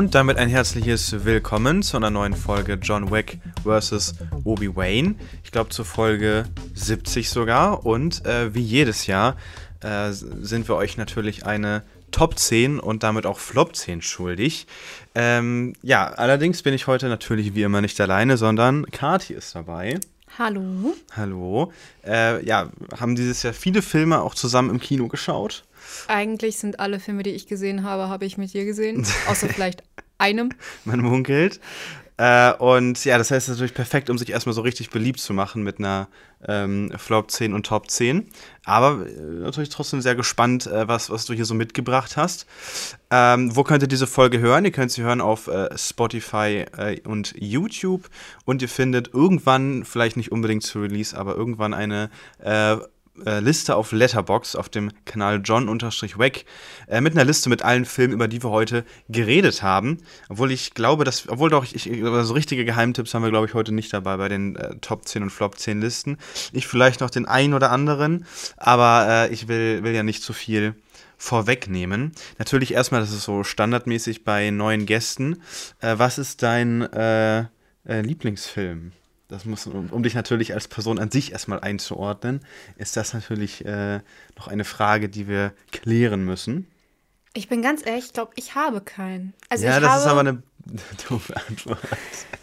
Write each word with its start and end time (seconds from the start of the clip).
Und 0.00 0.14
damit 0.14 0.38
ein 0.38 0.48
herzliches 0.48 1.26
Willkommen 1.26 1.82
zu 1.82 1.98
einer 1.98 2.08
neuen 2.08 2.32
Folge 2.32 2.78
John 2.80 3.10
Wick 3.10 3.38
vs. 3.62 4.14
Obi-Wan. 4.44 5.16
Ich 5.44 5.52
glaube 5.52 5.68
zur 5.68 5.84
Folge 5.84 6.46
70 6.72 7.28
sogar. 7.28 7.84
Und 7.84 8.24
äh, 8.24 8.54
wie 8.54 8.62
jedes 8.62 9.06
Jahr 9.06 9.36
äh, 9.82 10.10
sind 10.10 10.68
wir 10.68 10.76
euch 10.76 10.96
natürlich 10.96 11.44
eine 11.44 11.82
Top 12.12 12.38
10 12.38 12.80
und 12.80 13.02
damit 13.02 13.26
auch 13.26 13.38
Flop 13.38 13.76
10 13.76 14.00
schuldig. 14.00 14.66
Ähm, 15.14 15.74
ja, 15.82 16.06
allerdings 16.06 16.62
bin 16.62 16.72
ich 16.72 16.86
heute 16.86 17.10
natürlich 17.10 17.54
wie 17.54 17.62
immer 17.62 17.82
nicht 17.82 18.00
alleine, 18.00 18.38
sondern 18.38 18.86
Kati 18.86 19.34
ist 19.34 19.54
dabei. 19.54 20.00
Hallo. 20.38 20.94
Hallo. 21.14 21.72
Äh, 22.06 22.42
ja, 22.46 22.70
haben 22.98 23.16
dieses 23.16 23.42
Jahr 23.42 23.52
viele 23.52 23.82
Filme 23.82 24.22
auch 24.22 24.34
zusammen 24.34 24.70
im 24.70 24.80
Kino 24.80 25.08
geschaut. 25.08 25.64
Eigentlich 26.08 26.58
sind 26.58 26.80
alle 26.80 27.00
Filme, 27.00 27.22
die 27.22 27.30
ich 27.30 27.46
gesehen 27.46 27.82
habe, 27.82 28.08
habe 28.08 28.24
ich 28.24 28.38
mit 28.38 28.52
dir 28.52 28.64
gesehen. 28.64 29.06
Außer 29.28 29.48
vielleicht 29.48 29.82
einem. 30.20 30.50
Man 30.84 31.00
munkelt. 31.00 31.60
Äh, 32.20 32.52
und 32.52 33.02
ja, 33.06 33.16
das 33.16 33.30
heißt 33.30 33.48
es 33.48 33.48
ist 33.48 33.56
natürlich 33.56 33.72
perfekt, 33.72 34.10
um 34.10 34.18
sich 34.18 34.28
erstmal 34.28 34.52
so 34.52 34.60
richtig 34.60 34.90
beliebt 34.90 35.20
zu 35.20 35.32
machen 35.32 35.62
mit 35.62 35.78
einer 35.78 36.06
ähm, 36.46 36.92
Flop 36.98 37.30
10 37.30 37.54
und 37.54 37.64
Top 37.64 37.90
10. 37.90 38.28
Aber 38.66 39.06
äh, 39.06 39.20
natürlich 39.20 39.70
trotzdem 39.70 40.02
sehr 40.02 40.14
gespannt, 40.14 40.66
äh, 40.66 40.86
was, 40.86 41.08
was 41.08 41.24
du 41.24 41.32
hier 41.32 41.46
so 41.46 41.54
mitgebracht 41.54 42.18
hast. 42.18 42.44
Ähm, 43.10 43.56
wo 43.56 43.64
könnt 43.64 43.82
ihr 43.82 43.88
diese 43.88 44.06
Folge 44.06 44.38
hören? 44.38 44.66
Ihr 44.66 44.70
könnt 44.70 44.92
sie 44.92 45.00
hören 45.00 45.22
auf 45.22 45.46
äh, 45.46 45.70
Spotify 45.78 46.66
äh, 46.76 47.00
und 47.04 47.34
YouTube. 47.38 48.10
Und 48.44 48.60
ihr 48.60 48.68
findet 48.68 49.14
irgendwann, 49.14 49.86
vielleicht 49.86 50.18
nicht 50.18 50.30
unbedingt 50.30 50.62
zu 50.62 50.80
Release, 50.80 51.16
aber 51.16 51.36
irgendwann 51.36 51.72
eine 51.72 52.10
äh, 53.26 53.40
Liste 53.40 53.76
auf 53.76 53.92
Letterbox 53.92 54.56
auf 54.56 54.68
dem 54.68 54.90
Kanal 55.04 55.40
John-Wack 55.42 56.44
äh, 56.88 57.00
mit 57.00 57.14
einer 57.14 57.24
Liste 57.24 57.48
mit 57.48 57.62
allen 57.62 57.84
Filmen, 57.84 58.14
über 58.14 58.28
die 58.28 58.42
wir 58.42 58.50
heute 58.50 58.84
geredet 59.08 59.62
haben. 59.62 59.98
Obwohl 60.28 60.52
ich 60.52 60.74
glaube, 60.74 61.04
dass, 61.04 61.28
obwohl 61.28 61.50
doch, 61.50 61.64
ich, 61.64 61.84
so 61.84 62.34
richtige 62.34 62.64
Geheimtipps 62.64 63.12
haben 63.14 63.22
wir, 63.22 63.30
glaube 63.30 63.46
ich, 63.46 63.54
heute 63.54 63.72
nicht 63.72 63.92
dabei 63.92 64.16
bei 64.16 64.28
den 64.28 64.56
äh, 64.56 64.76
Top 64.80 65.06
10 65.06 65.24
und 65.24 65.30
Flop 65.30 65.58
10 65.58 65.80
Listen. 65.80 66.18
Ich 66.52 66.66
vielleicht 66.66 67.00
noch 67.00 67.10
den 67.10 67.26
einen 67.26 67.54
oder 67.54 67.70
anderen, 67.70 68.26
aber 68.56 69.06
äh, 69.08 69.32
ich 69.32 69.48
will, 69.48 69.82
will 69.82 69.92
ja 69.92 70.02
nicht 70.02 70.22
zu 70.22 70.32
viel 70.32 70.74
vorwegnehmen. 71.16 72.12
Natürlich 72.38 72.72
erstmal, 72.72 73.00
das 73.00 73.12
ist 73.12 73.24
so 73.24 73.44
standardmäßig 73.44 74.24
bei 74.24 74.50
neuen 74.50 74.86
Gästen. 74.86 75.42
Äh, 75.80 75.98
was 75.98 76.18
ist 76.18 76.42
dein 76.42 76.88
Lieblingsfilm? 77.84 78.92
Das 79.30 79.44
muss, 79.44 79.66
um, 79.66 79.90
um, 79.90 80.02
dich 80.02 80.14
natürlich 80.14 80.54
als 80.54 80.68
Person 80.68 80.98
an 80.98 81.10
sich 81.10 81.32
erstmal 81.32 81.60
einzuordnen, 81.60 82.40
ist 82.76 82.96
das 82.96 83.14
natürlich 83.14 83.64
äh, 83.64 84.00
noch 84.36 84.48
eine 84.48 84.64
Frage, 84.64 85.08
die 85.08 85.28
wir 85.28 85.52
klären 85.70 86.24
müssen. 86.24 86.66
Ich 87.32 87.48
bin 87.48 87.62
ganz 87.62 87.86
ehrlich, 87.86 88.06
ich 88.06 88.12
glaube, 88.12 88.32
ich 88.34 88.56
habe 88.56 88.80
keinen. 88.80 89.34
Also 89.48 89.66
ja, 89.66 89.78
das 89.78 89.90
habe... 89.90 90.00
ist 90.00 90.06
aber 90.08 90.20
eine 90.20 90.42
dumme 91.08 91.22
Antwort. 91.48 91.78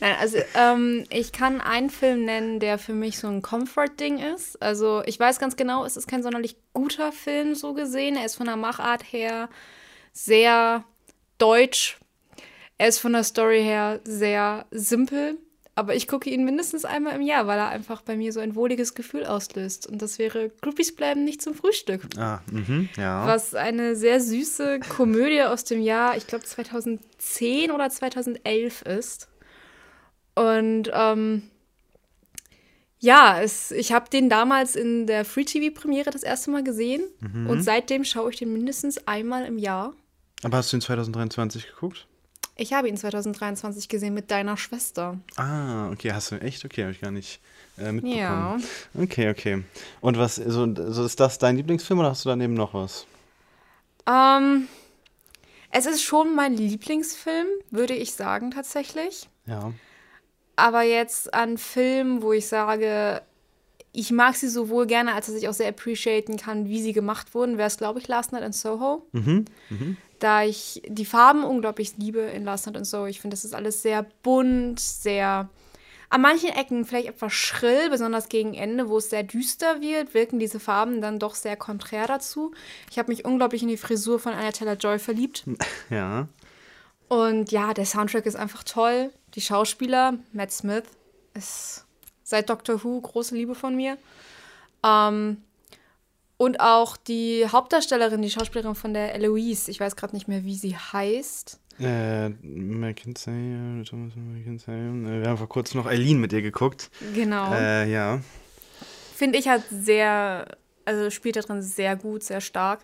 Nein, 0.00 0.16
also 0.20 0.38
ähm, 0.54 1.04
ich 1.10 1.32
kann 1.32 1.60
einen 1.60 1.90
Film 1.90 2.24
nennen, 2.24 2.60
der 2.60 2.78
für 2.78 2.92
mich 2.92 3.18
so 3.18 3.26
ein 3.26 3.42
Comfort-Ding 3.42 4.18
ist. 4.18 4.62
Also 4.62 5.02
ich 5.06 5.18
weiß 5.18 5.40
ganz 5.40 5.56
genau, 5.56 5.84
es 5.84 5.96
ist 5.96 6.06
kein 6.06 6.22
sonderlich 6.22 6.56
guter 6.72 7.10
Film 7.10 7.56
so 7.56 7.74
gesehen. 7.74 8.16
Er 8.16 8.24
ist 8.24 8.36
von 8.36 8.46
der 8.46 8.56
Machart 8.56 9.02
her 9.12 9.48
sehr 10.12 10.84
deutsch. 11.38 11.98
Er 12.78 12.88
ist 12.88 12.98
von 12.98 13.12
der 13.12 13.24
Story 13.24 13.62
her 13.62 14.00
sehr 14.04 14.66
simpel. 14.70 15.38
Aber 15.76 15.96
ich 15.96 16.06
gucke 16.06 16.30
ihn 16.30 16.44
mindestens 16.44 16.84
einmal 16.84 17.16
im 17.16 17.22
Jahr, 17.22 17.48
weil 17.48 17.58
er 17.58 17.68
einfach 17.68 18.02
bei 18.02 18.16
mir 18.16 18.32
so 18.32 18.38
ein 18.38 18.54
wohliges 18.54 18.94
Gefühl 18.94 19.26
auslöst. 19.26 19.88
Und 19.88 20.00
das 20.02 20.18
wäre 20.20 20.50
Groupies 20.60 20.94
bleiben 20.94 21.24
nicht 21.24 21.42
zum 21.42 21.54
Frühstück. 21.54 22.02
Ah, 22.16 22.40
mhm, 22.50 22.88
ja. 22.96 23.26
Was 23.26 23.54
eine 23.56 23.96
sehr 23.96 24.20
süße 24.20 24.80
Komödie 24.88 25.42
aus 25.42 25.64
dem 25.64 25.80
Jahr, 25.80 26.16
ich 26.16 26.28
glaube 26.28 26.44
2010 26.44 27.72
oder 27.72 27.90
2011 27.90 28.82
ist. 28.82 29.28
Und 30.36 30.90
ähm, 30.92 31.42
ja, 33.00 33.40
es, 33.40 33.72
ich 33.72 33.92
habe 33.92 34.08
den 34.08 34.28
damals 34.28 34.76
in 34.76 35.06
der 35.08 35.24
Free 35.24 35.44
TV-Premiere 35.44 36.10
das 36.10 36.22
erste 36.22 36.50
Mal 36.50 36.62
gesehen. 36.62 37.02
Mhm. 37.20 37.48
Und 37.48 37.62
seitdem 37.62 38.04
schaue 38.04 38.30
ich 38.30 38.38
den 38.38 38.52
mindestens 38.52 39.08
einmal 39.08 39.44
im 39.44 39.58
Jahr. 39.58 39.92
Aber 40.44 40.58
hast 40.58 40.72
du 40.72 40.76
ihn 40.76 40.80
2023 40.80 41.66
geguckt? 41.66 42.06
Ich 42.56 42.72
habe 42.72 42.88
ihn 42.88 42.96
2023 42.96 43.88
gesehen 43.88 44.14
mit 44.14 44.30
deiner 44.30 44.56
Schwester. 44.56 45.18
Ah, 45.36 45.90
okay, 45.90 46.12
hast 46.12 46.30
du 46.30 46.36
echt? 46.36 46.64
Okay, 46.64 46.82
habe 46.82 46.92
ich 46.92 47.00
gar 47.00 47.10
nicht 47.10 47.40
äh, 47.78 47.90
mitbekommen. 47.90 48.16
Ja. 48.16 48.56
Okay, 48.94 49.30
okay. 49.30 49.64
Und 50.00 50.18
was, 50.18 50.36
so, 50.36 50.72
so 50.74 51.04
ist 51.04 51.18
das 51.18 51.38
dein 51.38 51.56
Lieblingsfilm 51.56 51.98
oder 51.98 52.10
hast 52.10 52.24
du 52.24 52.28
daneben 52.28 52.54
noch 52.54 52.72
was? 52.72 53.06
Ähm, 54.06 54.68
es 55.70 55.86
ist 55.86 56.02
schon 56.02 56.36
mein 56.36 56.54
Lieblingsfilm, 56.54 57.46
würde 57.70 57.94
ich 57.94 58.12
sagen, 58.12 58.52
tatsächlich. 58.52 59.28
Ja. 59.46 59.72
Aber 60.54 60.82
jetzt 60.82 61.34
an 61.34 61.58
Filmen, 61.58 62.22
wo 62.22 62.32
ich 62.32 62.46
sage, 62.46 63.22
ich 63.94 64.10
mag 64.10 64.34
sie 64.34 64.48
sowohl 64.48 64.86
gerne, 64.86 65.14
als 65.14 65.26
dass 65.26 65.36
ich 65.36 65.48
auch 65.48 65.54
sehr 65.54 65.68
appreciaten 65.68 66.36
kann, 66.36 66.68
wie 66.68 66.82
sie 66.82 66.92
gemacht 66.92 67.34
wurden, 67.34 67.56
wäre 67.56 67.68
es, 67.68 67.78
glaube 67.78 68.00
ich, 68.00 68.08
Last 68.08 68.32
Night 68.32 68.42
in 68.42 68.52
Soho. 68.52 69.06
Mhm. 69.12 69.46
Mhm 69.70 69.96
da 70.20 70.42
ich 70.42 70.80
die 70.86 71.04
Farben 71.04 71.44
unglaublich 71.44 71.98
liebe 71.98 72.20
in 72.20 72.44
Last 72.44 72.64
Night 72.64 72.78
und 72.78 72.86
so. 72.86 73.04
Ich 73.04 73.20
finde, 73.20 73.34
das 73.34 73.44
ist 73.44 73.54
alles 73.54 73.82
sehr 73.82 74.06
bunt, 74.22 74.80
sehr 74.80 75.50
an 76.14 76.20
manchen 76.20 76.50
Ecken 76.50 76.84
vielleicht 76.84 77.08
etwas 77.08 77.32
schrill, 77.32 77.90
besonders 77.90 78.28
gegen 78.28 78.54
Ende, 78.54 78.88
wo 78.88 78.98
es 78.98 79.10
sehr 79.10 79.22
düster 79.22 79.80
wird, 79.80 80.14
wirken 80.14 80.38
diese 80.38 80.60
Farben 80.60 81.00
dann 81.00 81.18
doch 81.18 81.34
sehr 81.34 81.56
konträr 81.56 82.06
dazu. 82.06 82.52
Ich 82.90 82.98
habe 82.98 83.10
mich 83.10 83.24
unglaublich 83.24 83.62
in 83.62 83.68
die 83.68 83.76
Frisur 83.76 84.20
von 84.20 84.32
Anna 84.32 84.52
Taylor-Joy 84.52 84.98
verliebt. 84.98 85.44
Ja. 85.90 86.28
Und 87.08 87.52
ja, 87.52 87.74
der 87.74 87.84
Soundtrack 87.84 88.24
ist 88.26 88.36
einfach 88.36 88.64
toll. 88.64 89.10
Die 89.34 89.42
Schauspieler, 89.42 90.14
Matt 90.32 90.52
Smith, 90.52 90.84
ist 91.34 91.83
seit 92.24 92.50
Doctor 92.50 92.82
Who 92.82 93.00
große 93.00 93.34
Liebe 93.34 93.54
von 93.54 93.76
mir. 93.76 93.96
Ähm, 94.84 95.38
und 96.36 96.58
auch 96.58 96.96
die 96.96 97.46
Hauptdarstellerin, 97.46 98.20
die 98.20 98.30
Schauspielerin 98.30 98.74
von 98.74 98.92
der 98.92 99.14
Eloise, 99.14 99.70
ich 99.70 99.78
weiß 99.78 99.94
gerade 99.94 100.16
nicht 100.16 100.26
mehr, 100.26 100.44
wie 100.44 100.56
sie 100.56 100.76
heißt. 100.76 101.60
Äh, 101.80 102.28
McKinsey, 102.28 103.82
Thomas 103.84 104.14
McKinsey. 104.16 104.74
Äh, 104.74 105.22
wir 105.22 105.28
haben 105.28 105.38
vor 105.38 105.48
kurzem 105.48 105.80
noch 105.80 105.86
Eileen 105.86 106.20
mit 106.20 106.32
ihr 106.32 106.42
geguckt. 106.42 106.90
Genau. 107.14 107.52
Äh, 107.52 107.90
ja. 107.90 108.20
Finde 109.14 109.38
ich 109.38 109.48
halt 109.48 109.62
sehr, 109.70 110.56
also 110.84 111.10
spielt 111.10 111.36
da 111.36 111.40
drin 111.40 111.62
sehr 111.62 111.96
gut, 111.96 112.22
sehr 112.24 112.40
stark. 112.40 112.80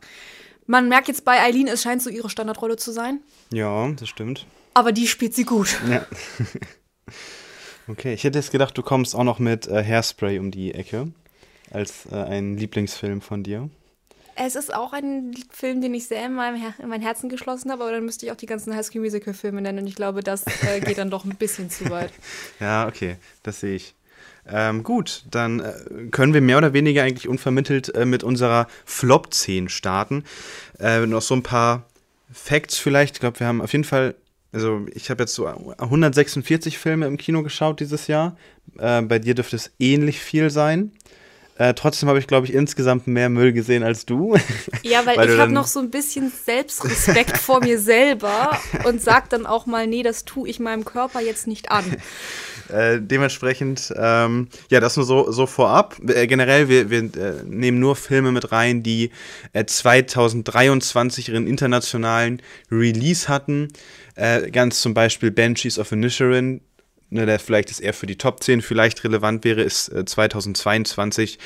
Man 0.67 0.89
merkt 0.89 1.09
jetzt 1.09 1.25
bei 1.25 1.41
Eileen, 1.41 1.67
es 1.67 1.83
scheint 1.83 2.03
so 2.03 2.11
ihre 2.11 2.31
Standardrolle 2.31 2.77
zu 2.77 2.93
sein. 2.93 3.21
Ja, 3.53 3.91
das 3.93 4.09
stimmt. 4.09 4.47
Aber 4.75 4.93
die 4.93 5.09
spielt 5.09 5.35
sie 5.35 5.45
gut. 5.45 5.81
Ja. 5.89 6.07
okay, 7.91 8.15
ich 8.15 8.25
hätte 8.25 8.39
jetzt 8.39 8.51
gedacht, 8.51 8.77
du 8.77 8.83
kommst 8.83 9.15
auch 9.15 9.25
noch 9.25 9.39
mit 9.39 9.67
äh, 9.67 9.85
Hairspray 9.85 10.39
um 10.39 10.51
die 10.51 10.75
Ecke 10.75 11.09
als 11.71 12.07
äh, 12.11 12.17
ein 12.17 12.57
Lieblingsfilm 12.57 13.21
von 13.21 13.43
dir? 13.43 13.69
Es 14.37 14.55
ist 14.55 14.75
auch 14.75 14.93
ein 14.93 15.35
Film, 15.51 15.83
den 15.83 15.93
ich 15.93 16.07
sehr 16.07 16.25
in, 16.25 16.33
meinem 16.33 16.57
Her 16.59 16.73
in 16.79 16.89
mein 16.89 17.03
Herzen 17.03 17.29
geschlossen 17.29 17.71
habe, 17.71 17.83
aber 17.83 17.93
dann 17.93 18.05
müsste 18.05 18.25
ich 18.25 18.33
auch 18.33 18.37
die 18.37 18.47
ganzen 18.47 18.75
High 18.75 18.87
School 18.87 19.03
Musical 19.03 19.35
Filme 19.35 19.61
nennen 19.61 19.81
und 19.81 19.87
ich 19.87 19.97
glaube, 19.97 20.23
das 20.23 20.45
äh, 20.63 20.81
geht 20.85 20.99
dann 20.99 21.11
doch 21.11 21.25
ein 21.25 21.37
bisschen 21.37 21.71
zu 21.71 21.91
weit. 21.91 22.13
Ja, 22.61 22.89
okay, 22.89 23.17
das 23.43 23.61
sehe 23.61 23.77
ich. 23.77 23.95
Ähm, 24.49 24.83
gut, 24.83 25.25
dann 25.31 25.61
äh, 25.61 25.73
können 26.11 26.35
wir 26.35 26.41
mehr 26.41 26.59
oder 26.59 26.73
weniger 26.73 27.03
eigentlich 27.03 27.29
unvermittelt 27.29 27.95
äh, 27.95 28.05
mit 28.05 28.25
unserer 28.25 28.67
Flop 28.85 29.33
10 29.33 29.69
starten. 29.69 30.25
Äh, 30.79 31.07
noch 31.07 31.23
so 31.23 31.35
ein 31.35 31.43
paar 31.43 31.85
Facts 32.33 32.79
vielleicht. 32.79 33.17
Ich 33.17 33.21
glaube, 33.21 33.41
wir 33.41 33.47
haben 33.47 33.61
auf 33.61 33.73
jeden 33.73 33.85
Fall, 33.85 34.15
also 34.53 34.87
ich 34.95 35.11
habe 35.11 35.23
jetzt 35.23 35.35
so 35.35 35.47
146 35.47 36.79
Filme 36.79 37.07
im 37.07 37.17
Kino 37.17 37.43
geschaut 37.43 37.81
dieses 37.81 38.07
Jahr. 38.07 38.37
Äh, 38.79 39.03
bei 39.03 39.19
dir 39.19 39.35
dürfte 39.35 39.57
es 39.57 39.71
ähnlich 39.79 40.21
viel 40.21 40.51
sein. 40.51 40.93
Äh, 41.61 41.75
trotzdem 41.75 42.09
habe 42.09 42.19
ich, 42.19 42.27
glaube 42.27 42.47
ich, 42.47 42.55
insgesamt 42.55 43.07
mehr 43.07 43.29
Müll 43.29 43.53
gesehen 43.53 43.83
als 43.83 44.07
du. 44.07 44.35
Ja, 44.83 45.05
weil, 45.05 45.19
weil 45.19 45.31
ich 45.31 45.39
habe 45.39 45.53
noch 45.53 45.67
so 45.67 45.79
ein 45.79 45.91
bisschen 45.91 46.33
Selbstrespekt 46.47 47.37
vor 47.37 47.61
mir 47.61 47.79
selber 47.79 48.59
und 48.85 49.03
sag 49.03 49.29
dann 49.29 49.45
auch 49.45 49.67
mal, 49.67 49.87
nee, 49.87 50.03
das 50.03 50.25
tue 50.25 50.49
ich 50.49 50.59
meinem 50.59 50.87
Körper 50.87 51.21
jetzt 51.21 51.47
nicht 51.47 51.71
an. 51.71 51.85
Äh, 52.71 53.01
dementsprechend, 53.01 53.93
ähm, 53.97 54.47
ja, 54.71 54.79
das 54.79 54.97
nur 54.97 55.05
so, 55.05 55.33
so 55.33 55.47
vorab. 55.47 55.97
Äh, 56.07 56.29
generell, 56.29 56.69
wir, 56.69 56.89
wir 56.89 57.01
äh, 57.01 57.43
nehmen 57.45 57.81
nur 57.81 57.97
Filme 57.97 58.31
mit 58.31 58.53
rein, 58.53 58.85
die 58.85 59.11
2023 59.67 61.29
äh, 61.29 61.33
ihren 61.33 61.49
internationalen 61.49 62.41
Release 62.71 63.27
hatten. 63.27 63.73
Äh, 64.21 64.51
ganz 64.51 64.83
zum 64.83 64.93
Beispiel 64.93 65.31
Banshees 65.31 65.79
of 65.79 65.93
Inisherin, 65.93 66.61
ne, 67.09 67.25
der 67.25 67.39
vielleicht 67.39 67.71
ist 67.71 67.81
eher 67.81 67.95
für 67.95 68.07
die 68.07 68.19
Top 68.19 68.43
10 68.43 68.61
vielleicht 68.61 69.03
relevant 69.03 69.45
wäre, 69.45 69.63
ist 69.63 69.89
äh, 69.89 70.05
2022. 70.05 71.39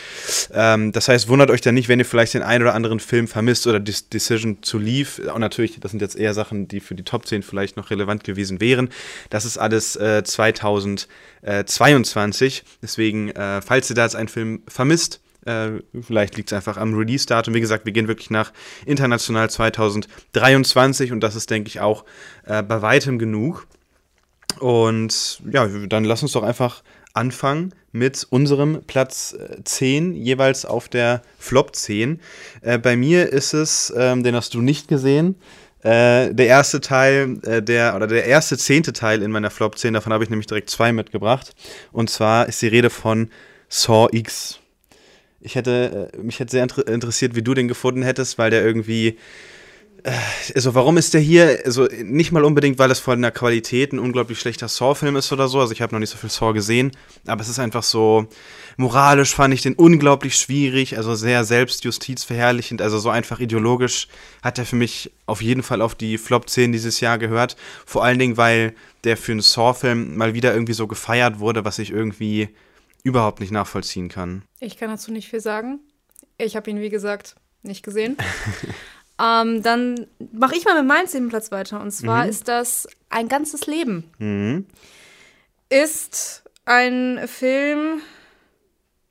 Ähm, 0.53 0.91
das 0.91 1.07
heißt, 1.07 1.29
wundert 1.29 1.53
euch 1.53 1.61
da 1.61 1.71
nicht, 1.71 1.89
wenn 1.89 2.01
ihr 2.01 2.05
vielleicht 2.05 2.35
den 2.35 2.43
einen 2.43 2.65
oder 2.65 2.75
anderen 2.75 2.99
Film 2.99 3.29
vermisst 3.29 3.69
oder 3.69 3.79
Dis 3.79 4.09
Decision 4.09 4.61
to 4.61 4.79
Leave. 4.79 5.33
Und 5.33 5.41
natürlich, 5.41 5.79
das 5.79 5.93
sind 5.93 6.03
jetzt 6.03 6.17
eher 6.17 6.35
Sachen, 6.35 6.67
die 6.67 6.81
für 6.81 6.97
die 6.97 7.05
Top 7.05 7.29
10 7.29 7.45
vielleicht 7.45 7.77
noch 7.77 7.91
relevant 7.91 8.25
gewesen 8.25 8.61
wären. 8.61 8.89
Das 9.31 9.45
ist 9.45 9.57
alles 9.57 9.95
äh, 9.95 10.25
2022. 10.25 12.65
Deswegen, 12.83 13.31
äh, 13.31 13.63
falls 13.63 13.89
ihr 13.89 13.95
da 13.95 14.03
jetzt 14.03 14.17
einen 14.17 14.27
Film 14.27 14.65
vermisst, 14.67 15.21
äh, 15.47 15.81
vielleicht 16.01 16.37
liegt 16.37 16.51
es 16.51 16.57
einfach 16.57 16.77
am 16.77 16.95
Release-Datum. 16.95 17.55
Wie 17.55 17.61
gesagt, 17.61 17.85
wir 17.87 17.93
gehen 17.93 18.09
wirklich 18.09 18.31
nach 18.31 18.53
international 18.87 19.51
2023 19.51 21.13
und 21.13 21.21
das 21.21 21.37
ist, 21.37 21.51
denke 21.51 21.69
ich, 21.69 21.81
auch 21.81 22.05
äh, 22.45 22.63
bei 22.63 22.83
weitem 22.83 23.19
genug. 23.19 23.67
Und 24.61 25.43
ja, 25.51 25.67
dann 25.67 26.05
lass 26.05 26.23
uns 26.23 26.33
doch 26.33 26.43
einfach 26.43 26.83
anfangen 27.13 27.73
mit 27.93 28.27
unserem 28.31 28.83
Platz 28.87 29.37
10, 29.65 30.13
äh, 30.13 30.17
jeweils 30.17 30.65
auf 30.65 30.89
der 30.89 31.23
Flop 31.39 31.75
10. 31.75 32.21
Äh, 32.61 32.79
bei 32.79 32.97
mir 32.97 33.33
ist 33.33 33.55
es, 33.55 33.93
ähm, 33.97 34.23
den 34.23 34.35
hast 34.35 34.55
du 34.55 34.61
nicht 34.61 34.89
gesehen, 34.89 35.37
äh, 35.85 36.35
der 36.35 36.47
erste 36.47 36.81
Teil, 36.81 37.39
äh, 37.45 37.63
der, 37.63 37.95
oder 37.95 38.07
der 38.07 38.25
erste 38.25 38.57
zehnte 38.57 38.93
Teil 38.93 39.23
in 39.23 39.31
meiner 39.31 39.51
Flop 39.51 39.79
10, 39.79 39.95
davon 39.95 40.13
habe 40.13 40.25
ich 40.25 40.31
nämlich 40.31 40.47
direkt 40.47 40.71
zwei 40.71 40.93
mitgebracht. 40.93 41.55
Und 41.93 42.09
zwar 42.11 42.49
ist 42.49 42.63
die 42.63 42.69
Rede 42.69 42.91
von 42.91 43.31
Saw 43.69 44.09
X. 44.11 44.61
Ich 45.45 45.55
hätte, 45.55 46.11
äh, 46.13 46.19
mich 46.19 46.41
hätte 46.41 46.51
sehr 46.51 46.67
interessiert, 46.87 47.37
wie 47.37 47.43
du 47.43 47.55
den 47.55 47.69
gefunden 47.69 48.03
hättest, 48.03 48.39
weil 48.39 48.51
der 48.51 48.65
irgendwie 48.65 49.17
also 50.55 50.75
warum 50.75 50.99
ist 50.99 51.15
der 51.15 51.21
hier, 51.23 51.61
also 51.65 51.89
nicht 52.03 52.31
mal 52.31 52.45
unbedingt, 52.45 52.79
weil 52.79 52.91
es 52.91 53.01
von 53.01 53.23
der 53.23 53.31
Qualität 53.31 53.93
ein 53.93 53.99
unglaublich 53.99 54.39
schlechter 54.39 54.69
Saw-Film 54.69 55.17
ist 55.17 55.33
oder 55.33 55.49
so, 55.49 55.61
also 55.61 55.73
ich 55.73 55.81
habe 55.81 55.95
noch 55.95 56.01
nicht 56.01 56.11
so 56.11 56.19
viel 56.19 56.29
Saw 56.29 56.53
gesehen, 56.53 56.93
aber 57.27 57.41
es 57.41 57.49
ist 57.49 57.59
einfach 57.59 57.83
so, 57.83 58.27
moralisch 58.77 59.35
fand 59.35 59.55
ich 59.55 59.63
den 59.63 59.75
unglaublich 59.75 60.37
schwierig, 60.37 60.99
also 60.99 61.15
sehr 61.15 61.45
selbstjustizverherrlichend, 61.45 62.83
also 62.83 62.99
so 62.99 63.09
einfach 63.09 63.41
ideologisch 63.41 64.09
hat 64.43 64.59
er 64.59 64.67
für 64.67 64.77
mich 64.77 65.11
auf 65.25 65.41
jeden 65.41 65.63
Fall 65.63 65.81
auf 65.81 65.95
die 65.95 66.19
Flop 66.19 66.51
10 66.51 66.73
dieses 66.73 67.01
Jahr 67.01 67.17
gehört, 67.17 67.57
vor 67.87 68.05
allen 68.05 68.19
Dingen, 68.19 68.37
weil 68.37 68.75
der 69.05 69.17
für 69.17 69.33
einen 69.33 69.41
Saw-Film 69.41 70.19
mal 70.19 70.35
wieder 70.35 70.53
irgendwie 70.53 70.75
so 70.75 70.87
gefeiert 70.87 71.39
wurde, 71.39 71.65
was 71.65 71.79
ich 71.79 71.91
irgendwie 71.91 72.51
überhaupt 73.05 73.39
nicht 73.39 73.53
nachvollziehen 73.53 74.09
kann. 74.09 74.43
Ich 74.59 74.77
kann 74.77 74.91
dazu 74.91 75.13
nicht 75.13 75.29
viel 75.29 75.41
sagen. 75.41 75.79
Ich 76.37 76.57
habe 76.57 76.69
ihn, 76.69 76.81
wie 76.81 76.91
gesagt, 76.91 77.37
nicht 77.63 77.85
gesehen. 77.85 78.17
Ähm, 79.23 79.63
dann 79.63 80.09
mache 80.33 80.57
ich 80.57 80.65
mal 80.65 80.77
mit 80.77 80.89
meinem 80.89 81.07
zehnten 81.07 81.29
Platz 81.29 81.53
weiter. 81.53 81.81
Und 81.81 81.93
zwar 81.93 82.25
mhm. 82.25 82.31
ist 82.31 82.49
das 82.49 82.89
Ein 83.11 83.29
ganzes 83.29 83.67
Leben. 83.67 84.11
Mhm. 84.19 84.67
Ist 85.69 86.43
ein 86.65 87.21
Film, 87.29 88.01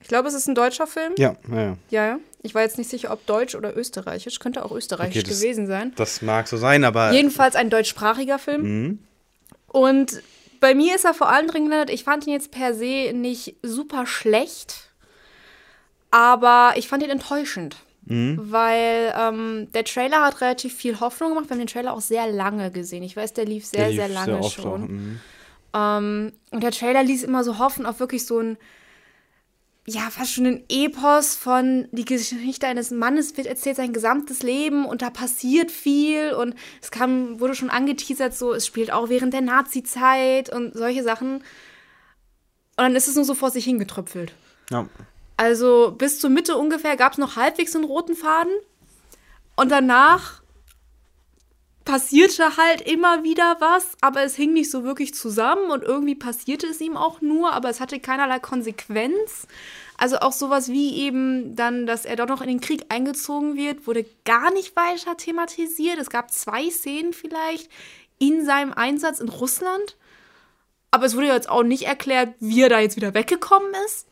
ich 0.02 0.08
glaube, 0.08 0.28
es 0.28 0.34
ist 0.34 0.48
ein 0.48 0.56
deutscher 0.56 0.88
Film. 0.88 1.14
Ja, 1.18 1.36
ja, 1.50 1.62
ja. 1.62 1.78
Ja, 1.90 2.20
Ich 2.42 2.54
war 2.54 2.64
jetzt 2.64 2.78
nicht 2.78 2.90
sicher, 2.90 3.12
ob 3.12 3.26
deutsch 3.26 3.56
oder 3.56 3.78
österreichisch. 3.78 4.40
Könnte 4.40 4.66
auch 4.66 4.72
österreichisch 4.72 5.24
okay, 5.24 5.30
das, 5.30 5.40
gewesen 5.40 5.68
sein. 5.68 5.94
Das 5.96 6.22
mag 6.22 6.48
so 6.48 6.58
sein, 6.58 6.84
aber. 6.84 7.14
Jedenfalls 7.14 7.56
ein 7.56 7.70
deutschsprachiger 7.70 8.40
Film. 8.40 8.62
Mhm. 8.62 9.00
Und 9.68 10.22
bei 10.64 10.76
mir 10.76 10.96
ist 10.96 11.04
er 11.04 11.14
vor 11.14 11.28
allem 11.30 11.50
drin 11.50 11.66
gelandet. 11.66 11.90
Ich 11.90 12.06
fand 12.06 12.26
ihn 12.26 12.32
jetzt 12.32 12.50
per 12.50 12.74
se 12.74 13.12
nicht 13.14 13.58
super 13.64 14.06
schlecht, 14.06 14.94
aber 16.10 16.76
ich 16.78 16.88
fand 16.88 17.04
ihn 17.04 17.10
enttäuschend. 17.10 17.76
Mhm. 18.06 18.40
Weil 18.50 19.14
ähm, 19.20 19.68
der 19.74 19.84
Trailer 19.84 20.22
hat 20.22 20.40
relativ 20.40 20.74
viel 20.74 21.02
Hoffnung 21.02 21.32
gemacht. 21.32 21.50
Wir 21.50 21.56
haben 21.56 21.60
den 21.60 21.68
Trailer 21.68 21.92
auch 21.92 22.00
sehr 22.00 22.32
lange 22.32 22.72
gesehen. 22.72 23.04
Ich 23.04 23.18
weiß, 23.18 23.34
der 23.34 23.44
lief 23.44 23.66
sehr, 23.66 23.82
der 23.82 23.90
lief 23.90 23.98
sehr 23.98 24.08
lange 24.08 24.42
sehr 24.42 24.52
schon. 24.52 24.82
Mhm. 24.82 25.20
Ähm, 25.74 26.32
und 26.52 26.64
der 26.64 26.72
Trailer 26.72 27.04
ließ 27.04 27.24
immer 27.24 27.44
so 27.44 27.60
hoffen 27.60 27.86
auf 27.86 28.00
wirklich 28.00 28.26
so 28.26 28.40
ein, 28.40 28.58
ja, 29.86 30.10
fast 30.10 30.32
schon 30.32 30.46
ein 30.46 30.64
Epos 30.70 31.36
von 31.36 31.90
die 31.92 32.06
Geschichte 32.06 32.68
eines 32.68 32.92
Mannes 32.92 33.36
wird 33.36 33.48
erzählt 33.48 33.76
sein 33.76 33.92
gesamtes 33.92 34.42
Leben 34.42 34.86
und 34.86 35.02
da 35.02 35.10
passiert 35.10 35.72
viel 35.72 36.32
und 36.34 36.56
es 36.82 36.90
kam, 36.90 37.42
wurde 37.42 37.54
schon 37.54 37.70
angeteasert, 37.70 38.34
so, 38.34 38.54
es 38.54 38.66
spielt 38.66 38.92
auch 38.94 39.10
während 39.10 39.34
der 39.34 39.42
Nazi-Zeit 39.42 40.50
und 40.50 40.74
solche 40.74 41.04
Sachen. 41.04 41.36
Und 41.36 41.44
dann 42.78 42.96
ist 42.96 43.10
es 43.10 43.16
nur 43.16 43.26
so 43.26 43.34
vor 43.34 43.52
sich 43.52 43.66
hingetröpfelt. 43.66 44.34
Ja. 44.70 44.88
Also 45.36 45.94
bis 45.98 46.20
zur 46.20 46.30
Mitte 46.30 46.56
ungefähr 46.58 46.96
gab 46.96 47.14
es 47.14 47.18
noch 47.18 47.36
halbwegs 47.36 47.76
einen 47.76 47.86
roten 47.86 48.16
Faden. 48.16 48.54
Und 49.56 49.70
danach 49.70 50.43
passierte 51.86 52.58
halt 52.58 52.82
immer 52.82 53.24
wieder 53.24 53.58
was, 53.60 53.98
aber 54.02 54.24
es 54.24 54.36
hing 54.36 54.54
nicht 54.54 54.72
so 54.72 54.84
wirklich 54.84 55.14
zusammen 55.14 55.70
und 55.70 55.84
irgendwie 55.84 56.16
passierte 56.16 56.68
es 56.68 56.80
ihm 56.82 56.96
auch 56.96 57.22
nur, 57.22 57.52
aber 57.52 57.70
es 57.70 57.80
hatte 57.80 58.00
keinerlei 58.00 58.40
Konsequenz. 58.40 59.48
Also 59.98 60.18
auch 60.18 60.32
sowas 60.32 60.70
wie 60.70 60.98
eben 60.98 61.56
dann, 61.56 61.86
dass 61.86 62.06
er 62.06 62.16
doch 62.16 62.28
noch 62.28 62.42
in 62.42 62.48
den 62.48 62.62
Krieg 62.62 62.86
eingezogen 62.90 63.56
wird, 63.56 63.86
wurde 63.86 64.06
gar 64.26 64.52
nicht 64.54 64.76
weiter 64.76 65.18
thematisiert. 65.18 66.00
Es 66.00 66.10
gab 66.10 66.32
zwei 66.32 66.70
Szenen 66.70 67.14
vielleicht 67.14 67.70
in 68.18 68.46
seinem 68.46 68.74
Einsatz 68.74 69.20
in 69.20 69.30
Russland, 69.30 69.98
aber 70.92 71.06
es 71.06 71.16
wurde 71.16 71.28
jetzt 71.28 71.50
auch 71.50 71.64
nicht 71.64 71.84
erklärt, 71.84 72.34
wie 72.40 72.62
er 72.62 72.70
da 72.70 72.80
jetzt 72.80 72.96
wieder 72.96 73.14
weggekommen 73.14 73.72
ist. 73.86 74.08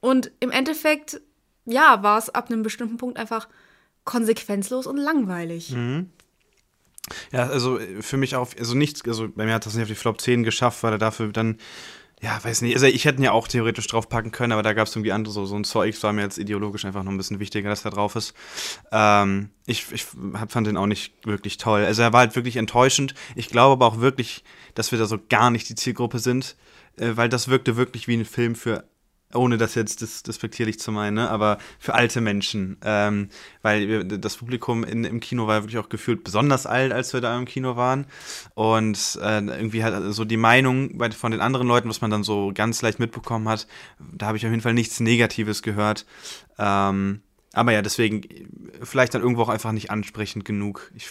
Und 0.00 0.30
im 0.40 0.50
Endeffekt, 0.50 1.20
ja, 1.64 2.02
war 2.02 2.18
es 2.18 2.30
ab 2.30 2.50
einem 2.50 2.62
bestimmten 2.62 2.96
Punkt 2.96 3.18
einfach 3.18 3.48
konsequenzlos 4.04 4.86
und 4.86 4.98
langweilig. 4.98 5.70
Mhm. 5.70 6.10
Ja, 7.32 7.46
also 7.46 7.78
für 8.00 8.16
mich 8.16 8.36
auch, 8.36 8.48
also 8.58 8.74
nichts, 8.74 9.06
also 9.06 9.28
bei 9.28 9.44
mir 9.44 9.54
hat 9.54 9.66
das 9.66 9.74
nicht 9.74 9.82
auf 9.82 9.88
die 9.88 9.94
Flop 9.94 10.20
10 10.20 10.42
geschafft, 10.42 10.82
weil 10.82 10.92
er 10.92 10.98
dafür 10.98 11.28
dann, 11.28 11.58
ja, 12.22 12.42
weiß 12.42 12.62
nicht, 12.62 12.74
also 12.74 12.86
ich 12.86 13.04
hätte 13.04 13.18
ihn 13.20 13.24
ja 13.24 13.32
auch 13.32 13.46
theoretisch 13.48 13.86
draufpacken 13.86 14.32
können, 14.32 14.52
aber 14.52 14.62
da 14.62 14.72
gab 14.72 14.86
es 14.86 14.96
irgendwie 14.96 15.12
andere, 15.12 15.32
so, 15.32 15.44
so 15.44 15.56
ein 15.56 15.64
Saw 15.64 15.90
war 16.02 16.12
mir 16.12 16.22
jetzt 16.22 16.38
ideologisch 16.38 16.84
einfach 16.86 17.02
noch 17.02 17.12
ein 17.12 17.18
bisschen 17.18 17.40
wichtiger, 17.40 17.68
dass 17.68 17.84
er 17.84 17.90
drauf 17.90 18.16
ist. 18.16 18.32
Ähm, 18.92 19.50
ich 19.66 19.92
ich 19.92 20.06
hab, 20.32 20.50
fand 20.50 20.66
den 20.66 20.78
auch 20.78 20.86
nicht 20.86 21.26
wirklich 21.26 21.58
toll. 21.58 21.84
Also 21.84 22.02
er 22.02 22.12
war 22.14 22.20
halt 22.20 22.36
wirklich 22.36 22.56
enttäuschend. 22.56 23.14
Ich 23.34 23.48
glaube 23.48 23.72
aber 23.72 23.86
auch 23.86 24.00
wirklich, 24.00 24.42
dass 24.74 24.90
wir 24.90 24.98
da 24.98 25.04
so 25.04 25.18
gar 25.28 25.50
nicht 25.50 25.68
die 25.68 25.74
Zielgruppe 25.74 26.18
sind, 26.18 26.56
äh, 26.96 27.10
weil 27.14 27.28
das 27.28 27.48
wirkte 27.48 27.76
wirklich 27.76 28.08
wie 28.08 28.16
ein 28.16 28.24
Film 28.24 28.54
für 28.54 28.84
ohne 29.34 29.58
das 29.58 29.74
jetzt 29.74 30.00
despektierlich 30.26 30.78
zu 30.78 30.92
meinen, 30.92 31.14
ne? 31.14 31.30
aber 31.30 31.58
für 31.78 31.94
alte 31.94 32.20
Menschen. 32.20 32.78
Ähm, 32.84 33.28
weil 33.62 34.04
das 34.04 34.36
Publikum 34.36 34.84
in, 34.84 35.04
im 35.04 35.20
Kino 35.20 35.46
war 35.46 35.62
wirklich 35.62 35.78
auch 35.78 35.88
gefühlt 35.88 36.24
besonders 36.24 36.66
alt, 36.66 36.92
als 36.92 37.12
wir 37.12 37.20
da 37.20 37.36
im 37.36 37.44
Kino 37.44 37.76
waren. 37.76 38.06
Und 38.54 39.18
äh, 39.22 39.40
irgendwie 39.40 39.84
hat 39.84 39.94
so 40.12 40.24
die 40.24 40.36
Meinung 40.36 40.98
bei, 40.98 41.10
von 41.10 41.32
den 41.32 41.40
anderen 41.40 41.68
Leuten, 41.68 41.88
was 41.88 42.00
man 42.00 42.10
dann 42.10 42.24
so 42.24 42.52
ganz 42.54 42.82
leicht 42.82 42.98
mitbekommen 42.98 43.48
hat, 43.48 43.66
da 43.98 44.26
habe 44.26 44.36
ich 44.36 44.44
auf 44.44 44.50
jeden 44.50 44.62
Fall 44.62 44.74
nichts 44.74 45.00
Negatives 45.00 45.62
gehört. 45.62 46.06
Ähm, 46.58 47.20
aber 47.52 47.72
ja, 47.72 47.82
deswegen 47.82 48.22
vielleicht 48.82 49.14
dann 49.14 49.22
irgendwo 49.22 49.42
auch 49.42 49.48
einfach 49.48 49.72
nicht 49.72 49.90
ansprechend 49.90 50.44
genug. 50.44 50.90
Ich, 50.94 51.10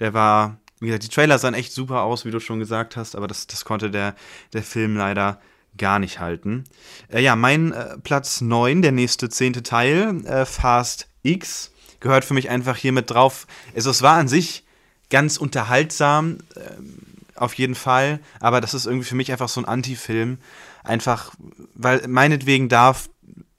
der 0.00 0.12
war, 0.12 0.58
wie 0.80 0.86
gesagt, 0.86 1.04
die 1.04 1.08
Trailer 1.08 1.38
sahen 1.38 1.54
echt 1.54 1.72
super 1.72 2.02
aus, 2.02 2.24
wie 2.24 2.30
du 2.30 2.40
schon 2.40 2.58
gesagt 2.58 2.96
hast, 2.96 3.14
aber 3.14 3.28
das, 3.28 3.46
das 3.46 3.64
konnte 3.64 3.90
der, 3.90 4.16
der 4.52 4.62
Film 4.62 4.96
leider 4.96 5.40
gar 5.76 5.98
nicht 5.98 6.20
halten. 6.20 6.64
Äh, 7.08 7.22
ja, 7.22 7.36
mein 7.36 7.72
äh, 7.72 7.98
Platz 7.98 8.40
9, 8.40 8.82
der 8.82 8.92
nächste 8.92 9.28
zehnte 9.28 9.62
Teil, 9.62 10.24
äh, 10.26 10.44
Fast 10.44 11.08
X, 11.22 11.72
gehört 12.00 12.24
für 12.24 12.34
mich 12.34 12.48
einfach 12.50 12.76
hier 12.76 12.92
mit 12.92 13.10
drauf. 13.10 13.46
Also 13.74 13.90
es 13.90 14.02
war 14.02 14.16
an 14.16 14.28
sich 14.28 14.64
ganz 15.10 15.36
unterhaltsam, 15.36 16.38
ähm, 16.56 17.02
auf 17.34 17.54
jeden 17.54 17.74
Fall, 17.74 18.20
aber 18.38 18.60
das 18.60 18.74
ist 18.74 18.86
irgendwie 18.86 19.06
für 19.06 19.16
mich 19.16 19.32
einfach 19.32 19.48
so 19.48 19.60
ein 19.60 19.64
Anti-Film. 19.64 20.38
Einfach, 20.82 21.32
weil 21.74 22.06
meinetwegen 22.08 22.68
darf 22.68 23.08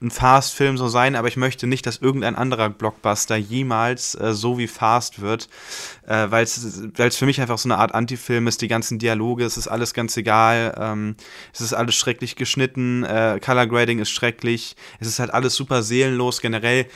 ein 0.02 0.10
Fast-Film 0.10 0.76
so 0.76 0.88
sein, 0.88 1.16
aber 1.16 1.28
ich 1.28 1.36
möchte 1.36 1.66
nicht, 1.66 1.86
dass 1.86 1.98
irgendein 1.98 2.36
anderer 2.36 2.68
Blockbuster 2.68 3.36
jemals 3.36 4.14
äh, 4.14 4.32
so 4.32 4.58
wie 4.58 4.66
Fast 4.66 5.20
wird, 5.20 5.48
äh, 6.06 6.30
weil 6.30 6.44
es 6.44 7.16
für 7.16 7.26
mich 7.26 7.40
einfach 7.40 7.58
so 7.58 7.68
eine 7.68 7.78
Art 7.78 7.94
Anti-Film 7.94 8.46
ist, 8.46 8.60
die 8.62 8.68
ganzen 8.68 8.98
Dialoge, 8.98 9.44
es 9.44 9.56
ist 9.56 9.68
alles 9.68 9.94
ganz 9.94 10.16
egal, 10.16 10.74
ähm, 10.78 11.16
es 11.52 11.60
ist 11.60 11.72
alles 11.72 11.94
schrecklich 11.94 12.36
geschnitten, 12.36 13.04
äh, 13.04 13.40
Color 13.42 13.66
Grading 13.66 13.98
ist 14.00 14.10
schrecklich, 14.10 14.76
es 15.00 15.08
ist 15.08 15.18
halt 15.18 15.32
alles 15.32 15.54
super 15.54 15.82
seelenlos, 15.82 16.40
generell 16.40 16.86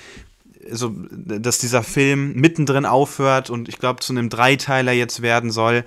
so, 0.70 0.92
dass 1.10 1.58
dieser 1.58 1.82
Film 1.82 2.34
mittendrin 2.34 2.86
aufhört 2.86 3.50
und 3.50 3.68
ich 3.68 3.78
glaube 3.78 4.00
zu 4.00 4.12
einem 4.12 4.28
Dreiteiler 4.28 4.92
jetzt 4.92 5.22
werden 5.22 5.50
soll. 5.50 5.84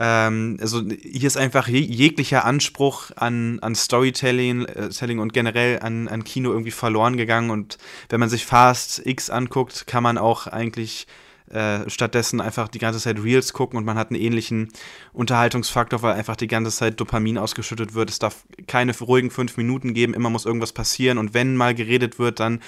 Ähm, 0.00 0.56
also 0.62 0.82
hier 1.02 1.26
ist 1.26 1.36
einfach 1.36 1.68
jeglicher 1.68 2.46
Anspruch 2.46 3.10
an, 3.16 3.58
an 3.60 3.74
Storytelling 3.74 4.64
äh, 4.64 5.18
und 5.18 5.34
generell 5.34 5.78
an, 5.80 6.08
an 6.08 6.24
Kino 6.24 6.50
irgendwie 6.50 6.70
verloren 6.70 7.18
gegangen. 7.18 7.50
Und 7.50 7.76
wenn 8.08 8.18
man 8.18 8.30
sich 8.30 8.46
Fast 8.46 9.04
X 9.04 9.28
anguckt, 9.28 9.86
kann 9.86 10.02
man 10.02 10.16
auch 10.16 10.46
eigentlich 10.46 11.06
äh, 11.50 11.90
stattdessen 11.90 12.40
einfach 12.40 12.68
die 12.68 12.78
ganze 12.78 13.00
Zeit 13.00 13.22
Reels 13.22 13.52
gucken 13.52 13.76
und 13.76 13.84
man 13.84 13.98
hat 13.98 14.10
einen 14.10 14.20
ähnlichen 14.20 14.68
Unterhaltungsfaktor, 15.12 16.00
weil 16.00 16.14
einfach 16.14 16.36
die 16.36 16.46
ganze 16.46 16.70
Zeit 16.70 17.00
Dopamin 17.00 17.38
ausgeschüttet 17.38 17.92
wird. 17.92 18.08
Es 18.08 18.20
darf 18.20 18.44
keine 18.68 18.96
ruhigen 18.96 19.30
fünf 19.30 19.56
Minuten 19.56 19.92
geben, 19.92 20.14
immer 20.14 20.30
muss 20.30 20.46
irgendwas 20.46 20.72
passieren 20.72 21.18
und 21.18 21.34
wenn 21.34 21.56
mal 21.56 21.74
geredet 21.74 22.20
wird, 22.20 22.38
dann 22.38 22.60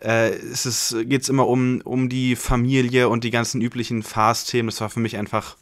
äh, 0.00 0.32
geht 0.32 1.22
es 1.22 1.28
immer 1.30 1.48
um, 1.48 1.80
um 1.82 2.10
die 2.10 2.36
Familie 2.36 3.08
und 3.08 3.24
die 3.24 3.30
ganzen 3.30 3.62
üblichen 3.62 4.02
Fast-Themen. 4.02 4.68
Das 4.68 4.82
war 4.82 4.90
für 4.90 5.00
mich 5.00 5.16
einfach 5.16 5.56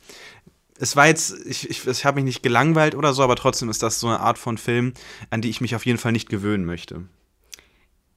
es 0.85 0.97
war 0.97 1.07
jetzt, 1.07 1.35
ich, 1.47 1.69
ich, 1.71 1.87
ich 1.87 2.05
habe 2.05 2.17
mich 2.17 2.25
nicht 2.25 2.43
gelangweilt 2.43 2.95
oder 2.95 3.15
so, 3.15 3.23
aber 3.23 3.37
trotzdem 3.37 3.71
ist 3.71 3.83
das 3.83 4.01
so 4.01 4.09
eine 4.09 4.21
Art 4.21 4.37
von 4.37 4.59
Film, 4.59 4.93
an 5.31 5.41
die 5.41 5.49
ich 5.49 5.63
mich 5.63 5.75
auf 5.75 5.87
jeden 5.87 5.99
Fall 5.99 6.13
nicht 6.13 6.29
gewöhnen 6.29 6.67
möchte. 6.67 7.05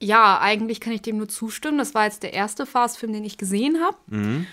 Ja, 0.00 0.38
eigentlich 0.38 0.78
kann 0.78 0.92
ich 0.92 1.00
dem 1.00 1.16
nur 1.16 1.28
zustimmen. 1.28 1.78
Das 1.78 1.94
war 1.94 2.04
jetzt 2.04 2.22
der 2.22 2.34
erste 2.34 2.66
Fast-Film, 2.66 3.14
den 3.14 3.24
ich 3.24 3.38
gesehen 3.38 3.78
habe. 3.82 3.96
Mhm. 4.08 4.46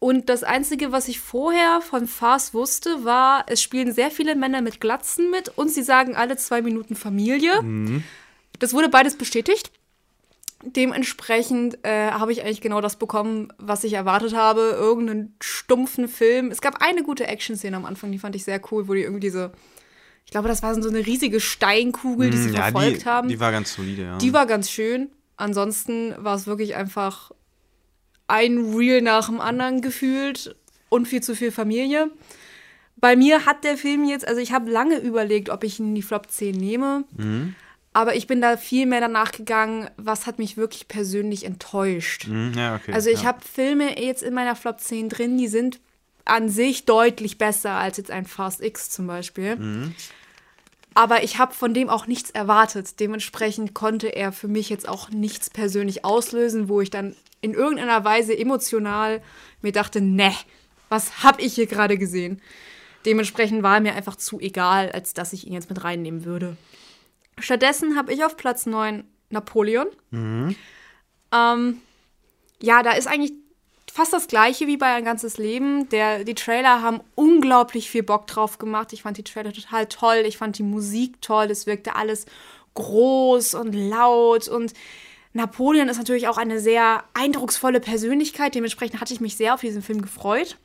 Und 0.00 0.28
das 0.28 0.42
Einzige, 0.42 0.90
was 0.90 1.06
ich 1.06 1.20
vorher 1.20 1.80
von 1.80 2.08
Fast 2.08 2.52
wusste, 2.52 3.04
war, 3.04 3.44
es 3.46 3.62
spielen 3.62 3.92
sehr 3.92 4.10
viele 4.10 4.34
Männer 4.34 4.60
mit 4.60 4.80
Glatzen 4.80 5.30
mit 5.30 5.48
und 5.56 5.70
sie 5.70 5.84
sagen 5.84 6.16
alle 6.16 6.36
zwei 6.36 6.62
Minuten 6.62 6.96
Familie. 6.96 7.62
Mhm. 7.62 8.02
Das 8.58 8.74
wurde 8.74 8.88
beides 8.88 9.16
bestätigt. 9.16 9.70
Dementsprechend 10.62 11.84
äh, 11.84 12.10
habe 12.10 12.32
ich 12.32 12.42
eigentlich 12.42 12.60
genau 12.60 12.80
das 12.80 12.96
bekommen, 12.96 13.52
was 13.58 13.84
ich 13.84 13.94
erwartet 13.94 14.34
habe. 14.34 14.60
Irgendeinen 14.60 15.34
stumpfen 15.40 16.08
Film. 16.08 16.50
Es 16.50 16.60
gab 16.60 16.80
eine 16.80 17.02
gute 17.02 17.26
Action-Szene 17.26 17.76
am 17.76 17.84
Anfang, 17.84 18.12
die 18.12 18.18
fand 18.18 18.36
ich 18.36 18.44
sehr 18.44 18.60
cool, 18.70 18.88
wo 18.88 18.94
die 18.94 19.02
irgendwie 19.02 19.20
diese 19.20 19.52
ich 20.24 20.30
glaube, 20.30 20.48
das 20.48 20.62
war 20.62 20.74
so 20.80 20.88
eine 20.88 21.04
riesige 21.04 21.40
Steinkugel, 21.40 22.30
die 22.30 22.38
sie 22.38 22.50
mm, 22.50 22.54
ja, 22.54 22.62
verfolgt 22.62 23.02
die, 23.02 23.06
haben. 23.06 23.28
Die 23.28 23.40
war 23.40 23.52
ganz 23.52 23.74
solide, 23.74 24.02
ja. 24.02 24.18
Die 24.18 24.32
war 24.32 24.46
ganz 24.46 24.70
schön. 24.70 25.10
Ansonsten 25.36 26.14
war 26.16 26.36
es 26.36 26.46
wirklich 26.46 26.74
einfach 26.74 27.32
ein 28.28 28.74
Reel 28.74 29.02
nach 29.02 29.26
dem 29.26 29.40
anderen 29.40 29.82
gefühlt 29.82 30.56
und 30.88 31.06
viel 31.06 31.22
zu 31.22 31.34
viel 31.34 31.50
Familie. 31.50 32.10
Bei 32.96 33.16
mir 33.16 33.46
hat 33.46 33.64
der 33.64 33.76
Film 33.76 34.04
jetzt, 34.04 34.26
also 34.26 34.40
ich 34.40 34.52
habe 34.52 34.70
lange 34.70 34.98
überlegt, 34.98 35.50
ob 35.50 35.64
ich 35.64 35.80
ihn 35.80 35.88
in 35.88 35.94
die 35.94 36.02
Flop 36.02 36.30
10 36.30 36.56
nehme. 36.56 37.04
Mhm. 37.16 37.54
Aber 37.94 38.16
ich 38.16 38.26
bin 38.26 38.40
da 38.40 38.56
viel 38.56 38.86
mehr 38.86 39.00
danach 39.00 39.32
gegangen, 39.32 39.90
was 39.96 40.26
hat 40.26 40.38
mich 40.38 40.56
wirklich 40.56 40.88
persönlich 40.88 41.44
enttäuscht. 41.44 42.26
Mhm, 42.26 42.52
ja, 42.56 42.76
okay, 42.76 42.92
also 42.92 43.10
ich 43.10 43.22
ja. 43.22 43.28
habe 43.28 43.40
Filme 43.44 44.00
jetzt 44.00 44.22
in 44.22 44.32
meiner 44.32 44.56
Flop 44.56 44.80
10 44.80 45.10
drin, 45.10 45.36
die 45.36 45.48
sind 45.48 45.78
an 46.24 46.48
sich 46.48 46.84
deutlich 46.86 47.36
besser 47.36 47.72
als 47.72 47.98
jetzt 47.98 48.10
ein 48.10 48.24
Fast 48.24 48.62
X 48.62 48.90
zum 48.90 49.06
Beispiel. 49.06 49.56
Mhm. 49.56 49.94
Aber 50.94 51.22
ich 51.22 51.38
habe 51.38 51.54
von 51.54 51.74
dem 51.74 51.88
auch 51.88 52.06
nichts 52.06 52.30
erwartet. 52.30 53.00
Dementsprechend 53.00 53.74
konnte 53.74 54.08
er 54.08 54.30
für 54.32 54.48
mich 54.48 54.68
jetzt 54.68 54.88
auch 54.88 55.10
nichts 55.10 55.50
persönlich 55.50 56.04
auslösen, 56.04 56.68
wo 56.68 56.80
ich 56.80 56.90
dann 56.90 57.16
in 57.40 57.54
irgendeiner 57.54 58.04
Weise 58.04 58.36
emotional 58.36 59.22
mir 59.62 59.72
dachte, 59.72 60.00
ne, 60.00 60.32
was 60.88 61.22
habe 61.22 61.40
ich 61.42 61.54
hier 61.54 61.66
gerade 61.66 61.96
gesehen? 61.96 62.40
Dementsprechend 63.06 63.62
war 63.62 63.76
er 63.76 63.80
mir 63.80 63.94
einfach 63.94 64.16
zu 64.16 64.38
egal, 64.38 64.92
als 64.92 65.14
dass 65.14 65.32
ich 65.32 65.46
ihn 65.46 65.54
jetzt 65.54 65.70
mit 65.70 65.82
reinnehmen 65.82 66.24
würde. 66.24 66.56
Stattdessen 67.38 67.96
habe 67.96 68.12
ich 68.12 68.24
auf 68.24 68.36
Platz 68.36 68.66
9 68.66 69.04
Napoleon. 69.30 69.88
Mhm. 70.10 70.54
Ähm, 71.32 71.80
ja, 72.60 72.82
da 72.82 72.92
ist 72.92 73.08
eigentlich 73.08 73.32
fast 73.92 74.12
das 74.12 74.26
gleiche 74.26 74.66
wie 74.66 74.76
bei 74.76 74.94
ein 74.94 75.04
ganzes 75.04 75.38
Leben. 75.38 75.88
Der, 75.90 76.24
die 76.24 76.34
Trailer 76.34 76.82
haben 76.82 77.00
unglaublich 77.14 77.90
viel 77.90 78.02
Bock 78.02 78.26
drauf 78.26 78.58
gemacht. 78.58 78.92
Ich 78.92 79.02
fand 79.02 79.18
die 79.18 79.24
Trailer 79.24 79.52
total 79.52 79.86
toll. 79.86 80.22
Ich 80.26 80.38
fand 80.38 80.58
die 80.58 80.62
Musik 80.62 81.20
toll. 81.20 81.50
Es 81.50 81.66
wirkte 81.66 81.96
alles 81.96 82.26
groß 82.74 83.54
und 83.54 83.74
laut. 83.74 84.48
Und 84.48 84.72
Napoleon 85.34 85.88
ist 85.88 85.98
natürlich 85.98 86.28
auch 86.28 86.38
eine 86.38 86.60
sehr 86.60 87.04
eindrucksvolle 87.14 87.80
Persönlichkeit. 87.80 88.54
Dementsprechend 88.54 89.00
hatte 89.00 89.12
ich 89.12 89.20
mich 89.20 89.36
sehr 89.36 89.54
auf 89.54 89.60
diesen 89.60 89.82
Film 89.82 90.00
gefreut. 90.00 90.56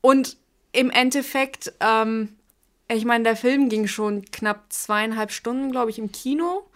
Und 0.00 0.36
im 0.72 0.90
Endeffekt, 0.90 1.72
ähm, 1.80 2.36
ich 2.88 3.04
meine, 3.04 3.24
der 3.24 3.36
Film 3.36 3.68
ging 3.68 3.86
schon 3.86 4.24
knapp 4.26 4.72
zweieinhalb 4.72 5.32
Stunden, 5.32 5.70
glaube 5.70 5.90
ich, 5.90 5.98
im 5.98 6.12
Kino. 6.12 6.68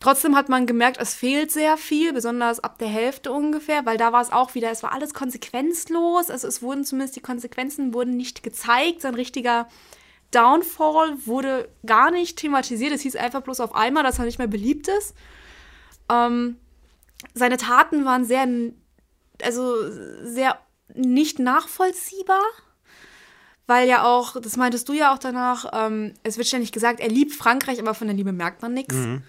Trotzdem 0.00 0.34
hat 0.34 0.48
man 0.48 0.66
gemerkt, 0.66 0.98
es 1.00 1.14
fehlt 1.14 1.52
sehr 1.52 1.76
viel, 1.76 2.12
besonders 2.12 2.58
ab 2.58 2.78
der 2.78 2.88
Hälfte 2.88 3.30
ungefähr, 3.30 3.86
weil 3.86 3.98
da 3.98 4.12
war 4.12 4.20
es 4.20 4.32
auch 4.32 4.54
wieder, 4.54 4.70
es 4.70 4.82
war 4.82 4.92
alles 4.92 5.14
konsequenzlos. 5.14 6.28
Also 6.28 6.48
es 6.48 6.60
wurden 6.60 6.84
zumindest 6.84 7.14
die 7.16 7.20
Konsequenzen 7.20 7.94
wurden 7.94 8.16
nicht 8.16 8.42
gezeigt. 8.42 9.02
So 9.02 9.08
ein 9.08 9.14
richtiger 9.14 9.68
Downfall 10.32 11.24
wurde 11.26 11.68
gar 11.86 12.10
nicht 12.10 12.36
thematisiert. 12.38 12.92
Es 12.92 13.02
hieß 13.02 13.14
einfach 13.16 13.42
bloß 13.42 13.60
auf 13.60 13.74
einmal, 13.76 14.02
dass 14.02 14.18
er 14.18 14.24
nicht 14.24 14.38
mehr 14.38 14.48
beliebt 14.48 14.88
ist. 14.88 15.14
Ähm, 16.10 16.56
seine 17.34 17.56
Taten 17.56 18.04
waren 18.04 18.24
sehr, 18.24 18.48
also 19.40 19.74
sehr 20.24 20.58
nicht 20.94 21.38
nachvollziehbar 21.38 22.42
weil 23.66 23.88
ja 23.88 24.04
auch, 24.04 24.40
das 24.40 24.56
meintest 24.56 24.88
du 24.88 24.92
ja 24.92 25.14
auch 25.14 25.18
danach, 25.18 25.66
ähm, 25.72 26.14
es 26.22 26.36
wird 26.36 26.48
ständig 26.48 26.72
gesagt, 26.72 27.00
er 27.00 27.08
liebt 27.08 27.32
Frankreich, 27.32 27.80
aber 27.80 27.94
von 27.94 28.08
der 28.08 28.16
Liebe 28.16 28.32
merkt 28.32 28.62
man 28.62 28.74
nichts. 28.74 28.94
Mhm. 28.94 29.22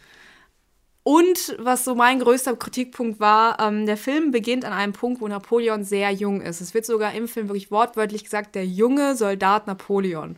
Und 1.04 1.58
was 1.60 1.84
so 1.84 1.96
mein 1.96 2.20
größter 2.20 2.56
Kritikpunkt 2.56 3.20
war, 3.20 3.60
ähm, 3.60 3.86
der 3.86 3.98
Film 3.98 4.32
beginnt 4.32 4.64
an 4.64 4.72
einem 4.72 4.94
Punkt, 4.94 5.20
wo 5.20 5.28
Napoleon 5.28 5.84
sehr 5.84 6.12
jung 6.12 6.42
ist. 6.42 6.62
Es 6.62 6.74
wird 6.74 6.86
sogar 6.86 7.14
im 7.14 7.28
Film 7.28 7.50
wirklich 7.50 7.72
wortwörtlich 7.72 8.24
gesagt, 8.24 8.56
der 8.56 8.66
junge 8.66 9.16
Soldat 9.18 9.68
Napoleon. 9.68 10.38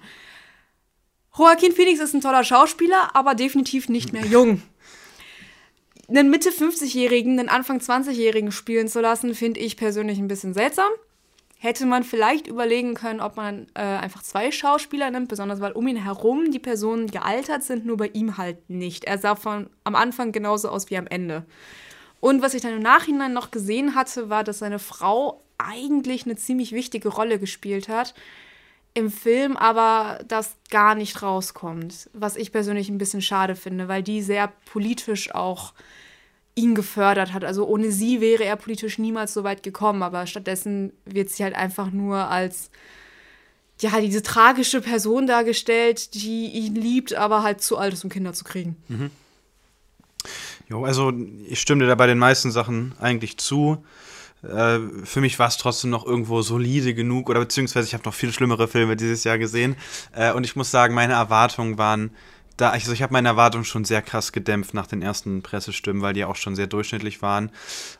Joaquin 1.37 1.71
Phoenix 1.71 1.99
ist 1.99 2.15
ein 2.15 2.21
toller 2.21 2.43
Schauspieler, 2.43 3.15
aber 3.15 3.35
definitiv 3.35 3.89
nicht 3.89 4.11
mehr 4.11 4.25
jung. 4.25 4.63
einen 6.07 6.31
Mitte 6.31 6.49
50-Jährigen, 6.49 7.39
einen 7.39 7.49
Anfang 7.49 7.77
20-Jährigen 7.77 8.51
spielen 8.51 8.87
zu 8.87 9.01
lassen, 9.01 9.35
finde 9.35 9.59
ich 9.59 9.77
persönlich 9.77 10.17
ein 10.17 10.27
bisschen 10.27 10.53
seltsam 10.55 10.89
hätte 11.65 11.85
man 11.85 12.03
vielleicht 12.03 12.47
überlegen 12.47 12.93
können, 12.93 13.19
ob 13.19 13.35
man 13.35 13.67
äh, 13.73 13.81
einfach 13.81 14.21
zwei 14.21 14.51
Schauspieler 14.51 15.09
nimmt, 15.11 15.27
besonders 15.27 15.59
weil 15.59 15.73
um 15.73 15.87
ihn 15.87 16.01
herum 16.01 16.51
die 16.51 16.59
Personen 16.59 17.07
gealtert 17.07 17.63
sind, 17.63 17.85
nur 17.85 17.97
bei 17.97 18.07
ihm 18.07 18.37
halt 18.37 18.69
nicht. 18.69 19.03
Er 19.03 19.17
sah 19.17 19.35
von 19.35 19.69
am 19.83 19.95
Anfang 19.95 20.31
genauso 20.31 20.69
aus 20.69 20.89
wie 20.89 20.97
am 20.97 21.07
Ende. 21.07 21.45
Und 22.21 22.41
was 22.41 22.53
ich 22.53 22.61
dann 22.61 22.73
im 22.73 22.81
Nachhinein 22.81 23.33
noch 23.33 23.51
gesehen 23.51 23.95
hatte, 23.95 24.29
war, 24.29 24.43
dass 24.43 24.59
seine 24.59 24.79
Frau 24.79 25.43
eigentlich 25.57 26.25
eine 26.25 26.35
ziemlich 26.35 26.71
wichtige 26.71 27.09
Rolle 27.09 27.39
gespielt 27.39 27.89
hat 27.89 28.13
im 28.93 29.11
Film, 29.11 29.57
aber 29.57 30.23
das 30.27 30.55
gar 30.69 30.95
nicht 30.95 31.21
rauskommt. 31.21 32.09
Was 32.13 32.37
ich 32.37 32.51
persönlich 32.51 32.89
ein 32.89 32.97
bisschen 32.97 33.21
schade 33.21 33.55
finde, 33.55 33.87
weil 33.87 34.03
die 34.03 34.21
sehr 34.21 34.53
politisch 34.71 35.33
auch 35.35 35.73
ihn 36.55 36.73
gefördert 36.73 37.33
hat. 37.33 37.43
Also 37.43 37.65
ohne 37.67 37.91
sie 37.91 38.21
wäre 38.21 38.43
er 38.43 38.55
politisch 38.55 38.97
niemals 38.97 39.33
so 39.33 39.43
weit 39.43 39.61
gekommen, 39.61 40.01
aber 40.03 40.25
stattdessen 40.25 40.93
wird 41.05 41.29
sie 41.29 41.43
halt 41.43 41.55
einfach 41.55 41.91
nur 41.91 42.29
als 42.29 42.71
ja, 43.81 43.99
diese 43.99 44.23
tragische 44.23 44.79
Person 44.79 45.27
dargestellt, 45.27 46.13
die 46.13 46.47
ihn 46.47 46.75
liebt, 46.75 47.13
aber 47.13 47.43
halt 47.43 47.61
zu 47.61 47.77
alt 47.77 47.93
ist, 47.93 48.05
um 48.05 48.09
Kinder 48.09 48.31
zu 48.33 48.45
kriegen. 48.45 48.77
Mhm. 48.87 49.11
Jo, 50.69 50.85
also 50.85 51.13
ich 51.47 51.59
stimme 51.59 51.83
dir 51.83 51.87
da 51.87 51.95
bei 51.95 52.07
den 52.07 52.17
meisten 52.17 52.51
Sachen 52.51 52.95
eigentlich 52.99 53.37
zu. 53.37 53.83
Äh, 54.43 54.79
für 55.03 55.21
mich 55.21 55.37
war 55.39 55.47
es 55.47 55.57
trotzdem 55.57 55.89
noch 55.89 56.05
irgendwo 56.05 56.41
solide 56.41 56.93
genug 56.93 57.29
oder 57.29 57.41
beziehungsweise 57.41 57.87
ich 57.87 57.93
habe 57.93 58.05
noch 58.05 58.13
viel 58.13 58.31
schlimmere 58.31 58.67
Filme 58.67 58.95
dieses 58.95 59.23
Jahr 59.23 59.37
gesehen 59.37 59.75
äh, 60.13 60.31
und 60.31 60.45
ich 60.45 60.55
muss 60.55 60.71
sagen, 60.71 60.93
meine 60.93 61.13
Erwartungen 61.13 61.77
waren 61.77 62.11
da, 62.57 62.69
also 62.69 62.93
ich 62.93 63.01
habe 63.01 63.13
meine 63.13 63.27
Erwartungen 63.27 63.65
schon 63.65 63.85
sehr 63.85 64.01
krass 64.01 64.31
gedämpft 64.31 64.73
nach 64.73 64.87
den 64.87 65.01
ersten 65.01 65.41
Pressestimmen, 65.41 66.01
weil 66.01 66.13
die 66.13 66.25
auch 66.25 66.35
schon 66.35 66.55
sehr 66.55 66.67
durchschnittlich 66.67 67.21
waren. 67.21 67.51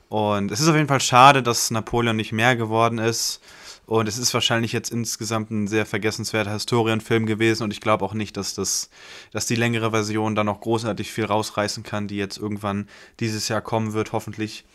Und 0.10 0.52
es 0.52 0.60
ist 0.60 0.68
auf 0.68 0.76
jeden 0.76 0.88
Fall 0.88 1.02
schade, 1.02 1.44
dass 1.44 1.72
Napoleon 1.72 2.16
nicht 2.16 2.32
mehr 2.32 2.56
geworden 2.56 2.98
ist. 2.98 3.42
Und 3.86 4.08
es 4.08 4.18
ist 4.18 4.34
wahrscheinlich 4.34 4.72
jetzt 4.72 4.92
insgesamt 4.92 5.52
ein 5.52 5.68
sehr 5.68 5.86
vergessenswerter 5.86 6.54
Historienfilm 6.54 7.26
gewesen. 7.26 7.64
Und 7.64 7.72
ich 7.72 7.82
glaube 7.82 8.04
auch 8.04 8.14
nicht, 8.14 8.36
dass, 8.38 8.56
das, 8.56 8.90
dass 9.32 9.46
die 9.46 9.56
längere 9.56 9.92
Version 9.92 10.36
da 10.36 10.44
noch 10.44 10.62
großartig 10.62 11.12
viel 11.12 11.26
rausreißen 11.26 11.84
kann, 11.84 12.08
die 12.08 12.18
jetzt 12.18 12.38
irgendwann 12.38 12.88
dieses 13.20 13.48
Jahr 13.48 13.62
kommen 13.62 13.94
wird, 13.94 14.12
hoffentlich. 14.12 14.66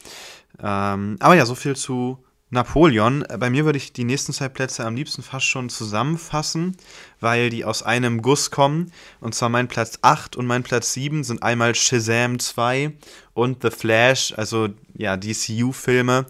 Ähm, 0.62 1.16
aber 1.20 1.34
ja, 1.34 1.46
so 1.46 1.54
viel 1.54 1.74
zu 1.74 2.18
Napoleon. 2.50 3.24
Bei 3.38 3.48
mir 3.48 3.64
würde 3.64 3.78
ich 3.78 3.92
die 3.92 4.04
nächsten 4.04 4.32
zwei 4.32 4.48
Plätze 4.48 4.84
am 4.84 4.96
liebsten 4.96 5.22
fast 5.22 5.46
schon 5.46 5.68
zusammenfassen, 5.68 6.76
weil 7.20 7.48
die 7.48 7.64
aus 7.64 7.82
einem 7.82 8.22
Guss 8.22 8.50
kommen. 8.50 8.92
Und 9.20 9.34
zwar 9.34 9.48
mein 9.48 9.68
Platz 9.68 9.98
8 10.02 10.36
und 10.36 10.46
mein 10.46 10.64
Platz 10.64 10.92
7 10.92 11.24
sind 11.24 11.42
einmal 11.42 11.74
Shazam 11.74 12.38
2 12.38 12.92
und 13.34 13.62
The 13.62 13.70
Flash, 13.70 14.34
also 14.36 14.68
ja, 14.96 15.16
DCU-Filme. 15.16 16.26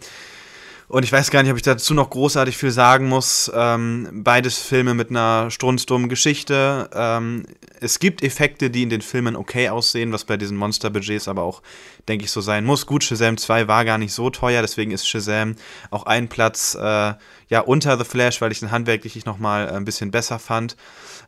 Und 0.90 1.04
ich 1.04 1.12
weiß 1.12 1.30
gar 1.30 1.44
nicht, 1.44 1.52
ob 1.52 1.56
ich 1.56 1.62
dazu 1.62 1.94
noch 1.94 2.10
großartig 2.10 2.56
viel 2.56 2.72
sagen 2.72 3.08
muss. 3.08 3.48
Ähm, 3.54 4.08
beides 4.12 4.58
Filme 4.58 4.92
mit 4.92 5.10
einer 5.10 5.48
strunzdummen 5.48 6.08
Geschichte. 6.08 6.90
Ähm, 6.92 7.44
es 7.80 8.00
gibt 8.00 8.24
Effekte, 8.24 8.70
die 8.70 8.82
in 8.82 8.90
den 8.90 9.00
Filmen 9.00 9.36
okay 9.36 9.68
aussehen, 9.68 10.12
was 10.12 10.24
bei 10.24 10.36
diesen 10.36 10.56
Monsterbudgets 10.56 11.28
aber 11.28 11.44
auch, 11.44 11.62
denke 12.08 12.24
ich, 12.24 12.32
so 12.32 12.40
sein 12.40 12.64
muss. 12.64 12.86
Gut, 12.86 13.04
Shazam 13.04 13.36
2 13.36 13.68
war 13.68 13.84
gar 13.84 13.98
nicht 13.98 14.12
so 14.12 14.30
teuer, 14.30 14.62
deswegen 14.62 14.90
ist 14.90 15.08
Shazam 15.08 15.54
auch 15.92 16.06
ein 16.06 16.28
Platz 16.28 16.74
äh, 16.74 17.14
ja, 17.48 17.60
unter 17.60 17.96
The 17.96 18.04
Flash, 18.04 18.40
weil 18.40 18.50
ich 18.50 18.58
den 18.58 18.72
handwerklich 18.72 19.24
nochmal 19.24 19.70
ein 19.70 19.84
bisschen 19.84 20.10
besser 20.10 20.40
fand. 20.40 20.76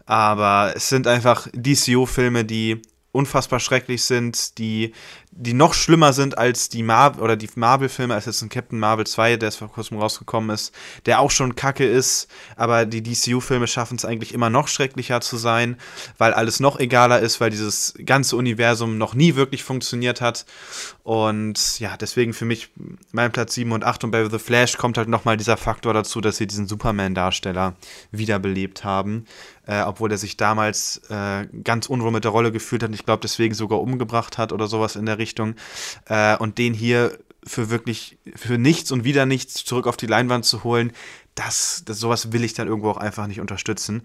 Aber 0.06 0.72
es 0.74 0.88
sind 0.88 1.06
einfach 1.06 1.46
DCU-Filme, 1.54 2.44
die 2.44 2.82
unfassbar 3.12 3.60
schrecklich 3.60 4.02
sind, 4.02 4.58
die, 4.58 4.92
die 5.34 5.54
noch 5.54 5.72
schlimmer 5.72 6.12
sind 6.12 6.36
als 6.36 6.68
die 6.68 6.82
Marvel 6.82 7.22
oder 7.22 7.36
die 7.36 7.48
Marvel-Filme, 7.54 8.14
als 8.14 8.26
jetzt 8.26 8.42
ein 8.42 8.50
Captain 8.50 8.78
Marvel 8.78 9.06
2, 9.06 9.36
der 9.36 9.48
jetzt 9.48 9.56
vor 9.56 9.72
kurzem 9.72 9.98
rausgekommen 9.98 10.50
ist, 10.50 10.74
der 11.06 11.20
auch 11.20 11.30
schon 11.30 11.54
kacke 11.54 11.86
ist, 11.86 12.28
aber 12.56 12.84
die 12.84 13.02
DCU-Filme 13.02 13.66
schaffen 13.66 13.96
es 13.96 14.04
eigentlich 14.04 14.34
immer 14.34 14.50
noch 14.50 14.68
schrecklicher 14.68 15.22
zu 15.22 15.38
sein, 15.38 15.76
weil 16.18 16.34
alles 16.34 16.60
noch 16.60 16.78
egaler 16.78 17.20
ist, 17.20 17.40
weil 17.40 17.50
dieses 17.50 17.94
ganze 18.04 18.36
Universum 18.36 18.98
noch 18.98 19.14
nie 19.14 19.34
wirklich 19.34 19.64
funktioniert 19.64 20.20
hat. 20.20 20.44
Und 21.02 21.80
ja, 21.80 21.96
deswegen 21.96 22.34
für 22.34 22.44
mich 22.44 22.70
mein 23.12 23.32
Platz 23.32 23.54
7 23.54 23.72
und 23.72 23.84
8 23.84 24.04
und 24.04 24.10
bei 24.10 24.28
The 24.28 24.38
Flash 24.38 24.76
kommt 24.76 24.98
halt 24.98 25.08
nochmal 25.08 25.38
dieser 25.38 25.56
Faktor 25.56 25.94
dazu, 25.94 26.20
dass 26.20 26.36
sie 26.36 26.46
diesen 26.46 26.68
Superman-Darsteller 26.68 27.74
wiederbelebt 28.10 28.84
haben 28.84 29.24
äh, 29.72 29.82
obwohl 29.82 30.10
er 30.10 30.18
sich 30.18 30.36
damals 30.36 31.00
äh, 31.08 31.46
ganz 31.64 31.86
unwohl 31.86 32.10
mit 32.10 32.24
der 32.24 32.30
Rolle 32.30 32.52
gefühlt 32.52 32.82
hat 32.82 32.90
und 32.90 32.94
ich 32.94 33.04
glaube 33.04 33.20
deswegen 33.22 33.54
sogar 33.54 33.80
umgebracht 33.80 34.38
hat 34.38 34.52
oder 34.52 34.66
sowas 34.66 34.96
in 34.96 35.06
der 35.06 35.18
Richtung. 35.18 35.54
Äh, 36.06 36.36
und 36.36 36.58
den 36.58 36.74
hier 36.74 37.18
für 37.44 37.70
wirklich, 37.70 38.18
für 38.36 38.58
nichts 38.58 38.92
und 38.92 39.04
wieder 39.04 39.26
nichts 39.26 39.64
zurück 39.64 39.86
auf 39.86 39.96
die 39.96 40.06
Leinwand 40.06 40.44
zu 40.44 40.62
holen, 40.62 40.92
das, 41.34 41.82
das, 41.86 41.98
sowas 41.98 42.32
will 42.32 42.44
ich 42.44 42.52
dann 42.52 42.68
irgendwo 42.68 42.90
auch 42.90 42.98
einfach 42.98 43.26
nicht 43.26 43.40
unterstützen. 43.40 44.02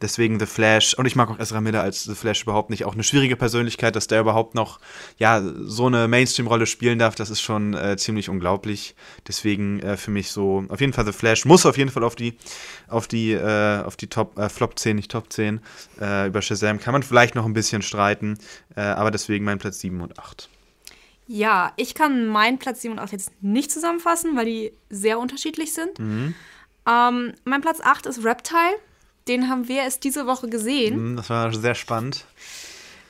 Deswegen 0.00 0.40
The 0.40 0.46
Flash, 0.46 0.94
und 0.94 1.04
ich 1.04 1.14
mag 1.14 1.30
auch 1.30 1.38
Ezra 1.38 1.60
Miller 1.60 1.82
als 1.82 2.04
The 2.04 2.14
Flash 2.14 2.42
überhaupt 2.42 2.70
nicht, 2.70 2.84
auch 2.84 2.94
eine 2.94 3.02
schwierige 3.02 3.36
Persönlichkeit, 3.36 3.96
dass 3.96 4.06
der 4.06 4.20
überhaupt 4.20 4.54
noch, 4.54 4.80
ja, 5.18 5.42
so 5.42 5.86
eine 5.86 6.08
Mainstream-Rolle 6.08 6.66
spielen 6.66 6.98
darf, 6.98 7.14
das 7.14 7.28
ist 7.28 7.42
schon 7.42 7.74
äh, 7.74 7.96
ziemlich 7.98 8.30
unglaublich. 8.30 8.94
Deswegen 9.28 9.80
äh, 9.80 9.98
für 9.98 10.10
mich 10.10 10.30
so, 10.30 10.64
auf 10.68 10.80
jeden 10.80 10.94
Fall 10.94 11.04
The 11.04 11.12
Flash, 11.12 11.44
muss 11.44 11.66
auf 11.66 11.76
jeden 11.76 11.90
Fall 11.90 12.04
auf 12.04 12.16
die, 12.16 12.38
auf 12.88 13.06
die, 13.06 13.32
äh, 13.32 13.82
auf 13.82 13.96
die 13.96 14.06
Top, 14.06 14.38
äh, 14.38 14.48
Flop 14.48 14.78
10, 14.78 14.96
nicht 14.96 15.10
Top 15.10 15.30
10. 15.30 15.60
Äh, 16.00 16.28
über 16.28 16.40
Shazam 16.40 16.80
kann 16.80 16.92
man 16.92 17.02
vielleicht 17.02 17.34
noch 17.34 17.44
ein 17.44 17.52
bisschen 17.52 17.82
streiten, 17.82 18.38
äh, 18.74 18.80
aber 18.80 19.10
deswegen 19.10 19.44
mein 19.44 19.58
Platz 19.58 19.80
7 19.80 20.00
und 20.00 20.18
8. 20.18 20.48
Ja, 21.32 21.72
ich 21.76 21.94
kann 21.94 22.26
meinen 22.26 22.58
Platz 22.58 22.80
7 22.80 22.92
und 22.92 22.98
8 22.98 23.12
jetzt 23.12 23.30
nicht 23.40 23.70
zusammenfassen, 23.70 24.36
weil 24.36 24.46
die 24.46 24.72
sehr 24.88 25.18
unterschiedlich 25.18 25.72
sind. 25.74 25.98
Mhm. 25.98 26.34
Ähm, 26.86 27.34
mein 27.44 27.60
Platz 27.60 27.80
8 27.82 28.06
ist 28.06 28.24
Reptile. 28.24 28.76
Den 29.28 29.48
haben 29.48 29.68
wir 29.68 29.82
erst 29.82 30.04
diese 30.04 30.26
Woche 30.26 30.48
gesehen. 30.48 31.12
Mhm, 31.12 31.16
das 31.16 31.30
war 31.30 31.52
sehr 31.52 31.74
spannend. 31.74 32.24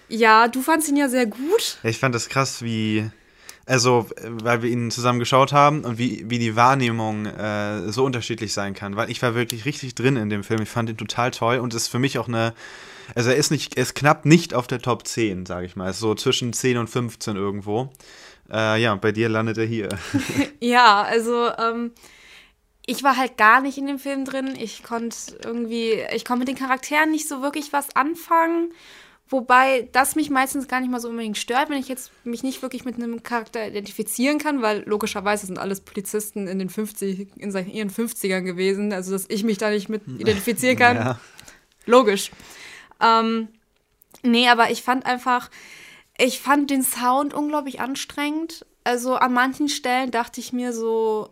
Ja, 0.08 0.48
du 0.48 0.60
fandst 0.60 0.88
ihn 0.88 0.96
ja 0.96 1.08
sehr 1.08 1.26
gut. 1.26 1.78
ich 1.84 1.98
fand 1.98 2.14
das 2.14 2.28
krass, 2.28 2.62
wie. 2.62 3.08
Also, 3.66 4.08
weil 4.24 4.62
wir 4.62 4.70
ihn 4.70 4.90
zusammen 4.90 5.20
geschaut 5.20 5.52
haben 5.52 5.84
und 5.84 5.96
wie, 5.96 6.28
wie 6.28 6.40
die 6.40 6.56
Wahrnehmung 6.56 7.26
äh, 7.26 7.92
so 7.92 8.04
unterschiedlich 8.04 8.52
sein 8.52 8.74
kann. 8.74 8.96
Weil 8.96 9.10
ich 9.10 9.22
war 9.22 9.36
wirklich 9.36 9.64
richtig 9.64 9.94
drin 9.94 10.16
in 10.16 10.28
dem 10.28 10.42
Film. 10.42 10.60
Ich 10.62 10.68
fand 10.68 10.90
ihn 10.90 10.96
total 10.96 11.30
toll 11.30 11.58
und 11.58 11.72
es 11.72 11.82
ist 11.82 11.88
für 11.88 12.00
mich 12.00 12.18
auch 12.18 12.26
eine. 12.26 12.52
Also, 13.14 13.30
er 13.30 13.36
ist, 13.36 13.52
nicht, 13.52 13.76
er 13.76 13.84
ist 13.84 13.94
knapp 13.94 14.24
nicht 14.24 14.54
auf 14.54 14.66
der 14.66 14.80
Top 14.80 15.06
10, 15.06 15.46
sage 15.46 15.66
ich 15.66 15.76
mal. 15.76 15.90
ist 15.90 16.00
so 16.00 16.14
zwischen 16.16 16.52
10 16.52 16.78
und 16.78 16.90
15 16.90 17.36
irgendwo. 17.36 17.92
Äh, 18.52 18.82
ja, 18.82 18.94
bei 18.96 19.12
dir 19.12 19.28
landet 19.28 19.58
er 19.58 19.66
hier. 19.66 19.88
ja, 20.60 21.02
also. 21.02 21.50
Ähm 21.56 21.92
ich 22.90 23.04
war 23.04 23.16
halt 23.16 23.36
gar 23.36 23.60
nicht 23.60 23.78
in 23.78 23.86
dem 23.86 24.00
Film 24.00 24.24
drin. 24.24 24.56
Ich 24.58 24.82
konnte 24.82 25.16
irgendwie, 25.44 26.04
ich 26.12 26.24
konnte 26.24 26.40
mit 26.40 26.48
den 26.48 26.56
Charakteren 26.56 27.12
nicht 27.12 27.28
so 27.28 27.40
wirklich 27.40 27.72
was 27.72 27.94
anfangen. 27.94 28.72
Wobei 29.28 29.88
das 29.92 30.16
mich 30.16 30.28
meistens 30.28 30.66
gar 30.66 30.80
nicht 30.80 30.90
mal 30.90 30.98
so 30.98 31.08
unbedingt 31.08 31.38
stört, 31.38 31.70
wenn 31.70 31.78
ich 31.78 31.86
jetzt 31.86 32.10
mich 32.24 32.42
nicht 32.42 32.62
wirklich 32.62 32.84
mit 32.84 32.96
einem 32.96 33.22
Charakter 33.22 33.64
identifizieren 33.68 34.38
kann, 34.38 34.60
weil 34.60 34.82
logischerweise 34.86 35.46
sind 35.46 35.60
alles 35.60 35.82
Polizisten 35.82 36.48
in 36.48 36.58
den 36.58 36.68
50, 36.68 37.28
in 37.36 37.70
ihren 37.70 37.90
50ern 37.90 38.40
gewesen, 38.40 38.92
also 38.92 39.12
dass 39.12 39.26
ich 39.28 39.44
mich 39.44 39.58
da 39.58 39.70
nicht 39.70 39.88
mit 39.88 40.02
identifizieren 40.08 40.76
kann. 40.76 40.96
Ja. 40.96 41.20
Logisch. 41.86 42.32
Ähm, 43.00 43.46
nee, 44.24 44.48
aber 44.48 44.72
ich 44.72 44.82
fand 44.82 45.06
einfach, 45.06 45.48
ich 46.18 46.40
fand 46.40 46.70
den 46.70 46.82
Sound 46.82 47.34
unglaublich 47.34 47.80
anstrengend. 47.80 48.66
Also 48.82 49.14
an 49.14 49.32
manchen 49.32 49.68
Stellen 49.68 50.10
dachte 50.10 50.40
ich 50.40 50.52
mir 50.52 50.72
so, 50.72 51.30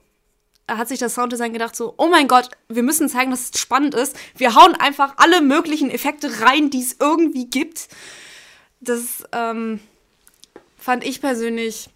hat 0.69 0.89
sich 0.89 0.99
das 0.99 1.15
Sounddesign 1.15 1.53
gedacht 1.53 1.75
so, 1.75 1.95
oh 1.97 2.09
mein 2.09 2.29
Gott, 2.29 2.51
wir 2.69 2.83
müssen 2.83 3.09
zeigen, 3.09 3.31
dass 3.31 3.51
es 3.51 3.59
spannend 3.59 3.95
ist. 3.95 4.17
Wir 4.37 4.55
hauen 4.55 4.75
einfach 4.75 5.15
alle 5.17 5.41
möglichen 5.41 5.91
Effekte 5.91 6.41
rein, 6.41 6.71
die 6.71 6.83
es 6.83 6.97
irgendwie 7.01 7.47
gibt. 7.47 7.89
Das 8.81 9.25
ähm, 9.33 9.81
fand 10.77 11.05
ich 11.05 11.21
persönlich, 11.21 11.89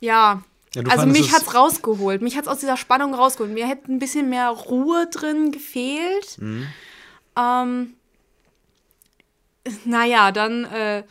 ja, 0.00 0.42
ja 0.74 0.82
also 0.88 1.06
mich 1.06 1.32
hat 1.32 1.42
es 1.42 1.54
rausgeholt. 1.54 2.22
Mich 2.22 2.36
hat 2.36 2.44
es 2.44 2.48
aus 2.48 2.58
dieser 2.58 2.76
Spannung 2.76 3.14
rausgeholt. 3.14 3.52
Mir 3.52 3.66
hätte 3.66 3.92
ein 3.92 3.98
bisschen 3.98 4.30
mehr 4.30 4.48
Ruhe 4.48 5.06
drin 5.06 5.52
gefehlt. 5.52 6.38
Mhm. 6.38 6.66
Ähm, 7.38 7.94
naja, 9.84 10.32
dann 10.32 10.64
äh, 10.64 11.04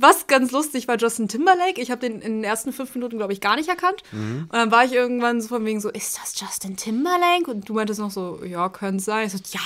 was 0.00 0.26
ganz 0.28 0.52
lustig 0.52 0.86
war 0.86 0.96
Justin 0.96 1.28
Timberlake. 1.28 1.80
Ich 1.80 1.90
habe 1.90 2.00
den 2.00 2.20
in 2.20 2.36
den 2.36 2.44
ersten 2.44 2.72
fünf 2.72 2.94
Minuten, 2.94 3.18
glaube 3.18 3.32
ich, 3.32 3.40
gar 3.40 3.56
nicht 3.56 3.68
erkannt. 3.68 4.02
Mhm. 4.12 4.42
Und 4.42 4.52
dann 4.52 4.70
war 4.70 4.84
ich 4.84 4.92
irgendwann 4.92 5.40
so 5.40 5.48
von 5.48 5.64
wegen 5.64 5.80
so, 5.80 5.90
ist 5.90 6.18
das 6.18 6.38
Justin 6.38 6.76
Timberlake? 6.76 7.50
Und 7.50 7.68
du 7.68 7.74
meintest 7.74 7.98
noch 7.98 8.10
so, 8.10 8.40
ja, 8.44 8.68
könnte 8.68 9.02
sein. 9.02 9.26
Ich 9.26 9.32
so, 9.32 9.38
ja, 9.50 9.60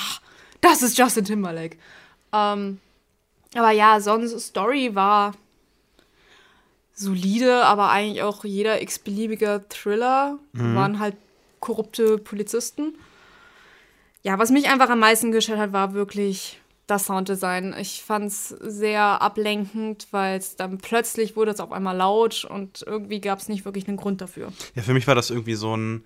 das 0.62 0.82
ist 0.82 0.96
Justin 0.96 1.26
Timberlake. 1.26 1.76
Ähm, 2.32 2.80
aber 3.54 3.70
ja, 3.72 4.00
sonst 4.00 4.38
Story 4.40 4.94
war 4.94 5.34
solide, 6.94 7.64
aber 7.64 7.90
eigentlich 7.90 8.22
auch 8.22 8.44
jeder 8.44 8.80
x-beliebige 8.80 9.64
Thriller 9.68 10.38
mhm. 10.52 10.74
waren 10.74 10.98
halt 10.98 11.16
korrupte 11.60 12.16
Polizisten. 12.16 12.94
Ja, 14.22 14.38
was 14.38 14.50
mich 14.50 14.68
einfach 14.68 14.88
am 14.88 15.00
meisten 15.00 15.32
gestört 15.32 15.58
hat, 15.58 15.72
war 15.72 15.94
wirklich 15.94 16.60
das 16.86 17.06
Sounddesign. 17.06 17.74
Ich 17.78 18.02
fand 18.02 18.26
es 18.26 18.48
sehr 18.48 19.22
ablenkend, 19.22 20.08
weil 20.10 20.38
es 20.38 20.56
dann 20.56 20.78
plötzlich 20.78 21.36
wurde 21.36 21.52
es 21.52 21.60
auf 21.60 21.72
einmal 21.72 21.96
laut 21.96 22.44
und 22.44 22.84
irgendwie 22.86 23.20
gab 23.20 23.38
es 23.38 23.48
nicht 23.48 23.64
wirklich 23.64 23.88
einen 23.88 23.96
Grund 23.96 24.20
dafür. 24.20 24.52
Ja, 24.74 24.82
für 24.82 24.94
mich 24.94 25.06
war 25.06 25.14
das 25.14 25.30
irgendwie 25.30 25.54
so 25.54 25.76
ein 25.76 26.04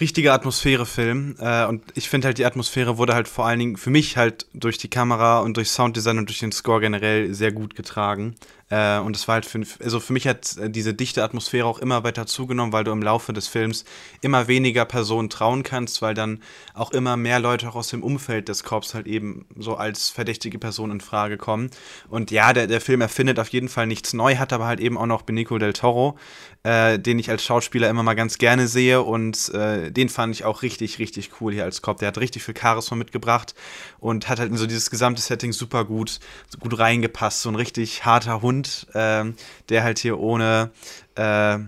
richtiger 0.00 0.32
Atmosphärefilm. 0.34 1.36
Äh, 1.38 1.66
und 1.66 1.84
ich 1.94 2.08
finde 2.08 2.26
halt, 2.26 2.38
die 2.38 2.44
Atmosphäre 2.44 2.98
wurde 2.98 3.14
halt 3.14 3.28
vor 3.28 3.46
allen 3.46 3.58
Dingen 3.58 3.76
für 3.76 3.90
mich 3.90 4.16
halt 4.16 4.46
durch 4.52 4.78
die 4.78 4.88
Kamera 4.88 5.40
und 5.40 5.56
durch 5.56 5.70
Sounddesign 5.70 6.18
und 6.18 6.28
durch 6.28 6.40
den 6.40 6.52
Score 6.52 6.80
generell 6.80 7.32
sehr 7.34 7.52
gut 7.52 7.74
getragen. 7.74 8.34
Äh, 8.72 9.00
und 9.00 9.14
es 9.14 9.28
war 9.28 9.34
halt 9.34 9.44
für, 9.44 9.62
also 9.84 10.00
für 10.00 10.14
mich 10.14 10.26
hat 10.26 10.56
äh, 10.56 10.70
diese 10.70 10.94
dichte 10.94 11.22
Atmosphäre 11.22 11.66
auch 11.66 11.78
immer 11.78 12.04
weiter 12.04 12.26
zugenommen, 12.26 12.72
weil 12.72 12.84
du 12.84 12.90
im 12.90 13.02
Laufe 13.02 13.34
des 13.34 13.46
Films 13.46 13.84
immer 14.22 14.48
weniger 14.48 14.86
Personen 14.86 15.28
trauen 15.28 15.62
kannst, 15.62 16.00
weil 16.00 16.14
dann 16.14 16.40
auch 16.72 16.90
immer 16.90 17.18
mehr 17.18 17.38
Leute 17.38 17.68
auch 17.68 17.74
aus 17.74 17.88
dem 17.88 18.02
Umfeld 18.02 18.48
des 18.48 18.64
Korps 18.64 18.94
halt 18.94 19.06
eben 19.06 19.44
so 19.58 19.74
als 19.74 20.08
verdächtige 20.08 20.58
Person 20.58 20.90
in 20.90 21.02
Frage 21.02 21.36
kommen. 21.36 21.70
Und 22.08 22.30
ja, 22.30 22.54
der, 22.54 22.66
der 22.66 22.80
Film 22.80 23.02
erfindet 23.02 23.38
auf 23.38 23.48
jeden 23.48 23.68
Fall 23.68 23.86
nichts 23.86 24.14
neu, 24.14 24.36
hat 24.36 24.54
aber 24.54 24.64
halt 24.64 24.80
eben 24.80 24.96
auch 24.96 25.04
noch 25.04 25.20
Benicio 25.20 25.58
del 25.58 25.74
Toro, 25.74 26.16
äh, 26.62 26.98
den 26.98 27.18
ich 27.18 27.28
als 27.28 27.44
Schauspieler 27.44 27.90
immer 27.90 28.02
mal 28.02 28.14
ganz 28.14 28.38
gerne 28.38 28.68
sehe 28.68 29.02
und 29.02 29.52
äh, 29.52 29.90
den 29.90 30.08
fand 30.08 30.34
ich 30.34 30.46
auch 30.46 30.62
richtig, 30.62 30.98
richtig 30.98 31.30
cool 31.42 31.52
hier 31.52 31.64
als 31.64 31.82
Cop. 31.82 31.98
Der 31.98 32.08
hat 32.08 32.16
richtig 32.16 32.42
viel 32.42 32.56
Charisma 32.58 32.96
mitgebracht 32.96 33.54
und 33.98 34.30
hat 34.30 34.38
halt 34.38 34.50
in 34.50 34.56
so 34.56 34.66
dieses 34.66 34.88
gesamte 34.88 35.20
Setting 35.20 35.52
super 35.52 35.84
gut, 35.84 36.20
gut 36.58 36.78
reingepasst. 36.78 37.42
So 37.42 37.50
ein 37.50 37.56
richtig 37.56 38.06
harter 38.06 38.40
Hund 38.40 38.61
Hund, 38.62 38.86
äh, 38.94 39.24
der 39.68 39.84
halt 39.84 39.98
hier 39.98 40.18
ohne, 40.18 40.70
äh, 41.16 41.58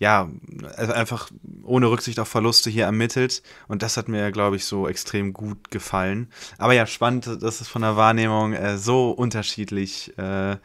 ja, 0.00 0.30
also 0.76 0.92
einfach 0.92 1.30
ohne 1.64 1.90
Rücksicht 1.90 2.20
auf 2.20 2.28
Verluste 2.28 2.70
hier 2.70 2.84
ermittelt. 2.84 3.42
Und 3.66 3.82
das 3.82 3.96
hat 3.96 4.08
mir, 4.08 4.30
glaube 4.30 4.56
ich, 4.56 4.64
so 4.64 4.88
extrem 4.88 5.32
gut 5.32 5.70
gefallen. 5.70 6.28
Aber 6.56 6.72
ja, 6.72 6.86
spannend, 6.86 7.26
dass 7.42 7.60
es 7.60 7.68
von 7.68 7.82
der 7.82 7.96
Wahrnehmung 7.96 8.52
äh, 8.52 8.78
so 8.78 9.10
unterschiedlich 9.10 10.16
äh, 10.16 10.56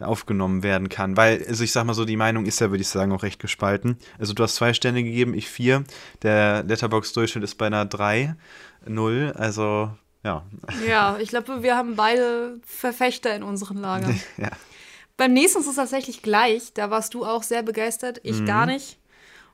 aufgenommen 0.00 0.62
werden 0.62 0.88
kann. 0.88 1.18
Weil, 1.18 1.44
also 1.46 1.62
ich 1.62 1.72
sag 1.72 1.84
mal 1.84 1.92
so, 1.92 2.06
die 2.06 2.16
Meinung 2.16 2.46
ist 2.46 2.60
ja, 2.60 2.70
würde 2.70 2.80
ich 2.80 2.88
sagen, 2.88 3.12
auch 3.12 3.22
recht 3.22 3.40
gespalten. 3.40 3.98
Also 4.18 4.32
du 4.32 4.42
hast 4.42 4.54
zwei 4.54 4.72
Sterne 4.72 5.04
gegeben, 5.04 5.34
ich 5.34 5.48
vier. 5.50 5.84
Der 6.22 6.62
Letterbox-Durchschnitt 6.62 7.44
ist 7.44 7.56
bei 7.56 7.66
einer 7.66 7.84
3, 7.84 8.34
0. 8.86 9.34
Also 9.36 9.90
ja. 10.24 10.44
Ja, 10.86 11.16
ich 11.20 11.30
glaube, 11.30 11.62
wir 11.62 11.76
haben 11.76 11.96
beide 11.96 12.60
Verfechter 12.64 13.34
in 13.34 13.42
unseren 13.42 13.78
Lagern. 13.78 14.18
ja. 14.36 14.50
Beim 15.22 15.34
nächsten 15.34 15.60
ist 15.60 15.68
es 15.68 15.76
tatsächlich 15.76 16.20
gleich. 16.20 16.72
Da 16.74 16.90
warst 16.90 17.14
du 17.14 17.24
auch 17.24 17.44
sehr 17.44 17.62
begeistert, 17.62 18.18
ich 18.24 18.40
mhm. 18.40 18.44
gar 18.46 18.66
nicht. 18.66 18.98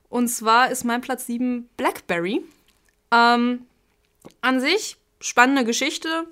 Und 0.09 0.29
zwar 0.29 0.71
ist 0.71 0.83
mein 0.83 1.03
Platz 1.03 1.27
7 1.27 1.69
Blackberry. 1.77 2.41
Ähm, 3.11 3.67
an 4.41 4.61
sich 4.63 4.97
spannende 5.21 5.67
Geschichte. 5.67 6.25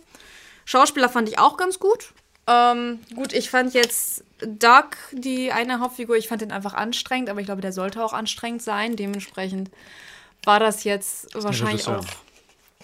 Schauspieler 0.64 1.10
fand 1.10 1.28
ich 1.28 1.38
auch 1.38 1.58
ganz 1.58 1.78
gut. 1.78 2.14
Ähm, 2.46 3.00
gut, 3.14 3.34
ich 3.34 3.50
fand 3.50 3.74
jetzt 3.74 4.24
Doug, 4.40 4.96
die 5.12 5.52
eine 5.52 5.80
Hauptfigur, 5.80 6.16
ich 6.16 6.28
fand 6.28 6.40
den 6.40 6.50
einfach 6.50 6.72
anstrengend, 6.72 7.28
aber 7.28 7.40
ich 7.40 7.46
glaube, 7.46 7.60
der 7.60 7.74
sollte 7.74 8.02
auch 8.02 8.14
anstrengend 8.14 8.62
sein. 8.62 8.96
Dementsprechend 8.96 9.70
war 10.44 10.60
das 10.60 10.84
jetzt 10.84 11.34
wahrscheinlich 11.34 11.86
auch. 11.88 12.06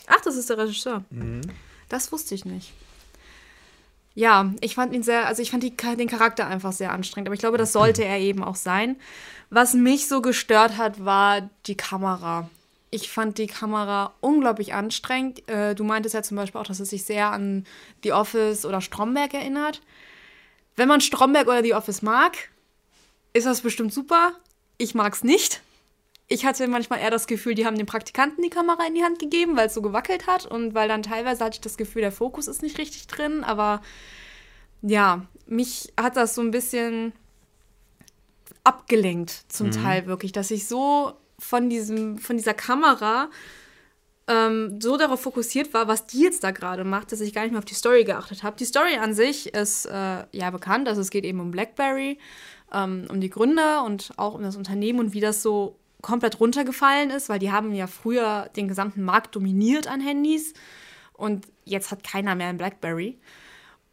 Ach, 0.07 0.21
das 0.21 0.37
ist 0.37 0.51
der 0.51 0.59
Regisseur. 0.59 1.03
Mhm. 1.09 1.41
Das 1.88 2.12
wusste 2.12 2.35
ich 2.35 2.45
nicht. 2.45 2.75
Ja, 4.14 4.53
ich 4.61 4.75
fand 4.75 4.92
ihn 4.92 5.03
sehr, 5.03 5.27
also 5.27 5.40
ich 5.40 5.51
fand 5.51 5.62
die, 5.62 5.75
den 5.75 6.09
Charakter 6.09 6.46
einfach 6.46 6.72
sehr 6.72 6.92
anstrengend, 6.92 7.29
aber 7.29 7.35
ich 7.35 7.40
glaube, 7.40 7.59
das 7.59 7.72
sollte 7.72 8.05
er 8.05 8.18
eben 8.18 8.44
auch 8.44 8.57
sein. 8.57 8.96
Was 9.48 9.75
mich 9.75 10.09
so 10.09 10.20
gestört 10.20 10.77
hat, 10.77 11.05
war 11.05 11.48
die 11.66 11.77
Kamera. 11.77 12.48
Ich 12.90 13.11
fand 13.11 13.38
die 13.38 13.46
Kamera 13.46 14.12
unglaublich 14.20 14.75
anstrengend. 14.75 15.48
Äh, 15.48 15.75
du 15.75 15.83
meintest 15.83 16.14
ja 16.14 16.22
zum 16.22 16.37
Beispiel 16.37 16.61
auch, 16.61 16.66
dass 16.66 16.81
es 16.81 16.90
sich 16.90 17.05
sehr 17.05 17.31
an 17.31 17.64
The 18.03 18.12
Office 18.12 18.66
oder 18.66 18.83
Stromberg 18.83 19.33
erinnert. 19.33 19.81
Wenn 20.77 20.88
man 20.88 21.01
Stromberg 21.01 21.48
oder 21.48 21.62
The 21.62 21.75
Office 21.75 22.03
mag, 22.03 22.37
ist 23.33 23.46
das 23.46 23.62
bestimmt 23.62 23.94
super. 23.94 24.33
Ich 24.77 24.94
mag 24.94 25.14
es 25.14 25.25
nicht. 25.25 25.62
Ich 26.33 26.47
hatte 26.47 26.66
manchmal 26.66 27.01
eher 27.01 27.11
das 27.11 27.27
Gefühl, 27.27 27.55
die 27.55 27.66
haben 27.66 27.77
den 27.77 27.87
Praktikanten 27.87 28.42
die 28.42 28.49
Kamera 28.49 28.87
in 28.87 28.95
die 28.95 29.05
Hand 29.05 29.18
gegeben, 29.18 29.55
weil 29.55 29.66
es 29.66 29.75
so 29.75 29.83
gewackelt 29.83 30.27
hat 30.27 30.47
und 30.47 30.75
weil 30.75 30.88
dann 30.88 31.03
teilweise 31.03 31.45
hatte 31.45 31.57
ich 31.57 31.61
das 31.61 31.77
Gefühl, 31.77 32.01
der 32.01 32.11
Fokus 32.11 32.49
ist 32.49 32.62
nicht 32.62 32.79
richtig 32.79 33.07
drin. 33.07 33.45
Aber 33.45 33.83
ja, 34.81 35.27
mich 35.47 35.92
hat 36.01 36.16
das 36.16 36.35
so 36.35 36.40
ein 36.40 36.51
bisschen 36.51 37.12
abgelenkt 38.64 39.45
zum 39.49 39.66
mhm. 39.66 39.73
Teil 39.73 40.07
wirklich, 40.07 40.33
dass 40.33 40.51
ich 40.51 40.66
so 40.66 41.12
von 41.38 41.68
diesem, 41.68 42.16
von 42.16 42.38
dieser 42.38 42.55
Kamera 42.55 43.29
ähm, 44.27 44.81
so 44.81 44.97
darauf 44.97 45.21
fokussiert 45.21 45.75
war, 45.75 45.87
was 45.87 46.07
die 46.07 46.21
jetzt 46.21 46.45
da 46.45 46.51
gerade 46.51 46.85
macht, 46.85 47.12
dass 47.12 47.21
ich 47.21 47.35
gar 47.35 47.42
nicht 47.42 47.51
mehr 47.51 47.59
auf 47.59 47.66
die 47.66 47.75
Story 47.75 48.05
geachtet 48.05 48.42
habe. 48.42 48.57
Die 48.57 48.64
Story 48.64 48.97
an 48.97 49.12
sich 49.12 49.53
ist 49.53 49.85
äh, 49.85 50.25
ja 50.33 50.51
bekannt, 50.51 50.88
also 50.88 51.03
es 51.03 51.11
geht 51.11 51.25
eben 51.25 51.40
um 51.40 51.51
BlackBerry, 51.51 52.18
ähm, 52.73 53.07
um 53.11 53.21
die 53.21 53.31
Gründer 53.31 53.85
und 53.85 54.12
auch 54.16 54.35
um 54.35 54.42
das 54.42 54.57
Unternehmen 54.57 55.01
und 55.01 55.12
wie 55.12 55.21
das 55.21 55.42
so 55.42 55.77
komplett 56.03 56.41
runtergefallen 56.41 57.11
ist, 57.11 57.29
weil 57.29 57.38
die 57.38 57.53
haben 57.53 57.73
ja 57.73 57.87
früher 57.87 58.51
den 58.57 58.69
gesamten 58.69 59.03
Markt 59.03 59.35
dominiert 59.35 59.87
an 59.87 60.01
Handys 60.01 60.53
und 61.12 61.47
jetzt 61.65 61.91
hat 61.91 62.05
keiner 62.05 62.35
mehr 62.35 62.49
ein 62.49 62.59
BlackBerry. 62.59 63.19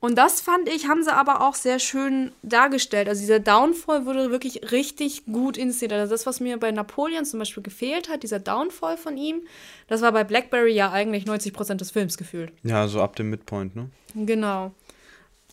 Und 0.01 0.17
das 0.17 0.39
fand 0.39 0.69
ich, 0.69 0.87
haben 0.87 1.03
sie 1.03 1.13
aber 1.13 1.41
auch 1.41 1.55
sehr 1.55 1.77
schön 1.77 2.31
dargestellt. 2.41 3.09
Also 3.09 3.19
dieser 3.19 3.39
Downfall 3.39 4.05
wurde 4.05 4.31
wirklich 4.31 4.71
richtig 4.71 5.25
gut 5.25 5.57
inszeniert. 5.57 5.99
Also 5.99 6.13
das, 6.13 6.25
was 6.25 6.39
mir 6.39 6.57
bei 6.57 6.71
Napoleon 6.71 7.25
zum 7.25 7.39
Beispiel 7.39 7.63
gefehlt 7.63 8.07
hat, 8.07 8.23
dieser 8.23 8.39
Downfall 8.39 8.95
von 8.95 9.17
ihm, 9.17 9.41
das 9.87 10.01
war 10.01 10.13
bei 10.13 10.23
Blackberry 10.23 10.73
ja 10.73 10.91
eigentlich 10.91 11.25
90 11.25 11.53
Prozent 11.53 11.81
des 11.81 11.91
Films 11.91 12.17
gefühlt. 12.17 12.53
Ja, 12.63 12.87
so 12.87 13.01
ab 13.01 13.17
dem 13.17 13.29
Midpoint, 13.29 13.75
ne? 13.75 13.89
Genau. 14.15 14.71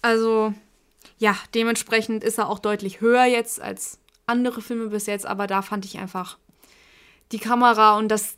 Also, 0.00 0.54
ja, 1.18 1.36
dementsprechend 1.54 2.22
ist 2.22 2.38
er 2.38 2.48
auch 2.48 2.60
deutlich 2.60 3.00
höher 3.00 3.24
jetzt 3.24 3.60
als 3.60 3.98
andere 4.26 4.62
Filme 4.62 4.86
bis 4.88 5.06
jetzt, 5.06 5.26
aber 5.26 5.48
da 5.48 5.62
fand 5.62 5.84
ich 5.84 5.98
einfach 5.98 6.38
die 7.32 7.38
Kamera 7.38 7.96
und 7.98 8.08
das, 8.08 8.36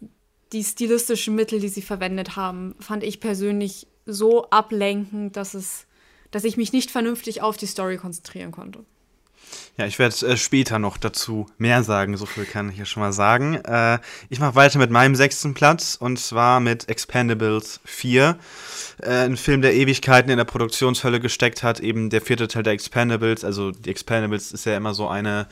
die 0.53 0.65
stilistischen 0.65 1.35
Mittel, 1.35 1.61
die 1.61 1.69
sie 1.69 1.83
verwendet 1.83 2.37
haben, 2.37 2.75
fand 2.81 3.05
ich 3.05 3.21
persönlich 3.21 3.87
so 4.07 4.49
ablenkend, 4.51 5.37
dass 5.37 5.55
es 5.55 5.87
dass 6.31 6.45
ich 6.45 6.57
mich 6.57 6.73
nicht 6.73 6.91
vernünftig 6.91 7.43
auf 7.43 7.57
die 7.57 7.67
Story 7.67 7.97
konzentrieren 7.97 8.53
konnte. 8.53 8.85
Ja, 9.79 9.87
ich 9.87 9.99
werde 9.99 10.27
äh, 10.27 10.37
später 10.37 10.79
noch 10.79 10.99
dazu 10.99 11.47
mehr 11.57 11.83
sagen, 11.83 12.17
so 12.19 12.27
viel 12.27 12.45
kann 12.45 12.69
ich 12.69 12.77
ja 12.77 12.85
schon 12.85 13.03
mal 13.03 13.13
sagen. 13.13 13.55
Äh, 13.55 13.99
ich 14.29 14.41
mache 14.41 14.57
weiter 14.57 14.79
mit 14.79 14.91
meinem 14.91 15.15
sechsten 15.15 15.55
Platz 15.55 15.97
und 15.99 16.19
zwar 16.19 16.61
mit 16.61 16.89
Expendables 16.89 17.81
4. 17.85 18.37
Äh, 19.01 19.11
ein 19.11 19.39
Film, 19.39 19.63
der 19.63 19.75
Ewigkeiten 19.75 20.31
in 20.31 20.37
der 20.37 20.45
Produktionshölle 20.45 21.21
gesteckt 21.21 21.63
hat, 21.63 21.81
eben 21.81 22.11
der 22.11 22.21
vierte 22.21 22.49
Teil 22.49 22.63
der 22.63 22.75
Expendables. 22.75 23.43
Also 23.43 23.71
die 23.71 23.89
Expendables 23.89 24.53
ist 24.53 24.67
ja 24.67 24.77
immer 24.77 24.93
so 24.93 25.09
eine 25.09 25.47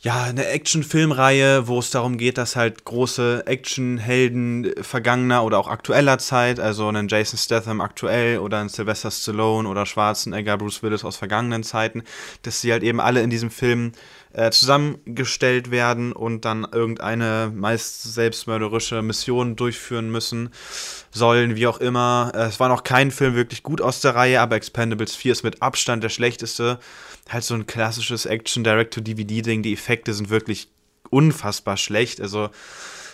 ja, 0.00 0.22
eine 0.22 0.46
Action-Filmreihe, 0.46 1.66
wo 1.66 1.80
es 1.80 1.90
darum 1.90 2.18
geht, 2.18 2.38
dass 2.38 2.54
halt 2.54 2.84
große 2.84 3.42
Action-Helden 3.46 4.74
vergangener 4.80 5.42
oder 5.42 5.58
auch 5.58 5.66
aktueller 5.66 6.18
Zeit, 6.18 6.60
also 6.60 6.86
einen 6.86 7.08
Jason 7.08 7.36
Statham 7.36 7.80
aktuell 7.80 8.38
oder 8.38 8.60
einen 8.60 8.68
Sylvester 8.68 9.10
Stallone 9.10 9.68
oder 9.68 9.86
Schwarzenegger, 9.86 10.56
Bruce 10.56 10.84
Willis 10.84 11.04
aus 11.04 11.16
vergangenen 11.16 11.64
Zeiten, 11.64 12.04
dass 12.42 12.60
sie 12.60 12.70
halt 12.70 12.84
eben 12.84 13.00
alle 13.00 13.22
in 13.22 13.30
diesem 13.30 13.50
Film 13.50 13.90
äh, 14.32 14.52
zusammengestellt 14.52 15.72
werden 15.72 16.12
und 16.12 16.44
dann 16.44 16.64
irgendeine 16.70 17.52
meist 17.52 18.04
selbstmörderische 18.04 19.02
Mission 19.02 19.56
durchführen 19.56 20.10
müssen 20.10 20.50
sollen, 21.10 21.56
wie 21.56 21.66
auch 21.66 21.78
immer. 21.78 22.30
Äh, 22.36 22.42
es 22.42 22.60
war 22.60 22.68
noch 22.68 22.84
kein 22.84 23.10
Film 23.10 23.34
wirklich 23.34 23.64
gut 23.64 23.80
aus 23.80 24.00
der 24.00 24.14
Reihe, 24.14 24.40
aber 24.40 24.54
Expendables 24.54 25.16
4 25.16 25.32
ist 25.32 25.42
mit 25.42 25.60
Abstand 25.60 26.04
der 26.04 26.08
schlechteste 26.10 26.78
halt 27.28 27.44
so 27.44 27.54
ein 27.54 27.66
klassisches 27.66 28.26
Action-Direct-to-DVD-Ding. 28.26 29.62
Die 29.62 29.72
Effekte 29.72 30.14
sind 30.14 30.30
wirklich 30.30 30.68
unfassbar 31.10 31.76
schlecht. 31.76 32.20
Also, 32.20 32.50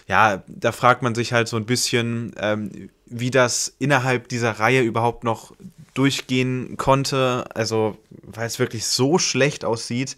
ja, 0.06 0.42
da 0.46 0.72
fragt 0.72 1.02
man 1.02 1.14
sich 1.14 1.32
halt 1.32 1.48
so 1.48 1.56
ein 1.56 1.66
bisschen, 1.66 2.34
ähm, 2.38 2.90
wie 3.06 3.30
das 3.30 3.74
innerhalb 3.78 4.28
dieser 4.28 4.52
Reihe 4.52 4.82
überhaupt 4.82 5.24
noch 5.24 5.52
durchgehen 5.94 6.76
konnte. 6.76 7.44
Also, 7.54 7.96
weil 8.22 8.46
es 8.46 8.58
wirklich 8.58 8.86
so 8.86 9.18
schlecht 9.18 9.64
aussieht, 9.64 10.16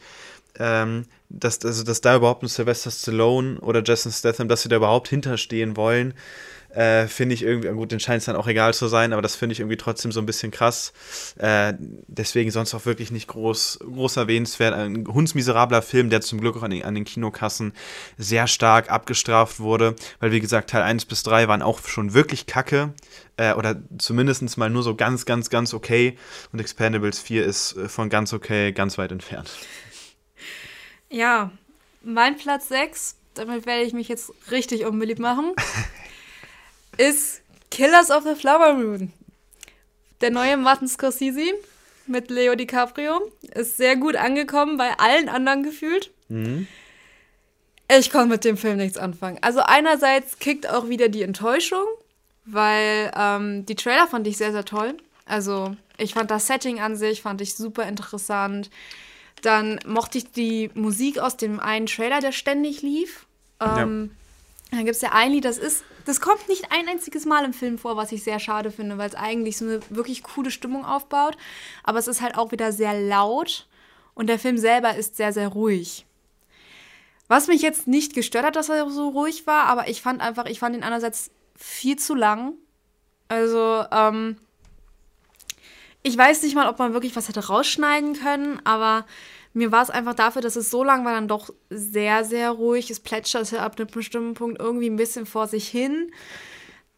ähm, 0.58 1.04
dass, 1.28 1.64
also, 1.64 1.82
dass 1.82 2.00
da 2.00 2.16
überhaupt 2.16 2.42
ein 2.42 2.48
Sylvester 2.48 2.90
Stallone 2.90 3.58
oder 3.60 3.82
Jason 3.84 4.12
Statham, 4.12 4.48
dass 4.48 4.62
sie 4.62 4.68
da 4.68 4.76
überhaupt 4.76 5.08
hinterstehen 5.08 5.76
wollen 5.76 6.14
äh, 6.76 7.08
finde 7.08 7.34
ich 7.34 7.42
irgendwie, 7.42 7.68
gut, 7.68 7.90
den 7.90 8.00
scheint 8.00 8.18
es 8.18 8.26
dann 8.26 8.36
auch 8.36 8.46
egal 8.46 8.74
zu 8.74 8.86
sein, 8.86 9.14
aber 9.14 9.22
das 9.22 9.34
finde 9.34 9.54
ich 9.54 9.60
irgendwie 9.60 9.78
trotzdem 9.78 10.12
so 10.12 10.20
ein 10.20 10.26
bisschen 10.26 10.50
krass. 10.50 10.92
Äh, 11.38 11.72
deswegen 12.06 12.50
sonst 12.50 12.74
auch 12.74 12.84
wirklich 12.84 13.10
nicht 13.10 13.28
groß, 13.28 13.78
groß 13.80 14.18
erwähnenswert. 14.18 14.74
Ein 14.74 15.06
hundsmiserabler 15.06 15.80
Film, 15.80 16.10
der 16.10 16.20
zum 16.20 16.38
Glück 16.38 16.56
auch 16.58 16.62
an 16.62 16.70
den, 16.70 16.84
an 16.84 16.94
den 16.94 17.04
Kinokassen 17.04 17.72
sehr 18.18 18.46
stark 18.46 18.90
abgestraft 18.90 19.58
wurde, 19.58 19.96
weil 20.20 20.32
wie 20.32 20.40
gesagt, 20.40 20.68
Teil 20.68 20.82
1 20.82 21.06
bis 21.06 21.22
3 21.22 21.48
waren 21.48 21.62
auch 21.62 21.80
schon 21.86 22.12
wirklich 22.12 22.44
kacke. 22.44 22.92
Äh, 23.38 23.54
oder 23.54 23.76
zumindest 23.96 24.58
mal 24.58 24.68
nur 24.68 24.82
so 24.82 24.94
ganz, 24.94 25.24
ganz, 25.24 25.48
ganz 25.48 25.72
okay. 25.72 26.18
Und 26.52 26.60
Expendables 26.60 27.20
4 27.20 27.44
ist 27.44 27.74
äh, 27.76 27.88
von 27.88 28.10
ganz 28.10 28.34
okay 28.34 28.72
ganz 28.72 28.98
weit 28.98 29.12
entfernt. 29.12 29.50
Ja, 31.08 31.52
mein 32.02 32.36
Platz 32.36 32.68
6, 32.68 33.16
damit 33.32 33.64
werde 33.64 33.82
ich 33.82 33.94
mich 33.94 34.08
jetzt 34.08 34.30
richtig 34.50 34.84
unbeliebt 34.84 35.20
machen. 35.20 35.54
ist 36.98 37.42
Killers 37.70 38.10
of 38.10 38.24
the 38.24 38.34
Flower 38.34 38.74
Moon. 38.74 39.12
Der 40.20 40.30
neue 40.30 40.56
Martin 40.56 40.88
Scorsese 40.88 41.52
mit 42.06 42.30
Leo 42.30 42.54
DiCaprio 42.54 43.30
ist 43.54 43.76
sehr 43.76 43.96
gut 43.96 44.16
angekommen, 44.16 44.76
bei 44.76 44.98
allen 44.98 45.28
anderen 45.28 45.62
gefühlt. 45.62 46.10
Mhm. 46.28 46.66
Ich 47.98 48.10
konnte 48.10 48.28
mit 48.28 48.44
dem 48.44 48.56
Film 48.56 48.78
nichts 48.78 48.98
anfangen. 48.98 49.38
Also 49.42 49.60
einerseits 49.60 50.38
kickt 50.38 50.68
auch 50.68 50.88
wieder 50.88 51.08
die 51.08 51.22
Enttäuschung, 51.22 51.84
weil 52.44 53.12
ähm, 53.16 53.66
die 53.66 53.76
Trailer 53.76 54.06
fand 54.06 54.26
ich 54.26 54.36
sehr, 54.36 54.52
sehr 54.52 54.64
toll. 54.64 54.96
Also 55.24 55.76
ich 55.98 56.14
fand 56.14 56.30
das 56.30 56.46
Setting 56.46 56.80
an 56.80 56.96
sich, 56.96 57.22
fand 57.22 57.40
ich 57.40 57.54
super 57.54 57.84
interessant. 57.84 58.70
Dann 59.42 59.78
mochte 59.86 60.18
ich 60.18 60.30
die 60.32 60.70
Musik 60.74 61.18
aus 61.18 61.36
dem 61.36 61.60
einen 61.60 61.86
Trailer, 61.86 62.20
der 62.20 62.32
ständig 62.32 62.82
lief. 62.82 63.26
Ähm, 63.60 64.10
ja. 64.70 64.76
Dann 64.76 64.84
gibt 64.84 64.96
es 64.96 65.02
ja 65.02 65.12
ein 65.12 65.32
Lied, 65.32 65.44
das 65.44 65.58
ist 65.58 65.84
das 66.06 66.20
kommt 66.20 66.48
nicht 66.48 66.70
ein 66.70 66.88
einziges 66.88 67.26
Mal 67.26 67.44
im 67.44 67.52
Film 67.52 67.78
vor, 67.78 67.96
was 67.96 68.12
ich 68.12 68.22
sehr 68.22 68.38
schade 68.38 68.70
finde, 68.70 68.96
weil 68.96 69.08
es 69.08 69.16
eigentlich 69.16 69.58
so 69.58 69.64
eine 69.64 69.80
wirklich 69.90 70.22
coole 70.22 70.52
Stimmung 70.52 70.84
aufbaut. 70.84 71.36
Aber 71.82 71.98
es 71.98 72.06
ist 72.06 72.22
halt 72.22 72.38
auch 72.38 72.52
wieder 72.52 72.72
sehr 72.72 72.98
laut 72.98 73.66
und 74.14 74.28
der 74.28 74.38
Film 74.38 74.56
selber 74.56 74.94
ist 74.94 75.16
sehr, 75.16 75.32
sehr 75.32 75.48
ruhig. 75.48 76.06
Was 77.26 77.48
mich 77.48 77.60
jetzt 77.60 77.88
nicht 77.88 78.14
gestört 78.14 78.46
hat, 78.46 78.54
dass 78.54 78.68
er 78.68 78.88
so 78.88 79.08
ruhig 79.08 79.48
war, 79.48 79.64
aber 79.64 79.88
ich 79.88 80.00
fand 80.00 80.20
einfach, 80.20 80.46
ich 80.46 80.60
fand 80.60 80.76
ihn 80.76 80.84
einerseits 80.84 81.32
viel 81.56 81.96
zu 81.96 82.14
lang. 82.14 82.52
Also, 83.26 83.84
ähm, 83.90 84.36
ich 86.04 86.16
weiß 86.16 86.44
nicht 86.44 86.54
mal, 86.54 86.68
ob 86.68 86.78
man 86.78 86.92
wirklich 86.92 87.16
was 87.16 87.28
hätte 87.28 87.48
rausschneiden 87.48 88.14
können, 88.14 88.60
aber 88.64 89.04
mir 89.56 89.72
war 89.72 89.82
es 89.82 89.88
einfach 89.88 90.14
dafür, 90.14 90.42
dass 90.42 90.54
es 90.54 90.70
so 90.70 90.84
lang 90.84 91.06
war, 91.06 91.12
dann 91.12 91.28
doch 91.28 91.48
sehr, 91.70 92.24
sehr 92.24 92.50
ruhig. 92.50 92.90
Es 92.90 93.00
plätscherte 93.00 93.62
ab 93.62 93.78
einem 93.78 93.88
bestimmten 93.88 94.34
Punkt 94.34 94.60
irgendwie 94.60 94.90
ein 94.90 94.96
bisschen 94.96 95.24
vor 95.24 95.46
sich 95.46 95.66
hin. 95.66 96.10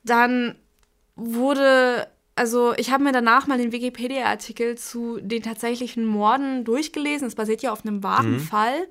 Dann 0.03 0.57
wurde, 1.14 2.09
also 2.35 2.75
ich 2.77 2.90
habe 2.90 3.05
mir 3.05 3.12
danach 3.12 3.47
mal 3.47 3.59
den 3.59 3.71
Wikipedia-Artikel 3.71 4.77
zu 4.77 5.21
den 5.21 5.44
tatsächlichen 5.44 6.05
Morden 6.05 6.64
durchgelesen. 6.64 7.29
Es 7.29 7.37
basiert 7.37 7.62
ja 7.62 7.71
auf 7.71 7.87
einem 7.87 8.03
wahren 8.03 8.33
mhm. 8.33 8.40
Fall. 8.40 8.88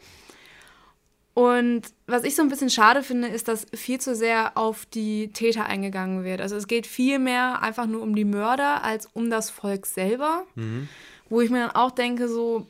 Und 1.34 1.82
was 2.06 2.24
ich 2.24 2.36
so 2.36 2.44
ein 2.44 2.50
bisschen 2.50 2.70
schade 2.70 3.04
finde, 3.04 3.28
ist, 3.28 3.50
dass 3.50 3.68
viel 3.74 4.00
zu 4.00 4.16
sehr 4.16 4.58
auf 4.58 4.86
die 4.86 5.34
Täter 5.34 5.66
eingegangen 5.66 6.24
wird. 6.24 6.40
Also 6.40 6.56
es 6.56 6.68
geht 6.68 6.88
viel 6.88 7.20
mehr 7.20 7.62
einfach 7.62 7.86
nur 7.86 8.02
um 8.02 8.16
die 8.16 8.26
Mörder 8.26 8.82
als 8.82 9.10
um 9.12 9.30
das 9.30 9.50
Volk 9.50 9.86
selber. 9.88 10.46
Mhm. 10.56 10.88
Wo 11.30 11.42
ich 11.42 11.50
mir 11.50 11.60
dann 11.68 11.76
auch 11.76 11.92
denke, 11.92 12.30
so, 12.30 12.66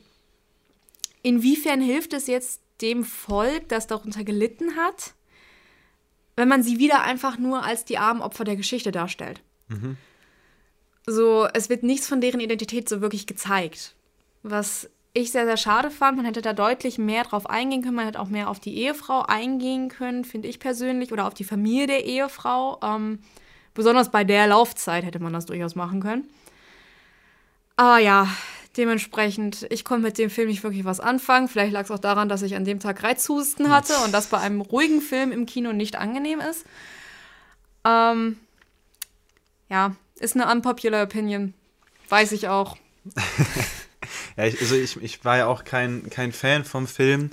inwiefern 1.28 1.80
hilft 1.80 2.12
es 2.14 2.26
jetzt 2.26 2.62
dem 2.80 3.04
Volk, 3.04 3.68
das 3.68 3.86
darunter 3.86 4.24
gelitten 4.24 4.76
hat, 4.76 5.14
wenn 6.36 6.48
man 6.48 6.62
sie 6.62 6.78
wieder 6.78 7.02
einfach 7.02 7.38
nur 7.38 7.64
als 7.64 7.84
die 7.84 7.98
armen 7.98 8.22
Opfer 8.22 8.44
der 8.44 8.56
Geschichte 8.56 8.92
darstellt? 8.92 9.42
Mhm. 9.68 9.96
So, 11.06 11.46
es 11.52 11.68
wird 11.68 11.82
nichts 11.82 12.06
von 12.06 12.20
deren 12.20 12.40
Identität 12.40 12.88
so 12.88 13.00
wirklich 13.00 13.26
gezeigt. 13.26 13.94
Was 14.42 14.88
ich 15.14 15.32
sehr, 15.32 15.46
sehr 15.46 15.56
schade 15.56 15.90
fand. 15.90 16.16
Man 16.16 16.26
hätte 16.26 16.42
da 16.42 16.52
deutlich 16.52 16.98
mehr 16.98 17.24
drauf 17.24 17.48
eingehen 17.48 17.82
können. 17.82 17.96
Man 17.96 18.06
hätte 18.06 18.20
auch 18.20 18.28
mehr 18.28 18.48
auf 18.48 18.60
die 18.60 18.76
Ehefrau 18.76 19.22
eingehen 19.22 19.88
können, 19.88 20.24
finde 20.24 20.48
ich 20.48 20.60
persönlich, 20.60 21.12
oder 21.12 21.26
auf 21.26 21.34
die 21.34 21.44
Familie 21.44 21.86
der 21.86 22.04
Ehefrau. 22.04 22.78
Ähm, 22.82 23.20
besonders 23.74 24.10
bei 24.10 24.24
der 24.24 24.46
Laufzeit 24.46 25.04
hätte 25.04 25.18
man 25.18 25.32
das 25.32 25.46
durchaus 25.46 25.74
machen 25.74 26.00
können. 26.00 26.28
Aber 27.76 27.98
ja, 27.98 28.28
dementsprechend, 28.78 29.66
ich 29.70 29.84
konnte 29.84 30.06
mit 30.06 30.16
dem 30.16 30.30
Film 30.30 30.48
nicht 30.48 30.62
wirklich 30.62 30.84
was 30.84 31.00
anfangen. 31.00 31.48
Vielleicht 31.48 31.72
lag 31.72 31.84
es 31.84 31.90
auch 31.90 31.98
daran, 31.98 32.28
dass 32.28 32.42
ich 32.42 32.54
an 32.54 32.64
dem 32.64 32.80
Tag 32.80 33.02
Reizhusten 33.02 33.70
hatte 33.70 33.94
und 34.04 34.12
das 34.12 34.28
bei 34.28 34.38
einem 34.38 34.60
ruhigen 34.60 35.02
Film 35.02 35.32
im 35.32 35.44
Kino 35.44 35.72
nicht 35.72 35.96
angenehm 35.96 36.40
ist. 36.40 36.64
Ähm, 37.84 38.36
ja, 39.68 39.96
ist 40.20 40.36
eine 40.36 40.50
unpopular 40.50 41.02
Opinion. 41.02 41.54
Weiß 42.08 42.32
ich 42.32 42.48
auch. 42.48 42.76
ja, 44.36 44.44
ich, 44.44 44.60
also 44.60 44.76
ich, 44.76 45.02
ich 45.02 45.24
war 45.24 45.36
ja 45.36 45.46
auch 45.46 45.64
kein, 45.64 46.08
kein 46.10 46.32
Fan 46.32 46.64
vom 46.64 46.86
Film. 46.86 47.30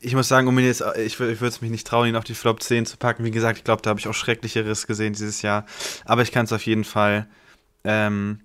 Ich 0.00 0.14
muss 0.14 0.26
sagen, 0.26 0.48
um 0.48 0.58
ihn 0.58 0.66
jetzt, 0.66 0.82
ich, 0.96 1.14
ich 1.14 1.18
würde 1.18 1.46
es 1.46 1.60
mich 1.60 1.70
nicht 1.70 1.86
trauen, 1.86 2.08
ihn 2.08 2.16
auf 2.16 2.24
die 2.24 2.34
Flop 2.34 2.60
10 2.60 2.86
zu 2.86 2.96
packen. 2.96 3.24
Wie 3.24 3.30
gesagt, 3.30 3.58
ich 3.58 3.64
glaube, 3.64 3.82
da 3.82 3.90
habe 3.90 4.00
ich 4.00 4.08
auch 4.08 4.14
Schrecklicheres 4.14 4.88
gesehen 4.88 5.12
dieses 5.12 5.42
Jahr. 5.42 5.64
Aber 6.04 6.22
ich 6.22 6.32
kann 6.32 6.44
es 6.44 6.52
auf 6.52 6.66
jeden 6.66 6.84
Fall 6.84 7.28
ähm, 7.84 8.40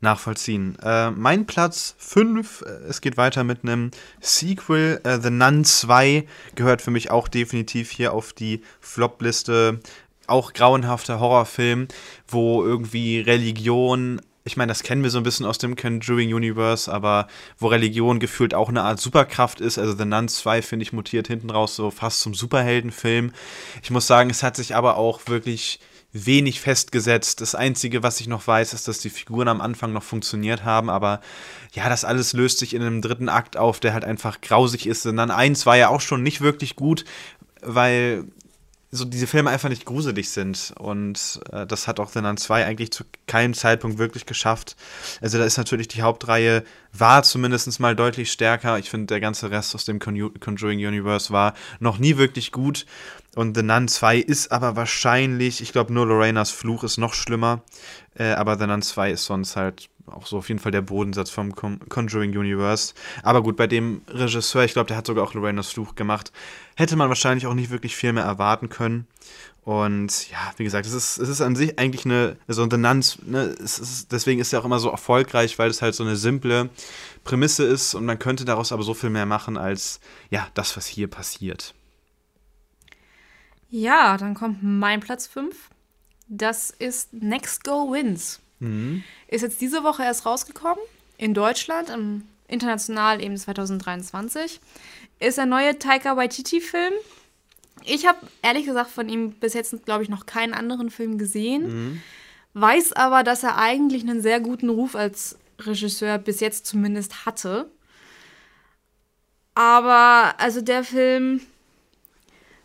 nachvollziehen. 0.00 0.76
Äh, 0.82 1.10
mein 1.10 1.46
Platz 1.46 1.94
5, 1.98 2.62
äh, 2.62 2.68
es 2.88 3.00
geht 3.00 3.16
weiter 3.16 3.44
mit 3.44 3.62
einem 3.62 3.90
Sequel. 4.20 5.00
Äh, 5.04 5.20
The 5.20 5.30
Nun 5.30 5.64
2 5.64 6.26
gehört 6.54 6.82
für 6.82 6.90
mich 6.90 7.10
auch 7.10 7.28
definitiv 7.28 7.90
hier 7.90 8.12
auf 8.12 8.32
die 8.32 8.62
Flop-Liste. 8.80 9.80
Auch 10.26 10.52
grauenhafter 10.52 11.20
Horrorfilm, 11.20 11.88
wo 12.28 12.62
irgendwie 12.62 13.20
Religion 13.20 14.20
ich 14.48 14.56
meine, 14.56 14.70
das 14.70 14.82
kennen 14.82 15.02
wir 15.02 15.10
so 15.10 15.18
ein 15.18 15.24
bisschen 15.24 15.44
aus 15.44 15.58
dem 15.58 15.76
Conjuring 15.76 16.32
Universe, 16.32 16.90
aber 16.90 17.28
wo 17.58 17.66
Religion 17.66 18.18
gefühlt 18.18 18.54
auch 18.54 18.70
eine 18.70 18.82
Art 18.82 18.98
Superkraft 18.98 19.60
ist. 19.60 19.78
Also 19.78 19.94
The 19.94 20.06
Nun 20.06 20.26
2, 20.26 20.62
finde 20.62 20.84
ich, 20.84 20.92
mutiert 20.94 21.28
hinten 21.28 21.50
raus 21.50 21.76
so 21.76 21.90
fast 21.90 22.20
zum 22.20 22.32
Superheldenfilm. 22.32 23.32
Ich 23.82 23.90
muss 23.90 24.06
sagen, 24.06 24.30
es 24.30 24.42
hat 24.42 24.56
sich 24.56 24.74
aber 24.74 24.96
auch 24.96 25.20
wirklich 25.26 25.80
wenig 26.12 26.60
festgesetzt. 26.60 27.40
Das 27.40 27.54
Einzige, 27.54 28.02
was 28.02 28.20
ich 28.20 28.28
noch 28.28 28.46
weiß, 28.46 28.72
ist, 28.72 28.88
dass 28.88 28.98
die 28.98 29.10
Figuren 29.10 29.48
am 29.48 29.60
Anfang 29.60 29.92
noch 29.92 30.02
funktioniert 30.02 30.64
haben, 30.64 30.88
aber 30.88 31.20
ja, 31.72 31.88
das 31.88 32.04
alles 32.04 32.32
löst 32.32 32.58
sich 32.58 32.74
in 32.74 32.82
einem 32.82 33.02
dritten 33.02 33.28
Akt 33.28 33.56
auf, 33.56 33.78
der 33.80 33.92
halt 33.92 34.04
einfach 34.04 34.40
grausig 34.40 34.86
ist. 34.86 35.04
Und 35.06 35.16
dann 35.16 35.30
eins 35.30 35.66
war 35.66 35.76
ja 35.76 35.88
auch 35.88 36.00
schon 36.00 36.22
nicht 36.22 36.40
wirklich 36.40 36.76
gut, 36.76 37.04
weil 37.60 38.24
so 38.90 39.04
diese 39.04 39.26
Filme 39.26 39.50
einfach 39.50 39.68
nicht 39.68 39.84
gruselig 39.84 40.30
sind. 40.30 40.72
Und 40.78 41.40
äh, 41.52 41.66
das 41.66 41.86
hat 41.86 42.00
auch 42.00 42.08
The 42.10 42.22
Nun 42.22 42.38
2 42.38 42.64
eigentlich 42.64 42.90
zu 42.90 43.04
keinem 43.26 43.52
Zeitpunkt 43.52 43.98
wirklich 43.98 44.24
geschafft. 44.24 44.76
Also 45.20 45.38
da 45.38 45.44
ist 45.44 45.58
natürlich 45.58 45.88
die 45.88 46.02
Hauptreihe, 46.02 46.64
war 46.92 47.22
zumindest 47.22 47.80
mal 47.80 47.94
deutlich 47.94 48.32
stärker. 48.32 48.78
Ich 48.78 48.88
finde, 48.88 49.06
der 49.06 49.20
ganze 49.20 49.50
Rest 49.50 49.74
aus 49.74 49.84
dem 49.84 49.98
Conjuring 49.98 50.78
Universe 50.78 51.32
war 51.32 51.54
noch 51.80 51.98
nie 51.98 52.16
wirklich 52.16 52.50
gut. 52.50 52.86
Und 53.34 53.56
The 53.56 53.62
Nun 53.62 53.88
2 53.88 54.18
ist 54.18 54.50
aber 54.50 54.74
wahrscheinlich, 54.76 55.60
ich 55.60 55.72
glaube 55.72 55.92
nur 55.92 56.06
Lorenas 56.06 56.50
Fluch 56.50 56.82
ist 56.82 56.98
noch 56.98 57.14
schlimmer. 57.14 57.62
Äh, 58.14 58.32
aber 58.32 58.58
The 58.58 58.66
Nun 58.66 58.82
2 58.82 59.12
ist 59.12 59.24
sonst 59.24 59.56
halt 59.56 59.88
auch 60.10 60.26
so 60.26 60.38
auf 60.38 60.48
jeden 60.48 60.60
Fall 60.60 60.72
der 60.72 60.82
Bodensatz 60.82 61.30
vom 61.30 61.54
Conjuring 61.54 62.36
Universe. 62.36 62.94
Aber 63.22 63.42
gut, 63.42 63.56
bei 63.56 63.66
dem 63.66 64.02
Regisseur, 64.08 64.64
ich 64.64 64.72
glaube, 64.72 64.88
der 64.88 64.96
hat 64.96 65.06
sogar 65.06 65.24
auch 65.24 65.34
Lorenas 65.34 65.68
Fluch 65.68 65.94
gemacht, 65.94 66.32
hätte 66.76 66.96
man 66.96 67.08
wahrscheinlich 67.08 67.46
auch 67.46 67.54
nicht 67.54 67.70
wirklich 67.70 67.96
viel 67.96 68.12
mehr 68.12 68.24
erwarten 68.24 68.68
können. 68.68 69.06
Und 69.64 70.30
ja, 70.30 70.38
wie 70.56 70.64
gesagt, 70.64 70.86
es 70.86 70.94
ist, 70.94 71.18
es 71.18 71.28
ist 71.28 71.42
an 71.42 71.54
sich 71.54 71.78
eigentlich 71.78 72.06
eine, 72.06 72.38
so 72.46 72.62
eine 72.62 72.78
Nanz, 72.78 73.18
ne, 73.26 73.42
ist, 73.42 74.10
deswegen 74.10 74.40
ist 74.40 74.52
er 74.52 74.60
auch 74.60 74.64
immer 74.64 74.78
so 74.78 74.88
erfolgreich, 74.88 75.58
weil 75.58 75.68
es 75.68 75.82
halt 75.82 75.94
so 75.94 76.04
eine 76.04 76.16
simple 76.16 76.70
Prämisse 77.24 77.64
ist 77.64 77.94
und 77.94 78.06
man 78.06 78.18
könnte 78.18 78.46
daraus 78.46 78.72
aber 78.72 78.82
so 78.82 78.94
viel 78.94 79.10
mehr 79.10 79.26
machen 79.26 79.58
als, 79.58 80.00
ja, 80.30 80.48
das, 80.54 80.74
was 80.78 80.86
hier 80.86 81.08
passiert. 81.08 81.74
Ja, 83.70 84.16
dann 84.16 84.34
kommt 84.34 84.62
mein 84.62 85.00
Platz 85.00 85.26
5. 85.26 85.70
Das 86.28 86.70
ist 86.70 87.12
Next 87.12 87.64
Go 87.64 87.92
Wins. 87.92 88.40
Mhm. 88.60 89.02
Ist 89.28 89.42
jetzt 89.42 89.60
diese 89.60 89.84
Woche 89.84 90.02
erst 90.02 90.26
rausgekommen 90.26 90.82
in 91.16 91.34
Deutschland, 91.34 91.90
im 91.90 92.22
international 92.48 93.22
eben 93.22 93.36
2023. 93.36 94.60
Ist 95.20 95.38
ein 95.38 95.48
neuer 95.48 95.78
Taika 95.78 96.16
Waititi-Film. 96.16 96.92
Ich 97.84 98.06
habe 98.06 98.18
ehrlich 98.42 98.66
gesagt 98.66 98.90
von 98.90 99.08
ihm 99.08 99.32
bis 99.32 99.54
jetzt, 99.54 99.84
glaube 99.84 100.02
ich, 100.02 100.08
noch 100.08 100.26
keinen 100.26 100.54
anderen 100.54 100.90
Film 100.90 101.18
gesehen. 101.18 101.66
Mhm. 101.66 102.02
Weiß 102.54 102.92
aber, 102.92 103.22
dass 103.22 103.42
er 103.42 103.58
eigentlich 103.58 104.02
einen 104.02 104.22
sehr 104.22 104.40
guten 104.40 104.68
Ruf 104.68 104.96
als 104.96 105.38
Regisseur 105.60 106.18
bis 106.18 106.40
jetzt 106.40 106.66
zumindest 106.66 107.26
hatte. 107.26 107.70
Aber 109.54 110.34
also 110.38 110.60
der 110.60 110.84
Film 110.84 111.40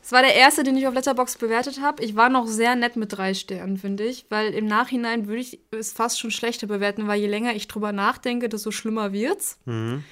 es 0.03 0.11
war 0.11 0.21
der 0.21 0.35
erste, 0.35 0.63
den 0.63 0.75
ich 0.75 0.85
auf 0.85 0.93
Letterbox 0.93 1.37
bewertet 1.37 1.79
habe. 1.79 2.03
Ich 2.03 2.17
war 2.17 2.27
noch 2.27 2.45
sehr 2.45 2.75
nett 2.75 2.97
mit 2.97 3.13
drei 3.13 3.33
Sternen, 3.33 3.77
finde 3.77 4.03
ich, 4.03 4.25
weil 4.29 4.53
im 4.53 4.65
Nachhinein 4.65 5.27
würde 5.27 5.39
ich 5.39 5.59
es 5.71 5.93
fast 5.93 6.19
schon 6.19 6.29
schlechter 6.29 6.67
bewerten, 6.67 7.07
weil 7.07 7.21
je 7.21 7.27
länger 7.27 7.55
ich 7.55 7.69
drüber 7.69 7.93
nachdenke, 7.93 8.49
desto 8.49 8.71
schlimmer 8.71 9.13
wird's. 9.13 9.59
Mhm. 9.63 10.03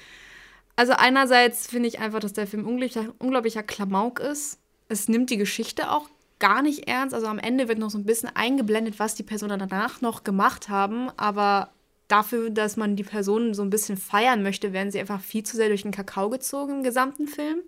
Also 0.76 0.94
einerseits 0.94 1.66
finde 1.66 1.88
ich 1.88 2.00
einfach, 2.00 2.20
dass 2.20 2.32
der 2.32 2.46
Film 2.46 2.66
unglaublicher, 2.66 3.12
unglaublicher 3.18 3.62
Klamauk 3.62 4.18
ist. 4.18 4.58
Es 4.88 5.08
nimmt 5.08 5.28
die 5.28 5.36
Geschichte 5.36 5.90
auch 5.90 6.08
gar 6.38 6.62
nicht 6.62 6.88
ernst. 6.88 7.14
Also 7.14 7.26
am 7.26 7.38
Ende 7.38 7.68
wird 7.68 7.78
noch 7.78 7.90
so 7.90 7.98
ein 7.98 8.06
bisschen 8.06 8.30
eingeblendet, 8.34 8.98
was 8.98 9.14
die 9.14 9.22
Personen 9.22 9.58
danach 9.58 10.00
noch 10.00 10.24
gemacht 10.24 10.70
haben, 10.70 11.10
aber 11.18 11.70
dafür, 12.08 12.48
dass 12.48 12.78
man 12.78 12.96
die 12.96 13.04
Personen 13.04 13.52
so 13.52 13.62
ein 13.62 13.70
bisschen 13.70 13.98
feiern 13.98 14.42
möchte, 14.42 14.72
werden 14.72 14.90
sie 14.90 15.00
einfach 15.00 15.20
viel 15.20 15.42
zu 15.42 15.56
sehr 15.56 15.68
durch 15.68 15.82
den 15.82 15.92
Kakao 15.92 16.30
gezogen 16.30 16.76
im 16.76 16.82
gesamten 16.82 17.28
Film. 17.28 17.60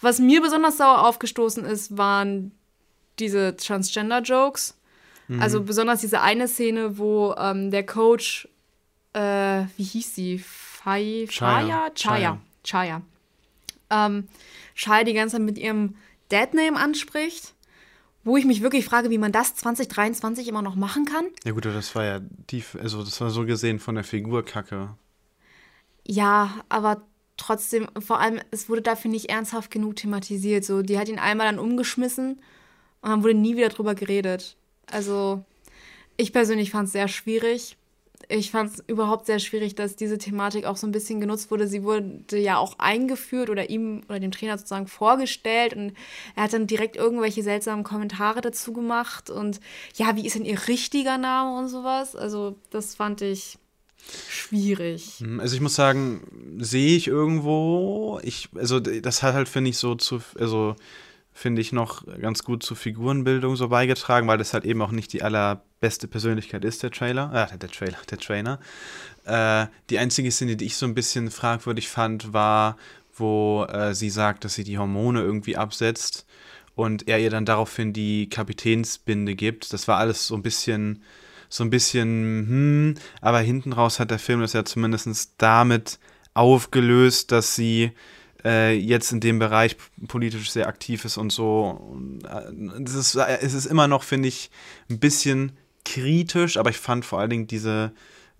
Was 0.00 0.18
mir 0.18 0.42
besonders 0.42 0.76
sauer 0.76 1.06
aufgestoßen 1.06 1.64
ist, 1.64 1.96
waren 1.96 2.52
diese 3.18 3.56
Transgender-Jokes. 3.56 4.76
Mhm. 5.28 5.40
Also 5.40 5.62
besonders 5.62 6.00
diese 6.00 6.20
eine 6.20 6.48
Szene, 6.48 6.98
wo 6.98 7.34
ähm, 7.38 7.70
der 7.70 7.86
Coach, 7.86 8.48
äh, 9.12 9.64
wie 9.76 9.84
hieß 9.84 10.14
sie? 10.14 10.38
Fai, 10.38 11.26
Chaya? 11.30 11.90
Chaya. 11.94 12.38
Chaya. 12.62 13.02
Ähm, 13.90 14.28
Chaya 14.74 15.04
die 15.04 15.14
ganze 15.14 15.36
Zeit 15.36 15.44
mit 15.44 15.58
ihrem 15.58 15.96
Deadname 16.30 16.78
anspricht, 16.78 17.54
wo 18.24 18.36
ich 18.36 18.44
mich 18.44 18.62
wirklich 18.62 18.84
frage, 18.84 19.10
wie 19.10 19.18
man 19.18 19.32
das 19.32 19.54
2023 19.54 20.48
immer 20.48 20.62
noch 20.62 20.74
machen 20.74 21.04
kann. 21.04 21.26
Ja 21.44 21.52
gut, 21.52 21.64
das 21.64 21.94
war 21.94 22.04
ja 22.04 22.20
tief, 22.46 22.76
also 22.80 23.02
das 23.02 23.20
war 23.20 23.30
so 23.30 23.44
gesehen 23.44 23.78
von 23.78 23.94
der 23.94 24.04
Figur 24.04 24.44
Kacke. 24.44 24.96
Ja, 26.06 26.64
aber 26.68 27.02
trotzdem, 27.36 27.88
vor 28.00 28.20
allem, 28.20 28.40
es 28.50 28.68
wurde 28.68 28.82
dafür 28.82 29.10
nicht 29.10 29.30
ernsthaft 29.30 29.70
genug 29.70 29.96
thematisiert. 29.96 30.64
So, 30.64 30.82
die 30.82 30.98
hat 30.98 31.08
ihn 31.08 31.18
einmal 31.18 31.46
dann 31.46 31.58
umgeschmissen 31.58 32.40
und 33.02 33.10
dann 33.10 33.22
wurde 33.22 33.34
nie 33.34 33.56
wieder 33.56 33.68
drüber 33.68 33.94
geredet. 33.94 34.56
Also, 34.90 35.44
ich 36.16 36.32
persönlich 36.32 36.70
fand 36.70 36.86
es 36.86 36.92
sehr 36.92 37.08
schwierig. 37.08 37.76
Ich 38.28 38.50
fand 38.50 38.72
es 38.72 38.84
überhaupt 38.86 39.26
sehr 39.26 39.38
schwierig, 39.38 39.74
dass 39.74 39.96
diese 39.96 40.16
Thematik 40.16 40.64
auch 40.64 40.78
so 40.78 40.86
ein 40.86 40.92
bisschen 40.92 41.20
genutzt 41.20 41.50
wurde. 41.50 41.68
Sie 41.68 41.82
wurde 41.82 42.38
ja 42.38 42.56
auch 42.56 42.78
eingeführt 42.78 43.50
oder 43.50 43.68
ihm 43.68 44.02
oder 44.08 44.18
dem 44.18 44.30
Trainer 44.30 44.56
sozusagen 44.56 44.86
vorgestellt 44.86 45.74
und 45.74 45.92
er 46.34 46.44
hat 46.44 46.54
dann 46.54 46.66
direkt 46.66 46.96
irgendwelche 46.96 47.42
seltsamen 47.42 47.84
Kommentare 47.84 48.40
dazu 48.40 48.72
gemacht 48.72 49.28
und 49.28 49.60
ja, 49.96 50.16
wie 50.16 50.26
ist 50.26 50.36
denn 50.36 50.46
ihr 50.46 50.68
richtiger 50.68 51.18
Name 51.18 51.58
und 51.58 51.68
sowas. 51.68 52.16
Also, 52.16 52.56
das 52.70 52.94
fand 52.94 53.20
ich 53.20 53.58
schwierig. 54.28 55.20
Hm, 55.20 55.40
also 55.40 55.54
ich 55.54 55.60
muss 55.60 55.74
sagen, 55.74 56.58
sehe 56.58 56.96
ich 56.96 57.08
irgendwo. 57.08 58.20
Ich, 58.22 58.48
also 58.54 58.80
das 58.80 59.22
hat 59.22 59.34
halt, 59.34 59.48
finde 59.48 59.70
ich, 59.70 59.78
so 59.78 59.94
zu, 59.94 60.20
also 60.38 60.76
finde 61.32 61.60
ich 61.60 61.72
noch 61.72 62.06
ganz 62.20 62.44
gut 62.44 62.62
zur 62.62 62.76
Figurenbildung 62.76 63.56
so 63.56 63.68
beigetragen, 63.68 64.28
weil 64.28 64.38
das 64.38 64.54
halt 64.54 64.64
eben 64.64 64.80
auch 64.80 64.92
nicht 64.92 65.12
die 65.12 65.22
allerbeste 65.22 66.06
Persönlichkeit 66.06 66.64
ist, 66.64 66.82
der 66.82 66.92
Trailer. 66.92 67.48
Äh, 67.52 67.58
der 67.58 67.68
Trailer, 67.68 67.98
der 68.08 68.18
Trainer. 68.18 68.60
Äh, 69.24 69.66
die 69.90 69.98
einzige 69.98 70.30
Szene, 70.30 70.56
die 70.56 70.66
ich 70.66 70.76
so 70.76 70.86
ein 70.86 70.94
bisschen 70.94 71.30
fragwürdig 71.30 71.88
fand, 71.88 72.32
war, 72.32 72.76
wo 73.16 73.64
äh, 73.64 73.94
sie 73.94 74.10
sagt, 74.10 74.44
dass 74.44 74.54
sie 74.54 74.64
die 74.64 74.78
Hormone 74.78 75.20
irgendwie 75.22 75.56
absetzt 75.56 76.24
und 76.76 77.08
er 77.08 77.18
ihr 77.18 77.30
dann 77.30 77.44
daraufhin 77.44 77.92
die 77.92 78.28
Kapitänsbinde 78.28 79.34
gibt. 79.34 79.72
Das 79.72 79.88
war 79.88 79.98
alles 79.98 80.26
so 80.26 80.34
ein 80.36 80.42
bisschen 80.42 81.02
so 81.48 81.64
ein 81.64 81.70
bisschen, 81.70 82.46
hm, 82.48 82.94
aber 83.20 83.40
hinten 83.40 83.72
raus 83.72 84.00
hat 84.00 84.10
der 84.10 84.18
Film 84.18 84.40
das 84.40 84.52
ja 84.52 84.64
zumindest 84.64 85.34
damit 85.38 85.98
aufgelöst, 86.34 87.32
dass 87.32 87.54
sie 87.54 87.92
äh, 88.44 88.74
jetzt 88.74 89.12
in 89.12 89.20
dem 89.20 89.38
Bereich 89.38 89.76
politisch 90.06 90.50
sehr 90.50 90.68
aktiv 90.68 91.04
ist 91.04 91.16
und 91.16 91.30
so. 91.30 91.96
Äh, 92.24 92.82
es 92.84 92.94
ist, 92.94 93.14
es 93.14 93.54
ist 93.54 93.66
immer 93.66 93.88
noch, 93.88 94.02
finde 94.02 94.28
ich, 94.28 94.50
ein 94.90 94.98
bisschen 94.98 95.52
kritisch, 95.84 96.56
aber 96.56 96.70
ich 96.70 96.78
fand 96.78 97.04
vor 97.04 97.20
allen 97.20 97.30
Dingen 97.30 97.46
diese 97.46 97.92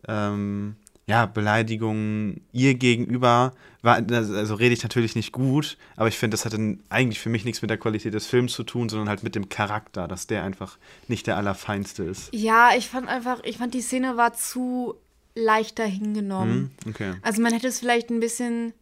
ähm, 0.08 0.76
ja, 1.06 1.26
Beleidigungen 1.26 2.42
ihr 2.52 2.74
gegenüber 2.74 3.52
war, 3.84 3.96
also 4.10 4.54
rede 4.54 4.72
ich 4.74 4.82
natürlich 4.82 5.14
nicht 5.14 5.32
gut, 5.32 5.76
aber 5.96 6.08
ich 6.08 6.16
finde, 6.18 6.34
das 6.34 6.44
hatte 6.44 6.78
eigentlich 6.88 7.20
für 7.20 7.28
mich 7.28 7.44
nichts 7.44 7.60
mit 7.62 7.70
der 7.70 7.78
Qualität 7.78 8.14
des 8.14 8.26
Films 8.26 8.52
zu 8.54 8.64
tun, 8.64 8.88
sondern 8.88 9.08
halt 9.08 9.22
mit 9.22 9.34
dem 9.34 9.48
Charakter, 9.48 10.08
dass 10.08 10.26
der 10.26 10.42
einfach 10.42 10.78
nicht 11.08 11.26
der 11.26 11.36
allerfeinste 11.36 12.02
ist. 12.04 12.30
Ja, 12.34 12.70
ich 12.76 12.88
fand 12.88 13.08
einfach, 13.08 13.40
ich 13.44 13.58
fand 13.58 13.74
die 13.74 13.82
Szene 13.82 14.16
war 14.16 14.32
zu 14.34 14.94
leichter 15.36 15.84
hingenommen. 15.84 16.70
Hm, 16.84 16.90
okay. 16.90 17.12
Also 17.22 17.42
man 17.42 17.52
hätte 17.52 17.66
es 17.68 17.78
vielleicht 17.80 18.10
ein 18.10 18.20
bisschen 18.20 18.72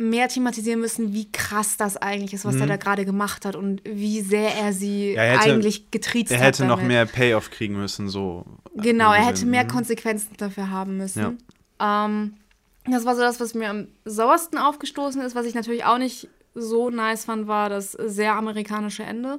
mehr 0.00 0.28
thematisieren 0.28 0.78
müssen, 0.80 1.12
wie 1.12 1.30
krass 1.32 1.76
das 1.76 1.96
eigentlich 1.96 2.32
ist, 2.32 2.44
was 2.44 2.54
er 2.54 2.68
da 2.68 2.76
gerade 2.76 3.04
gemacht 3.04 3.44
hat 3.44 3.56
und 3.56 3.82
wie 3.84 4.20
sehr 4.20 4.54
er 4.54 4.72
sie 4.72 5.10
Mhm. 5.10 5.16
Ja, 5.16 5.22
er 5.24 5.38
hätte- 5.40 5.52
eigentlich 5.54 5.90
getriezt 5.90 6.30
Er 6.30 6.38
hat. 6.38 6.46
hätte 6.46 6.66
noch 6.66 6.76
damit. 6.76 6.86
mehr 6.88 7.04
Payoff 7.06 7.50
kriegen 7.50 7.74
müssen, 7.76 8.08
so. 8.08 8.44
Genau, 8.76 9.12
er 9.12 9.26
hätte 9.26 9.44
mehr 9.44 9.64
Mhm. 9.64 9.68
Konsequenzen 9.68 10.36
dafür 10.36 10.70
haben 10.70 10.98
müssen. 10.98 11.38
Ähm, 11.80 12.34
das 12.90 13.04
war 13.04 13.14
so 13.14 13.22
das, 13.22 13.40
was 13.40 13.54
mir 13.54 13.70
am 13.70 13.88
sauersten 14.04 14.58
aufgestoßen 14.58 15.20
ist. 15.22 15.34
Was 15.34 15.46
ich 15.46 15.54
natürlich 15.54 15.84
auch 15.84 15.98
nicht 15.98 16.28
so 16.54 16.90
nice 16.90 17.24
fand, 17.24 17.46
war 17.46 17.68
das 17.68 17.92
sehr 17.92 18.34
amerikanische 18.34 19.02
Ende. 19.02 19.38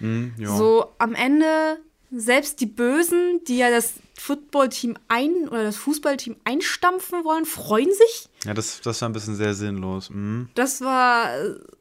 Ja. 0.00 0.56
So 0.56 0.86
am 0.98 1.14
Ende, 1.14 1.78
selbst 2.10 2.60
die 2.60 2.66
Bösen, 2.66 3.40
die 3.46 3.58
ja 3.58 3.70
das 3.70 3.94
Footballteam 4.18 4.96
ein 5.08 5.48
oder 5.48 5.64
das 5.64 5.76
Fußballteam 5.76 6.36
einstampfen 6.44 7.24
wollen, 7.24 7.44
freuen 7.44 7.92
sich. 7.92 8.28
ja, 8.44 8.54
das, 8.54 8.80
das 8.80 9.00
war 9.00 9.08
ein 9.08 9.12
bisschen 9.12 9.34
sehr 9.34 9.54
sinnlos. 9.54 10.10
Mhm. 10.10 10.48
Das 10.54 10.80
war, 10.80 11.30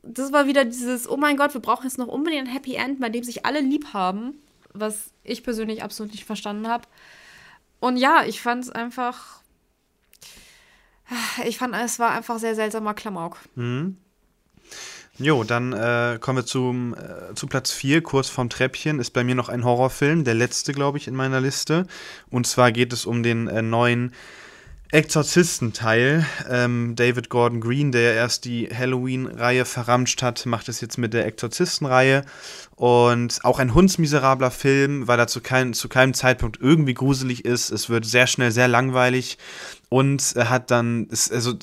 das 0.03 0.31
war 0.31 0.47
wieder 0.47 0.65
dieses, 0.65 1.09
oh 1.09 1.17
mein 1.17 1.37
Gott, 1.37 1.53
wir 1.53 1.61
brauchen 1.61 1.83
jetzt 1.83 1.97
noch 1.97 2.07
unbedingt 2.07 2.47
ein 2.47 2.51
Happy 2.53 2.75
End, 2.75 2.99
bei 2.99 3.09
dem 3.09 3.23
sich 3.23 3.45
alle 3.45 3.59
lieb 3.59 3.93
haben, 3.93 4.35
was 4.73 5.11
ich 5.23 5.43
persönlich 5.43 5.83
absolut 5.83 6.11
nicht 6.11 6.25
verstanden 6.25 6.67
habe. 6.67 6.87
Und 7.79 7.97
ja, 7.97 8.23
ich 8.25 8.41
fand 8.41 8.63
es 8.63 8.69
einfach, 8.69 9.41
ich 11.45 11.57
fand, 11.57 11.75
es 11.75 11.99
war 11.99 12.11
einfach 12.11 12.39
sehr 12.39 12.55
seltsamer 12.55 12.93
Klamauk. 12.93 13.37
Jo, 15.19 15.43
dann 15.43 15.73
äh, 15.73 16.17
kommen 16.19 16.39
wir 16.39 16.45
zum, 16.45 16.95
äh, 16.95 17.35
zu 17.35 17.45
Platz 17.45 17.71
4, 17.71 18.01
kurz 18.01 18.29
vorm 18.29 18.49
Treppchen, 18.49 18.99
ist 18.99 19.11
bei 19.11 19.23
mir 19.23 19.35
noch 19.35 19.47
ein 19.47 19.63
Horrorfilm, 19.63 20.23
der 20.23 20.33
letzte, 20.33 20.73
glaube 20.73 20.97
ich, 20.97 21.07
in 21.07 21.13
meiner 21.13 21.39
Liste. 21.39 21.85
Und 22.31 22.47
zwar 22.47 22.71
geht 22.71 22.91
es 22.93 23.05
um 23.05 23.21
den 23.21 23.47
äh, 23.47 23.61
neuen 23.61 24.13
Exorzistenteil. 24.91 26.25
Ähm, 26.49 26.95
David 26.95 27.29
Gordon 27.29 27.61
Green, 27.61 27.91
der 27.91 28.13
erst 28.13 28.45
die 28.45 28.67
Halloween-Reihe 28.67 29.65
verramscht 29.65 30.21
hat, 30.21 30.45
macht 30.45 30.69
es 30.69 30.81
jetzt 30.81 30.97
mit 30.97 31.13
der 31.13 31.25
Exorzisten-Reihe. 31.25 32.23
Und 32.75 33.39
auch 33.43 33.59
ein 33.59 33.73
hundsmiserabler 33.73 34.51
Film, 34.51 35.07
weil 35.07 35.19
er 35.19 35.27
zu, 35.27 35.41
kein, 35.41 35.73
zu 35.73 35.89
keinem 35.89 36.13
Zeitpunkt 36.13 36.59
irgendwie 36.61 36.93
gruselig 36.93 37.45
ist. 37.45 37.71
Es 37.71 37.89
wird 37.89 38.05
sehr 38.05 38.27
schnell 38.27 38.51
sehr 38.51 38.67
langweilig. 38.67 39.37
Und 39.89 40.35
er 40.35 40.49
hat 40.49 40.69
dann, 40.71 41.07
also 41.31 41.53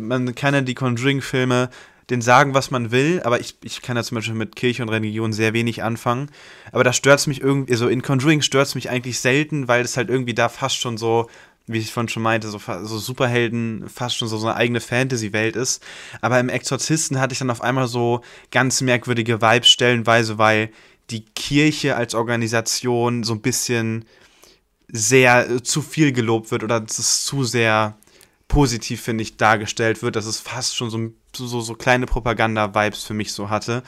man 0.00 0.34
kann 0.34 0.54
ja 0.54 0.60
die 0.60 0.74
Conjuring-Filme 0.74 1.70
den 2.10 2.20
sagen, 2.20 2.54
was 2.54 2.70
man 2.70 2.90
will, 2.90 3.22
aber 3.24 3.40
ich, 3.40 3.56
ich 3.62 3.80
kann 3.80 3.96
ja 3.96 4.02
zum 4.02 4.16
Beispiel 4.16 4.34
mit 4.34 4.56
Kirche 4.56 4.82
und 4.82 4.90
Religion 4.90 5.32
sehr 5.32 5.54
wenig 5.54 5.82
anfangen. 5.82 6.30
Aber 6.70 6.84
da 6.84 6.92
stört 6.92 7.20
es 7.20 7.26
mich 7.26 7.40
irgendwie, 7.40 7.72
also 7.72 7.88
in 7.88 8.02
Conjuring 8.02 8.42
stört 8.42 8.66
es 8.66 8.74
mich 8.74 8.90
eigentlich 8.90 9.20
selten, 9.20 9.68
weil 9.68 9.84
es 9.84 9.96
halt 9.96 10.10
irgendwie 10.10 10.34
da 10.34 10.48
fast 10.48 10.78
schon 10.78 10.98
so, 10.98 11.28
wie 11.66 11.78
ich 11.78 11.92
vorhin 11.92 12.08
schon 12.08 12.22
meinte, 12.22 12.48
so, 12.48 12.58
so 12.58 12.98
Superhelden 12.98 13.88
fast 13.88 14.16
schon 14.16 14.28
so, 14.28 14.36
so 14.36 14.46
eine 14.48 14.56
eigene 14.56 14.80
Fantasy-Welt 14.80 15.56
ist. 15.56 15.82
Aber 16.20 16.38
im 16.38 16.50
Exorzisten 16.50 17.20
hatte 17.20 17.32
ich 17.32 17.38
dann 17.38 17.50
auf 17.50 17.62
einmal 17.62 17.88
so 17.88 18.20
ganz 18.50 18.80
merkwürdige 18.80 19.40
Vibes 19.40 19.68
stellenweise, 19.68 20.36
weil 20.36 20.70
die 21.10 21.24
Kirche 21.24 21.96
als 21.96 22.14
Organisation 22.14 23.24
so 23.24 23.34
ein 23.34 23.40
bisschen 23.40 24.04
sehr 24.88 25.48
äh, 25.50 25.62
zu 25.62 25.82
viel 25.82 26.12
gelobt 26.12 26.50
wird 26.50 26.62
oder 26.62 26.82
es 26.82 27.24
zu 27.24 27.44
sehr 27.44 27.96
positiv, 28.48 29.00
finde 29.00 29.22
ich, 29.22 29.36
dargestellt 29.36 30.02
wird, 30.02 30.16
dass 30.16 30.26
es 30.26 30.40
fast 30.40 30.76
schon 30.76 30.90
so, 30.90 31.10
so, 31.34 31.60
so 31.60 31.74
kleine 31.74 32.06
Propaganda-Vibes 32.06 33.04
für 33.04 33.14
mich 33.14 33.32
so 33.32 33.48
hatte. 33.48 33.82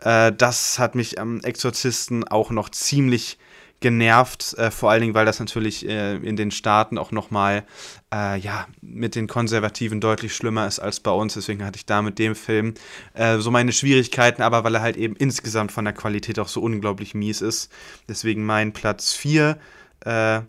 Äh, 0.00 0.32
das 0.32 0.78
hat 0.78 0.94
mich 0.94 1.20
am 1.20 1.40
Exorzisten 1.40 2.26
auch 2.26 2.50
noch 2.50 2.70
ziemlich 2.70 3.38
genervt, 3.82 4.54
äh, 4.54 4.70
vor 4.70 4.90
allen 4.90 5.02
Dingen, 5.02 5.14
weil 5.14 5.26
das 5.26 5.38
natürlich 5.38 5.86
äh, 5.86 6.16
in 6.16 6.36
den 6.36 6.50
Staaten 6.50 6.96
auch 6.96 7.10
nochmal 7.10 7.64
äh, 8.12 8.38
ja, 8.38 8.66
mit 8.80 9.14
den 9.14 9.26
Konservativen 9.26 10.00
deutlich 10.00 10.34
schlimmer 10.34 10.66
ist 10.66 10.78
als 10.78 11.00
bei 11.00 11.10
uns. 11.10 11.34
Deswegen 11.34 11.64
hatte 11.64 11.76
ich 11.76 11.84
da 11.84 12.00
mit 12.00 12.18
dem 12.18 12.34
Film 12.34 12.74
äh, 13.12 13.38
so 13.38 13.50
meine 13.50 13.72
Schwierigkeiten, 13.72 14.40
aber 14.42 14.64
weil 14.64 14.76
er 14.76 14.82
halt 14.82 14.96
eben 14.96 15.16
insgesamt 15.16 15.72
von 15.72 15.84
der 15.84 15.94
Qualität 15.94 16.38
auch 16.38 16.48
so 16.48 16.62
unglaublich 16.62 17.14
mies 17.14 17.42
ist. 17.42 17.70
Deswegen 18.08 18.46
mein 18.46 18.72
Platz 18.72 19.12
4, 19.12 19.58
äh, 20.04 20.40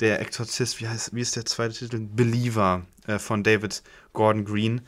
der 0.00 0.20
Exorzist, 0.20 0.80
wie, 0.80 0.88
heißt, 0.88 1.14
wie 1.14 1.20
ist 1.20 1.36
der 1.36 1.44
zweite 1.44 1.74
Titel? 1.74 2.00
Believer 2.00 2.82
äh, 3.06 3.18
von 3.18 3.42
David 3.42 3.82
Gordon 4.12 4.44
Green. 4.44 4.82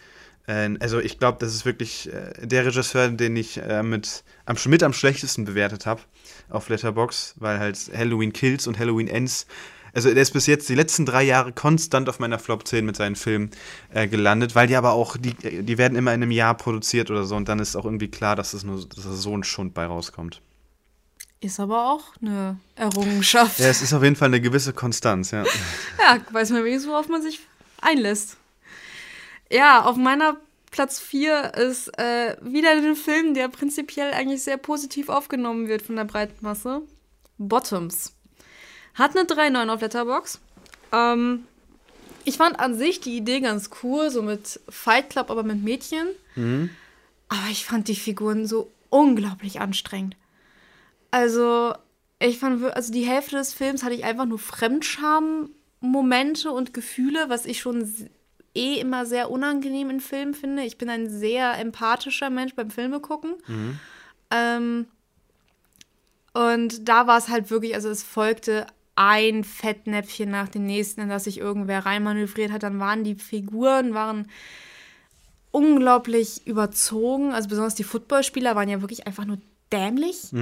Äh, 0.47 0.77
also 0.81 1.01
ich 1.01 1.19
glaube, 1.19 1.39
das 1.41 1.55
ist 1.55 1.65
wirklich 1.65 2.13
äh, 2.13 2.47
der 2.47 2.67
Regisseur, 2.67 3.09
den 3.09 3.37
ich 3.37 3.61
mit, 3.83 4.25
am, 4.47 4.57
mit 4.67 4.83
am 4.83 4.93
schlechtesten 4.93 5.45
bewertet 5.45 5.87
habe 5.87 6.03
auf 6.51 6.69
Letterbox, 6.69 7.35
weil 7.39 7.59
halt 7.59 7.79
Halloween 7.95 8.33
Kills 8.33 8.67
und 8.67 8.79
Halloween 8.79 9.09
Ends 9.09 9.47
also 9.93 10.13
der 10.13 10.23
ist 10.23 10.33
bis 10.33 10.47
jetzt 10.47 10.69
die 10.69 10.75
letzten 10.75 11.07
drei 11.07 11.23
Jahre 11.23 11.53
konstant 11.53 12.09
auf 12.09 12.19
meiner 12.19 12.39
Flop 12.39 12.67
10 12.67 12.85
mit 12.85 12.97
seinen 12.97 13.17
Filmen 13.17 13.51
äh, 13.93 14.07
gelandet, 14.07 14.55
weil 14.55 14.67
die 14.67 14.77
aber 14.77 14.93
auch, 14.93 15.17
die, 15.17 15.35
die 15.35 15.79
werden 15.79 15.97
immer 15.97 16.15
in 16.15 16.23
einem 16.23 16.31
Jahr 16.31 16.57
produziert 16.57 17.11
oder 17.11 17.25
so 17.25 17.37
und 17.37 17.49
dann 17.49 17.59
ist 17.59 17.77
auch 17.77 17.85
irgendwie 17.85 18.09
klar, 18.09 18.37
dass 18.37 18.55
es 18.55 18.65
nur 18.65 18.77
dass 18.87 19.05
da 19.05 19.13
so 19.13 19.37
ein 19.37 19.45
Schund 19.45 19.75
bei 19.75 19.87
rauskommt. 19.87 20.41
Ist 21.41 21.59
aber 21.59 21.91
auch 21.91 22.05
eine 22.21 22.59
Errungenschaft. 22.77 23.59
Ja, 23.59 23.69
es 23.69 23.81
ist 23.81 23.95
auf 23.95 24.03
jeden 24.03 24.17
Fall 24.17 24.29
eine 24.29 24.43
gewisse 24.43 24.75
Konstanz, 24.75 25.31
ja. 25.31 25.45
Ja, 25.99 26.19
weiß 26.31 26.51
man 26.51 26.65
wenigstens, 26.65 26.91
worauf 26.91 27.09
man 27.09 27.23
sich 27.23 27.41
einlässt. 27.81 28.37
Ja, 29.51 29.83
auf 29.85 29.97
meiner 29.97 30.37
Platz 30.71 31.01
4 31.01 31.55
ist 31.55 31.89
äh, 31.99 32.37
wieder 32.41 32.71
ein 32.71 32.97
Film, 32.97 33.35
der 33.35 33.49
prinzipiell 33.49 34.13
eigentlich 34.13 34.43
sehr 34.43 34.57
positiv 34.57 35.09
aufgenommen 35.09 35.69
wird 35.69 35.83
von 35.83 35.97
der 35.97 36.05
breiten 36.05 36.37
Masse. 36.41 36.83
Bottoms. 37.39 38.15
Hat 38.95 39.17
eine 39.17 39.27
3,9 39.27 39.69
auf 39.69 39.81
Letterbox. 39.81 40.41
Ähm, 40.93 41.47
ich 42.25 42.37
fand 42.37 42.61
an 42.61 42.77
sich 42.77 43.01
die 43.01 43.17
Idee 43.17 43.41
ganz 43.41 43.71
cool, 43.83 44.11
so 44.11 44.23
mit 44.23 44.61
Fight 44.69 45.11
Club, 45.11 45.31
aber 45.31 45.43
mit 45.43 45.61
Mädchen. 45.63 46.07
Aber 47.29 47.49
ich 47.51 47.65
fand 47.65 47.89
die 47.89 47.97
Figuren 47.97 48.47
so 48.47 48.71
unglaublich 48.91 49.61
anstrengend. 49.61 50.17
Also, 51.11 51.75
ich 52.21 52.39
fand, 52.39 52.63
also 52.63 52.93
die 52.93 53.07
Hälfte 53.07 53.37
des 53.37 53.55
Films 53.55 53.83
hatte 53.83 53.95
ich 53.95 54.05
einfach 54.05 54.27
nur 54.27 54.39
Fremdscham-Momente 54.39 56.53
und 56.53 56.75
Gefühle, 56.75 57.29
was 57.29 57.47
ich 57.47 57.61
schon 57.61 58.11
eh 58.55 58.81
immer 58.81 59.07
sehr 59.07 59.31
unangenehm 59.31 59.91
in 59.91 60.01
Filmen 60.01 60.35
finde. 60.35 60.63
Ich 60.63 60.79
bin 60.79 60.91
ein 60.91 61.09
sehr 61.09 61.59
empathischer 61.59 62.31
Mensch 62.31 62.55
beim 62.55 62.71
Filme 62.71 63.01
gucken. 63.01 63.35
Ähm, 64.31 64.87
und 66.33 66.89
da 66.89 67.07
war 67.07 67.19
es 67.19 67.29
halt 67.29 67.51
wirklich, 67.51 67.75
also 67.75 67.89
es 67.89 68.03
folgte 68.03 68.67
ein 68.97 69.45
Fettnäpfchen 69.45 70.31
nach 70.31 70.49
dem 70.49 70.67
nächsten, 70.67 71.01
in 71.01 71.09
das 71.09 71.25
sich 71.25 71.39
irgendwer 71.39 71.87
reinmanövriert 71.87 72.53
hat. 72.53 72.63
Dann 72.63 72.81
waren 72.81 73.03
die 73.03 73.15
Figuren, 73.15 73.95
waren 73.95 74.29
unglaublich 75.53 76.47
überzogen. 76.47 77.33
Also 77.33 77.49
besonders 77.49 77.75
die 77.75 77.85
Footballspieler 77.85 78.55
waren 78.57 78.69
ja 78.69 78.81
wirklich 78.81 79.07
einfach 79.07 79.25
nur 79.25 79.39
dämlich. 79.73 80.33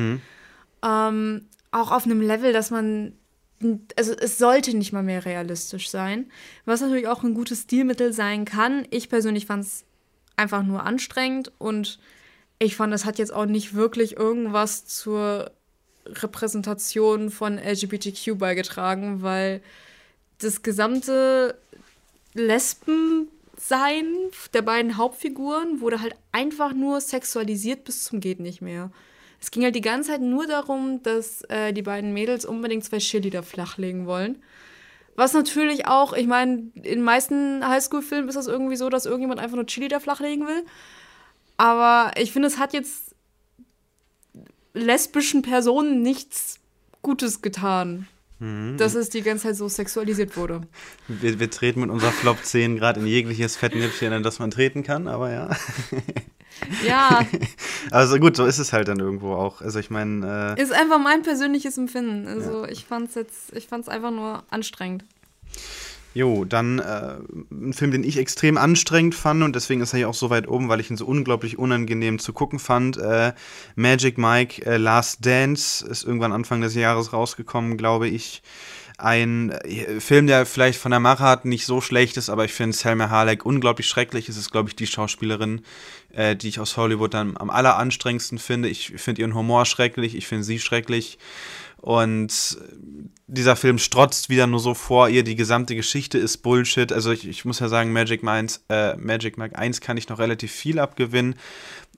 Ähm, 0.83 1.47
auch 1.71 1.93
auf 1.93 2.05
einem 2.05 2.21
Level, 2.21 2.53
dass 2.53 2.71
man, 2.71 3.13
also 3.97 4.13
es 4.13 4.39
sollte 4.39 4.77
nicht 4.77 4.93
mal 4.93 5.03
mehr 5.03 5.25
realistisch 5.25 5.91
sein. 5.91 6.31
Was 6.65 6.81
natürlich 6.81 7.09
auch 7.09 7.23
ein 7.23 7.35
gutes 7.35 7.63
Stilmittel 7.63 8.13
sein 8.13 8.45
kann. 8.45 8.87
Ich 8.91 9.09
persönlich 9.09 9.47
fand 9.47 9.65
es 9.65 9.85
einfach 10.37 10.63
nur 10.63 10.85
anstrengend 10.85 11.53
und 11.59 11.99
ich 12.59 12.77
fand, 12.77 12.93
es 12.93 13.05
hat 13.05 13.19
jetzt 13.19 13.33
auch 13.33 13.47
nicht 13.47 13.75
wirklich 13.75 14.17
irgendwas 14.17 14.87
zur 14.87 15.53
Repräsentation 16.07 17.31
von 17.31 17.59
LGBTQ 17.59 18.39
beigetragen, 18.39 19.23
weil 19.23 19.61
das 20.39 20.63
gesamte 20.63 21.59
Lesbensein 22.35 24.07
der 24.55 24.63
beiden 24.63 24.97
Hauptfiguren 24.97 25.81
wurde 25.81 26.01
halt 26.01 26.15
einfach 26.33 26.73
nur 26.73 27.01
sexualisiert 27.01 27.85
bis 27.85 28.05
zum 28.05 28.21
geht 28.21 28.41
nicht 28.41 28.63
mehr. 28.63 28.91
Es 29.41 29.51
ging 29.51 29.63
halt 29.63 29.75
die 29.75 29.81
ganze 29.81 30.11
Zeit 30.11 30.21
nur 30.21 30.47
darum, 30.47 31.03
dass 31.03 31.43
äh, 31.43 31.73
die 31.73 31.83
beiden 31.83 32.13
Mädels 32.13 32.45
unbedingt 32.45 32.85
zwei 32.85 32.99
Cheerleader 32.99 33.43
flachlegen 33.43 34.07
wollen. 34.07 34.43
Was 35.15 35.33
natürlich 35.33 35.87
auch, 35.87 36.13
ich 36.13 36.27
meine, 36.27 36.71
in 36.75 36.83
den 36.83 37.03
meisten 37.03 37.67
Highschool-Filmen 37.67 38.29
ist 38.29 38.37
das 38.37 38.47
irgendwie 38.47 38.77
so, 38.77 38.89
dass 38.89 39.05
irgendjemand 39.05 39.41
einfach 39.41 39.57
nur 39.57 39.67
Cheerleader 39.67 40.01
flachlegen 40.01 40.47
will. 40.47 40.65
Aber 41.57 42.13
ich 42.17 42.33
finde, 42.33 42.47
es 42.49 42.59
hat 42.59 42.73
jetzt 42.73 43.17
lesbischen 44.75 45.43
Personen 45.43 46.03
nichts 46.03 46.61
Gutes 47.03 47.43
getan, 47.43 48.07
dass 48.77 48.95
es 48.95 49.09
die 49.09 49.23
ganze 49.23 49.49
Zeit 49.49 49.57
so 49.57 49.69
sexualisiert 49.69 50.37
wurde. 50.37 50.61
Wir, 51.09 51.41
wir 51.41 51.51
treten 51.51 51.81
mit 51.81 51.91
unserer 51.91 52.13
Flop 52.13 52.39
10 52.45 52.77
gerade 52.77 53.01
in 53.01 53.07
jegliches 53.07 53.57
Fettnäpfchen, 53.57 54.13
in 54.13 54.23
das 54.23 54.39
man 54.39 54.53
treten 54.53 54.85
kann, 54.85 55.09
aber 55.09 55.33
ja. 55.33 55.51
Ja, 56.87 57.21
Also 57.91 58.19
gut, 58.19 58.37
so 58.37 58.45
ist 58.45 58.59
es 58.59 58.73
halt 58.73 58.89
dann 58.89 58.99
irgendwo 59.01 59.35
auch. 59.35 59.61
Also 59.61 59.79
ich 59.79 59.91
meine, 59.91 60.57
äh, 60.59 60.63
ist 60.63 60.73
einfach 60.73 60.99
mein 60.99 61.23
persönliches 61.23 61.79
Empfinden. 61.79 62.27
Also 62.27 62.67
ich 62.67 62.85
fand's 62.85 63.15
jetzt, 63.15 63.55
ich 63.55 63.69
fand's 63.69 63.89
einfach 63.89 64.11
nur 64.11 64.43
anstrengend. 64.51 65.05
Jo, 66.15 66.45
dann 66.45 66.79
äh, 66.79 67.17
ein 67.53 67.73
Film, 67.73 67.93
den 67.93 68.03
ich 68.03 68.19
extrem 68.19 68.57
anstrengend 68.57 69.15
fand 69.15 69.43
und 69.43 69.55
deswegen 69.55 69.81
ist 69.83 69.93
er 69.93 69.99
hier 69.99 70.09
auch 70.09 70.15
so 70.15 70.31
weit 70.31 70.49
oben, 70.49 70.69
weil 70.69 70.81
ich 70.81 70.91
ihn 70.91 70.97
so 70.97 71.07
unglaublich 71.07 71.59
unangenehm 71.59 72.19
zu 72.19 72.33
gucken 72.33 72.59
fand. 72.59 72.97
Äh, 72.97 73.35
Magic 73.77 74.19
Mike 74.19 74.65
äh, 74.67 74.79
Last 74.79 75.25
Dance 75.25 75.87
ist 75.87 76.05
irgendwann 76.05 76.33
Anfang 76.33 76.61
des 76.61 76.75
Jahres 76.75 77.13
rausgekommen, 77.13 77.77
glaube 77.77 78.09
ich. 78.09 78.43
Ein 78.99 79.51
äh, 79.51 80.01
Film, 80.01 80.27
der 80.27 80.45
vielleicht 80.45 80.79
von 80.79 80.91
der 80.91 81.01
Machart 81.01 81.45
nicht 81.45 81.65
so 81.65 81.81
schlecht 81.81 82.17
ist, 82.17 82.29
aber 82.29 82.45
ich 82.45 82.53
finde 82.53 82.77
Selma 82.77 83.09
Halek 83.09 83.47
unglaublich 83.47 83.87
schrecklich. 83.87 84.29
Es 84.29 84.37
ist, 84.37 84.51
glaube 84.51 84.69
ich, 84.69 84.77
die 84.77 84.87
Schauspielerin, 84.87 85.63
äh, 86.13 86.37
die 86.37 86.49
ich 86.49 86.61
aus 86.61 86.77
Hollywood 86.77 87.15
dann 87.15 87.37
am 87.37 87.49
alleranstrengendsten 87.49 88.39
finde. 88.39 88.69
Ich 88.69 88.93
finde 88.97 89.23
ihren 89.23 89.35
Humor 89.35 89.65
schrecklich, 89.65 90.17
ich 90.17 90.27
finde 90.27 90.45
sie 90.45 90.59
schrecklich. 90.59 91.19
Und 91.81 92.59
dieser 93.29 93.55
Film 93.55 93.79
strotzt 93.79 94.31
wieder 94.31 94.49
nur 94.49 94.59
so 94.59 94.75
vor 94.75 95.09
ihr, 95.09 95.23
die 95.23 95.37
gesamte 95.37 95.77
Geschichte 95.77 96.19
ist 96.19 96.39
Bullshit. 96.39 96.93
Also 96.93 97.13
ich, 97.13 97.27
ich 97.29 97.45
muss 97.45 97.61
ja 97.61 97.69
sagen, 97.69 97.93
Magic, 97.93 98.25
Minds, 98.25 98.65
äh, 98.69 98.97
Magic 98.97 99.39
Mike 99.39 99.57
1 99.57 99.81
kann 99.81 99.97
ich 99.97 100.09
noch 100.09 100.19
relativ 100.19 100.51
viel 100.51 100.81
abgewinnen 100.81 101.37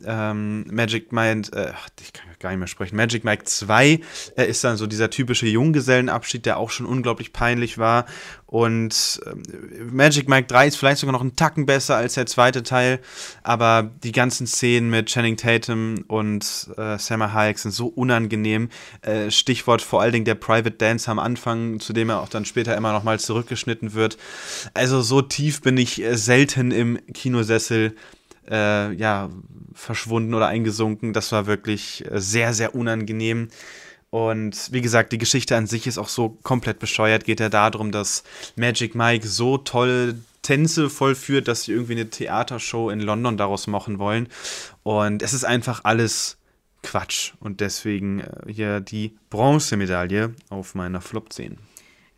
ähm, 0.04 0.64
Magic 0.70 1.12
Mind, 1.12 1.52
äh, 1.52 1.72
ich 2.00 2.12
kann 2.12 2.30
gar 2.40 2.50
nicht 2.50 2.58
mehr 2.58 2.68
sprechen, 2.68 2.96
Magic 2.96 3.22
Mike 3.22 3.44
2 3.44 4.00
äh, 4.36 4.44
ist 4.46 4.64
dann 4.64 4.76
so 4.76 4.86
dieser 4.86 5.10
typische 5.10 5.46
Junggesellenabschied, 5.46 6.46
der 6.46 6.56
auch 6.56 6.70
schon 6.70 6.86
unglaublich 6.86 7.32
peinlich 7.32 7.76
war. 7.76 8.06
Und 8.46 9.20
äh, 9.26 9.84
Magic 9.84 10.28
Mike 10.28 10.48
3 10.48 10.68
ist 10.68 10.76
vielleicht 10.76 10.98
sogar 10.98 11.12
noch 11.12 11.20
einen 11.20 11.36
Tacken 11.36 11.66
besser 11.66 11.96
als 11.96 12.14
der 12.14 12.26
zweite 12.26 12.62
Teil, 12.62 12.98
aber 13.42 13.90
die 14.02 14.12
ganzen 14.12 14.46
Szenen 14.46 14.90
mit 14.90 15.06
Channing 15.06 15.36
Tatum 15.36 16.04
und 16.08 16.70
äh, 16.76 16.98
Selma 16.98 17.32
Hayek 17.32 17.58
sind 17.58 17.72
so 17.72 17.86
unangenehm. 17.86 18.70
Äh, 19.02 19.30
Stichwort 19.30 19.82
vor 19.82 20.00
allen 20.00 20.12
Dingen 20.12 20.24
der 20.24 20.34
Private 20.34 20.72
Dance 20.72 21.10
am 21.10 21.18
Anfang, 21.18 21.78
zu 21.78 21.92
dem 21.92 22.08
er 22.08 22.20
auch 22.20 22.28
dann 22.28 22.44
später 22.44 22.76
immer 22.76 22.92
noch 22.92 23.04
mal 23.04 23.20
zurückgeschnitten 23.20 23.92
wird. 23.94 24.16
Also 24.74 25.02
so 25.02 25.22
tief 25.22 25.60
bin 25.60 25.76
ich 25.76 26.02
äh, 26.02 26.16
selten 26.16 26.70
im 26.70 26.98
Kinosessel 27.12 27.94
äh, 28.50 28.92
ja, 28.92 29.30
verschwunden 29.72 30.34
oder 30.34 30.48
eingesunken. 30.48 31.12
Das 31.12 31.32
war 31.32 31.46
wirklich 31.46 32.04
äh, 32.10 32.20
sehr, 32.20 32.52
sehr 32.52 32.74
unangenehm. 32.74 33.48
Und 34.10 34.72
wie 34.72 34.80
gesagt, 34.80 35.12
die 35.12 35.18
Geschichte 35.18 35.56
an 35.56 35.66
sich 35.66 35.86
ist 35.86 35.98
auch 35.98 36.08
so 36.08 36.30
komplett 36.42 36.80
bescheuert. 36.80 37.24
Geht 37.24 37.40
ja 37.40 37.48
darum, 37.48 37.92
dass 37.92 38.24
Magic 38.56 38.94
Mike 38.94 39.26
so 39.26 39.56
tolle 39.56 40.18
Tänze 40.42 40.90
vollführt, 40.90 41.46
dass 41.46 41.64
sie 41.64 41.72
irgendwie 41.72 41.92
eine 41.92 42.10
Theatershow 42.10 42.90
in 42.90 43.00
London 43.00 43.36
daraus 43.36 43.68
machen 43.68 43.98
wollen. 43.98 44.28
Und 44.82 45.22
es 45.22 45.32
ist 45.32 45.44
einfach 45.44 45.84
alles 45.84 46.38
Quatsch. 46.82 47.34
Und 47.40 47.60
deswegen 47.60 48.20
äh, 48.20 48.52
hier 48.52 48.80
die 48.80 49.16
Bronzemedaille 49.30 50.34
auf 50.48 50.74
meiner 50.74 51.00
Flop 51.00 51.32
10. 51.32 51.58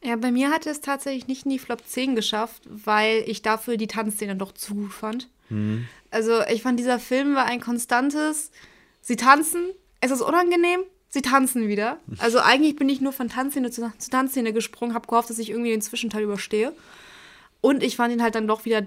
Ja, 0.04 0.16
bei 0.16 0.32
mir 0.32 0.50
hat 0.50 0.66
es 0.66 0.80
tatsächlich 0.80 1.28
nicht 1.28 1.44
in 1.44 1.52
die 1.52 1.58
Flop 1.58 1.86
10 1.86 2.16
geschafft, 2.16 2.62
weil 2.68 3.22
ich 3.26 3.42
dafür 3.42 3.76
die 3.76 3.86
Tanzszene 3.86 4.34
doch 4.34 4.52
zu 4.52 4.74
gut 4.74 4.92
fand. 4.92 5.28
Mhm. 5.48 5.86
Also 6.12 6.42
ich 6.42 6.62
fand, 6.62 6.78
dieser 6.78 6.98
Film 6.98 7.34
war 7.34 7.46
ein 7.46 7.60
konstantes, 7.60 8.50
sie 9.00 9.16
tanzen, 9.16 9.70
es 10.00 10.10
ist 10.10 10.20
unangenehm, 10.20 10.80
sie 11.08 11.22
tanzen 11.22 11.68
wieder. 11.68 11.98
Also 12.18 12.38
eigentlich 12.38 12.76
bin 12.76 12.88
ich 12.88 13.00
nur 13.00 13.12
von 13.12 13.28
Tanzszene 13.28 13.70
zu, 13.70 13.90
zu 13.98 14.10
Tanzszene 14.10 14.52
gesprungen, 14.52 14.94
habe 14.94 15.08
gehofft, 15.08 15.30
dass 15.30 15.38
ich 15.38 15.50
irgendwie 15.50 15.70
den 15.70 15.82
Zwischenteil 15.82 16.22
überstehe. 16.22 16.72
Und 17.60 17.82
ich 17.82 17.96
fand 17.96 18.12
ihn 18.12 18.22
halt 18.22 18.34
dann 18.34 18.46
doch 18.46 18.64
wieder 18.64 18.86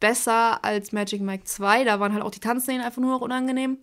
besser 0.00 0.64
als 0.64 0.92
Magic 0.92 1.20
Mike 1.20 1.44
2. 1.44 1.84
Da 1.84 2.00
waren 2.00 2.12
halt 2.12 2.24
auch 2.24 2.30
die 2.30 2.40
Tanzszenen 2.40 2.82
einfach 2.82 3.00
nur 3.00 3.12
noch 3.12 3.20
unangenehm. 3.20 3.78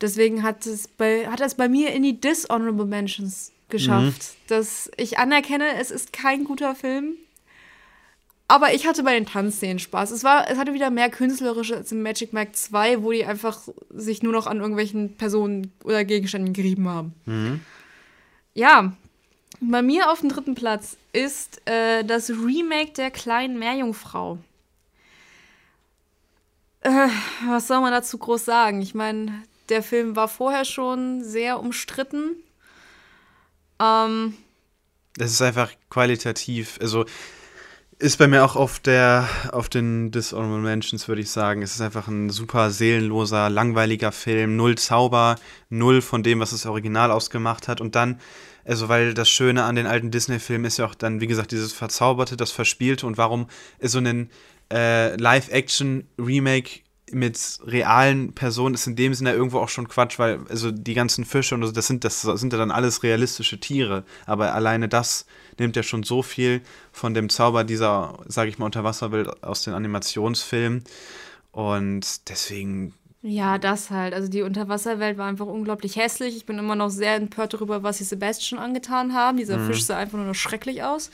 Deswegen 0.00 0.42
hat 0.42 0.64
es 0.66 0.88
bei, 0.88 1.28
hat 1.28 1.40
es 1.40 1.54
bei 1.54 1.68
mir 1.68 1.92
in 1.92 2.02
die 2.02 2.20
Dishonorable 2.20 2.86
Mentions 2.86 3.52
geschafft. 3.68 4.22
Mhm. 4.22 4.48
Dass 4.48 4.90
ich 4.96 5.18
anerkenne, 5.18 5.74
es 5.80 5.90
ist 5.90 6.12
kein 6.12 6.44
guter 6.44 6.74
Film. 6.74 7.16
Aber 8.48 8.72
ich 8.74 8.86
hatte 8.86 9.02
bei 9.02 9.14
den 9.14 9.26
Tanzszenen 9.26 9.80
Spaß. 9.80 10.12
Es, 10.12 10.22
war, 10.22 10.48
es 10.48 10.56
hatte 10.56 10.72
wieder 10.72 10.90
mehr 10.90 11.10
künstlerische 11.10 11.76
als 11.76 11.90
im 11.90 12.02
Magic 12.02 12.32
Mike 12.32 12.52
2, 12.52 13.02
wo 13.02 13.10
die 13.10 13.24
einfach 13.24 13.60
sich 13.90 14.22
nur 14.22 14.32
noch 14.32 14.46
an 14.46 14.58
irgendwelchen 14.58 15.16
Personen 15.16 15.72
oder 15.82 16.04
Gegenständen 16.04 16.52
gerieben 16.52 16.88
haben. 16.88 17.14
Mhm. 17.24 17.60
Ja, 18.54 18.92
bei 19.60 19.82
mir 19.82 20.10
auf 20.10 20.20
dem 20.20 20.28
dritten 20.28 20.54
Platz 20.54 20.96
ist 21.12 21.60
äh, 21.68 22.04
das 22.04 22.30
Remake 22.30 22.92
der 22.92 23.10
kleinen 23.10 23.58
Meerjungfrau. 23.58 24.38
Äh, 26.82 27.08
was 27.48 27.66
soll 27.66 27.80
man 27.80 27.92
dazu 27.92 28.16
groß 28.16 28.44
sagen? 28.44 28.80
Ich 28.80 28.94
meine, 28.94 29.42
der 29.70 29.82
Film 29.82 30.14
war 30.14 30.28
vorher 30.28 30.64
schon 30.64 31.24
sehr 31.24 31.58
umstritten. 31.58 32.36
Ähm, 33.80 34.36
es 35.18 35.32
ist 35.32 35.42
einfach 35.42 35.72
qualitativ, 35.90 36.78
also 36.80 37.06
ist 37.98 38.18
bei 38.18 38.26
mir 38.26 38.44
auch 38.44 38.56
auf 38.56 38.78
der, 38.78 39.28
auf 39.52 39.68
den 39.68 40.10
Dishonorable 40.10 40.58
Mentions, 40.58 41.08
würde 41.08 41.22
ich 41.22 41.30
sagen. 41.30 41.62
Es 41.62 41.74
ist 41.74 41.80
einfach 41.80 42.08
ein 42.08 42.28
super 42.30 42.70
seelenloser, 42.70 43.48
langweiliger 43.48 44.12
Film. 44.12 44.56
Null 44.56 44.76
Zauber, 44.76 45.36
null 45.70 46.02
von 46.02 46.22
dem, 46.22 46.40
was 46.40 46.50
das 46.50 46.66
Original 46.66 47.10
ausgemacht 47.10 47.68
hat. 47.68 47.80
Und 47.80 47.94
dann, 47.94 48.20
also, 48.64 48.88
weil 48.88 49.14
das 49.14 49.30
Schöne 49.30 49.64
an 49.64 49.76
den 49.76 49.86
alten 49.86 50.10
Disney-Filmen 50.10 50.66
ist 50.66 50.76
ja 50.76 50.86
auch 50.86 50.94
dann, 50.94 51.20
wie 51.20 51.26
gesagt, 51.26 51.52
dieses 51.52 51.72
Verzauberte, 51.72 52.36
das 52.36 52.52
Verspielte. 52.52 53.06
Und 53.06 53.16
warum 53.16 53.46
ist 53.78 53.92
so 53.92 53.98
ein 53.98 54.30
äh, 54.70 55.16
Live-Action-Remake 55.16 56.80
mit 57.12 57.60
realen 57.64 58.32
Personen 58.32 58.74
ist 58.74 58.86
in 58.86 58.96
dem 58.96 59.14
Sinne 59.14 59.32
irgendwo 59.32 59.58
auch 59.58 59.68
schon 59.68 59.88
Quatsch, 59.88 60.18
weil 60.18 60.40
also 60.48 60.72
die 60.72 60.94
ganzen 60.94 61.24
Fische 61.24 61.54
und 61.54 61.62
so, 61.64 61.70
das 61.70 61.86
sind 61.86 62.04
das 62.04 62.22
sind 62.22 62.52
ja 62.52 62.58
dann 62.58 62.70
alles 62.70 63.02
realistische 63.02 63.60
Tiere, 63.60 64.04
aber 64.26 64.54
alleine 64.54 64.88
das 64.88 65.26
nimmt 65.58 65.76
ja 65.76 65.82
schon 65.82 66.02
so 66.02 66.22
viel 66.22 66.62
von 66.92 67.14
dem 67.14 67.28
Zauber 67.28 67.64
dieser, 67.64 68.18
sage 68.26 68.50
ich 68.50 68.58
mal, 68.58 68.66
Unterwasserwelt 68.66 69.42
aus 69.44 69.62
den 69.62 69.74
Animationsfilmen 69.74 70.84
und 71.52 72.28
deswegen 72.28 72.92
ja, 73.22 73.58
das 73.58 73.90
halt. 73.90 74.14
Also 74.14 74.28
die 74.28 74.42
Unterwasserwelt 74.42 75.18
war 75.18 75.26
einfach 75.26 75.46
unglaublich 75.46 75.96
hässlich. 75.96 76.36
Ich 76.36 76.46
bin 76.46 76.58
immer 76.58 76.76
noch 76.76 76.90
sehr 76.90 77.16
empört 77.16 77.54
darüber, 77.54 77.82
was 77.82 77.98
sie 77.98 78.04
Sebastian 78.04 78.60
angetan 78.60 79.14
haben. 79.14 79.36
Dieser 79.36 79.58
mhm. 79.58 79.66
Fisch 79.66 79.84
sah 79.84 79.96
einfach 79.96 80.16
nur 80.16 80.28
noch 80.28 80.34
schrecklich 80.34 80.84
aus. 80.84 81.10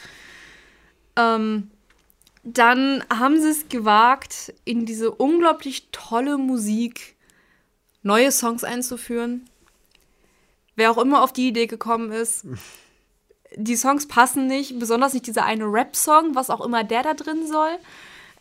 Ähm, 1.16 1.70
dann 2.42 3.04
haben 3.08 3.40
sie 3.40 3.50
es 3.50 3.68
gewagt, 3.68 4.52
in 4.64 4.84
diese 4.84 5.10
unglaublich 5.10 5.88
tolle 5.92 6.38
Musik 6.38 7.16
neue 8.02 8.32
Songs 8.32 8.64
einzuführen. 8.64 9.48
Wer 10.74 10.90
auch 10.90 10.98
immer 10.98 11.22
auf 11.22 11.32
die 11.32 11.48
Idee 11.48 11.66
gekommen 11.66 12.10
ist. 12.10 12.46
Die 13.54 13.76
Songs 13.76 14.08
passen 14.08 14.46
nicht, 14.46 14.78
besonders 14.78 15.12
nicht 15.12 15.26
dieser 15.26 15.44
eine 15.44 15.64
Rap-Song, 15.64 16.34
was 16.34 16.48
auch 16.48 16.62
immer 16.62 16.84
der 16.84 17.02
da 17.02 17.12
drin 17.12 17.46
soll. 17.46 17.76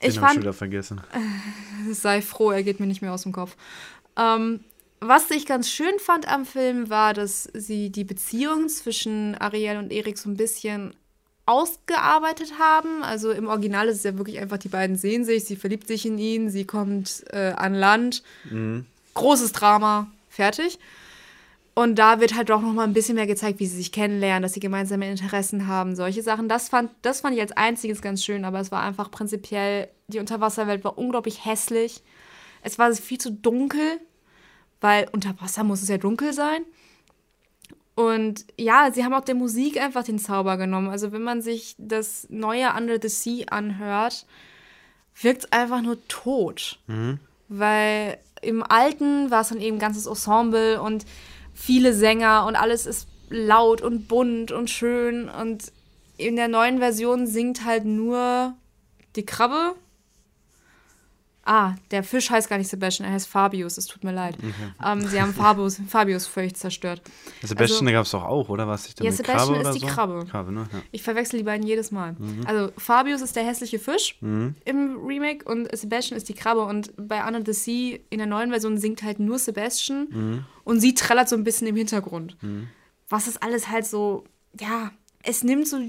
Den 0.01 0.09
ich 0.09 0.19
fand, 0.21 0.35
ich 0.35 0.39
wieder 0.39 0.53
vergessen. 0.53 1.01
Sei 1.91 2.21
froh, 2.21 2.51
er 2.51 2.63
geht 2.63 2.79
mir 2.79 2.85
nicht 2.85 3.01
mehr 3.01 3.11
aus 3.11 3.23
dem 3.23 3.33
Kopf. 3.33 3.57
Ähm, 4.17 4.61
was 5.01 5.29
ich 5.31 5.45
ganz 5.45 5.69
schön 5.69 5.99
fand 5.99 6.29
am 6.29 6.45
Film 6.45 6.89
war, 6.89 7.13
dass 7.13 7.43
sie 7.53 7.89
die 7.89 8.05
Beziehung 8.05 8.69
zwischen 8.69 9.35
Ariel 9.35 9.79
und 9.79 9.91
Erik 9.91 10.17
so 10.17 10.29
ein 10.29 10.37
bisschen 10.37 10.95
ausgearbeitet 11.45 12.53
haben. 12.59 13.03
Also 13.03 13.31
im 13.31 13.47
Original 13.47 13.87
ist 13.87 13.97
es 13.97 14.03
ja 14.03 14.17
wirklich 14.17 14.39
einfach, 14.39 14.57
die 14.57 14.69
beiden 14.69 14.95
sehen 14.95 15.25
sich, 15.25 15.45
sie 15.45 15.55
verliebt 15.55 15.87
sich 15.87 16.05
in 16.05 16.17
ihn, 16.17 16.49
sie 16.49 16.65
kommt 16.65 17.23
äh, 17.31 17.53
an 17.55 17.73
Land. 17.73 18.23
Mhm. 18.49 18.85
Großes 19.13 19.51
Drama, 19.51 20.07
fertig. 20.29 20.79
Und 21.73 21.95
da 21.95 22.19
wird 22.19 22.35
halt 22.35 22.51
auch 22.51 22.61
noch 22.61 22.73
mal 22.73 22.83
ein 22.83 22.93
bisschen 22.93 23.15
mehr 23.15 23.27
gezeigt, 23.27 23.59
wie 23.59 23.65
sie 23.65 23.77
sich 23.77 23.91
kennenlernen, 23.91 24.43
dass 24.43 24.53
sie 24.53 24.59
gemeinsame 24.59 25.09
Interessen 25.09 25.67
haben, 25.67 25.95
solche 25.95 26.21
Sachen. 26.21 26.49
Das 26.49 26.69
fand, 26.69 26.91
das 27.01 27.21
fand 27.21 27.35
ich 27.35 27.41
als 27.41 27.53
einziges 27.53 28.01
ganz 28.01 28.23
schön, 28.23 28.43
aber 28.43 28.59
es 28.59 28.71
war 28.71 28.83
einfach 28.83 29.09
prinzipiell, 29.09 29.87
die 30.07 30.19
Unterwasserwelt 30.19 30.83
war 30.83 30.97
unglaublich 30.97 31.45
hässlich. 31.45 32.01
Es 32.61 32.77
war 32.77 32.93
viel 32.93 33.19
zu 33.19 33.31
dunkel, 33.31 33.99
weil 34.81 35.07
unter 35.13 35.39
Wasser 35.39 35.63
muss 35.63 35.81
es 35.81 35.87
ja 35.87 35.97
dunkel 35.97 36.33
sein. 36.33 36.63
Und 37.95 38.45
ja, 38.57 38.89
sie 38.93 39.03
haben 39.03 39.13
auch 39.13 39.23
der 39.23 39.35
Musik 39.35 39.79
einfach 39.79 40.03
den 40.03 40.19
Zauber 40.19 40.57
genommen. 40.57 40.89
Also 40.89 41.11
wenn 41.11 41.23
man 41.23 41.41
sich 41.41 41.75
das 41.77 42.27
neue 42.29 42.73
Under 42.75 42.97
the 43.01 43.09
Sea 43.09 43.45
anhört, 43.49 44.25
wirkt 45.21 45.43
es 45.43 45.51
einfach 45.51 45.81
nur 45.81 45.97
tot. 46.07 46.79
Mhm. 46.87 47.19
Weil 47.49 48.17
im 48.41 48.63
alten 48.63 49.29
war 49.29 49.41
es 49.41 49.49
dann 49.49 49.59
eben 49.59 49.77
ein 49.77 49.81
ganzes 49.81 50.07
Ensemble 50.07 50.81
und 50.81 51.05
viele 51.53 51.93
Sänger 51.93 52.45
und 52.47 52.55
alles 52.55 52.85
ist 52.85 53.07
laut 53.29 53.81
und 53.81 54.07
bunt 54.07 54.51
und 54.51 54.69
schön. 54.69 55.29
Und 55.29 55.71
in 56.17 56.35
der 56.35 56.47
neuen 56.47 56.79
Version 56.79 57.27
singt 57.27 57.65
halt 57.65 57.85
nur 57.85 58.53
die 59.15 59.25
Krabbe 59.25 59.75
Ah, 61.43 61.73
der 61.89 62.03
Fisch 62.03 62.29
heißt 62.29 62.49
gar 62.49 62.59
nicht 62.59 62.69
Sebastian, 62.69 63.07
er 63.07 63.15
heißt 63.15 63.27
Fabius, 63.27 63.77
es 63.77 63.87
tut 63.87 64.03
mir 64.03 64.11
leid. 64.11 64.35
Okay. 64.37 64.51
Ähm, 64.85 65.07
sie 65.07 65.19
haben 65.19 65.33
Fabius, 65.33 65.81
Fabius 65.87 66.27
völlig 66.27 66.55
zerstört. 66.55 67.01
Sebastian 67.41 67.87
also, 67.87 67.93
gab 67.93 68.05
es 68.05 68.11
doch 68.11 68.23
auch, 68.23 68.49
oder 68.49 68.67
was? 68.67 68.87
Ich 68.87 68.93
ja, 68.99 69.11
Sebastian 69.11 69.61
ist 69.61 69.73
die 69.73 69.79
so? 69.79 69.87
Krabbe. 69.87 70.25
Krabbe 70.29 70.51
ne? 70.51 70.69
ja. 70.71 70.79
Ich 70.91 71.01
verwechsel 71.01 71.39
die 71.39 71.43
beiden 71.43 71.65
jedes 71.65 71.91
Mal. 71.91 72.13
Mhm. 72.13 72.45
Also 72.45 72.71
Fabius 72.77 73.21
ist 73.21 73.35
der 73.35 73.43
hässliche 73.43 73.79
Fisch 73.79 74.17
mhm. 74.21 74.53
im 74.65 75.03
Remake 75.03 75.43
und 75.45 75.75
Sebastian 75.75 76.15
ist 76.15 76.29
die 76.29 76.35
Krabbe. 76.35 76.63
Und 76.63 76.93
bei 76.95 77.25
Under 77.25 77.41
the 77.43 77.53
Sea 77.53 77.97
in 78.11 78.19
der 78.19 78.27
neuen 78.27 78.51
Version 78.51 78.77
singt 78.77 79.01
halt 79.01 79.19
nur 79.19 79.39
Sebastian 79.39 80.07
mhm. 80.11 80.45
und 80.63 80.79
sie 80.79 80.93
trällert 80.93 81.27
so 81.27 81.35
ein 81.35 81.43
bisschen 81.43 81.65
im 81.65 81.75
Hintergrund. 81.75 82.37
Mhm. 82.43 82.67
Was 83.09 83.27
ist 83.27 83.41
alles 83.41 83.67
halt 83.67 83.87
so, 83.87 84.25
ja, 84.59 84.91
es 85.23 85.43
nimmt 85.43 85.67
so 85.67 85.79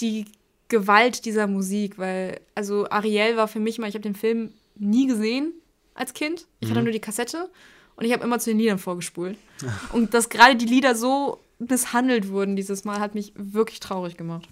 die 0.00 0.26
Gewalt 0.68 1.24
dieser 1.26 1.46
Musik, 1.46 1.96
weil, 1.96 2.40
also 2.56 2.88
Ariel 2.90 3.36
war 3.36 3.46
für 3.46 3.60
mich 3.60 3.78
mal, 3.78 3.88
ich 3.88 3.94
habe 3.94 4.02
den 4.02 4.16
Film 4.16 4.52
nie 4.78 5.06
gesehen 5.06 5.52
als 5.94 6.14
Kind. 6.14 6.46
Ich 6.60 6.68
mhm. 6.68 6.72
hatte 6.72 6.82
nur 6.82 6.92
die 6.92 7.00
Kassette 7.00 7.50
und 7.96 8.04
ich 8.04 8.12
habe 8.12 8.24
immer 8.24 8.38
zu 8.38 8.50
den 8.50 8.58
Liedern 8.58 8.78
vorgespult. 8.78 9.36
und 9.92 10.14
dass 10.14 10.28
gerade 10.28 10.56
die 10.56 10.66
Lieder 10.66 10.94
so 10.94 11.40
misshandelt 11.58 12.28
wurden 12.28 12.56
dieses 12.56 12.84
Mal, 12.84 13.00
hat 13.00 13.14
mich 13.14 13.32
wirklich 13.34 13.80
traurig 13.80 14.16
gemacht. 14.16 14.48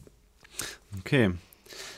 Okay. 1.01 1.33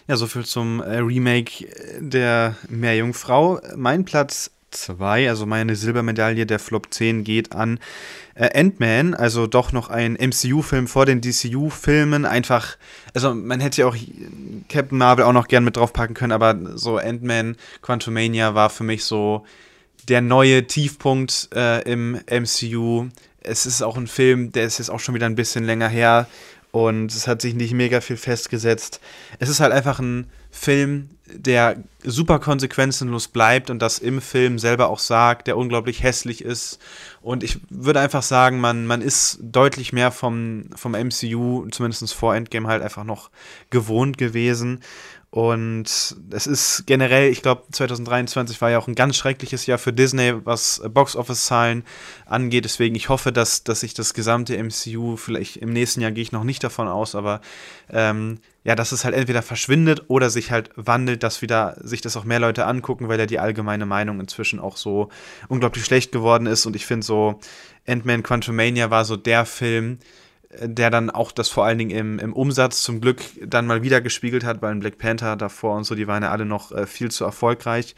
Ja, 0.08 0.16
soviel 0.16 0.44
zum 0.44 0.80
äh, 0.80 0.98
Remake 0.98 1.66
der 1.98 2.56
Meerjungfrau. 2.68 3.60
Mein 3.76 4.04
Platz 4.04 4.50
2, 4.70 5.28
also 5.28 5.46
meine 5.46 5.76
Silbermedaille 5.76 6.46
der 6.46 6.58
Flop 6.58 6.92
10 6.92 7.24
geht 7.24 7.52
an 7.52 7.78
äh, 8.34 8.58
Ant-Man, 8.58 9.14
also 9.14 9.46
doch 9.46 9.72
noch 9.72 9.88
ein 9.88 10.14
MCU-Film 10.14 10.88
vor 10.88 11.06
den 11.06 11.20
DCU-Filmen. 11.20 12.24
Einfach, 12.24 12.76
also 13.14 13.34
man 13.34 13.60
hätte 13.60 13.82
ja 13.82 13.86
auch 13.86 13.96
Captain 14.68 14.98
Marvel 14.98 15.24
auch 15.24 15.32
noch 15.32 15.48
gern 15.48 15.64
mit 15.64 15.76
draufpacken 15.76 16.14
können, 16.14 16.32
aber 16.32 16.56
so 16.76 16.98
Ant-Man 16.98 17.56
Quantumania 17.82 18.54
war 18.54 18.70
für 18.70 18.84
mich 18.84 19.04
so 19.04 19.44
der 20.08 20.20
neue 20.20 20.66
Tiefpunkt 20.66 21.48
äh, 21.54 21.82
im 21.90 22.20
MCU. 22.30 23.08
Es 23.40 23.66
ist 23.66 23.82
auch 23.82 23.96
ein 23.96 24.06
Film, 24.06 24.52
der 24.52 24.64
ist 24.64 24.78
jetzt 24.78 24.90
auch 24.90 25.00
schon 25.00 25.14
wieder 25.14 25.26
ein 25.26 25.36
bisschen 25.36 25.64
länger 25.64 25.88
her 25.88 26.26
und 26.72 27.12
es 27.12 27.26
hat 27.26 27.40
sich 27.40 27.54
nicht 27.54 27.72
mega 27.72 28.00
viel 28.00 28.16
festgesetzt. 28.16 29.00
Es 29.38 29.48
ist 29.48 29.60
halt 29.60 29.72
einfach 29.72 29.98
ein 29.98 30.26
Film, 30.56 31.10
der 31.26 31.82
super 32.02 32.38
konsequenzenlos 32.38 33.28
bleibt 33.28 33.68
und 33.68 33.80
das 33.80 33.98
im 33.98 34.20
Film 34.20 34.58
selber 34.58 34.88
auch 34.88 34.98
sagt, 34.98 35.48
der 35.48 35.56
unglaublich 35.56 36.02
hässlich 36.02 36.42
ist. 36.42 36.78
Und 37.20 37.42
ich 37.42 37.58
würde 37.68 38.00
einfach 38.00 38.22
sagen, 38.22 38.60
man, 38.60 38.86
man 38.86 39.02
ist 39.02 39.38
deutlich 39.42 39.92
mehr 39.92 40.12
vom, 40.12 40.70
vom 40.74 40.92
MCU, 40.92 41.66
zumindest 41.70 42.14
vor 42.14 42.34
Endgame, 42.34 42.68
halt 42.68 42.82
einfach 42.82 43.04
noch 43.04 43.30
gewohnt 43.70 44.18
gewesen. 44.18 44.80
Und 45.30 46.16
es 46.30 46.46
ist 46.46 46.84
generell, 46.86 47.30
ich 47.30 47.42
glaube, 47.42 47.64
2023 47.70 48.58
war 48.62 48.70
ja 48.70 48.78
auch 48.78 48.88
ein 48.88 48.94
ganz 48.94 49.16
schreckliches 49.16 49.66
Jahr 49.66 49.76
für 49.76 49.92
Disney, 49.92 50.32
was 50.46 50.80
Box-Office-Zahlen 50.88 51.84
angeht. 52.24 52.64
Deswegen, 52.64 52.94
ich 52.94 53.10
hoffe, 53.10 53.32
dass, 53.32 53.62
dass 53.62 53.80
sich 53.80 53.92
das 53.92 54.14
gesamte 54.14 54.56
MCU, 54.56 55.16
vielleicht 55.16 55.58
im 55.58 55.74
nächsten 55.74 56.00
Jahr 56.00 56.12
gehe 56.12 56.22
ich 56.22 56.32
noch 56.32 56.44
nicht 56.44 56.64
davon 56.64 56.88
aus, 56.88 57.14
aber 57.14 57.42
ähm, 57.90 58.38
ja, 58.66 58.74
dass 58.74 58.90
es 58.90 59.04
halt 59.04 59.14
entweder 59.14 59.42
verschwindet 59.42 60.06
oder 60.08 60.28
sich 60.28 60.50
halt 60.50 60.70
wandelt, 60.74 61.22
dass 61.22 61.40
wieder 61.40 61.76
sich 61.80 62.00
das 62.00 62.16
auch 62.16 62.24
mehr 62.24 62.40
Leute 62.40 62.66
angucken, 62.66 63.08
weil 63.08 63.16
ja 63.16 63.26
die 63.26 63.38
allgemeine 63.38 63.86
Meinung 63.86 64.18
inzwischen 64.18 64.58
auch 64.58 64.76
so 64.76 65.08
unglaublich 65.46 65.84
schlecht 65.84 66.10
geworden 66.10 66.46
ist. 66.46 66.66
Und 66.66 66.74
ich 66.74 66.84
finde 66.84 67.06
so, 67.06 67.38
Ant-Man 67.86 68.24
Quantumania 68.24 68.90
war 68.90 69.04
so 69.04 69.16
der 69.16 69.46
Film, 69.46 69.98
der 70.60 70.90
dann 70.90 71.10
auch 71.10 71.30
das 71.30 71.48
vor 71.48 71.64
allen 71.64 71.78
Dingen 71.78 71.92
im, 71.92 72.18
im 72.18 72.32
Umsatz 72.32 72.82
zum 72.82 73.00
Glück 73.00 73.20
dann 73.40 73.68
mal 73.68 73.84
wieder 73.84 74.00
gespiegelt 74.00 74.42
hat, 74.42 74.62
weil 74.62 74.74
Black 74.74 74.98
Panther 74.98 75.36
davor 75.36 75.76
und 75.76 75.84
so, 75.84 75.94
die 75.94 76.08
waren 76.08 76.24
ja 76.24 76.32
alle 76.32 76.44
noch 76.44 76.72
äh, 76.72 76.88
viel 76.88 77.12
zu 77.12 77.24
erfolgreich. 77.24 77.94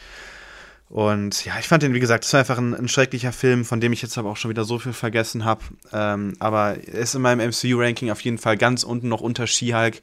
Und 0.91 1.47
ja, 1.47 1.55
ich 1.59 1.67
fand 1.67 1.83
den, 1.83 1.95
wie 1.95 2.01
gesagt, 2.01 2.25
das 2.25 2.33
war 2.35 2.41
einfach 2.41 2.59
ein, 2.59 2.75
ein, 2.75 2.89
schrecklicher 2.89 3.33
Film, 3.33 3.65
von 3.65 3.81
dem 3.81 3.95
ich 3.95 4.03
jetzt 4.03 4.19
aber 4.19 4.29
auch 4.29 4.37
schon 4.37 4.51
wieder 4.51 4.65
so 4.65 4.79
viel 4.79 4.93
vergessen 4.93 5.47
habe. 5.47 5.63
Ähm, 5.95 6.35
aber 6.41 6.77
er 6.77 7.01
ist 7.01 7.15
in 7.15 7.23
meinem 7.23 7.49
MCU-Ranking 7.49 8.11
auf 8.11 8.21
jeden 8.21 8.39
Fall 8.39 8.59
ganz 8.59 8.83
unten 8.83 9.09
noch 9.09 9.23
unter 9.23 9.47
She-Hulk. 9.47 10.03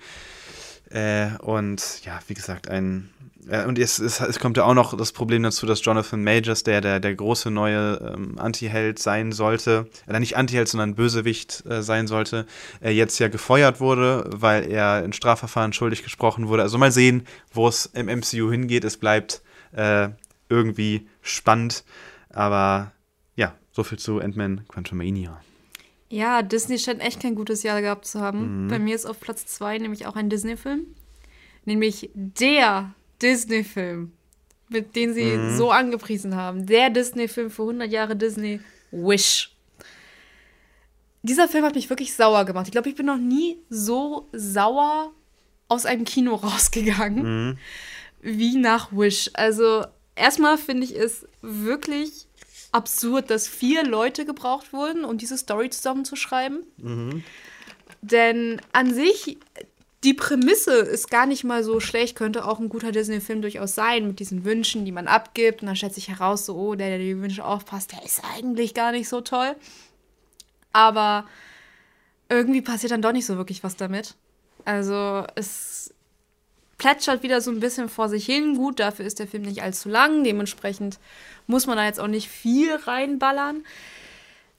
Äh, 0.89 1.29
und 1.39 2.03
ja, 2.05 2.19
wie 2.27 2.33
gesagt, 2.33 2.69
ein, 2.69 3.09
ja, 3.49 3.65
und 3.65 3.77
es, 3.77 3.99
es, 3.99 4.19
es, 4.19 4.39
kommt 4.39 4.57
ja 4.57 4.63
auch 4.63 4.73
noch 4.73 4.97
das 4.97 5.11
Problem 5.11 5.43
dazu, 5.43 5.65
dass 5.65 5.83
Jonathan 5.83 6.23
Majors, 6.23 6.63
der 6.63 6.81
der, 6.81 6.99
der 6.99 7.13
große 7.13 7.51
neue 7.51 8.13
ähm, 8.13 8.37
Anti-Held 8.39 8.97
sein 8.97 9.31
sollte, 9.31 9.87
oder 10.07 10.19
nicht 10.19 10.35
Anti-Held, 10.35 10.67
sondern 10.67 10.95
Bösewicht 10.95 11.63
äh, 11.65 11.83
sein 11.83 12.07
sollte, 12.07 12.45
äh, 12.81 12.91
jetzt 12.91 13.19
ja 13.19 13.27
gefeuert 13.27 13.79
wurde, 13.79 14.29
weil 14.33 14.71
er 14.71 15.03
in 15.03 15.13
Strafverfahren 15.13 15.73
schuldig 15.73 16.03
gesprochen 16.03 16.47
wurde. 16.47 16.63
Also 16.63 16.77
mal 16.77 16.91
sehen, 16.91 17.27
wo 17.53 17.67
es 17.67 17.85
im 17.87 18.07
MCU 18.07 18.49
hingeht. 18.49 18.83
Es 18.83 18.97
bleibt 18.97 19.41
äh, 19.73 20.09
irgendwie 20.49 21.07
spannend. 21.21 21.83
Aber 22.29 22.91
ja, 23.35 23.53
soviel 23.71 23.99
zu 23.99 24.19
Ant-Man 24.19 24.67
Quantumania. 24.67 25.39
Ja, 26.15 26.43
Disney 26.43 26.79
scheint 26.79 27.01
echt 27.01 27.21
kein 27.21 27.35
gutes 27.35 27.61
Jahr 27.63 27.81
gehabt 27.81 28.05
zu 28.05 28.21
haben. 28.21 28.63
Mhm. 28.63 28.67
Bei 28.69 28.79
mir 28.79 28.95
ist 28.95 29.05
auf 29.05 29.19
Platz 29.19 29.45
2 29.47 29.79
nämlich 29.79 30.05
auch 30.05 30.15
ein 30.15 30.29
Disney-Film. 30.29 30.85
Nämlich 31.65 32.09
der 32.13 32.95
Disney-Film, 33.21 34.13
mit 34.69 34.95
dem 34.95 35.13
sie 35.13 35.25
mhm. 35.25 35.57
so 35.57 35.71
angepriesen 35.71 36.37
haben. 36.37 36.67
Der 36.67 36.89
Disney-Film 36.89 37.51
für 37.51 37.63
100 37.63 37.91
Jahre 37.91 38.15
Disney, 38.15 38.61
Wish. 38.91 39.57
Dieser 41.21 41.49
Film 41.49 41.65
hat 41.65 41.75
mich 41.75 41.89
wirklich 41.89 42.13
sauer 42.13 42.45
gemacht. 42.45 42.67
Ich 42.67 42.71
glaube, 42.71 42.87
ich 42.87 42.95
bin 42.95 43.07
noch 43.07 43.17
nie 43.17 43.57
so 43.69 44.29
sauer 44.31 45.11
aus 45.67 45.85
einem 45.85 46.05
Kino 46.05 46.35
rausgegangen 46.35 47.49
mhm. 47.49 47.57
wie 48.21 48.55
nach 48.55 48.89
Wish. 48.93 49.31
Also, 49.33 49.85
erstmal 50.15 50.57
finde 50.57 50.85
ich 50.85 50.95
es 50.95 51.27
wirklich 51.41 52.24
absurd, 52.75 53.29
dass 53.29 53.47
vier 53.47 53.85
Leute 53.85 54.25
gebraucht 54.25 54.73
wurden, 54.73 55.05
um 55.05 55.17
diese 55.17 55.37
Story 55.37 55.69
zusammenzuschreiben. 55.69 56.63
Mhm. 56.77 57.23
Denn 58.01 58.61
an 58.73 58.93
sich, 58.93 59.37
die 60.03 60.13
Prämisse 60.13 60.73
ist 60.73 61.09
gar 61.09 61.25
nicht 61.25 61.45
mal 61.45 61.63
so 61.63 61.79
schlecht, 61.79 62.17
könnte 62.17 62.45
auch 62.45 62.59
ein 62.59 62.67
guter 62.67 62.91
Disney-Film 62.91 63.41
durchaus 63.41 63.75
sein, 63.75 64.07
mit 64.07 64.19
diesen 64.19 64.43
Wünschen, 64.43 64.83
die 64.83 64.91
man 64.91 65.07
abgibt. 65.07 65.61
Und 65.61 65.67
dann 65.67 65.77
stellt 65.77 65.93
sich 65.93 66.09
heraus, 66.09 66.45
so, 66.45 66.55
oh, 66.55 66.75
der, 66.75 66.89
der 66.89 66.99
die 66.99 67.19
Wünsche 67.19 67.45
aufpasst, 67.45 67.93
der 67.93 68.03
ist 68.03 68.21
eigentlich 68.35 68.73
gar 68.73 68.91
nicht 68.91 69.07
so 69.07 69.21
toll. 69.21 69.55
Aber 70.73 71.25
irgendwie 72.27 72.61
passiert 72.61 72.91
dann 72.91 73.01
doch 73.01 73.13
nicht 73.13 73.25
so 73.25 73.37
wirklich 73.37 73.63
was 73.63 73.77
damit. 73.77 74.15
Also 74.65 75.25
es 75.35 75.74
plätschert 76.77 77.23
wieder 77.23 77.41
so 77.41 77.51
ein 77.51 77.59
bisschen 77.59 77.89
vor 77.89 78.09
sich 78.09 78.25
hin. 78.25 78.55
Gut, 78.57 78.79
dafür 78.79 79.05
ist 79.05 79.19
der 79.19 79.27
Film 79.27 79.43
nicht 79.43 79.63
allzu 79.63 79.89
lang. 79.89 80.23
Dementsprechend 80.23 80.99
muss 81.47 81.67
man 81.67 81.77
da 81.77 81.85
jetzt 81.85 81.99
auch 81.99 82.07
nicht 82.07 82.29
viel 82.29 82.75
reinballern. 82.75 83.63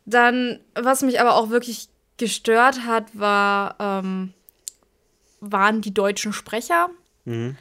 Dann, 0.06 0.60
was 0.74 1.02
mich 1.02 1.20
aber 1.20 1.34
auch 1.34 1.50
wirklich 1.50 1.88
gestört 2.16 2.86
hat, 2.86 3.18
war, 3.18 3.76
ähm, 3.78 4.32
waren 5.40 5.82
die 5.82 5.92
deutschen 5.92 6.32
Sprecher. 6.32 6.88
Mhm. 7.24 7.56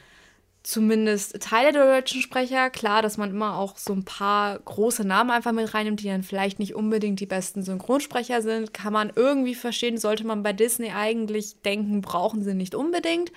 Zumindest 0.64 1.41
Teile 1.41 1.74
der 1.74 1.86
deutschen 1.86 2.22
Sprecher. 2.22 2.70
Klar, 2.70 3.01
dass 3.01 3.18
man 3.18 3.30
immer 3.30 3.58
auch 3.58 3.78
so 3.78 3.93
ein 3.93 4.06
paar 4.06 4.58
große 4.58 5.06
Namen 5.06 5.30
einfach 5.30 5.51
mit 5.51 5.74
reinnimmt, 5.74 6.01
die 6.01 6.08
dann 6.08 6.24
vielleicht 6.24 6.58
nicht 6.58 6.74
unbedingt 6.74 7.20
die 7.20 7.28
besten 7.28 7.62
Synchronsprecher 7.62 8.41
sind. 8.41 8.74
Kann 8.74 8.93
man 8.93 9.12
irgendwie 9.16 9.53
verstehen, 9.53 9.97
sollte 9.97 10.26
man 10.26 10.41
bei 10.41 10.53
Disney 10.53 10.91
eigentlich 10.91 11.62
denken, 11.62 12.01
brauchen 12.01 12.41
sie 12.41 12.56
nicht 12.56 12.74
unbedingt. 12.74 13.32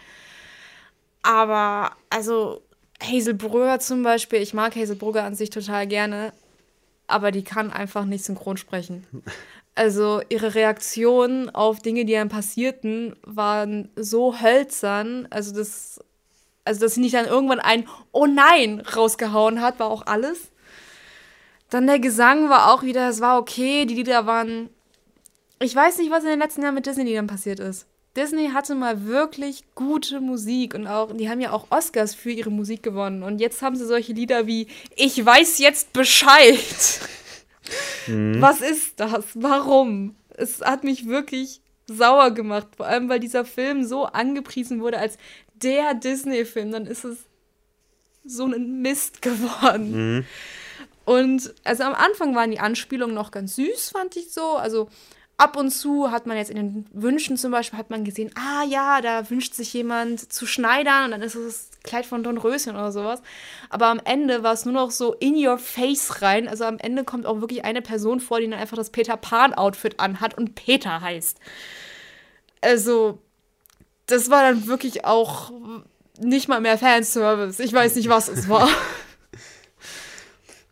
Aber, 1.29 1.91
also, 2.09 2.63
Hazel 3.03 3.35
Brugger 3.35 3.81
zum 3.81 4.03
Beispiel, 4.03 4.41
ich 4.41 4.55
mag 4.55 4.75
Hazel 4.75 4.97
Brugger 4.97 5.25
an 5.25 5.35
sich 5.35 5.51
total 5.51 5.87
gerne, 5.87 6.33
aber 7.07 7.33
die 7.33 7.45
kann 7.45 7.71
einfach 7.71 8.07
nicht 8.07 8.25
synchron 8.25 8.57
sprechen. 8.57 9.07
Also 9.75 10.23
ihre 10.29 10.57
Reaktionen 10.57 11.51
auf 11.51 11.79
Dinge, 11.79 12.05
die 12.05 12.15
dann 12.15 12.29
passierten, 12.29 13.15
waren 13.23 13.91
so 13.95 14.41
hölzern. 14.41 15.29
Also 15.31 15.55
das, 15.55 16.01
also 16.65 16.81
dass 16.81 16.95
sie 16.95 17.01
nicht 17.01 17.15
dann 17.15 17.27
irgendwann 17.27 17.61
ein 17.61 17.87
Oh 18.11 18.27
nein 18.27 18.81
rausgehauen 18.81 19.63
hat, 19.63 19.79
war 19.79 19.89
auch 19.89 20.05
alles. 20.05 20.51
Dann 21.71 21.87
der 21.87 22.01
Gesang 22.01 22.49
war 22.49 22.75
auch 22.75 22.83
wieder, 22.83 23.09
es 23.09 23.21
war 23.21 23.39
okay. 23.39 23.85
Die 23.85 23.95
Lieder 23.95 24.27
waren. 24.27 24.69
Ich 25.61 25.77
weiß 25.77 25.99
nicht, 25.99 26.11
was 26.11 26.25
in 26.25 26.31
den 26.31 26.41
letzten 26.41 26.63
Jahren 26.63 26.75
mit 26.75 26.87
Disney-Liedern 26.87 27.29
passiert 27.29 27.61
ist. 27.61 27.87
Disney 28.19 28.51
hatte 28.51 28.75
mal 28.75 29.07
wirklich 29.07 29.63
gute 29.77 30.21
Musik 30.21 30.75
und 30.75 30.89
auch, 30.89 31.13
die 31.17 31.31
haben 31.31 31.41
ja 31.41 31.53
auch 31.53 31.69
Oscars 31.71 32.17
für 32.17 32.33
ihre 32.33 32.51
Musik 32.51 32.83
gewonnen. 32.83 33.23
Und 33.23 33.39
jetzt 33.39 33.63
haben 33.63 33.77
sie 33.77 33.87
solche 33.87 34.13
Lieder 34.13 34.49
wie 34.49 34.67
Ich 34.97 35.25
weiß 35.25 35.59
jetzt 35.61 35.93
Bescheid. 35.93 36.59
Mhm. 38.09 38.41
Was 38.41 38.61
ist 38.61 38.99
das? 38.99 39.25
Warum? 39.35 40.17
Es 40.31 40.61
hat 40.63 40.83
mich 40.83 41.07
wirklich 41.07 41.61
sauer 41.87 42.33
gemacht, 42.33 42.67
vor 42.77 42.87
allem 42.87 43.09
weil 43.09 43.21
dieser 43.21 43.45
Film 43.45 43.85
so 43.85 44.05
angepriesen 44.07 44.81
wurde 44.81 44.99
als 44.99 45.17
der 45.55 45.95
Disney-Film, 45.95 46.73
dann 46.73 46.87
ist 46.87 47.05
es 47.05 47.19
so 48.25 48.47
ein 48.47 48.83
Mist 48.83 49.23
geworden. 49.23 50.17
Mhm. 50.17 50.25
Und 51.05 51.55
also 51.63 51.85
am 51.85 51.95
Anfang 51.95 52.35
waren 52.35 52.51
die 52.51 52.59
Anspielungen 52.59 53.15
noch 53.15 53.31
ganz 53.31 53.55
süß, 53.55 53.91
fand 53.91 54.17
ich 54.17 54.33
so. 54.33 54.57
Also 54.57 54.89
ab 55.39 55.57
und 55.57 55.71
zu 55.71 56.11
hat 56.11 56.27
man 56.27 56.37
jetzt 56.37 56.51
in 56.51 56.57
den 56.57 56.87
Wünschen 56.93 57.37
zum 57.37 57.53
Beispiel 57.53 57.79
hat 57.79 57.91
man 57.91 58.05
gesehen, 58.05 58.31
ah 58.35 58.65
ja, 58.65 59.01
da 59.01 59.31
wünscht 59.31 59.55
sich 59.55 59.73
jemand 59.73 60.33
zu 60.33 60.47
schneidern 60.47 61.05
und 61.05 61.13
dann 61.13 61.23
ist 61.23 61.37
es 61.37 61.71
das 61.71 61.81
Kleid 61.85 62.07
von 62.07 62.25
Don 62.25 62.39
Röschen 62.39 62.75
oder 62.75 62.91
sowas. 62.91 63.23
Aber 63.71 63.87
am 63.87 64.01
Ende 64.05 64.43
war 64.43 64.53
es 64.53 64.65
nur 64.65 64.75
noch 64.75 64.91
so 64.91 65.15
in 65.15 65.35
your 65.35 65.57
face 65.57 66.23
rein. 66.23 66.49
Also 66.49 66.65
am 66.65 66.79
Ende 66.79 67.05
kommt 67.05 67.25
auch 67.25 67.41
wirklich 67.41 67.65
eine 67.65 67.83
Person 67.83 68.19
vor, 68.19 68.41
die 68.41 68.51
dann 68.51 68.59
einfach 68.59 68.77
das 68.77 68.91
Peter 68.91 69.17
Pan 69.17 69.55
Outfit 69.55 70.01
anhat 70.01 70.37
und 70.37 70.57
Peter 70.57 71.01
heißt. 71.01 71.39
Also 72.61 73.19
das 74.07 74.31
war 74.31 74.43
dann 74.43 74.67
wirklich 74.67 75.05
auch 75.05 75.53
nicht 76.19 76.49
mal 76.49 76.61
mehr 76.61 76.79
Fanservice. 76.79 77.61
Ich 77.61 77.73
weiß 77.73 77.95
nicht, 77.95 78.09
was 78.09 78.27
es 78.27 78.49
war. 78.49 78.69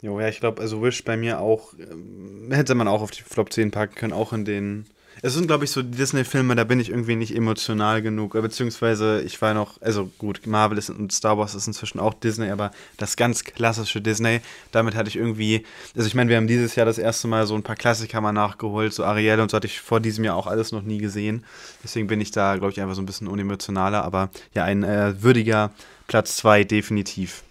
Jo, 0.02 0.20
ja, 0.20 0.28
ich 0.28 0.40
glaube, 0.40 0.60
also 0.60 0.82
Wish 0.82 1.04
bei 1.04 1.16
mir 1.16 1.40
auch, 1.40 1.72
äh, 1.74 2.54
hätte 2.54 2.74
man 2.74 2.86
auch 2.88 3.02
auf 3.02 3.10
die 3.10 3.22
Flop 3.22 3.52
10 3.52 3.70
packen 3.70 3.94
können, 3.94 4.12
auch 4.12 4.32
in 4.32 4.44
den 4.44 4.86
Es 5.22 5.32
sind, 5.32 5.46
glaube 5.46 5.64
ich, 5.64 5.70
so 5.70 5.82
Disney-Filme, 5.82 6.54
da 6.54 6.64
bin 6.64 6.78
ich 6.78 6.90
irgendwie 6.90 7.16
nicht 7.16 7.34
emotional 7.34 8.02
genug. 8.02 8.32
Beziehungsweise 8.34 9.22
ich 9.22 9.40
war 9.40 9.54
noch, 9.54 9.80
also 9.80 10.10
gut, 10.18 10.46
Marvel 10.46 10.76
ist 10.76 10.90
und 10.90 11.10
Star 11.10 11.38
Wars 11.38 11.54
ist 11.54 11.66
inzwischen 11.66 11.98
auch 11.98 12.12
Disney, 12.12 12.50
aber 12.50 12.70
das 12.98 13.16
ganz 13.16 13.42
klassische 13.44 14.02
Disney, 14.02 14.40
damit 14.72 14.94
hatte 14.94 15.08
ich 15.08 15.16
irgendwie, 15.16 15.64
also 15.96 16.06
ich 16.06 16.14
meine, 16.14 16.28
wir 16.28 16.36
haben 16.36 16.46
dieses 16.46 16.74
Jahr 16.76 16.84
das 16.84 16.98
erste 16.98 17.28
Mal 17.28 17.46
so 17.46 17.54
ein 17.54 17.62
paar 17.62 17.76
Klassiker 17.76 18.20
mal 18.20 18.32
nachgeholt, 18.32 18.92
so 18.92 19.04
Ariel 19.04 19.40
und 19.40 19.50
so 19.50 19.56
hatte 19.56 19.66
ich 19.66 19.80
vor 19.80 20.00
diesem 20.00 20.22
Jahr 20.24 20.36
auch 20.36 20.46
alles 20.46 20.70
noch 20.70 20.82
nie 20.82 20.98
gesehen. 20.98 21.44
Deswegen 21.82 22.06
bin 22.08 22.20
ich 22.20 22.30
da, 22.30 22.56
glaube 22.56 22.72
ich, 22.72 22.80
einfach 22.82 22.94
so 22.94 23.00
ein 23.02 23.06
bisschen 23.06 23.28
unemotionaler, 23.28 24.04
aber 24.04 24.28
ja, 24.52 24.64
ein 24.64 24.84
äh, 24.84 25.22
würdiger 25.22 25.70
Platz 26.08 26.36
2 26.36 26.64
definitiv. 26.64 27.42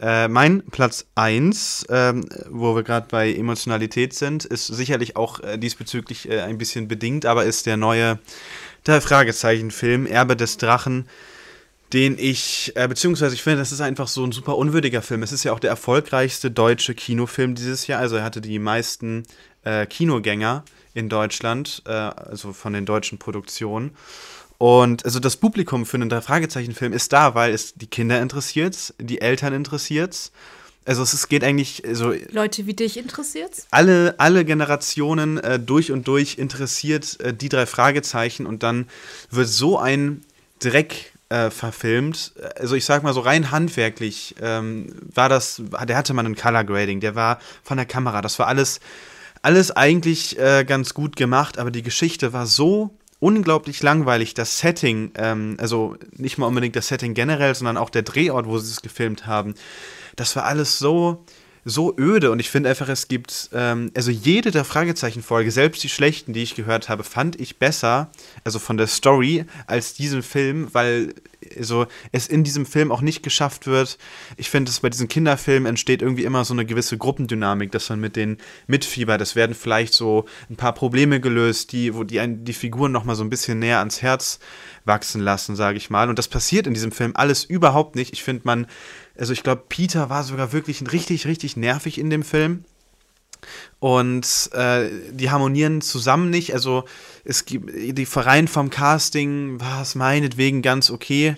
Äh, 0.00 0.26
mein 0.28 0.62
Platz 0.70 1.06
1, 1.14 1.86
ähm, 1.88 2.28
wo 2.50 2.74
wir 2.74 2.82
gerade 2.82 3.06
bei 3.08 3.32
Emotionalität 3.32 4.12
sind, 4.12 4.44
ist 4.44 4.66
sicherlich 4.66 5.16
auch 5.16 5.40
äh, 5.40 5.56
diesbezüglich 5.56 6.28
äh, 6.28 6.40
ein 6.40 6.58
bisschen 6.58 6.88
bedingt, 6.88 7.26
aber 7.26 7.44
ist 7.44 7.66
der 7.66 7.76
neue 7.76 8.18
der 8.86 9.00
Fragezeichen-Film 9.00 10.06
Erbe 10.06 10.36
des 10.36 10.56
Drachen, 10.56 11.08
den 11.92 12.18
ich, 12.18 12.72
äh, 12.74 12.88
beziehungsweise 12.88 13.34
ich 13.34 13.42
finde, 13.42 13.60
das 13.60 13.70
ist 13.70 13.80
einfach 13.80 14.08
so 14.08 14.24
ein 14.24 14.32
super 14.32 14.58
unwürdiger 14.58 15.00
Film. 15.00 15.22
Es 15.22 15.32
ist 15.32 15.44
ja 15.44 15.52
auch 15.52 15.60
der 15.60 15.70
erfolgreichste 15.70 16.50
deutsche 16.50 16.94
Kinofilm 16.94 17.54
dieses 17.54 17.86
Jahr, 17.86 18.00
also 18.00 18.16
er 18.16 18.24
hatte 18.24 18.40
die 18.40 18.58
meisten 18.58 19.22
äh, 19.62 19.86
Kinogänger 19.86 20.64
in 20.94 21.08
Deutschland, 21.08 21.82
äh, 21.86 21.90
also 21.92 22.52
von 22.52 22.72
den 22.72 22.84
deutschen 22.84 23.18
Produktionen. 23.18 23.92
Und 24.58 25.04
also 25.04 25.20
das 25.20 25.36
Publikum 25.36 25.84
für 25.84 25.96
einen 25.96 26.08
Drei-Fragezeichen-Film 26.08 26.92
ist 26.92 27.12
da, 27.12 27.34
weil 27.34 27.52
es 27.52 27.74
die 27.74 27.86
Kinder 27.86 28.20
interessiert, 28.20 28.94
die 28.98 29.20
Eltern 29.20 29.52
interessiert. 29.52 30.30
Also 30.86 31.02
es 31.02 31.28
geht 31.28 31.42
eigentlich 31.42 31.82
so. 31.92 32.12
Leute 32.30 32.66
wie 32.66 32.74
dich 32.74 32.98
interessiert? 32.98 33.52
Alle, 33.70 34.14
alle 34.18 34.44
Generationen 34.44 35.38
äh, 35.38 35.58
durch 35.58 35.90
und 35.90 36.06
durch 36.06 36.36
interessiert 36.38 37.18
äh, 37.20 37.32
die 37.32 37.48
drei 37.48 37.66
Fragezeichen 37.66 38.44
und 38.46 38.62
dann 38.62 38.86
wird 39.30 39.48
so 39.48 39.78
ein 39.78 40.22
Dreck 40.58 41.12
äh, 41.30 41.50
verfilmt. 41.50 42.32
Also 42.56 42.74
ich 42.74 42.84
sag 42.84 43.02
mal 43.02 43.14
so 43.14 43.20
rein 43.20 43.50
handwerklich 43.50 44.34
ähm, 44.42 44.94
war 45.14 45.30
das, 45.30 45.62
der 45.88 45.96
hatte 45.96 46.12
man 46.12 46.26
ein 46.26 46.36
Color 46.36 46.64
Grading, 46.64 47.00
der 47.00 47.14
war 47.14 47.38
von 47.62 47.78
der 47.78 47.86
Kamera, 47.86 48.20
das 48.20 48.38
war 48.38 48.46
alles, 48.46 48.80
alles 49.40 49.70
eigentlich 49.70 50.38
äh, 50.38 50.64
ganz 50.64 50.92
gut 50.92 51.16
gemacht, 51.16 51.58
aber 51.58 51.70
die 51.70 51.82
Geschichte 51.82 52.34
war 52.34 52.46
so 52.46 52.90
unglaublich 53.24 53.82
langweilig. 53.82 54.34
Das 54.34 54.58
Setting, 54.58 55.12
ähm, 55.16 55.56
also 55.58 55.96
nicht 56.12 56.36
mal 56.36 56.46
unbedingt 56.46 56.76
das 56.76 56.88
Setting 56.88 57.14
generell, 57.14 57.54
sondern 57.54 57.78
auch 57.78 57.88
der 57.88 58.02
Drehort, 58.02 58.46
wo 58.46 58.58
sie 58.58 58.70
es 58.70 58.82
gefilmt 58.82 59.26
haben, 59.26 59.54
das 60.14 60.36
war 60.36 60.44
alles 60.44 60.78
so 60.78 61.24
so 61.64 61.94
öde 61.96 62.30
und 62.30 62.38
ich 62.40 62.50
finde 62.50 62.68
einfach, 62.68 62.88
es 62.88 63.08
gibt, 63.08 63.50
ähm, 63.52 63.90
also 63.94 64.10
jede 64.10 64.50
der 64.50 64.64
Fragezeichen-Folge, 64.64 65.50
selbst 65.50 65.82
die 65.82 65.88
schlechten, 65.88 66.32
die 66.32 66.42
ich 66.42 66.54
gehört 66.54 66.88
habe, 66.88 67.04
fand 67.04 67.40
ich 67.40 67.58
besser, 67.58 68.10
also 68.44 68.58
von 68.58 68.76
der 68.76 68.86
Story, 68.86 69.46
als 69.66 69.94
diesen 69.94 70.22
Film, 70.22 70.68
weil 70.72 71.14
also 71.56 71.86
es 72.12 72.26
in 72.26 72.44
diesem 72.44 72.66
Film 72.66 72.90
auch 72.90 73.00
nicht 73.00 73.22
geschafft 73.22 73.66
wird. 73.66 73.98
Ich 74.36 74.50
finde, 74.50 74.70
dass 74.70 74.80
bei 74.80 74.90
diesen 74.90 75.08
Kinderfilmen 75.08 75.66
entsteht 75.66 76.02
irgendwie 76.02 76.24
immer 76.24 76.44
so 76.44 76.54
eine 76.54 76.64
gewisse 76.64 76.98
Gruppendynamik, 76.98 77.72
dass 77.72 77.88
man 77.90 78.00
mit 78.00 78.16
denen 78.16 78.38
mitfiebert. 78.66 79.20
Es 79.20 79.36
werden 79.36 79.54
vielleicht 79.54 79.94
so 79.94 80.24
ein 80.50 80.56
paar 80.56 80.72
Probleme 80.72 81.20
gelöst, 81.20 81.72
die, 81.72 81.94
wo 81.94 82.04
die, 82.04 82.20
die 82.26 82.52
Figuren 82.52 82.92
noch 82.92 83.04
mal 83.04 83.14
so 83.14 83.24
ein 83.24 83.30
bisschen 83.30 83.58
näher 83.58 83.78
ans 83.78 84.02
Herz 84.02 84.38
wachsen 84.84 85.20
lassen, 85.20 85.56
sage 85.56 85.78
ich 85.78 85.90
mal. 85.90 86.08
Und 86.08 86.18
das 86.18 86.28
passiert 86.28 86.66
in 86.66 86.74
diesem 86.74 86.92
Film 86.92 87.12
alles 87.14 87.44
überhaupt 87.44 87.96
nicht. 87.96 88.12
Ich 88.12 88.22
finde, 88.22 88.42
man, 88.44 88.66
also 89.18 89.32
ich 89.32 89.42
glaube, 89.42 89.64
Peter 89.68 90.10
war 90.10 90.24
sogar 90.24 90.52
wirklich 90.52 90.82
richtig, 90.92 91.26
richtig 91.26 91.56
nervig 91.56 91.98
in 91.98 92.10
dem 92.10 92.22
Film. 92.22 92.64
Und 93.78 94.50
äh, 94.52 94.88
die 95.10 95.30
harmonieren 95.30 95.80
zusammen 95.82 96.30
nicht. 96.30 96.54
Also 96.54 96.84
es 97.24 97.44
gibt 97.44 97.70
die 97.74 98.06
Verein 98.06 98.48
vom 98.48 98.70
Casting 98.70 99.60
war 99.60 99.82
es 99.82 99.94
meinetwegen 99.94 100.62
ganz 100.62 100.90
okay. 100.90 101.36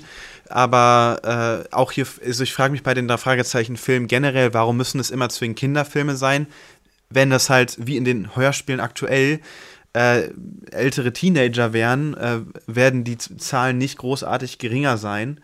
Aber 0.49 1.67
äh, 1.71 1.75
auch 1.75 1.91
hier, 1.93 2.07
also 2.25 2.45
ich 2.45 2.53
frage 2.53 2.73
mich 2.73 2.85
bei 2.85 2.95
den 2.95 3.09
Fragezeichen 3.19 3.77
Filmen 3.77 4.07
generell, 4.07 4.55
warum 4.55 4.77
müssen 4.77 5.01
es 5.01 5.11
immer 5.11 5.29
zwingend 5.29 5.59
Kinderfilme 5.59 6.17
sein, 6.17 6.47
wenn 7.11 7.31
das 7.31 7.51
halt 7.51 7.77
wie 7.79 7.97
in 7.97 8.05
den 8.05 8.37
Hörspielen 8.37 8.81
aktuell 8.81 9.41
äh, 9.97 10.29
ältere 10.73 11.11
Teenager 11.11 11.73
wären, 11.73 12.15
äh, 12.15 12.41
werden 12.67 13.03
die 13.03 13.17
Zahlen 13.17 13.79
nicht 13.79 13.97
großartig 13.97 14.59
geringer 14.59 14.99
sein. 14.99 15.41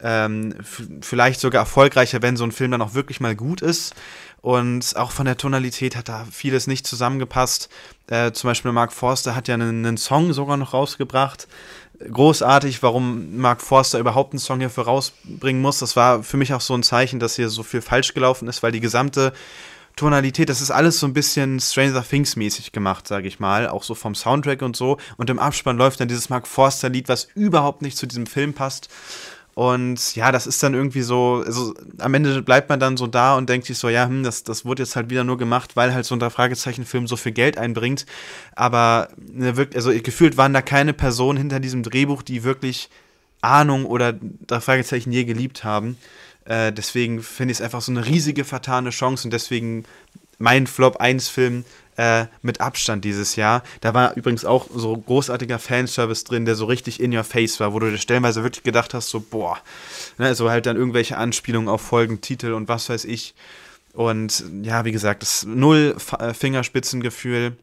Ähm, 0.00 0.54
vielleicht 1.00 1.40
sogar 1.40 1.62
erfolgreicher, 1.62 2.22
wenn 2.22 2.36
so 2.36 2.44
ein 2.44 2.52
Film 2.52 2.70
dann 2.70 2.82
auch 2.82 2.94
wirklich 2.94 3.18
mal 3.18 3.34
gut 3.34 3.62
ist. 3.62 3.96
Und 4.42 4.94
auch 4.94 5.10
von 5.10 5.26
der 5.26 5.36
Tonalität 5.36 5.96
hat 5.96 6.08
da 6.08 6.24
vieles 6.30 6.68
nicht 6.68 6.86
zusammengepasst. 6.86 7.68
Äh, 8.06 8.30
zum 8.30 8.48
Beispiel 8.48 8.70
Mark 8.70 8.92
Forster 8.92 9.34
hat 9.34 9.48
ja 9.48 9.54
einen, 9.54 9.96
Song 9.96 10.32
sogar 10.32 10.56
noch 10.56 10.72
rausgebracht. 10.72 11.48
Großartig, 11.98 12.84
warum 12.84 13.38
Mark 13.38 13.60
Forster 13.60 13.98
überhaupt 13.98 14.34
einen 14.34 14.38
Song 14.38 14.60
hierfür 14.60 14.84
rausbringen 14.84 15.60
muss. 15.60 15.80
Das 15.80 15.96
war 15.96 16.22
für 16.22 16.36
mich 16.36 16.54
auch 16.54 16.60
so 16.60 16.74
ein 16.74 16.84
Zeichen, 16.84 17.18
dass 17.18 17.34
hier 17.34 17.48
so 17.48 17.64
viel 17.64 17.80
falsch 17.80 18.14
gelaufen 18.14 18.46
ist, 18.46 18.62
weil 18.62 18.70
die 18.70 18.80
gesamte 18.80 19.32
Tonalität, 19.96 20.50
das 20.50 20.60
ist 20.60 20.70
alles 20.70 21.00
so 21.00 21.06
ein 21.06 21.14
bisschen 21.14 21.58
Stranger 21.58 22.04
Things 22.06 22.36
mäßig 22.36 22.72
gemacht, 22.72 23.08
sage 23.08 23.28
ich 23.28 23.40
mal, 23.40 23.66
auch 23.66 23.82
so 23.82 23.94
vom 23.94 24.14
Soundtrack 24.14 24.60
und 24.60 24.76
so. 24.76 24.98
Und 25.16 25.30
im 25.30 25.38
Abspann 25.38 25.78
läuft 25.78 26.00
dann 26.00 26.08
dieses 26.08 26.28
Mark 26.28 26.46
Forster 26.46 26.90
Lied, 26.90 27.08
was 27.08 27.28
überhaupt 27.34 27.80
nicht 27.80 27.96
zu 27.96 28.06
diesem 28.06 28.26
Film 28.26 28.52
passt. 28.52 28.90
Und 29.54 30.14
ja, 30.14 30.32
das 30.32 30.46
ist 30.46 30.62
dann 30.62 30.74
irgendwie 30.74 31.00
so, 31.00 31.42
also 31.46 31.72
am 31.96 32.12
Ende 32.12 32.42
bleibt 32.42 32.68
man 32.68 32.78
dann 32.78 32.98
so 32.98 33.06
da 33.06 33.38
und 33.38 33.48
denkt 33.48 33.66
sich 33.66 33.78
so, 33.78 33.88
ja, 33.88 34.06
hm, 34.06 34.22
das, 34.22 34.44
das 34.44 34.66
wurde 34.66 34.82
jetzt 34.82 34.96
halt 34.96 35.08
wieder 35.08 35.24
nur 35.24 35.38
gemacht, 35.38 35.76
weil 35.76 35.94
halt 35.94 36.04
so 36.04 36.14
ein 36.14 36.30
Fragezeichen-Film 36.30 37.06
so 37.06 37.16
viel 37.16 37.32
Geld 37.32 37.56
einbringt. 37.56 38.04
Aber 38.54 39.08
ne, 39.16 39.56
wirklich, 39.56 39.76
also 39.76 39.98
gefühlt 40.02 40.36
waren 40.36 40.52
da 40.52 40.60
keine 40.60 40.92
Personen 40.92 41.38
hinter 41.38 41.58
diesem 41.58 41.82
Drehbuch, 41.82 42.22
die 42.22 42.44
wirklich 42.44 42.90
Ahnung 43.40 43.86
oder 43.86 44.12
Fragezeichen 44.60 45.10
je 45.10 45.24
geliebt 45.24 45.64
haben. 45.64 45.96
Äh, 46.46 46.72
deswegen 46.72 47.22
finde 47.22 47.52
ich 47.52 47.58
es 47.58 47.62
einfach 47.62 47.80
so 47.80 47.92
eine 47.92 48.06
riesige 48.06 48.44
vertane 48.44 48.90
Chance 48.90 49.26
und 49.26 49.32
deswegen 49.32 49.84
mein 50.38 50.66
Flop 50.66 50.96
1 50.96 51.28
Film 51.28 51.64
äh, 51.96 52.26
mit 52.42 52.60
Abstand 52.60 53.04
dieses 53.04 53.36
Jahr. 53.36 53.62
Da 53.80 53.94
war 53.94 54.16
übrigens 54.16 54.44
auch 54.44 54.66
so 54.74 54.96
großartiger 54.96 55.58
Fanservice 55.58 56.24
drin, 56.24 56.44
der 56.44 56.54
so 56.54 56.66
richtig 56.66 57.00
in 57.00 57.16
your 57.16 57.24
face 57.24 57.58
war, 57.58 57.72
wo 57.72 57.78
du 57.78 57.90
dir 57.90 57.98
stellenweise 57.98 58.42
wirklich 58.42 58.64
gedacht 58.64 58.94
hast, 58.94 59.08
so 59.08 59.20
boah, 59.20 59.58
ne, 60.18 60.26
also 60.26 60.50
halt 60.50 60.66
dann 60.66 60.76
irgendwelche 60.76 61.16
Anspielungen 61.16 61.68
auf 61.68 61.80
Folgentitel 61.80 62.52
und 62.52 62.68
was 62.68 62.88
weiß 62.88 63.04
ich. 63.06 63.34
Und 63.92 64.44
ja, 64.62 64.84
wie 64.84 64.92
gesagt, 64.92 65.22
das 65.22 65.44
null 65.44 65.96
Fingerspitzengefühl. 66.34 67.56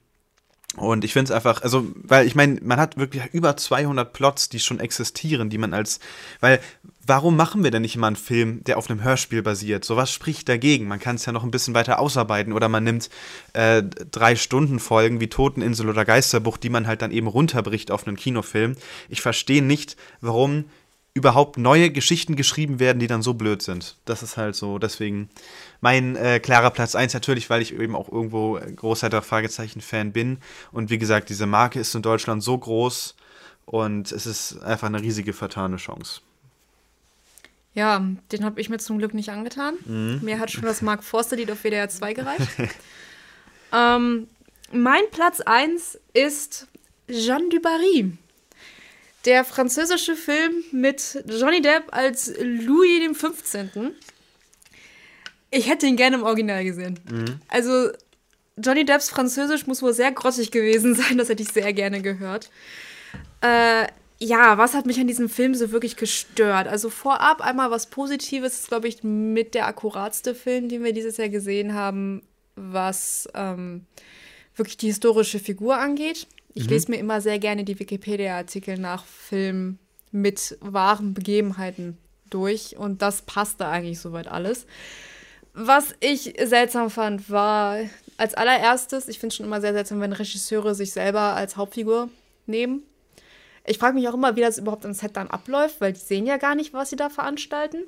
Und 0.75 1.03
ich 1.03 1.13
finde 1.13 1.25
es 1.25 1.35
einfach, 1.35 1.61
also, 1.61 1.85
weil 1.95 2.25
ich 2.25 2.33
meine, 2.33 2.59
man 2.63 2.79
hat 2.79 2.97
wirklich 2.97 3.23
über 3.31 3.55
200 3.55 4.11
Plots, 4.11 4.49
die 4.49 4.59
schon 4.59 4.79
existieren, 4.79 5.51
die 5.51 5.59
man 5.59 5.71
als, 5.73 5.99
weil 6.39 6.59
warum 7.05 7.35
machen 7.35 7.63
wir 7.63 7.69
denn 7.69 7.83
nicht 7.83 7.95
immer 7.95 8.07
einen 8.07 8.15
Film, 8.15 8.63
der 8.63 8.79
auf 8.79 8.89
einem 8.89 9.03
Hörspiel 9.03 9.43
basiert? 9.43 9.85
So 9.85 9.97
was 9.97 10.11
spricht 10.11 10.49
dagegen? 10.49 10.87
Man 10.87 10.99
kann 10.99 11.17
es 11.17 11.25
ja 11.25 11.31
noch 11.31 11.43
ein 11.43 11.51
bisschen 11.51 11.75
weiter 11.75 11.99
ausarbeiten 11.99 12.53
oder 12.53 12.69
man 12.69 12.83
nimmt 12.83 13.11
äh, 13.53 13.83
drei 13.83 14.35
Stunden 14.35 14.79
Folgen 14.79 15.19
wie 15.19 15.27
Toteninsel 15.27 15.89
oder 15.89 16.05
Geisterbuch, 16.05 16.57
die 16.57 16.69
man 16.69 16.87
halt 16.87 17.03
dann 17.03 17.11
eben 17.11 17.27
runterbricht 17.27 17.91
auf 17.91 18.07
einen 18.07 18.17
Kinofilm. 18.17 18.75
Ich 19.09 19.21
verstehe 19.21 19.61
nicht, 19.61 19.95
warum 20.21 20.65
überhaupt 21.13 21.57
neue 21.57 21.91
Geschichten 21.91 22.35
geschrieben 22.35 22.79
werden, 22.79 22.97
die 22.97 23.07
dann 23.07 23.21
so 23.21 23.35
blöd 23.35 23.61
sind. 23.61 23.97
Das 24.05 24.23
ist 24.23 24.37
halt 24.37 24.55
so, 24.55 24.79
deswegen 24.79 25.29
mein 25.83 26.15
äh, 26.15 26.39
klarer 26.39 26.71
Platz 26.71 26.95
1 26.95 27.13
natürlich, 27.13 27.49
weil 27.49 27.61
ich 27.61 27.77
eben 27.77 27.93
auch 27.93 28.09
irgendwo 28.09 28.57
großer 28.57 29.21
Fragezeichen-Fan 29.21 30.13
bin. 30.13 30.37
Und 30.71 30.89
wie 30.89 30.97
gesagt, 30.97 31.27
diese 31.27 31.45
Marke 31.45 31.77
ist 31.77 31.93
in 31.93 32.01
Deutschland 32.01 32.41
so 32.41 32.57
groß 32.57 33.15
und 33.65 34.09
es 34.13 34.25
ist 34.25 34.63
einfach 34.63 34.87
eine 34.87 35.01
riesige 35.01 35.33
vertane 35.33 35.75
Chance. 35.75 36.21
Ja, 37.73 38.01
den 38.31 38.45
habe 38.45 38.61
ich 38.61 38.69
mir 38.69 38.77
zum 38.77 38.97
Glück 38.97 39.13
nicht 39.13 39.27
angetan. 39.27 39.75
Mhm. 39.83 40.19
Mir 40.21 40.39
hat 40.39 40.51
schon 40.51 40.63
das 40.63 40.81
Mark 40.81 41.03
Forster-Lied 41.03 41.51
auf 41.51 41.63
WDR 41.65 41.89
2 41.89 42.13
gereicht. 42.13 42.47
ähm, 43.73 44.27
mein 44.71 45.01
Platz 45.11 45.41
1 45.41 45.99
ist 46.13 46.67
Jeanne 47.09 47.49
du 47.49 47.59
Barry. 47.59 48.13
Der 49.25 49.43
französische 49.43 50.15
Film 50.15 50.63
mit 50.71 51.25
Johnny 51.27 51.61
Depp 51.61 51.87
als 51.91 52.31
Louis 52.39 53.11
XV. 53.11 53.91
Ich 55.53 55.69
hätte 55.69 55.85
ihn 55.85 55.95
gerne 55.95 56.17
im 56.17 56.23
Original 56.23 56.63
gesehen. 56.63 56.99
Mhm. 57.09 57.39
Also, 57.47 57.89
Johnny 58.57 58.85
Depps 58.85 59.09
Französisch 59.09 59.67
muss 59.67 59.81
wohl 59.81 59.93
sehr 59.93 60.11
grottig 60.11 60.51
gewesen 60.51 60.95
sein. 60.95 61.17
Das 61.17 61.29
hätte 61.29 61.43
ich 61.43 61.49
sehr 61.49 61.73
gerne 61.73 62.01
gehört. 62.01 62.49
Äh, 63.41 63.87
ja, 64.19 64.57
was 64.57 64.73
hat 64.73 64.85
mich 64.85 64.99
an 64.99 65.07
diesem 65.07 65.29
Film 65.29 65.53
so 65.53 65.71
wirklich 65.71 65.97
gestört? 65.97 66.67
Also 66.67 66.89
vorab 66.89 67.41
einmal 67.41 67.71
was 67.71 67.87
Positives, 67.87 68.53
ist, 68.61 68.67
glaube 68.69 68.87
ich, 68.87 69.03
mit 69.03 69.53
der 69.53 69.67
akkuratste 69.67 70.33
Film, 70.33 70.69
den 70.69 70.83
wir 70.83 70.93
dieses 70.93 71.17
Jahr 71.17 71.29
gesehen 71.29 71.73
haben, 71.73 72.21
was 72.55 73.27
ähm, 73.33 73.85
wirklich 74.55 74.77
die 74.77 74.87
historische 74.87 75.39
Figur 75.39 75.77
angeht. 75.77 76.27
Ich 76.53 76.65
mhm. 76.65 76.69
lese 76.69 76.91
mir 76.91 76.97
immer 76.97 77.21
sehr 77.21 77.39
gerne 77.39 77.63
die 77.63 77.79
Wikipedia-Artikel 77.79 78.77
nach 78.77 79.05
Filmen 79.05 79.79
mit 80.11 80.57
wahren 80.61 81.13
Begebenheiten 81.13 81.97
durch 82.29 82.77
und 82.77 83.01
das 83.01 83.23
passte 83.23 83.67
eigentlich 83.67 83.99
soweit 83.99 84.27
alles. 84.27 84.65
Was 85.53 85.93
ich 85.99 86.33
seltsam 86.43 86.89
fand, 86.89 87.29
war 87.29 87.77
als 88.17 88.33
allererstes, 88.33 89.07
ich 89.07 89.19
finde 89.19 89.33
es 89.33 89.37
schon 89.37 89.45
immer 89.45 89.61
sehr 89.61 89.73
seltsam, 89.73 90.01
wenn 90.01 90.13
Regisseure 90.13 90.73
sich 90.73 90.91
selber 90.91 91.19
als 91.19 91.57
Hauptfigur 91.57 92.09
nehmen. 92.47 92.83
Ich 93.65 93.77
frage 93.77 93.95
mich 93.95 94.07
auch 94.07 94.13
immer, 94.13 94.35
wie 94.35 94.41
das 94.41 94.57
überhaupt 94.57 94.85
am 94.85 94.93
Set 94.93 95.15
dann 95.15 95.29
abläuft, 95.29 95.79
weil 95.79 95.93
die 95.93 95.99
sehen 95.99 96.25
ja 96.25 96.37
gar 96.37 96.55
nicht, 96.55 96.73
was 96.73 96.89
sie 96.89 96.95
da 96.95 97.09
veranstalten. 97.09 97.83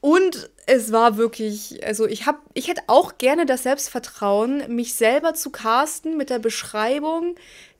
Und 0.00 0.50
es 0.66 0.92
war 0.92 1.16
wirklich, 1.16 1.84
also 1.84 2.06
ich 2.06 2.26
habe, 2.26 2.38
ich 2.54 2.68
hätte 2.68 2.82
auch 2.86 3.18
gerne 3.18 3.46
das 3.46 3.64
Selbstvertrauen, 3.64 4.62
mich 4.68 4.94
selber 4.94 5.34
zu 5.34 5.50
casten 5.50 6.16
mit 6.16 6.30
der 6.30 6.38
Beschreibung, 6.38 7.34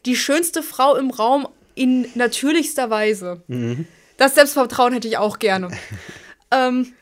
die 0.07 0.17
schönste 0.17 0.63
Frau 0.63 0.97
im 0.97 1.11
Raum 1.11 1.47
in 1.75 2.09
natürlichster 2.15 2.91
Weise. 2.91 3.43
Mhm. 3.47 3.87
Das 4.17 4.35
Selbstvertrauen 4.35 4.95
hätte 4.95 5.07
ich 5.07 5.19
auch 5.19 5.39
gerne. 5.39 5.71
ähm, 6.51 6.95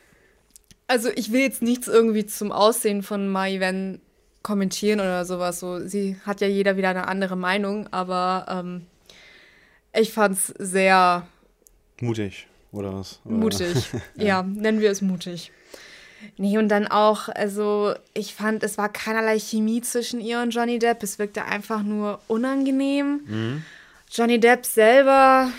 also 0.87 1.09
ich 1.15 1.31
will 1.31 1.41
jetzt 1.41 1.61
nichts 1.61 1.87
irgendwie 1.87 2.25
zum 2.25 2.51
Aussehen 2.51 3.03
von 3.03 3.27
Mai 3.29 3.59
Wen 3.59 4.01
kommentieren 4.43 4.99
oder 4.99 5.25
sowas. 5.25 5.59
So, 5.59 5.85
sie 5.87 6.17
hat 6.25 6.41
ja 6.41 6.47
jeder 6.47 6.77
wieder 6.77 6.89
eine 6.89 7.07
andere 7.07 7.35
Meinung, 7.35 7.87
aber 7.91 8.45
ähm, 8.47 8.85
ich 9.93 10.13
fand 10.13 10.37
es 10.37 10.47
sehr 10.59 11.27
mutig 11.99 12.47
oder 12.71 12.93
was? 12.93 13.19
Oder? 13.25 13.35
Mutig, 13.35 13.75
ja. 14.15 14.25
ja, 14.25 14.43
nennen 14.43 14.81
wir 14.81 14.91
es 14.91 15.01
mutig. 15.01 15.51
Nee, 16.37 16.57
und 16.57 16.69
dann 16.69 16.87
auch, 16.87 17.29
also 17.29 17.93
ich 18.13 18.33
fand, 18.33 18.63
es 18.63 18.77
war 18.77 18.89
keinerlei 18.89 19.39
Chemie 19.39 19.81
zwischen 19.81 20.19
ihr 20.19 20.41
und 20.41 20.51
Johnny 20.51 20.79
Depp. 20.79 21.03
Es 21.03 21.19
wirkte 21.19 21.45
einfach 21.45 21.83
nur 21.83 22.19
unangenehm. 22.27 23.21
Mhm. 23.25 23.63
Johnny 24.11 24.39
Depp 24.39 24.65
selber 24.65 25.49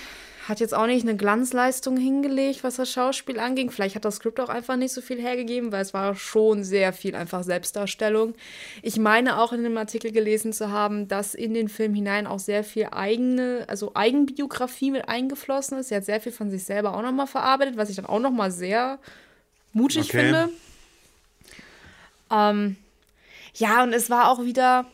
hat 0.48 0.60
jetzt 0.60 0.74
auch 0.74 0.86
nicht 0.86 1.06
eine 1.06 1.16
Glanzleistung 1.16 1.96
hingelegt, 1.96 2.62
was 2.62 2.76
das 2.76 2.90
Schauspiel 2.90 3.40
anging. 3.40 3.70
Vielleicht 3.70 3.96
hat 3.96 4.04
das 4.04 4.16
Skript 4.16 4.38
auch 4.38 4.48
einfach 4.48 4.76
nicht 4.76 4.92
so 4.92 5.00
viel 5.00 5.20
hergegeben, 5.20 5.72
weil 5.72 5.82
es 5.82 5.92
war 5.92 6.14
schon 6.14 6.62
sehr 6.62 6.92
viel 6.92 7.16
einfach 7.16 7.42
Selbstdarstellung. 7.42 8.34
Ich 8.82 8.96
meine 8.96 9.40
auch 9.40 9.52
in 9.52 9.64
dem 9.64 9.76
Artikel 9.76 10.12
gelesen 10.12 10.52
zu 10.52 10.70
haben, 10.70 11.08
dass 11.08 11.34
in 11.34 11.52
den 11.52 11.68
Film 11.68 11.94
hinein 11.94 12.28
auch 12.28 12.38
sehr 12.38 12.62
viel 12.62 12.88
eigene, 12.92 13.64
also 13.66 13.92
Eigenbiografie 13.94 14.92
mit 14.92 15.08
eingeflossen 15.08 15.78
ist. 15.78 15.88
Sie 15.88 15.96
hat 15.96 16.04
sehr 16.04 16.20
viel 16.20 16.32
von 16.32 16.48
sich 16.48 16.64
selber 16.64 16.96
auch 16.96 17.02
nochmal 17.02 17.26
verarbeitet, 17.26 17.76
was 17.76 17.90
ich 17.90 17.96
dann 17.96 18.06
auch 18.06 18.20
nochmal 18.20 18.52
sehr 18.52 19.00
mutig 19.72 20.08
okay. 20.08 20.18
finde. 20.20 20.48
Ähm, 22.30 22.76
ja, 23.54 23.82
und 23.82 23.92
es 23.92 24.10
war 24.10 24.30
auch 24.30 24.44
wieder 24.44 24.86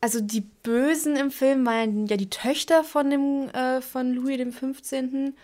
also 0.00 0.20
die 0.20 0.40
Bösen 0.40 1.16
im 1.16 1.30
Film 1.30 1.66
waren 1.66 2.06
ja 2.06 2.16
die 2.16 2.30
Töchter 2.30 2.84
von 2.84 3.10
dem 3.10 3.48
äh, 3.50 3.82
von 3.82 4.12
Louis 4.14 4.38
dem 4.38 4.52
15. 4.52 5.34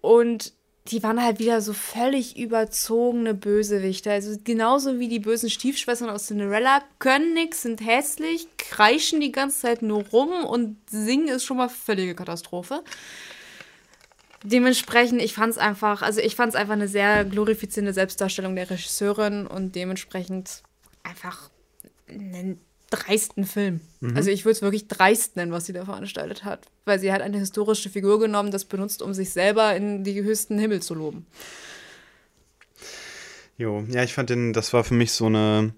Und 0.00 0.54
die 0.88 1.02
waren 1.02 1.22
halt 1.22 1.38
wieder 1.38 1.60
so 1.60 1.72
völlig 1.72 2.38
überzogene 2.38 3.34
Bösewichte. 3.34 4.10
Also 4.10 4.36
genauso 4.42 4.98
wie 4.98 5.08
die 5.08 5.18
bösen 5.18 5.50
Stiefschwestern 5.50 6.08
aus 6.08 6.26
Cinderella 6.26 6.82
können 6.98 7.34
nix, 7.34 7.62
sind 7.62 7.84
hässlich, 7.84 8.48
kreischen 8.56 9.20
die 9.20 9.30
ganze 9.30 9.60
Zeit 9.60 9.82
nur 9.82 10.04
rum 10.08 10.44
und 10.44 10.78
singen 10.88 11.28
ist 11.28 11.44
schon 11.44 11.58
mal 11.58 11.68
völlige 11.68 12.14
Katastrophe. 12.14 12.82
Dementsprechend, 14.42 15.20
ich 15.20 15.34
fand 15.34 15.52
es 15.52 15.58
einfach, 15.58 16.00
also 16.00 16.20
ich 16.20 16.34
fand 16.34 16.54
es 16.54 16.56
einfach 16.56 16.72
eine 16.72 16.88
sehr 16.88 17.26
glorifizierende 17.26 17.92
Selbstdarstellung 17.92 18.56
der 18.56 18.70
Regisseurin 18.70 19.46
und 19.46 19.76
dementsprechend 19.76 20.62
einfach 21.02 21.50
ein 22.08 22.58
dreisten 22.90 23.44
Film. 23.44 23.80
Mhm. 24.00 24.16
Also 24.16 24.30
ich 24.30 24.44
würde 24.44 24.52
es 24.52 24.62
wirklich 24.62 24.88
dreist 24.88 25.36
nennen, 25.36 25.52
was 25.52 25.66
sie 25.66 25.72
da 25.72 25.84
veranstaltet 25.84 26.44
hat. 26.44 26.66
Weil 26.84 26.98
sie 26.98 27.12
hat 27.12 27.22
eine 27.22 27.38
historische 27.38 27.88
Figur 27.88 28.20
genommen, 28.20 28.50
das 28.50 28.64
benutzt, 28.64 29.00
um 29.02 29.14
sich 29.14 29.30
selber 29.30 29.74
in 29.76 30.04
die 30.04 30.22
höchsten 30.22 30.58
Himmel 30.58 30.82
zu 30.82 30.94
loben. 30.94 31.26
Jo, 33.56 33.84
ja, 33.90 34.02
ich 34.02 34.14
fand 34.14 34.30
den, 34.30 34.52
das 34.52 34.72
war 34.72 34.84
für 34.84 34.94
mich 34.94 35.12
so 35.12 35.26
eine, 35.26 35.72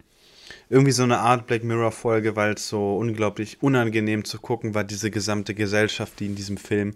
irgendwie 0.70 0.92
so 0.92 1.02
eine 1.02 1.18
Art 1.18 1.46
Black 1.46 1.64
Mirror-Folge, 1.64 2.36
weil 2.36 2.54
es 2.54 2.68
so 2.68 2.96
unglaublich 2.96 3.62
unangenehm 3.62 4.24
zu 4.24 4.38
gucken 4.38 4.74
war, 4.74 4.84
diese 4.84 5.10
gesamte 5.10 5.54
Gesellschaft, 5.54 6.20
die 6.20 6.26
in 6.26 6.34
diesem 6.34 6.56
Film 6.56 6.94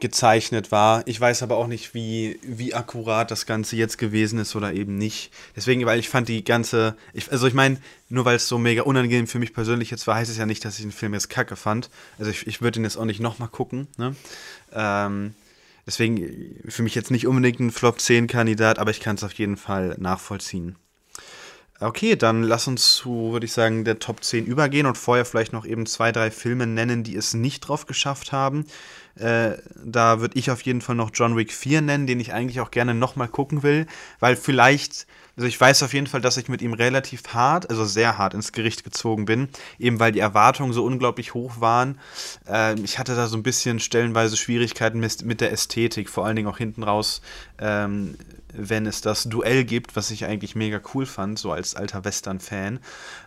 gezeichnet 0.00 0.72
war. 0.72 1.02
Ich 1.06 1.20
weiß 1.20 1.42
aber 1.42 1.56
auch 1.56 1.66
nicht, 1.66 1.94
wie, 1.94 2.38
wie 2.42 2.74
akkurat 2.74 3.30
das 3.30 3.46
Ganze 3.46 3.76
jetzt 3.76 3.96
gewesen 3.96 4.38
ist 4.38 4.56
oder 4.56 4.72
eben 4.72 4.96
nicht. 4.96 5.32
Deswegen, 5.54 5.86
weil 5.86 5.98
ich 5.98 6.08
fand 6.08 6.28
die 6.28 6.44
ganze, 6.44 6.96
ich, 7.12 7.30
also 7.30 7.46
ich 7.46 7.54
meine, 7.54 7.78
nur 8.08 8.24
weil 8.24 8.36
es 8.36 8.48
so 8.48 8.58
mega 8.58 8.82
unangenehm 8.82 9.26
für 9.26 9.38
mich 9.38 9.54
persönlich 9.54 9.90
jetzt 9.90 10.06
war, 10.06 10.16
heißt 10.16 10.30
es 10.30 10.36
ja 10.36 10.46
nicht, 10.46 10.64
dass 10.64 10.76
ich 10.76 10.82
den 10.82 10.92
Film 10.92 11.14
jetzt 11.14 11.30
kacke 11.30 11.56
fand. 11.56 11.90
Also 12.18 12.30
ich, 12.30 12.46
ich 12.46 12.60
würde 12.60 12.80
ihn 12.80 12.84
jetzt 12.84 12.96
auch 12.96 13.04
nicht 13.04 13.20
nochmal 13.20 13.48
gucken. 13.48 13.86
Ne? 13.96 14.16
Ähm, 14.72 15.34
deswegen 15.86 16.60
für 16.68 16.82
mich 16.82 16.94
jetzt 16.94 17.10
nicht 17.10 17.26
unbedingt 17.26 17.60
ein 17.60 17.70
Flop 17.70 18.00
10 18.00 18.26
Kandidat, 18.26 18.78
aber 18.78 18.90
ich 18.90 19.00
kann 19.00 19.16
es 19.16 19.24
auf 19.24 19.32
jeden 19.34 19.56
Fall 19.56 19.94
nachvollziehen. 19.98 20.76
Okay, 21.80 22.14
dann 22.14 22.44
lass 22.44 22.68
uns 22.68 22.94
zu, 22.94 23.32
würde 23.32 23.46
ich 23.46 23.52
sagen, 23.52 23.84
der 23.84 23.98
Top 23.98 24.22
10 24.22 24.46
übergehen 24.46 24.86
und 24.86 24.96
vorher 24.96 25.24
vielleicht 25.24 25.52
noch 25.52 25.66
eben 25.66 25.86
zwei, 25.86 26.12
drei 26.12 26.30
Filme 26.30 26.68
nennen, 26.68 27.02
die 27.02 27.16
es 27.16 27.34
nicht 27.34 27.60
drauf 27.60 27.86
geschafft 27.86 28.30
haben. 28.30 28.64
Äh, 29.16 29.58
da 29.84 30.20
würde 30.20 30.38
ich 30.38 30.52
auf 30.52 30.62
jeden 30.62 30.80
Fall 30.80 30.94
noch 30.94 31.10
John 31.12 31.36
Wick 31.36 31.52
4 31.52 31.80
nennen, 31.82 32.06
den 32.06 32.20
ich 32.20 32.32
eigentlich 32.32 32.60
auch 32.60 32.70
gerne 32.70 32.94
nochmal 32.94 33.26
gucken 33.26 33.64
will, 33.64 33.86
weil 34.20 34.36
vielleicht, 34.36 35.08
also 35.36 35.48
ich 35.48 35.60
weiß 35.60 35.82
auf 35.82 35.92
jeden 35.92 36.06
Fall, 36.06 36.20
dass 36.20 36.36
ich 36.36 36.48
mit 36.48 36.62
ihm 36.62 36.74
relativ 36.74 37.22
hart, 37.34 37.68
also 37.70 37.84
sehr 37.84 38.18
hart 38.18 38.34
ins 38.34 38.52
Gericht 38.52 38.84
gezogen 38.84 39.24
bin, 39.24 39.48
eben 39.80 39.98
weil 39.98 40.12
die 40.12 40.20
Erwartungen 40.20 40.72
so 40.72 40.84
unglaublich 40.84 41.34
hoch 41.34 41.60
waren. 41.60 41.98
Äh, 42.48 42.78
ich 42.80 43.00
hatte 43.00 43.16
da 43.16 43.26
so 43.26 43.36
ein 43.36 43.42
bisschen 43.42 43.80
stellenweise 43.80 44.36
Schwierigkeiten 44.36 45.00
mit, 45.00 45.24
mit 45.24 45.40
der 45.40 45.50
Ästhetik, 45.50 46.08
vor 46.08 46.24
allen 46.24 46.36
Dingen 46.36 46.48
auch 46.48 46.58
hinten 46.58 46.84
raus. 46.84 47.20
Ähm, 47.58 48.16
wenn 48.56 48.86
es 48.86 49.00
das 49.00 49.24
Duell 49.24 49.64
gibt, 49.64 49.96
was 49.96 50.10
ich 50.10 50.24
eigentlich 50.24 50.54
mega 50.54 50.80
cool 50.94 51.06
fand, 51.06 51.38
so 51.38 51.52
als 51.52 51.74
alter 51.74 52.04
Western-Fan. 52.04 52.80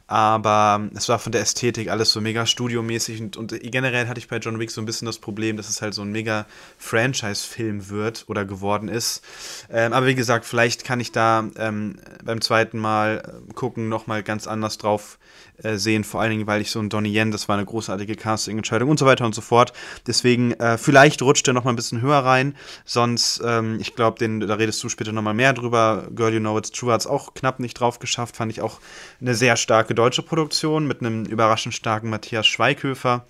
Aber 0.08 0.90
es 0.96 1.10
war 1.10 1.20
von 1.20 1.34
der 1.34 1.42
Ästhetik 1.42 1.90
alles 1.90 2.12
so 2.12 2.22
mega 2.22 2.46
studiomäßig 2.46 3.22
und, 3.22 3.38
und 3.38 3.60
generell 3.62 4.08
hatte 4.08 4.20
ich 4.20 4.30
bei 4.30 4.38
John 4.38 4.58
Wick 4.60 4.72
so 4.72 4.82
ein 4.82 4.86
bisschen 4.86 5.06
das 5.06 5.20
Problem, 5.20 5.58
dass 5.58 5.68
es 5.68 5.82
halt 5.82 5.94
so 5.94 6.02
ein 6.02 6.12
mega 6.12 6.46
Franchise-Film 6.78 7.90
wird 7.90 8.26
oder 8.28 8.46
geworden 8.46 8.88
ist. 8.88 9.22
Ähm, 9.70 9.92
aber 9.92 10.06
wie 10.06 10.16
gesagt, 10.16 10.46
vielleicht 10.46 10.86
kann 10.86 11.02
ich 11.02 11.12
da 11.12 11.50
ähm, 11.58 12.00
beim 12.24 12.40
zweiten 12.40 12.80
Mal 12.80 13.42
äh, 13.50 13.54
gucken 13.54 13.90
nochmal 13.90 14.24
ganz 14.24 14.48
anders 14.48 14.78
drauf 14.78 15.20
äh, 15.64 15.78
sehen, 15.78 16.04
vor 16.04 16.22
allen 16.22 16.32
Dingen, 16.32 16.48
weil 16.48 16.62
ich 16.62 16.72
so 16.72 16.80
ein 16.80 16.90
Donnie 16.90 17.14
Yen, 17.14 17.32
das 17.32 17.48
war 17.48 17.58
eine 17.58 17.66
großartige 17.66 18.16
Casting-Entscheidung 18.16 18.90
und 18.90 19.00
so 19.00 19.06
weiter 19.06 19.26
und 19.26 19.34
so 19.34 19.42
fort. 19.42 19.74
Deswegen, 20.06 20.54
äh, 20.54 20.78
vielleicht 20.78 21.22
rutscht 21.22 21.48
er 21.48 21.54
noch 21.54 21.64
mal 21.64 21.72
ein 21.72 21.76
bisschen 21.76 22.02
höher 22.02 22.20
rein, 22.20 22.56
sonst, 22.86 23.42
ähm, 23.44 23.80
ich 23.80 23.96
glaube, 23.96 24.18
da 24.20 24.54
redest 24.56 24.84
du 24.84 24.90
später 24.90 25.12
noch 25.12 25.22
mal 25.22 25.34
mehr 25.34 25.54
drüber. 25.54 26.08
Girl 26.16 26.34
You 26.34 26.40
Know 26.40 26.58
It's 26.58 26.72
True 26.72 26.94
hat 26.94 27.02
es 27.02 27.08
auch 27.08 27.34
knapp 27.34 27.60
nicht 27.60 27.80
drauf 27.80 28.00
geschafft, 28.00 28.38
fand 28.38 28.52
ich 28.52 28.62
auch 28.62 28.80
eine 29.20 29.36
sehr 29.36 29.58
starke 29.58 29.96
deutsche 29.96 30.22
Produktion 30.22 30.88
mit 30.88 31.02
einem 31.02 31.26
überraschend 31.26 31.74
starken 31.74 32.10
Matthias 32.10 32.46
Schweighöfer. 32.48 33.26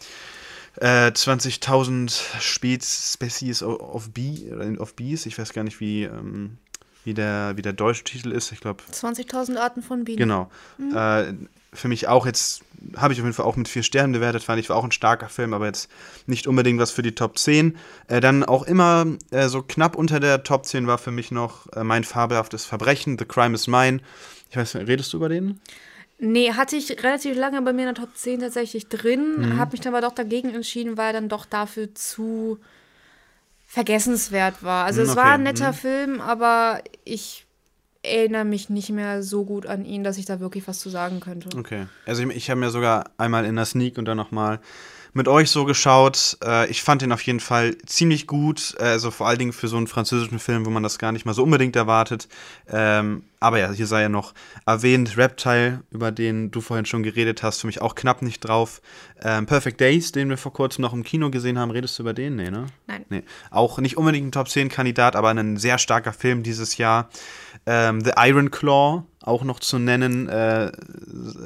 Äh, 0.79 1.11
20.000 1.11 2.11
Species 2.39 3.63
of, 3.63 4.09
Bee, 4.11 4.51
of 4.77 4.93
Bees, 4.95 5.25
ich 5.25 5.39
weiß 5.39 5.53
gar 5.53 5.63
nicht, 5.63 5.79
wie, 5.79 6.03
ähm, 6.03 6.57
wie, 7.03 7.15
der, 7.15 7.53
wie 7.55 7.63
der 7.63 7.73
deutsche 7.73 8.03
Titel 8.03 8.31
ist. 8.31 8.51
Ich 8.51 8.59
glaube. 8.59 8.83
20.000 8.91 9.57
Arten 9.57 9.81
von 9.81 10.03
Bienen. 10.03 10.17
Genau. 10.17 10.51
Mhm. 10.77 10.95
Äh, 10.95 11.33
für 11.73 11.87
mich 11.87 12.07
auch 12.07 12.25
jetzt, 12.25 12.61
habe 12.95 13.13
ich 13.13 13.19
auf 13.19 13.25
jeden 13.25 13.33
Fall 13.33 13.45
auch 13.45 13.55
mit 13.55 13.67
vier 13.67 13.83
Sternen 13.83 14.13
bewertet, 14.13 14.43
fand 14.43 14.59
ich 14.59 14.69
war 14.69 14.77
auch 14.77 14.83
ein 14.83 14.91
starker 14.91 15.29
Film, 15.29 15.53
aber 15.53 15.65
jetzt 15.65 15.89
nicht 16.25 16.47
unbedingt 16.47 16.79
was 16.79 16.91
für 16.91 17.01
die 17.01 17.15
Top 17.15 17.37
10. 17.37 17.77
Äh, 18.07 18.21
dann 18.21 18.43
auch 18.43 18.63
immer 18.63 19.05
äh, 19.31 19.47
so 19.47 19.61
knapp 19.61 19.95
unter 19.95 20.19
der 20.19 20.43
Top 20.43 20.65
10 20.65 20.87
war 20.87 20.97
für 20.97 21.11
mich 21.11 21.31
noch 21.31 21.71
äh, 21.73 21.83
mein 21.83 22.03
fabelhaftes 22.03 22.65
Verbrechen, 22.65 23.17
The 23.17 23.25
Crime 23.25 23.55
is 23.55 23.67
Mine. 23.67 23.99
Ich 24.49 24.57
weiß 24.57 24.75
nicht, 24.75 24.87
redest 24.87 25.13
du 25.13 25.17
über 25.17 25.29
den? 25.29 25.59
Nee, 26.19 26.53
hatte 26.53 26.75
ich 26.75 27.03
relativ 27.03 27.37
lange 27.37 27.61
bei 27.61 27.73
mir 27.73 27.87
in 27.87 27.93
der 27.93 28.03
Top 28.03 28.15
10 28.15 28.39
tatsächlich 28.39 28.87
drin, 28.87 29.35
mhm. 29.37 29.57
habe 29.57 29.71
mich 29.71 29.81
dann 29.81 29.93
aber 29.93 30.07
doch 30.07 30.15
dagegen 30.15 30.53
entschieden, 30.53 30.97
weil 30.97 31.07
er 31.07 31.13
dann 31.13 31.29
doch 31.29 31.45
dafür 31.45 31.93
zu 31.93 32.59
vergessenswert 33.67 34.63
war. 34.63 34.85
Also 34.85 35.01
es 35.01 35.09
okay. 35.09 35.17
war 35.17 35.33
ein 35.33 35.43
netter 35.43 35.73
mhm. 35.73 35.75
Film, 35.75 36.21
aber 36.21 36.81
ich 37.03 37.46
erinnere 38.03 38.45
mich 38.45 38.69
nicht 38.69 38.89
mehr 38.89 39.23
so 39.23 39.45
gut 39.45 39.65
an 39.65 39.85
ihn, 39.85 40.03
dass 40.03 40.17
ich 40.17 40.25
da 40.25 40.39
wirklich 40.39 40.67
was 40.67 40.79
zu 40.79 40.89
sagen 40.89 41.19
könnte. 41.19 41.49
Okay. 41.57 41.87
Also 42.05 42.23
ich, 42.23 42.29
ich 42.35 42.49
habe 42.49 42.59
mir 42.59 42.69
sogar 42.69 43.11
einmal 43.17 43.45
in 43.45 43.55
der 43.55 43.65
Sneak 43.65 43.97
und 43.97 44.05
dann 44.05 44.17
nochmal 44.17 44.59
mit 45.17 45.27
euch 45.27 45.49
so 45.49 45.65
geschaut. 45.65 46.37
Äh, 46.43 46.69
ich 46.69 46.81
fand 46.81 47.01
ihn 47.01 47.11
auf 47.11 47.21
jeden 47.23 47.39
Fall 47.39 47.77
ziemlich 47.85 48.27
gut. 48.27 48.75
Äh, 48.79 48.83
also 48.83 49.11
vor 49.11 49.27
allen 49.27 49.39
Dingen 49.39 49.51
für 49.51 49.67
so 49.67 49.75
einen 49.75 49.87
französischen 49.87 50.39
Film, 50.39 50.65
wo 50.65 50.69
man 50.69 50.83
das 50.83 50.99
gar 50.99 51.11
nicht 51.11 51.25
mal 51.25 51.33
so 51.33 51.43
unbedingt 51.43 51.75
erwartet. 51.75 52.29
Ähm, 52.69 53.23
aber 53.39 53.59
ja, 53.59 53.71
hier 53.71 53.87
sei 53.87 54.03
ja 54.03 54.09
noch 54.09 54.33
erwähnt 54.65 55.17
Reptile, 55.17 55.81
über 55.91 56.11
den 56.11 56.49
du 56.51 56.61
vorhin 56.61 56.85
schon 56.85 57.03
geredet 57.03 57.43
hast, 57.43 57.61
für 57.61 57.67
mich 57.67 57.81
auch 57.81 57.95
knapp 57.95 58.21
nicht 58.21 58.39
drauf. 58.39 58.81
Ähm, 59.21 59.45
Perfect 59.45 59.79
Days, 59.81 60.11
den 60.11 60.29
wir 60.29 60.37
vor 60.37 60.53
kurzem 60.53 60.83
noch 60.83 60.93
im 60.93 61.03
Kino 61.03 61.29
gesehen 61.29 61.59
haben, 61.59 61.71
redest 61.71 61.97
du 61.99 62.03
über 62.03 62.13
den? 62.13 62.35
Nee, 62.35 62.49
ne? 62.49 62.67
Nein. 62.87 63.05
Nee. 63.09 63.23
Auch 63.51 63.79
nicht 63.79 63.97
unbedingt 63.97 64.27
ein 64.27 64.31
Top 64.31 64.49
10 64.49 64.69
Kandidat, 64.69 65.15
aber 65.15 65.29
ein 65.29 65.57
sehr 65.57 65.77
starker 65.77 66.13
Film 66.13 66.43
dieses 66.43 66.77
Jahr. 66.77 67.09
Ähm, 67.67 68.01
The 68.01 68.13
Iron 68.17 68.49
Claw, 68.49 69.03
auch 69.21 69.43
noch 69.43 69.59
zu 69.59 69.77
nennen, 69.77 70.29
äh, 70.29 70.71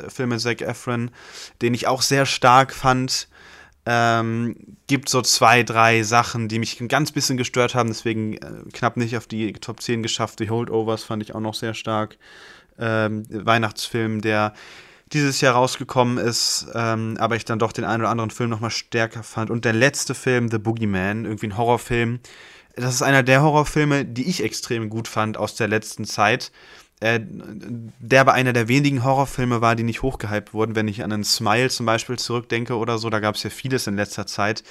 Film 0.07 0.29
mit 0.29 0.39
Zac 0.39 0.61
Efron, 0.61 1.09
den 1.61 1.73
ich 1.73 1.87
auch 1.87 2.03
sehr 2.03 2.25
stark 2.27 2.73
fand. 2.73 3.27
Ähm, 3.87 4.55
gibt 4.85 5.09
so 5.09 5.23
zwei, 5.23 5.63
drei 5.63 6.03
Sachen, 6.03 6.47
die 6.47 6.59
mich 6.59 6.79
ein 6.79 6.87
ganz 6.87 7.11
bisschen 7.11 7.37
gestört 7.37 7.73
haben, 7.73 7.89
deswegen 7.89 8.33
äh, 8.37 8.61
knapp 8.71 8.95
nicht 8.95 9.17
auf 9.17 9.25
die 9.25 9.51
Top 9.53 9.81
10 9.81 10.03
geschafft. 10.03 10.39
Die 10.39 10.51
Holdovers 10.51 11.03
fand 11.03 11.23
ich 11.23 11.33
auch 11.33 11.39
noch 11.39 11.55
sehr 11.55 11.73
stark. 11.73 12.17
ähm, 12.77 13.23
Weihnachtsfilm, 13.29 14.21
der 14.21 14.53
dieses 15.13 15.41
Jahr 15.41 15.55
rausgekommen 15.55 16.17
ist, 16.17 16.67
ähm, 16.73 17.17
aber 17.19 17.35
ich 17.35 17.45
dann 17.45 17.59
doch 17.59 17.71
den 17.73 17.83
einen 17.83 18.01
oder 18.01 18.11
anderen 18.11 18.31
Film 18.31 18.49
nochmal 18.49 18.71
stärker 18.71 19.23
fand. 19.23 19.49
Und 19.49 19.65
der 19.65 19.73
letzte 19.73 20.15
Film, 20.15 20.49
The 20.49 20.57
Boogeyman, 20.57 21.25
irgendwie 21.25 21.47
ein 21.47 21.57
Horrorfilm. 21.57 22.19
Das 22.75 22.93
ist 22.93 23.01
einer 23.01 23.23
der 23.23 23.41
Horrorfilme, 23.41 24.05
die 24.05 24.29
ich 24.29 24.43
extrem 24.43 24.89
gut 24.89 25.07
fand 25.07 25.37
aus 25.37 25.55
der 25.55 25.67
letzten 25.67 26.05
Zeit. 26.05 26.51
Äh, 27.01 27.19
der 27.23 28.21
aber 28.21 28.33
einer 28.33 28.53
der 28.53 28.67
wenigen 28.67 29.03
Horrorfilme 29.03 29.59
war, 29.59 29.75
die 29.75 29.83
nicht 29.83 30.03
hochgehypt 30.03 30.53
wurden. 30.53 30.75
Wenn 30.75 30.87
ich 30.87 31.03
an 31.03 31.11
einen 31.11 31.23
Smile 31.23 31.69
zum 31.69 31.87
Beispiel 31.87 32.19
zurückdenke 32.19 32.77
oder 32.77 32.99
so, 32.99 33.09
da 33.09 33.19
gab 33.19 33.33
es 33.33 33.41
ja 33.41 33.49
vieles 33.49 33.87
in 33.87 33.95
letzter 33.95 34.27
Zeit, 34.27 34.63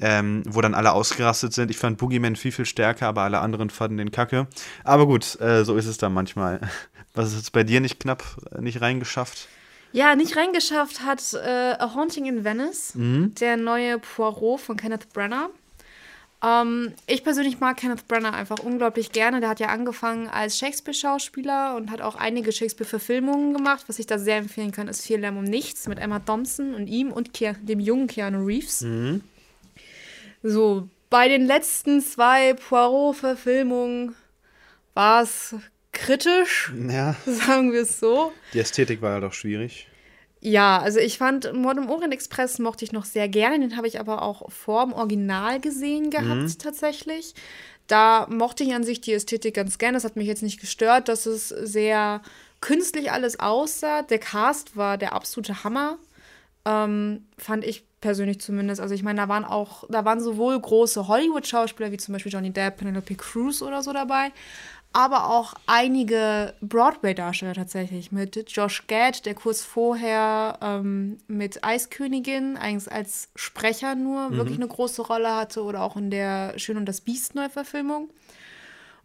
ähm, 0.00 0.44
wo 0.46 0.60
dann 0.60 0.74
alle 0.74 0.92
ausgerastet 0.92 1.52
sind. 1.52 1.72
Ich 1.72 1.78
fand 1.78 1.98
Boogeyman 1.98 2.36
viel, 2.36 2.52
viel 2.52 2.66
stärker, 2.66 3.08
aber 3.08 3.22
alle 3.22 3.40
anderen 3.40 3.68
fanden 3.68 3.96
den 3.96 4.12
kacke. 4.12 4.46
Aber 4.84 5.06
gut, 5.06 5.40
äh, 5.40 5.64
so 5.64 5.76
ist 5.76 5.86
es 5.86 5.98
dann 5.98 6.14
manchmal. 6.14 6.60
Was 7.14 7.30
ist 7.30 7.36
jetzt 7.36 7.52
bei 7.52 7.64
dir 7.64 7.80
nicht 7.80 7.98
knapp 7.98 8.22
äh, 8.52 8.60
nicht 8.60 8.80
reingeschafft? 8.80 9.48
Ja, 9.90 10.14
nicht 10.14 10.36
reingeschafft 10.36 11.04
hat 11.04 11.34
äh, 11.34 11.74
A 11.78 11.94
Haunting 11.94 12.26
in 12.26 12.44
Venice, 12.44 12.94
mhm. 12.94 13.34
der 13.34 13.56
neue 13.56 13.98
Poirot 13.98 14.60
von 14.60 14.76
Kenneth 14.76 15.12
Branagh. 15.12 15.50
Ähm, 16.42 16.92
ich 17.06 17.22
persönlich 17.22 17.60
mag 17.60 17.76
Kenneth 17.76 18.08
Branagh 18.08 18.36
einfach 18.36 18.58
unglaublich 18.58 19.12
gerne. 19.12 19.40
Der 19.40 19.48
hat 19.48 19.60
ja 19.60 19.68
angefangen 19.68 20.28
als 20.28 20.58
Shakespeare-Schauspieler 20.58 21.76
und 21.76 21.90
hat 21.90 22.00
auch 22.00 22.16
einige 22.16 22.50
Shakespeare-Verfilmungen 22.50 23.54
gemacht. 23.54 23.84
Was 23.86 23.98
ich 23.98 24.06
da 24.06 24.18
sehr 24.18 24.38
empfehlen 24.38 24.72
kann, 24.72 24.88
ist 24.88 25.06
Viel 25.06 25.20
Lärm 25.20 25.36
um 25.36 25.44
Nichts 25.44 25.86
mit 25.86 25.98
Emma 25.98 26.18
Thompson 26.18 26.74
und 26.74 26.88
ihm 26.88 27.12
und 27.12 27.32
Ke 27.32 27.54
dem 27.62 27.78
jungen 27.78 28.08
Keanu 28.08 28.44
Reeves. 28.44 28.80
Mhm. 28.82 29.22
So, 30.42 30.88
bei 31.10 31.28
den 31.28 31.46
letzten 31.46 32.00
zwei 32.00 32.54
Poirot-Verfilmungen 32.54 34.16
war 34.94 35.22
es 35.22 35.54
kritisch, 35.92 36.72
ja. 36.88 37.14
sagen 37.26 37.72
wir 37.72 37.82
es 37.82 38.00
so. 38.00 38.32
Die 38.52 38.58
Ästhetik 38.58 39.00
war 39.00 39.12
ja 39.12 39.20
doch 39.20 39.32
schwierig. 39.32 39.86
Ja, 40.44 40.80
also 40.80 40.98
ich 40.98 41.18
fand 41.18 41.52
Mord 41.54 41.78
im 41.78 41.88
Orient 41.88 42.12
Express 42.12 42.58
mochte 42.58 42.84
ich 42.84 42.90
noch 42.90 43.04
sehr 43.04 43.28
gerne. 43.28 43.60
Den 43.60 43.76
habe 43.76 43.86
ich 43.86 44.00
aber 44.00 44.22
auch 44.22 44.50
vor 44.50 44.84
dem 44.84 44.92
Original 44.92 45.60
gesehen 45.60 46.10
gehabt, 46.10 46.42
mhm. 46.42 46.58
tatsächlich. 46.58 47.34
Da 47.86 48.26
mochte 48.28 48.64
ich 48.64 48.74
an 48.74 48.82
sich 48.82 49.00
die 49.00 49.12
Ästhetik 49.12 49.54
ganz 49.54 49.78
gerne. 49.78 49.94
Das 49.94 50.04
hat 50.04 50.16
mich 50.16 50.26
jetzt 50.26 50.42
nicht 50.42 50.60
gestört, 50.60 51.08
dass 51.08 51.26
es 51.26 51.48
sehr 51.48 52.22
künstlich 52.60 53.12
alles 53.12 53.38
aussah. 53.38 54.02
Der 54.02 54.18
Cast 54.18 54.76
war 54.76 54.98
der 54.98 55.12
absolute 55.12 55.62
Hammer. 55.62 55.98
Ähm, 56.64 57.24
fand 57.38 57.64
ich 57.64 57.84
persönlich 58.00 58.40
zumindest. 58.40 58.80
Also 58.80 58.96
ich 58.96 59.04
meine, 59.04 59.20
da 59.20 59.28
waren 59.28 59.44
auch, 59.44 59.84
da 59.90 60.04
waren 60.04 60.20
sowohl 60.20 60.60
große 60.60 61.06
Hollywood-Schauspieler 61.06 61.92
wie 61.92 61.98
zum 61.98 62.14
Beispiel 62.14 62.32
Johnny 62.32 62.50
Depp, 62.50 62.78
Penelope 62.78 63.14
Cruz 63.14 63.62
oder 63.62 63.80
so 63.82 63.92
dabei, 63.92 64.32
aber 64.92 65.30
auch 65.30 65.54
einige 65.66 66.54
Broadway-Darsteller 66.60 67.54
tatsächlich 67.54 68.12
mit 68.12 68.50
Josh 68.50 68.86
Gad, 68.86 69.24
der 69.24 69.34
kurz 69.34 69.62
vorher 69.62 70.58
ähm, 70.60 71.18
mit 71.28 71.64
Eiskönigin 71.64 72.56
eigentlich 72.56 72.92
als 72.92 73.30
Sprecher 73.34 73.94
nur 73.94 74.30
mhm. 74.30 74.36
wirklich 74.36 74.56
eine 74.56 74.68
große 74.68 75.02
Rolle 75.02 75.34
hatte 75.34 75.62
oder 75.62 75.82
auch 75.82 75.96
in 75.96 76.10
der 76.10 76.58
Schön 76.58 76.76
und 76.76 76.86
das 76.86 77.00
Biest 77.00 77.34
Neuverfilmung. 77.34 78.10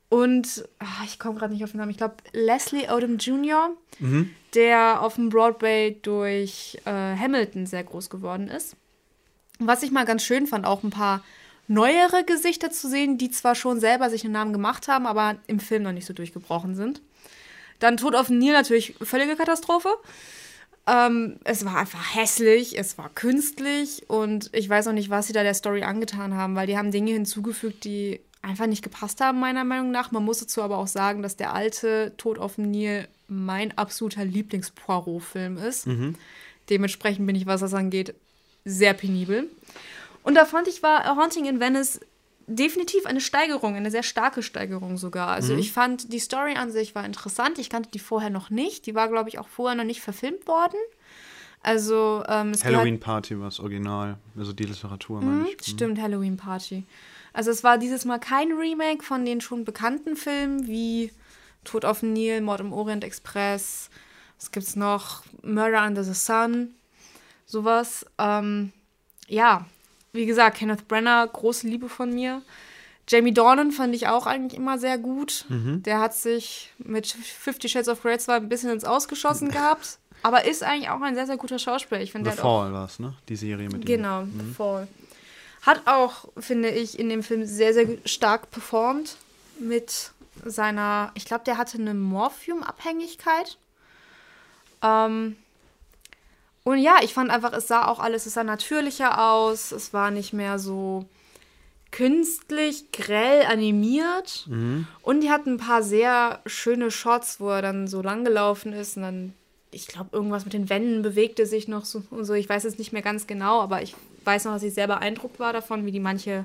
Und 0.09 0.67
ach, 0.79 1.03
ich 1.05 1.19
komme 1.19 1.37
gerade 1.37 1.53
nicht 1.53 1.63
auf 1.63 1.71
den 1.71 1.79
Namen. 1.79 1.91
Ich 1.91 1.97
glaube 1.97 2.15
Leslie 2.31 2.89
Odom 2.89 3.17
Jr., 3.17 3.69
mhm. 3.99 4.29
der 4.55 5.01
auf 5.01 5.15
dem 5.15 5.29
Broadway 5.29 5.97
durch 6.01 6.79
äh, 6.85 6.91
Hamilton 6.91 7.65
sehr 7.65 7.83
groß 7.83 8.09
geworden 8.09 8.47
ist. 8.47 8.75
Was 9.59 9.83
ich 9.83 9.91
mal 9.91 10.05
ganz 10.05 10.23
schön 10.23 10.47
fand, 10.47 10.65
auch 10.65 10.83
ein 10.83 10.91
paar 10.91 11.23
neuere 11.67 12.23
Gesichter 12.25 12.71
zu 12.71 12.89
sehen, 12.89 13.17
die 13.17 13.29
zwar 13.29 13.55
schon 13.55 13.79
selber 13.79 14.09
sich 14.09 14.23
einen 14.23 14.33
Namen 14.33 14.53
gemacht 14.53 14.87
haben, 14.87 15.05
aber 15.05 15.35
im 15.47 15.59
Film 15.59 15.83
noch 15.83 15.91
nicht 15.91 16.05
so 16.05 16.13
durchgebrochen 16.13 16.75
sind. 16.75 17.01
Dann 17.79 17.97
Tod 17.97 18.15
auf 18.15 18.29
Nil 18.29 18.53
natürlich 18.53 18.95
völlige 19.01 19.35
Katastrophe. 19.35 19.89
Ähm, 20.87 21.37
es 21.43 21.65
war 21.65 21.77
einfach 21.77 22.15
hässlich, 22.15 22.79
es 22.79 22.97
war 22.97 23.09
künstlich 23.09 24.09
und 24.09 24.49
ich 24.53 24.69
weiß 24.69 24.87
auch 24.87 24.93
nicht, 24.93 25.09
was 25.09 25.27
sie 25.27 25.33
da 25.33 25.43
der 25.43 25.53
Story 25.53 25.83
angetan 25.83 26.33
haben, 26.35 26.55
weil 26.55 26.67
die 26.67 26.77
haben 26.77 26.91
Dinge 26.91 27.11
hinzugefügt, 27.11 27.83
die 27.83 28.21
einfach 28.41 28.67
nicht 28.67 28.83
gepasst 28.83 29.19
haben, 29.19 29.39
meiner 29.39 29.65
Meinung 29.65 29.91
nach. 29.91 30.11
Man 30.11 30.23
muss 30.23 30.39
dazu 30.39 30.61
aber 30.61 30.77
auch 30.77 30.87
sagen, 30.87 31.21
dass 31.21 31.35
der 31.35 31.53
alte 31.53 32.13
Tod 32.17 32.39
auf 32.39 32.55
dem 32.55 32.71
Nil 32.71 33.07
mein 33.27 33.77
absoluter 33.77 34.23
Lieblings-Poirot-Film 34.23 35.57
ist. 35.57 35.87
Mhm. 35.87 36.15
Dementsprechend 36.69 37.27
bin 37.27 37.35
ich, 37.35 37.45
was 37.45 37.59
das 37.59 37.73
angeht, 37.73 38.15
sehr 38.63 38.93
penibel. 38.93 39.49
Und 40.23 40.35
da 40.35 40.45
fand 40.45 40.67
ich, 40.67 40.83
war 40.83 41.05
A 41.05 41.15
Haunting 41.15 41.45
in 41.45 41.59
Venice 41.59 41.99
definitiv 42.47 43.05
eine 43.05 43.19
Steigerung, 43.19 43.75
eine 43.75 43.91
sehr 43.91 44.03
starke 44.03 44.41
Steigerung 44.41 44.97
sogar. 44.97 45.27
Also 45.27 45.53
mhm. 45.53 45.59
ich 45.59 45.71
fand, 45.73 46.13
die 46.13 46.19
Story 46.19 46.55
an 46.55 46.71
sich 46.71 46.95
war 46.95 47.05
interessant. 47.05 47.59
Ich 47.59 47.69
kannte 47.69 47.89
die 47.91 47.99
vorher 47.99 48.29
noch 48.29 48.49
nicht. 48.49 48.85
Die 48.85 48.95
war, 48.95 49.09
glaube 49.09 49.29
ich, 49.29 49.37
auch 49.37 49.49
vorher 49.49 49.75
noch 49.75 49.83
nicht 49.83 50.01
verfilmt 50.01 50.47
worden. 50.47 50.77
Also 51.61 52.23
ähm, 52.29 52.53
Halloween 52.63 52.99
Party 52.99 53.37
war 53.37 53.45
das 53.45 53.59
Original, 53.59 54.17
also 54.37 54.53
die 54.53 54.63
Literatur, 54.63 55.21
meine 55.21 55.41
mhm, 55.41 55.47
ich. 55.47 55.67
Stimmt, 55.67 55.99
Halloween 55.99 56.37
Party. 56.37 56.85
Also 57.33 57.51
es 57.51 57.63
war 57.63 57.77
dieses 57.77 58.05
Mal 58.05 58.19
kein 58.19 58.53
Remake 58.53 59.03
von 59.03 59.25
den 59.25 59.41
schon 59.41 59.65
bekannten 59.65 60.15
Filmen 60.15 60.67
wie 60.67 61.11
Tod 61.65 61.83
auf 61.83 61.99
dem 61.99 62.13
Nil, 62.13 62.41
Mord 62.41 62.61
im 62.61 62.71
Orient 62.71 63.03
Express, 63.03 63.89
was 64.39 64.51
gibt's 64.51 64.75
noch? 64.75 65.23
Murder 65.43 65.85
Under 65.85 66.03
the 66.03 66.13
Sun, 66.13 66.73
sowas. 67.45 68.05
Ähm, 68.17 68.71
ja, 69.27 69.65
wie 70.17 70.25
gesagt, 70.25 70.57
Kenneth 70.57 70.87
Brenner, 70.87 71.25
große 71.27 71.67
Liebe 71.67 71.87
von 71.87 72.13
mir. 72.13 72.41
Jamie 73.07 73.33
Dornan 73.33 73.71
fand 73.71 73.95
ich 73.95 74.07
auch 74.07 74.27
eigentlich 74.27 74.59
immer 74.59 74.77
sehr 74.77 74.97
gut. 74.97 75.45
Mhm. 75.47 75.81
Der 75.83 75.99
hat 75.99 76.13
sich 76.13 76.73
mit 76.77 77.07
Fifty 77.07 77.69
Shades 77.69 77.87
of 77.87 78.01
Grey 78.01 78.17
zwar 78.17 78.35
ein 78.35 78.49
bisschen 78.49 78.69
ins 78.69 78.83
Ausgeschossen 78.83 79.49
gehabt, 79.49 79.99
aber 80.23 80.43
ist 80.43 80.63
eigentlich 80.63 80.89
auch 80.89 81.01
ein 81.01 81.15
sehr, 81.15 81.25
sehr 81.25 81.37
guter 81.37 81.57
Schauspieler. 81.57 82.01
Ich 82.01 82.11
finde, 82.11 82.31
The 82.31 82.37
Fall 82.37 82.73
war 82.73 82.85
es, 82.85 82.99
ne? 82.99 83.13
Die 83.29 83.37
Serie 83.37 83.69
mit 83.69 83.85
genau, 83.85 84.23
ihm. 84.23 84.31
Genau, 84.31 84.43
mhm. 84.43 84.49
The 84.49 84.53
Fall. 84.53 84.87
Hat 85.61 85.81
auch, 85.85 86.27
finde 86.37 86.69
ich, 86.69 86.99
in 86.99 87.09
dem 87.09 87.23
Film 87.23 87.45
sehr, 87.45 87.73
sehr 87.73 87.87
stark 88.05 88.51
performt 88.51 89.15
mit 89.59 90.11
seiner, 90.45 91.11
ich 91.15 91.25
glaube, 91.25 91.43
der 91.45 91.57
hatte 91.57 91.77
eine 91.77 91.93
Morphium-Abhängigkeit. 91.93 93.57
Ähm, 94.83 95.37
und 96.67 96.79
ja, 96.79 96.97
ich 97.01 97.13
fand 97.13 97.29
einfach, 97.29 97.53
es 97.53 97.69
sah 97.69 97.87
auch 97.87 97.99
alles, 97.99 98.25
es 98.25 98.33
sah 98.33 98.43
natürlicher 98.43 99.23
aus. 99.23 99.71
Es 99.71 99.93
war 99.93 100.11
nicht 100.11 100.33
mehr 100.33 100.59
so 100.59 101.05
künstlich, 101.91 102.91
grell 102.91 103.45
animiert. 103.45 104.45
Mhm. 104.49 104.85
Und 105.01 105.21
die 105.21 105.29
hatten 105.29 105.51
ein 105.51 105.57
paar 105.59 105.81
sehr 105.81 106.41
schöne 106.45 106.91
Shots, 106.91 107.39
wo 107.39 107.51
er 107.51 107.61
dann 107.61 107.87
so 107.87 108.01
langgelaufen 108.01 108.73
ist 108.73 108.97
und 108.97 109.03
dann, 109.03 109.33
ich 109.71 109.87
glaube, 109.87 110.09
irgendwas 110.11 110.43
mit 110.43 110.51
den 110.51 110.69
Wänden 110.69 111.03
bewegte 111.03 111.45
sich 111.45 111.69
noch 111.69 111.85
so 111.85 112.03
und 112.09 112.25
so. 112.25 112.33
Ich 112.33 112.49
weiß 112.49 112.65
es 112.65 112.77
nicht 112.77 112.91
mehr 112.91 113.01
ganz 113.01 113.27
genau, 113.27 113.61
aber 113.61 113.81
ich 113.81 113.95
weiß 114.25 114.43
noch, 114.43 114.51
dass 114.51 114.63
ich 114.63 114.73
sehr 114.73 114.87
beeindruckt 114.87 115.39
war 115.39 115.53
davon, 115.53 115.85
wie 115.85 115.93
die 115.93 116.01
manche 116.01 116.43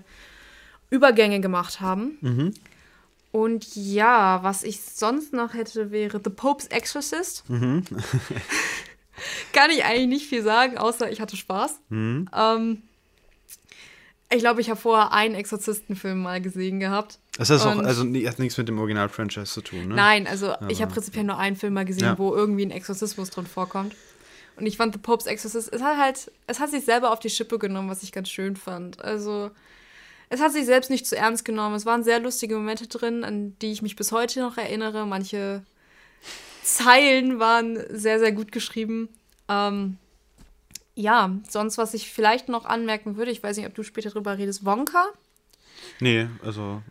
Übergänge 0.89 1.41
gemacht 1.41 1.81
haben. 1.81 2.19
Mhm. 2.21 2.55
Und 3.33 3.75
ja, 3.75 4.39
was 4.45 4.63
ich 4.63 4.81
sonst 4.83 5.33
noch 5.33 5.55
hätte, 5.55 5.91
wäre 5.91 6.21
The 6.23 6.31
Pope's 6.31 6.69
Exorcist. 6.69 7.43
Mhm. 7.51 7.83
Kann 9.53 9.71
ich 9.71 9.85
eigentlich 9.85 10.09
nicht 10.09 10.27
viel 10.29 10.43
sagen, 10.43 10.79
außer 10.79 11.11
ich 11.11 11.21
hatte 11.21 11.37
Spaß. 11.37 11.81
Mhm. 11.89 12.29
Ähm, 12.35 12.83
ich 14.31 14.39
glaube, 14.39 14.61
ich 14.61 14.71
habe 14.71 14.81
vorher 14.81 15.13
einen 15.13 15.35
Exorzistenfilm 15.35 16.23
mal 16.23 16.41
gesehen 16.41 16.81
gehabt. 16.81 17.19
Das 17.37 17.51
heißt 17.51 17.67
auch, 17.67 17.79
also 17.79 18.03
hat 18.03 18.39
nichts 18.39 18.57
mit 18.57 18.69
dem 18.69 18.79
Original-Franchise 18.79 19.53
zu 19.53 19.61
tun, 19.61 19.89
ne? 19.89 19.95
Nein, 19.95 20.27
also 20.27 20.53
Aber, 20.53 20.71
ich 20.71 20.83
habe 20.83 20.93
prinzipiell 20.93 21.25
nur 21.25 21.39
einen 21.39 21.57
Film 21.57 21.75
mal 21.75 21.85
gesehen, 21.85 22.05
ja. 22.05 22.19
wo 22.19 22.35
irgendwie 22.35 22.65
ein 22.65 22.71
Exorzismus 22.71 23.31
drin 23.31 23.47
vorkommt. 23.47 23.95
Und 24.57 24.67
ich 24.67 24.77
fand 24.77 24.95
The 24.95 25.01
Pope's 25.01 25.27
Exorcist, 25.27 25.73
es 25.73 25.83
hat 25.83 25.99
halt, 25.99 26.31
es 26.47 26.61
hat 26.61 26.71
sich 26.71 26.85
selber 26.85 27.11
auf 27.11 27.21
die 27.21 27.31
Schippe 27.31 27.59
genommen, 27.59 27.89
was 27.89 28.03
ich 28.03 28.13
ganz 28.13 28.29
schön 28.29 28.57
fand. 28.57 29.03
Also, 29.03 29.51
es 30.29 30.41
hat 30.41 30.53
sich 30.53 30.67
selbst 30.67 30.91
nicht 30.91 31.07
zu 31.07 31.17
ernst 31.17 31.45
genommen. 31.45 31.75
Es 31.75 31.87
waren 31.87 32.05
sehr 32.05 32.21
lustige 32.21 32.55
Momente 32.55 32.87
drin, 32.87 33.25
an 33.25 33.57
die 33.61 33.73
ich 33.73 33.83
mich 33.83 33.97
bis 33.97 34.13
heute 34.13 34.41
noch 34.41 34.57
erinnere. 34.57 35.07
Manche 35.07 35.63
Zeilen 36.63 37.39
waren 37.39 37.79
sehr, 37.91 38.19
sehr 38.19 38.33
gut 38.33 38.53
geschrieben. 38.53 39.09
Ähm, 39.49 39.99
ja, 40.95 41.31
sonst, 41.49 41.79
was 41.79 41.95
ich 41.95 42.13
vielleicht 42.13 42.49
noch 42.49 42.65
anmerken 42.65 43.17
würde, 43.17 43.31
ich 43.31 43.43
weiß 43.43 43.57
nicht, 43.57 43.67
ob 43.67 43.75
du 43.75 43.83
später 43.83 44.11
drüber 44.11 44.39
redest, 44.39 44.65
Wonka. 44.65 45.07
Nee, 46.01 46.29
also. 46.45 46.83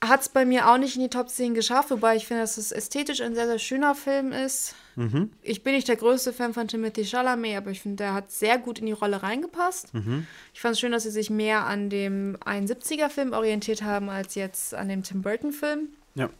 Hat 0.00 0.20
es 0.20 0.28
bei 0.28 0.44
mir 0.44 0.70
auch 0.70 0.78
nicht 0.78 0.94
in 0.94 1.02
die 1.02 1.10
Top 1.10 1.28
10 1.28 1.54
geschafft, 1.54 1.90
wobei 1.90 2.14
ich 2.14 2.26
finde, 2.26 2.44
dass 2.44 2.56
es 2.56 2.70
ästhetisch 2.70 3.20
ein 3.20 3.34
sehr, 3.34 3.46
sehr 3.46 3.58
schöner 3.58 3.96
Film 3.96 4.30
ist. 4.30 4.76
Mhm. 4.94 5.32
Ich 5.42 5.64
bin 5.64 5.74
nicht 5.74 5.88
der 5.88 5.96
größte 5.96 6.32
Fan 6.32 6.54
von 6.54 6.68
Timothy 6.68 7.04
Chalamet, 7.04 7.56
aber 7.56 7.72
ich 7.72 7.80
finde, 7.80 7.96
der 7.96 8.14
hat 8.14 8.30
sehr 8.30 8.58
gut 8.58 8.78
in 8.78 8.86
die 8.86 8.92
Rolle 8.92 9.24
reingepasst. 9.24 9.92
Mhm. 9.94 10.26
Ich 10.54 10.60
fand 10.60 10.74
es 10.74 10.80
schön, 10.80 10.92
dass 10.92 11.02
sie 11.02 11.10
sich 11.10 11.30
mehr 11.30 11.66
an 11.66 11.90
dem 11.90 12.36
71er-Film 12.44 13.32
orientiert 13.32 13.82
haben, 13.82 14.08
als 14.08 14.36
jetzt 14.36 14.72
an 14.72 14.88
dem 14.88 15.02
Tim 15.02 15.22
Burton-Film. 15.22 15.88
Ja. 16.14 16.30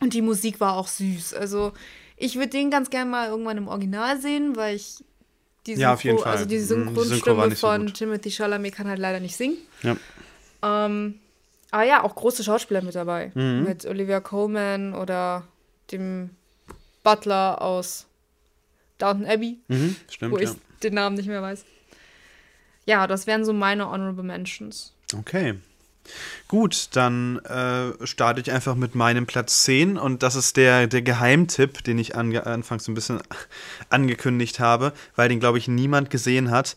Und 0.00 0.12
die 0.12 0.22
Musik 0.22 0.58
war 0.58 0.76
auch 0.76 0.88
süß. 0.88 1.34
Also, 1.34 1.72
ich 2.16 2.36
würde 2.36 2.48
den 2.48 2.70
ganz 2.70 2.90
gerne 2.90 3.10
mal 3.10 3.28
irgendwann 3.28 3.58
im 3.58 3.68
Original 3.68 4.20
sehen, 4.20 4.56
weil 4.56 4.76
ich 4.76 5.04
die 5.66 5.74
ja, 5.74 5.96
Fall. 5.96 6.18
Also 6.24 6.44
die 6.44 6.58
mhm, 6.58 6.64
Synchronstimme 6.64 7.48
die 7.48 7.56
von 7.56 7.88
so 7.88 7.94
Timothy 7.94 8.30
Chalamet 8.30 8.74
kann 8.74 8.88
halt 8.88 8.98
leider 8.98 9.20
nicht 9.20 9.36
singen. 9.36 9.56
Ja. 9.82 9.96
Ähm, 10.62 11.20
aber 11.70 11.84
ja, 11.84 12.04
auch 12.04 12.14
große 12.14 12.44
Schauspieler 12.44 12.82
mit 12.82 12.94
dabei. 12.94 13.32
Mhm. 13.34 13.64
Mit 13.64 13.86
Olivia 13.86 14.20
Colman 14.20 14.94
oder 14.94 15.44
dem 15.90 16.30
Butler 17.02 17.60
aus 17.60 18.06
Downton 18.98 19.26
Abbey. 19.26 19.58
Mhm, 19.68 19.96
stimmt, 20.10 20.32
wo 20.32 20.38
ich 20.38 20.50
ja. 20.50 20.54
den 20.82 20.94
Namen 20.94 21.16
nicht 21.16 21.26
mehr 21.26 21.42
weiß. 21.42 21.64
Ja, 22.86 23.06
das 23.06 23.26
wären 23.26 23.44
so 23.44 23.52
meine 23.52 23.90
Honorable 23.90 24.22
Mentions. 24.22 24.92
Okay. 25.18 25.54
Gut, 26.46 26.88
dann 26.92 27.38
äh, 27.46 28.06
starte 28.06 28.40
ich 28.40 28.52
einfach 28.52 28.74
mit 28.74 28.94
meinem 28.94 29.26
Platz 29.26 29.62
10 29.62 29.96
und 29.96 30.22
das 30.22 30.36
ist 30.36 30.56
der, 30.56 30.86
der 30.86 31.00
Geheimtipp, 31.00 31.82
den 31.84 31.98
ich 31.98 32.16
ange 32.16 32.44
anfangs 32.46 32.84
so 32.84 32.92
ein 32.92 32.94
bisschen 32.94 33.20
angekündigt 33.88 34.60
habe, 34.60 34.92
weil 35.16 35.28
den, 35.28 35.40
glaube 35.40 35.58
ich, 35.58 35.68
niemand 35.68 36.10
gesehen 36.10 36.50
hat. 36.50 36.76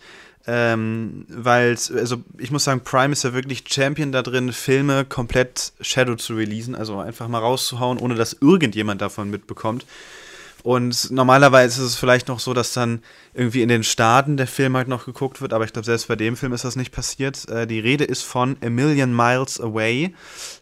Ähm, 0.49 1.25
weil, 1.27 1.71
also 1.71 2.23
ich 2.37 2.51
muss 2.51 2.63
sagen, 2.63 2.79
Prime 2.81 3.11
ist 3.11 3.25
ja 3.25 3.33
wirklich 3.33 3.65
Champion 3.67 4.13
da 4.13 4.21
drin, 4.21 4.53
Filme 4.53 5.03
komplett 5.03 5.73
Shadow 5.81 6.15
zu 6.15 6.35
releasen, 6.35 6.73
also 6.73 6.99
einfach 6.99 7.27
mal 7.27 7.39
rauszuhauen, 7.39 7.97
ohne 7.97 8.15
dass 8.15 8.37
irgendjemand 8.39 9.01
davon 9.01 9.29
mitbekommt. 9.29 9.85
Und 10.67 11.11
normalerweise 11.11 11.81
ist 11.81 11.87
es 11.87 11.95
vielleicht 11.95 12.27
noch 12.27 12.41
so, 12.41 12.53
dass 12.53 12.73
dann 12.73 13.01
irgendwie 13.33 13.61
in 13.61 13.69
den 13.69 13.85
Staaten 13.85 14.35
der 14.35 14.47
Film 14.47 14.75
halt 14.75 14.89
noch 14.89 15.05
geguckt 15.05 15.39
wird, 15.39 15.53
aber 15.53 15.63
ich 15.63 15.71
glaube, 15.71 15.85
selbst 15.85 16.09
bei 16.09 16.17
dem 16.17 16.35
Film 16.35 16.51
ist 16.51 16.65
das 16.65 16.75
nicht 16.75 16.91
passiert. 16.91 17.47
Äh, 17.47 17.67
die 17.67 17.79
Rede 17.79 18.03
ist 18.03 18.23
von 18.23 18.57
A 18.61 18.69
Million 18.69 19.15
Miles 19.15 19.61
Away. 19.61 20.13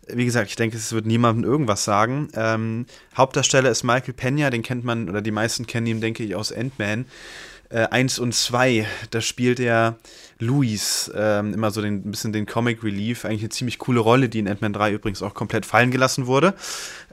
Wie 0.07 0.25
gesagt, 0.25 0.49
ich 0.51 0.57
denke, 0.57 0.77
es 0.77 0.93
wird 0.93 1.07
niemandem 1.07 1.43
irgendwas 1.43 1.85
sagen. 1.85 2.27
Ähm, 2.35 2.85
Hauptdarsteller 3.17 3.71
ist 3.71 3.81
Michael 3.81 4.13
Pena, 4.13 4.51
den 4.51 4.61
kennt 4.61 4.83
man, 4.83 5.09
oder 5.09 5.23
die 5.23 5.31
meisten 5.31 5.65
kennen 5.65 5.87
ihn, 5.87 6.01
denke 6.01 6.23
ich, 6.23 6.35
aus 6.35 6.51
Ant-Man. 6.51 7.05
Äh, 7.75 7.89
1 7.91 8.19
und 8.19 8.33
2, 8.33 8.87
da 9.09 9.19
spielt 9.19 9.59
er 9.59 9.97
Louis, 10.39 11.11
ähm, 11.13 11.53
immer 11.53 11.71
so 11.71 11.81
den, 11.81 12.07
ein 12.07 12.11
bisschen 12.11 12.31
den 12.31 12.45
Comic 12.45 12.85
Relief, 12.85 13.25
eigentlich 13.25 13.41
eine 13.41 13.49
ziemlich 13.49 13.79
coole 13.79 13.99
Rolle, 13.99 14.29
die 14.29 14.39
in 14.39 14.47
Ant-Man 14.47 14.71
3 14.71 14.93
übrigens 14.93 15.21
auch 15.21 15.33
komplett 15.33 15.65
fallen 15.65 15.91
gelassen 15.91 16.25
wurde. 16.25 16.53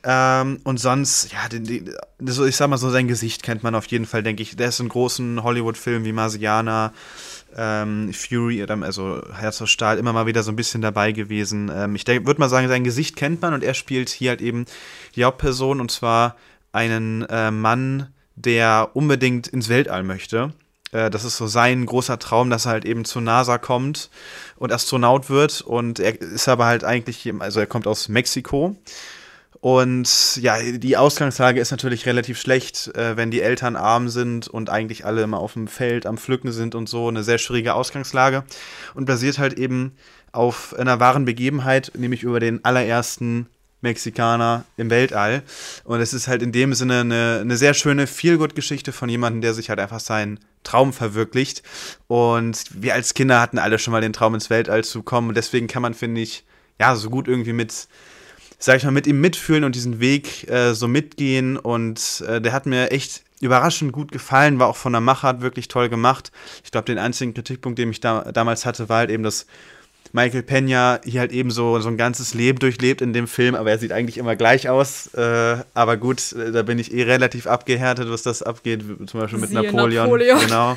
Ähm, 0.04 0.60
und 0.62 0.78
sonst, 0.78 1.32
ja, 1.32 1.48
den, 1.48 1.64
den, 1.64 1.90
so, 2.20 2.46
ich 2.46 2.54
sag 2.54 2.68
mal 2.68 2.76
so, 2.76 2.90
sein 2.90 3.08
Gesicht 3.08 3.42
kennt 3.42 3.64
man 3.64 3.74
auf 3.74 3.86
jeden 3.86 4.06
Fall, 4.06 4.22
denke 4.22 4.44
ich. 4.44 4.54
Der 4.54 4.68
ist 4.68 4.78
in 4.78 4.88
großen 4.88 5.42
Hollywood-Filmen 5.42 6.04
wie 6.04 6.12
Marsiana, 6.12 6.92
ähm, 7.56 8.12
Fury, 8.12 8.62
also 8.62 9.20
Herz 9.34 9.60
aus 9.60 9.70
Stahl, 9.70 9.98
immer 9.98 10.12
mal 10.12 10.26
wieder 10.26 10.44
so 10.44 10.52
ein 10.52 10.56
bisschen 10.56 10.80
dabei 10.80 11.10
gewesen. 11.10 11.72
Ähm, 11.74 11.96
ich 11.96 12.06
würde 12.06 12.38
mal 12.38 12.48
sagen, 12.48 12.68
sein 12.68 12.84
Gesicht 12.84 13.16
kennt 13.16 13.42
man 13.42 13.52
und 13.52 13.64
er 13.64 13.74
spielt 13.74 14.10
hier 14.10 14.30
halt 14.30 14.40
eben 14.40 14.66
die 15.16 15.24
Hauptperson 15.24 15.80
und 15.80 15.90
zwar 15.90 16.36
einen 16.70 17.22
äh, 17.22 17.50
Mann, 17.50 18.12
der 18.34 18.90
unbedingt 18.94 19.48
ins 19.48 19.68
Weltall 19.68 20.02
möchte. 20.02 20.52
Äh, 20.92 21.10
das 21.10 21.24
ist 21.24 21.36
so 21.36 21.46
sein 21.46 21.84
großer 21.84 22.18
Traum, 22.18 22.50
dass 22.50 22.66
er 22.66 22.72
halt 22.72 22.84
eben 22.84 23.04
zur 23.04 23.22
NASA 23.22 23.58
kommt 23.58 24.10
und 24.56 24.72
Astronaut 24.72 25.28
wird. 25.28 25.60
Und 25.62 25.98
er 25.98 26.20
ist 26.20 26.48
aber 26.48 26.66
halt 26.66 26.84
eigentlich, 26.84 27.32
also 27.40 27.60
er 27.60 27.66
kommt 27.66 27.86
aus 27.86 28.08
Mexiko. 28.08 28.76
Und 29.60 30.38
ja, 30.42 30.60
die 30.60 30.96
Ausgangslage 30.96 31.60
ist 31.60 31.70
natürlich 31.70 32.06
relativ 32.06 32.40
schlecht, 32.40 32.88
äh, 32.96 33.16
wenn 33.16 33.30
die 33.30 33.42
Eltern 33.42 33.76
arm 33.76 34.08
sind 34.08 34.48
und 34.48 34.70
eigentlich 34.70 35.04
alle 35.04 35.22
immer 35.22 35.38
auf 35.38 35.52
dem 35.52 35.68
Feld 35.68 36.04
am 36.04 36.18
Pflücken 36.18 36.50
sind 36.50 36.74
und 36.74 36.88
so. 36.88 37.08
Eine 37.08 37.22
sehr 37.22 37.38
schwierige 37.38 37.74
Ausgangslage. 37.74 38.44
Und 38.94 39.04
basiert 39.04 39.38
halt 39.38 39.54
eben 39.54 39.92
auf 40.32 40.74
einer 40.76 40.98
wahren 40.98 41.24
Begebenheit, 41.24 41.92
nämlich 41.96 42.22
über 42.22 42.40
den 42.40 42.64
allerersten 42.64 43.46
Mexikaner 43.82 44.64
im 44.76 44.90
Weltall. 44.90 45.42
Und 45.84 46.00
es 46.00 46.14
ist 46.14 46.28
halt 46.28 46.42
in 46.42 46.52
dem 46.52 46.74
Sinne 46.74 47.00
eine, 47.00 47.38
eine 47.42 47.56
sehr 47.56 47.74
schöne 47.74 48.06
Feelgood-Geschichte 48.06 48.92
von 48.92 49.08
jemandem, 49.08 49.42
der 49.42 49.54
sich 49.54 49.68
halt 49.68 49.80
einfach 49.80 50.00
seinen 50.00 50.40
Traum 50.62 50.92
verwirklicht. 50.92 51.62
Und 52.06 52.64
wir 52.74 52.94
als 52.94 53.14
Kinder 53.14 53.40
hatten 53.40 53.58
alle 53.58 53.78
schon 53.78 53.92
mal 53.92 54.00
den 54.00 54.12
Traum 54.12 54.34
ins 54.34 54.50
Weltall 54.50 54.84
zu 54.84 55.02
kommen. 55.02 55.28
Und 55.28 55.36
deswegen 55.36 55.66
kann 55.66 55.82
man, 55.82 55.94
finde 55.94 56.20
ich, 56.20 56.44
ja, 56.80 56.96
so 56.96 57.10
gut 57.10 57.28
irgendwie 57.28 57.52
mit, 57.52 57.88
sag 58.58 58.76
ich 58.76 58.84
mal, 58.84 58.90
mit 58.90 59.06
ihm 59.06 59.20
mitfühlen 59.20 59.64
und 59.64 59.74
diesen 59.74 60.00
Weg 60.00 60.48
äh, 60.48 60.74
so 60.74 60.88
mitgehen. 60.88 61.56
Und 61.56 62.24
äh, 62.26 62.40
der 62.40 62.52
hat 62.52 62.66
mir 62.66 62.90
echt 62.90 63.22
überraschend 63.40 63.92
gut 63.92 64.12
gefallen, 64.12 64.60
war 64.60 64.68
auch 64.68 64.76
von 64.76 64.92
der 64.92 65.00
Machart 65.00 65.40
wirklich 65.40 65.66
toll 65.66 65.88
gemacht. 65.88 66.30
Ich 66.64 66.70
glaube, 66.70 66.84
den 66.84 66.98
einzigen 66.98 67.34
Kritikpunkt, 67.34 67.76
den 67.76 67.90
ich 67.90 67.98
da, 67.98 68.30
damals 68.32 68.64
hatte, 68.64 68.88
war 68.88 68.98
halt 68.98 69.10
eben 69.10 69.24
das 69.24 69.46
Michael 70.12 70.42
Pena 70.42 71.00
hier 71.04 71.20
halt 71.20 71.32
eben 71.32 71.50
so, 71.50 71.80
so 71.80 71.88
ein 71.88 71.96
ganzes 71.96 72.34
Leben 72.34 72.58
durchlebt 72.58 73.00
in 73.00 73.12
dem 73.12 73.26
Film, 73.26 73.54
aber 73.54 73.70
er 73.70 73.78
sieht 73.78 73.92
eigentlich 73.92 74.18
immer 74.18 74.36
gleich 74.36 74.68
aus. 74.68 75.12
Äh, 75.14 75.56
aber 75.74 75.96
gut, 75.96 76.32
äh, 76.32 76.52
da 76.52 76.62
bin 76.62 76.78
ich 76.78 76.92
eh 76.92 77.04
relativ 77.04 77.46
abgehärtet, 77.46 78.10
was 78.10 78.22
das 78.22 78.42
abgeht, 78.42 78.82
zum 79.06 79.20
Beispiel 79.20 79.38
mit 79.38 79.52
Napoleon. 79.52 80.04
Napoleon. 80.04 80.40
Genau. 80.40 80.76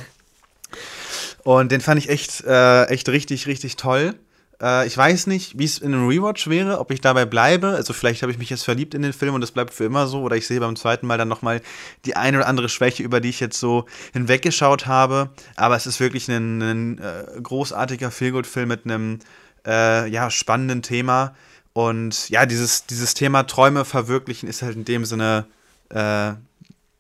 Und 1.44 1.72
den 1.72 1.82
fand 1.82 2.00
ich 2.00 2.10
echt, 2.10 2.44
äh, 2.46 2.86
echt 2.86 3.08
richtig, 3.10 3.46
richtig 3.46 3.76
toll. 3.76 4.16
Äh, 4.62 4.88
ich 4.88 4.97
weiß 4.97 5.28
nicht, 5.28 5.58
wie 5.58 5.66
es 5.66 5.78
in 5.78 5.93
einem 5.93 6.08
Rewatch 6.08 6.47
wäre, 6.47 6.80
ob 6.80 6.91
ich 6.91 7.01
dabei 7.01 7.26
bleibe. 7.26 7.70
Also 7.70 7.93
vielleicht 7.93 8.22
habe 8.22 8.32
ich 8.32 8.38
mich 8.38 8.49
jetzt 8.49 8.64
verliebt 8.64 8.93
in 8.93 9.01
den 9.01 9.14
Film 9.14 9.34
und 9.34 9.43
es 9.43 9.51
bleibt 9.51 9.74
für 9.74 9.86
immer 9.86 10.08
so. 10.08 10.22
Oder 10.22 10.36
ich 10.36 10.47
sehe 10.47 10.60
beim 10.60 10.76
zweiten 10.76 11.08
Mal 11.08 11.18
dann 11.18 11.28
nochmal 11.28 11.62
die 12.06 12.16
eine 12.16 12.38
oder 12.38 12.47
andere 12.47 12.70
Schwäche, 12.70 13.03
über 13.03 13.20
die 13.20 13.30
ich 13.30 13.39
jetzt 13.39 13.60
so 13.60 13.86
hinweggeschaut 14.14 14.88
habe. 14.88 15.30
Aber 15.56 15.76
es 15.76 15.86
ist 15.86 15.99
wirklich 15.99 16.28
ein, 16.30 16.62
ein 16.62 16.97
äh, 16.99 17.41
großartiger 17.41 18.12
Feelgood-Film 18.12 18.68
mit 18.68 18.86
einem 18.86 19.20
äh, 19.66 20.10
ja, 20.10 20.30
spannenden 20.30 20.82
Thema. 20.82 21.36
Und 21.74 22.30
ja, 22.30 22.45
dieses, 22.45 22.86
dieses 22.86 23.14
Thema 23.16 23.43
Träume 23.43 23.84
verwirklichen 23.84 24.47
ist 24.47 24.62
halt 24.62 24.76
in 24.78 24.86
dem 24.86 25.03
Sinne 25.03 25.45
äh, 25.89 26.34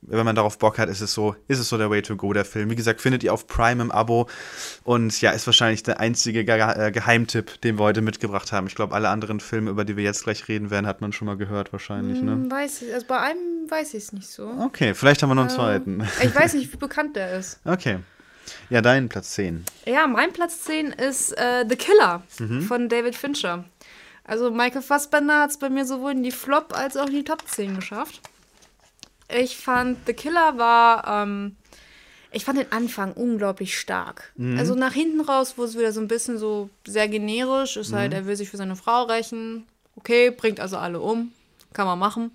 wenn 0.07 0.25
man 0.25 0.35
darauf 0.35 0.57
Bock 0.57 0.77
hat, 0.77 0.89
ist 0.89 1.01
es 1.01 1.13
so, 1.13 1.35
ist 1.47 1.59
es 1.59 1.69
so 1.69 1.77
der 1.77 1.89
Way 1.89 2.01
to 2.01 2.15
go, 2.15 2.33
der 2.33 2.45
Film. 2.45 2.69
Wie 2.69 2.75
gesagt, 2.75 3.01
findet 3.01 3.23
ihr 3.23 3.33
auf 3.33 3.47
Prime 3.47 3.81
im 3.81 3.91
Abo 3.91 4.27
und 4.83 5.19
ja, 5.21 5.31
ist 5.31 5.45
wahrscheinlich 5.45 5.83
der 5.83 5.99
einzige 5.99 6.45
Ge 6.45 6.59
äh, 6.59 6.91
Geheimtipp, 6.91 7.61
den 7.61 7.77
wir 7.77 7.83
heute 7.83 8.01
mitgebracht 8.01 8.51
haben. 8.51 8.67
Ich 8.67 8.75
glaube, 8.75 8.95
alle 8.95 9.09
anderen 9.09 9.39
Filme, 9.39 9.71
über 9.71 9.85
die 9.85 9.97
wir 9.97 10.03
jetzt 10.03 10.23
gleich 10.23 10.47
reden 10.47 10.69
werden, 10.69 10.87
hat 10.87 11.01
man 11.01 11.13
schon 11.13 11.25
mal 11.25 11.37
gehört 11.37 11.73
wahrscheinlich, 11.73 12.21
ne? 12.21 12.31
Hm, 12.31 12.51
weiß 12.51 12.83
ich, 12.83 12.93
also 12.93 13.05
bei 13.07 13.19
einem 13.19 13.69
weiß 13.69 13.93
ich 13.93 14.03
es 14.03 14.13
nicht 14.13 14.27
so. 14.27 14.47
Okay, 14.61 14.93
vielleicht 14.93 15.23
haben 15.23 15.29
wir 15.29 15.35
noch 15.35 15.43
einen 15.43 15.51
ähm, 15.51 15.55
zweiten. 15.55 16.07
Ich 16.23 16.35
weiß 16.35 16.53
nicht, 16.53 16.71
wie 16.71 16.77
bekannt 16.85 17.15
der 17.15 17.37
ist. 17.37 17.59
Okay. 17.65 17.99
Ja, 18.69 18.81
dein 18.81 19.09
Platz 19.09 19.31
10. 19.31 19.65
Ja, 19.85 20.05
mein 20.05 20.31
Platz 20.31 20.61
10 20.63 20.91
ist 20.91 21.31
äh, 21.31 21.65
The 21.67 21.75
Killer 21.75 22.23
mhm. 22.39 22.61
von 22.61 22.89
David 22.89 23.15
Fincher. 23.15 23.65
Also 24.23 24.51
Michael 24.51 24.81
Fassbender 24.81 25.41
hat 25.41 25.51
es 25.51 25.57
bei 25.57 25.69
mir 25.69 25.85
sowohl 25.85 26.11
in 26.11 26.23
die 26.23 26.31
Flop 26.31 26.73
als 26.75 26.97
auch 26.97 27.07
in 27.07 27.13
die 27.13 27.23
Top 27.23 27.47
10 27.47 27.75
geschafft. 27.75 28.21
Ich 29.27 29.57
fand 29.57 29.97
The 30.05 30.13
Killer 30.13 30.57
war, 30.57 31.23
ähm, 31.23 31.55
ich 32.31 32.45
fand 32.45 32.59
den 32.59 32.71
Anfang 32.71 33.13
unglaublich 33.13 33.77
stark. 33.79 34.31
Mhm. 34.35 34.59
Also 34.59 34.75
nach 34.75 34.93
hinten 34.93 35.21
raus 35.21 35.57
wurde 35.57 35.69
es 35.69 35.77
wieder 35.77 35.91
so 35.91 36.01
ein 36.01 36.07
bisschen 36.07 36.37
so 36.37 36.69
sehr 36.85 37.07
generisch. 37.07 37.77
Ist 37.77 37.93
halt, 37.93 38.11
mhm. 38.11 38.17
er 38.17 38.25
will 38.25 38.35
sich 38.35 38.49
für 38.49 38.57
seine 38.57 38.75
Frau 38.75 39.03
rächen. 39.03 39.65
Okay, 39.95 40.31
bringt 40.31 40.59
also 40.59 40.77
alle 40.77 40.99
um. 40.99 41.31
Kann 41.73 41.87
man 41.87 41.99
machen. 41.99 42.31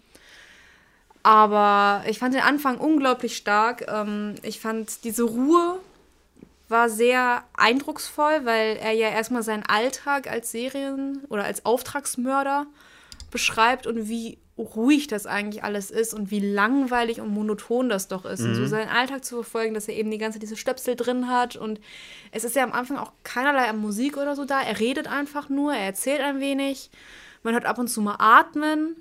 Aber 1.23 2.03
ich 2.09 2.19
fand 2.19 2.35
den 2.35 2.43
Anfang 2.43 2.79
unglaublich 2.79 3.37
stark. 3.37 3.87
Ähm, 3.89 4.35
ich 4.43 4.61
fand 4.61 5.05
diese 5.05 5.25
Ruhe 5.25 5.79
war 6.71 6.89
sehr 6.89 7.43
eindrucksvoll, 7.55 8.45
weil 8.45 8.77
er 8.77 8.93
ja 8.93 9.09
erstmal 9.09 9.43
seinen 9.43 9.65
Alltag 9.67 10.31
als 10.31 10.53
Serien- 10.53 11.25
oder 11.29 11.45
als 11.45 11.67
Auftragsmörder 11.67 12.67
beschreibt 13.31 13.87
und 13.87 14.09
wie 14.09 14.39
ruhig 14.63 15.07
das 15.07 15.27
eigentlich 15.27 15.65
alles 15.65 15.91
ist 15.91 16.15
und 16.15 16.31
wie 16.31 16.41
langweilig 16.41 17.21
und 17.21 17.29
monoton 17.29 17.89
das 17.89 18.09
doch 18.09 18.25
ist. 18.25 18.41
Mhm. 18.41 18.49
Und 18.49 18.55
so 18.55 18.61
mhm. 18.63 18.67
seinen 18.69 18.89
Alltag 18.89 19.25
zu 19.25 19.37
verfolgen, 19.37 19.75
dass 19.75 19.89
er 19.89 19.95
eben 19.95 20.11
die 20.11 20.19
ganze 20.19 20.37
Zeit 20.37 20.43
diese 20.43 20.57
Stöpsel 20.57 20.97
drin 20.97 21.29
hat. 21.29 21.57
Und 21.57 21.81
es 22.31 22.45
ist 22.45 22.57
ja 22.57 22.65
am 22.65 22.73
Anfang 22.73 22.97
auch 22.97 23.13
keinerlei 23.25 23.73
Musik 23.73 24.17
oder 24.17 24.37
so 24.37 24.45
da. 24.45 24.61
Er 24.61 24.79
redet 24.81 25.07
einfach 25.09 25.49
nur, 25.49 25.73
er 25.73 25.85
erzählt 25.85 26.21
ein 26.21 26.41
wenig. 26.41 26.91
Man 27.43 27.55
hört 27.55 27.65
ab 27.65 27.79
und 27.79 27.89
zu 27.89 28.01
mal 28.01 28.17
atmen. 28.19 28.97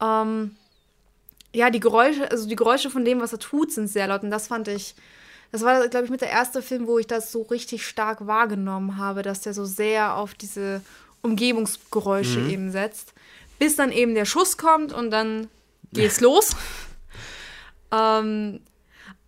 Ähm, 0.00 0.56
ja, 1.54 1.70
die 1.70 1.80
Geräusche, 1.80 2.30
also 2.30 2.48
die 2.48 2.56
Geräusche 2.56 2.90
von 2.90 3.04
dem, 3.04 3.20
was 3.20 3.32
er 3.32 3.38
tut, 3.38 3.72
sind 3.72 3.88
sehr 3.88 4.06
laut. 4.06 4.22
Und 4.22 4.30
das 4.30 4.46
fand 4.46 4.68
ich, 4.68 4.94
das 5.50 5.62
war, 5.62 5.86
glaube 5.88 6.06
ich, 6.06 6.10
mit 6.10 6.20
der 6.20 6.30
erste 6.30 6.62
Film, 6.62 6.86
wo 6.86 6.98
ich 6.98 7.06
das 7.06 7.30
so 7.30 7.42
richtig 7.42 7.86
stark 7.86 8.26
wahrgenommen 8.26 8.96
habe, 8.96 9.22
dass 9.22 9.40
der 9.40 9.52
so 9.52 9.64
sehr 9.64 10.16
auf 10.16 10.34
diese 10.34 10.80
Umgebungsgeräusche 11.22 12.38
mhm. 12.38 12.50
eben 12.50 12.70
setzt 12.70 13.12
bis 13.62 13.76
dann 13.76 13.92
eben 13.92 14.16
der 14.16 14.24
Schuss 14.24 14.56
kommt 14.56 14.92
und 14.92 15.12
dann 15.12 15.46
geht's 15.92 16.20
los. 16.20 16.56
ähm, 17.92 18.58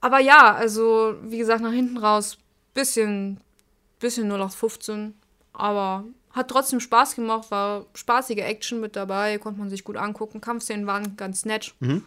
aber 0.01 0.19
ja, 0.19 0.53
also 0.53 1.15
wie 1.23 1.39
gesagt, 1.39 1.63
nach 1.63 1.71
hinten 1.71 1.99
raus 1.99 2.37
bisschen, 2.75 3.39
bisschen 4.01 4.25
0815, 4.27 5.15
aber 5.53 6.03
hat 6.33 6.49
trotzdem 6.49 6.81
Spaß 6.81 7.15
gemacht, 7.15 7.53
war 7.53 7.87
spaßige 7.95 8.39
Action 8.39 8.81
mit 8.81 8.97
dabei, 8.97 9.39
konnte 9.39 9.61
man 9.61 9.71
sich 9.71 9.85
gut 9.85 9.97
angucken. 9.97 10.41
Kampfszenen 10.41 10.89
waren 10.89 11.17
ganz 11.17 11.45
nett. 11.45 11.73
Mhm. 11.79 12.03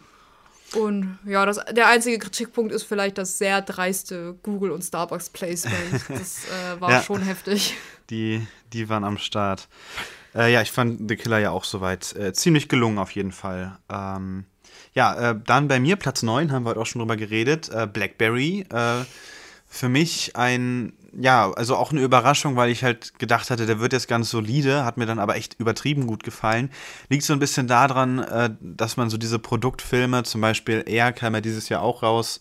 Und 0.74 1.18
ja, 1.24 1.46
das, 1.46 1.58
der 1.70 1.86
einzige 1.86 2.18
Kritikpunkt 2.18 2.72
ist 2.72 2.82
vielleicht 2.82 3.16
das 3.16 3.38
sehr 3.38 3.62
dreiste 3.62 4.38
Google 4.42 4.72
und 4.72 4.82
Starbucks 4.82 5.30
Placement. 5.30 6.04
Das 6.10 6.44
äh, 6.44 6.78
war 6.78 6.90
ja, 6.90 7.02
schon 7.02 7.22
heftig. 7.22 7.74
Die, 8.10 8.46
die 8.74 8.90
waren 8.90 9.04
am 9.04 9.16
Start. 9.16 9.66
Äh, 10.34 10.52
ja, 10.52 10.62
ich 10.62 10.72
fand 10.72 11.08
The 11.08 11.16
Killer 11.16 11.38
ja 11.38 11.50
auch 11.50 11.64
soweit 11.64 12.14
äh, 12.16 12.32
ziemlich 12.32 12.68
gelungen 12.68 12.98
auf 12.98 13.10
jeden 13.12 13.32
Fall. 13.32 13.78
Ähm, 13.90 14.44
ja, 14.94 15.30
äh, 15.30 15.40
dann 15.46 15.68
bei 15.68 15.80
mir 15.80 15.96
Platz 15.96 16.22
9, 16.22 16.52
haben 16.52 16.64
wir 16.64 16.70
heute 16.70 16.80
auch 16.80 16.86
schon 16.86 17.00
drüber 17.00 17.16
geredet. 17.16 17.68
Äh, 17.70 17.86
Blackberry. 17.86 18.66
Äh, 18.70 19.04
für 19.70 19.88
mich 19.88 20.34
ein 20.34 20.94
ja, 21.12 21.50
also 21.52 21.76
auch 21.76 21.90
eine 21.90 22.02
Überraschung, 22.02 22.56
weil 22.56 22.70
ich 22.70 22.84
halt 22.84 23.18
gedacht 23.18 23.50
hatte, 23.50 23.66
der 23.66 23.80
wird 23.80 23.92
jetzt 23.92 24.08
ganz 24.08 24.30
solide, 24.30 24.84
hat 24.84 24.98
mir 24.98 25.06
dann 25.06 25.18
aber 25.18 25.36
echt 25.36 25.54
übertrieben 25.58 26.06
gut 26.06 26.22
gefallen. 26.22 26.70
Liegt 27.08 27.24
so 27.24 27.32
ein 27.32 27.38
bisschen 27.38 27.66
daran, 27.66 28.18
äh, 28.18 28.50
dass 28.60 28.96
man 28.96 29.10
so 29.10 29.16
diese 29.16 29.38
Produktfilme, 29.38 30.22
zum 30.24 30.40
Beispiel 30.40 30.84
Er 30.86 31.12
kam 31.12 31.34
ja 31.34 31.40
dieses 31.40 31.68
Jahr 31.68 31.82
auch 31.82 32.02
raus, 32.02 32.40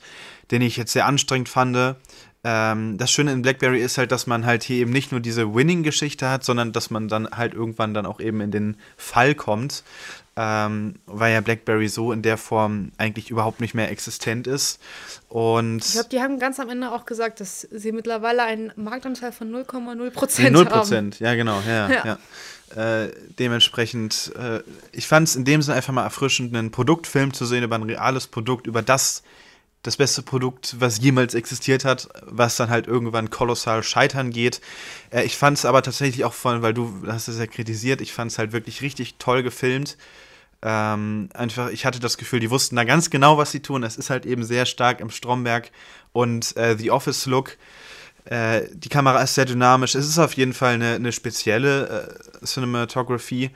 den 0.52 0.62
ich 0.62 0.78
jetzt 0.78 0.94
sehr 0.94 1.06
anstrengend 1.06 1.50
fand. 1.50 1.96
Ähm, 2.48 2.98
das 2.98 3.12
Schöne 3.12 3.34
in 3.34 3.42
Blackberry 3.42 3.82
ist 3.82 3.98
halt, 3.98 4.14
dass 4.14 4.26
man 4.26 4.46
halt 4.46 4.64
hier 4.64 4.78
eben 4.78 4.92
nicht 4.92 5.12
nur 5.12 5.20
diese 5.20 5.54
Winning-Geschichte 5.54 6.30
hat, 6.30 6.46
sondern 6.46 6.72
dass 6.72 6.90
man 6.90 7.10
dann 7.10 7.28
halt 7.30 7.54
irgendwann 7.54 7.94
dann 7.94 8.06
auch 8.06 8.22
eben 8.22 8.40
in 8.40 8.52
den 8.52 8.78
Fall 8.96 9.36
kommt 9.36 9.84
ähm, 10.38 10.94
weil 11.08 11.34
ja 11.34 11.42
BlackBerry 11.42 11.88
so 11.88 12.12
in 12.12 12.22
der 12.22 12.38
Form 12.38 12.92
eigentlich 13.00 13.32
überhaupt 13.32 13.60
nicht 13.60 13.74
mehr 13.74 13.90
existent 13.90 14.46
ist. 14.46 14.80
Und 15.30 15.84
ich 15.84 15.94
glaube, 15.94 16.10
die 16.10 16.22
haben 16.22 16.38
ganz 16.38 16.60
am 16.60 16.70
Ende 16.70 16.92
auch 16.92 17.08
gesagt, 17.08 17.40
dass 17.40 17.62
sie 17.72 17.92
mittlerweile 17.92 18.44
einen 18.44 18.72
Marktanteil 18.76 19.32
von 19.32 19.52
0,0 19.52 20.12
Prozent 20.12 20.46
haben. 20.46 20.54
0 20.54 20.66
Prozent, 20.68 21.20
ja 21.20 21.34
genau, 21.34 21.60
ja, 21.68 21.90
ja. 21.90 22.18
ja. 22.76 23.04
Äh, 23.06 23.12
dementsprechend, 23.40 24.32
äh, 24.38 24.60
ich 24.92 25.08
fand 25.08 25.28
es 25.28 25.36
in 25.36 25.44
dem 25.44 25.64
Sinne 25.64 25.78
einfach 25.78 25.94
mal 25.94 26.04
erfrischend, 26.04 26.56
einen 26.56 26.70
Produktfilm 26.70 27.34
zu 27.34 27.48
sehen 27.48 27.64
über 27.64 27.76
ein 27.76 27.84
reales 27.84 28.28
Produkt, 28.28 28.68
über 28.68 28.84
das 28.84 29.24
das 29.84 29.98
beste 29.98 30.22
Produkt, 30.22 30.76
was 30.80 31.00
jemals 31.00 31.34
existiert 31.34 31.86
hat, 31.86 32.10
was 32.24 32.58
dann 32.58 32.70
halt 32.70 32.88
irgendwann 32.88 33.30
kolossal 33.30 33.84
scheitern 33.84 34.32
geht. 34.32 34.62
Äh, 35.12 35.24
ich 35.24 35.38
fand 35.38 35.58
es 35.58 35.66
aber 35.66 35.82
tatsächlich 35.82 36.26
auch 36.26 36.34
von, 36.34 36.62
weil 36.62 36.74
du 36.74 37.04
hast 37.08 37.28
es 37.28 37.38
ja 37.38 37.48
kritisiert, 37.48 38.02
ich 38.02 38.14
fand 38.14 38.32
es 38.32 38.38
halt 38.38 38.52
wirklich 38.52 38.82
richtig 38.82 39.16
toll 39.18 39.44
gefilmt. 39.44 39.98
Ähm, 40.62 41.30
einfach, 41.34 41.70
ich 41.70 41.86
hatte 41.86 42.00
das 42.00 42.18
Gefühl, 42.18 42.40
die 42.40 42.50
wussten 42.50 42.76
da 42.76 42.84
ganz 42.84 43.10
genau, 43.10 43.38
was 43.38 43.52
sie 43.52 43.60
tun. 43.60 43.84
Es 43.84 43.96
ist 43.96 44.10
halt 44.10 44.26
eben 44.26 44.44
sehr 44.44 44.66
stark 44.66 45.00
im 45.00 45.12
Stromberg 45.12 45.72
und 46.14 46.58
äh, 46.58 46.76
The 46.78 46.92
Office-Look. 46.92 47.58
Äh, 48.26 48.64
die 48.74 48.90
Kamera 48.90 49.22
ist 49.22 49.36
sehr 49.36 49.46
dynamisch. 49.46 49.96
Es 49.96 50.08
ist 50.08 50.18
auf 50.18 50.34
jeden 50.34 50.54
Fall 50.54 50.74
eine, 50.74 50.96
eine 50.96 51.12
spezielle 51.12 52.10
äh, 52.42 52.46
Cinematography. 52.46 53.52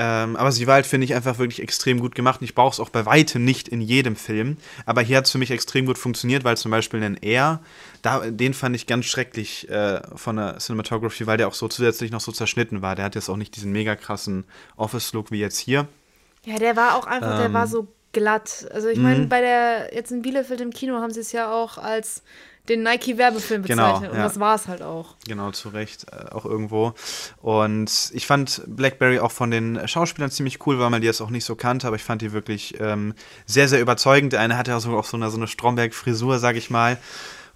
Ähm, 0.00 0.36
aber 0.36 0.52
sie 0.52 0.68
war 0.68 0.74
halt, 0.74 0.86
finde 0.86 1.06
ich, 1.06 1.14
einfach 1.14 1.38
wirklich 1.38 1.60
extrem 1.60 1.98
gut 1.98 2.14
gemacht. 2.14 2.40
Und 2.40 2.44
ich 2.44 2.54
brauche 2.54 2.72
es 2.72 2.78
auch 2.78 2.88
bei 2.88 3.04
weitem 3.04 3.44
nicht 3.44 3.66
in 3.66 3.80
jedem 3.80 4.14
Film. 4.14 4.56
Aber 4.86 5.00
hier 5.00 5.16
hat 5.16 5.24
es 5.24 5.32
für 5.32 5.38
mich 5.38 5.50
extrem 5.50 5.86
gut 5.86 5.98
funktioniert, 5.98 6.44
weil 6.44 6.56
zum 6.56 6.70
Beispiel 6.70 7.02
ein 7.02 7.16
Air, 7.16 7.58
da, 8.02 8.20
den 8.30 8.54
fand 8.54 8.76
ich 8.76 8.86
ganz 8.86 9.06
schrecklich 9.06 9.68
äh, 9.68 10.00
von 10.14 10.36
der 10.36 10.58
Cinematography, 10.58 11.26
weil 11.26 11.36
der 11.36 11.48
auch 11.48 11.54
so 11.54 11.66
zusätzlich 11.66 12.12
noch 12.12 12.20
so 12.20 12.30
zerschnitten 12.30 12.80
war. 12.80 12.94
Der 12.94 13.06
hat 13.06 13.16
jetzt 13.16 13.28
auch 13.28 13.36
nicht 13.36 13.56
diesen 13.56 13.72
mega 13.72 13.96
krassen 13.96 14.44
Office-Look 14.76 15.32
wie 15.32 15.40
jetzt 15.40 15.58
hier. 15.58 15.88
Ja, 16.44 16.58
der 16.58 16.76
war 16.76 16.96
auch 16.96 17.06
einfach, 17.06 17.32
ähm, 17.32 17.38
der 17.38 17.52
war 17.52 17.64
ähm. 17.64 17.70
so 17.70 17.88
glatt. 18.12 18.68
Also 18.72 18.86
ich 18.86 18.98
meine, 18.98 19.24
mhm. 19.24 19.28
bei 19.28 19.40
der, 19.40 19.94
jetzt 19.96 20.12
in 20.12 20.22
Bielefeld 20.22 20.60
im 20.60 20.70
Kino 20.70 20.94
haben 21.00 21.12
sie 21.12 21.20
es 21.20 21.32
ja 21.32 21.52
auch 21.52 21.76
als 21.76 22.22
den 22.68 22.82
Nike-Werbefilm 22.82 23.62
genau, 23.62 23.82
bezeichnet. 23.82 24.10
Genau, 24.10 24.12
und 24.12 24.18
ja. 24.18 24.24
das 24.24 24.40
war 24.40 24.54
es 24.54 24.68
halt 24.68 24.82
auch. 24.82 25.14
Genau, 25.26 25.50
zu 25.50 25.70
Recht, 25.70 26.06
äh, 26.12 26.30
auch 26.30 26.44
irgendwo. 26.44 26.94
Und 27.40 28.10
ich 28.12 28.26
fand 28.26 28.62
Blackberry 28.66 29.20
auch 29.20 29.32
von 29.32 29.50
den 29.50 29.86
Schauspielern 29.86 30.30
ziemlich 30.30 30.66
cool, 30.66 30.78
weil 30.78 30.90
man 30.90 31.00
die 31.00 31.06
jetzt 31.06 31.20
auch 31.20 31.30
nicht 31.30 31.44
so 31.44 31.54
kannte, 31.54 31.86
aber 31.86 31.96
ich 31.96 32.04
fand 32.04 32.22
die 32.22 32.32
wirklich 32.32 32.78
ähm, 32.80 33.14
sehr, 33.46 33.68
sehr 33.68 33.80
überzeugend. 33.80 34.32
Der 34.32 34.40
eine 34.40 34.56
hatte 34.56 34.70
ja 34.70 34.80
so, 34.80 34.96
auch 34.96 35.04
so 35.04 35.16
eine, 35.16 35.30
so 35.30 35.36
eine 35.36 35.48
Stromberg-Frisur, 35.48 36.38
sag 36.38 36.56
ich 36.56 36.70
mal. 36.70 36.98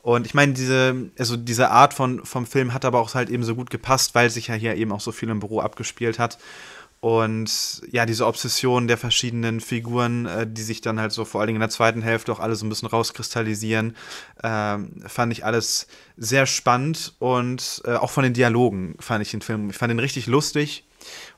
Und 0.02 0.26
ich 0.26 0.34
meine, 0.34 0.52
diese, 0.52 1.10
also 1.16 1.36
diese 1.36 1.70
Art 1.70 1.94
von, 1.94 2.24
vom 2.24 2.44
Film 2.44 2.74
hat 2.74 2.84
aber 2.84 2.98
auch 2.98 3.14
halt 3.14 3.30
eben 3.30 3.44
so 3.44 3.54
gut 3.54 3.70
gepasst, 3.70 4.16
weil 4.16 4.30
sich 4.30 4.48
ja 4.48 4.54
hier 4.54 4.74
eben 4.74 4.90
auch 4.90 5.00
so 5.00 5.12
viel 5.12 5.28
im 5.28 5.38
Büro 5.38 5.60
abgespielt 5.60 6.18
hat. 6.18 6.38
Und 7.02 7.82
ja, 7.90 8.06
diese 8.06 8.28
Obsession 8.28 8.86
der 8.86 8.96
verschiedenen 8.96 9.60
Figuren, 9.60 10.26
äh, 10.26 10.46
die 10.46 10.62
sich 10.62 10.82
dann 10.82 11.00
halt 11.00 11.10
so 11.10 11.24
vor 11.24 11.40
allen 11.40 11.48
Dingen 11.48 11.56
in 11.56 11.62
der 11.62 11.68
zweiten 11.68 12.00
Hälfte 12.00 12.30
auch 12.30 12.38
alle 12.38 12.54
so 12.54 12.64
ein 12.64 12.68
bisschen 12.68 12.86
rauskristallisieren, 12.86 13.96
äh, 14.40 14.78
fand 15.08 15.32
ich 15.32 15.44
alles 15.44 15.88
sehr 16.16 16.46
spannend 16.46 17.14
und 17.18 17.82
äh, 17.86 17.94
auch 17.94 18.10
von 18.10 18.22
den 18.22 18.34
Dialogen 18.34 18.94
fand 19.00 19.20
ich 19.20 19.32
den 19.32 19.42
Film, 19.42 19.70
ich 19.70 19.76
fand 19.76 19.90
ihn 19.90 19.98
richtig 19.98 20.28
lustig 20.28 20.84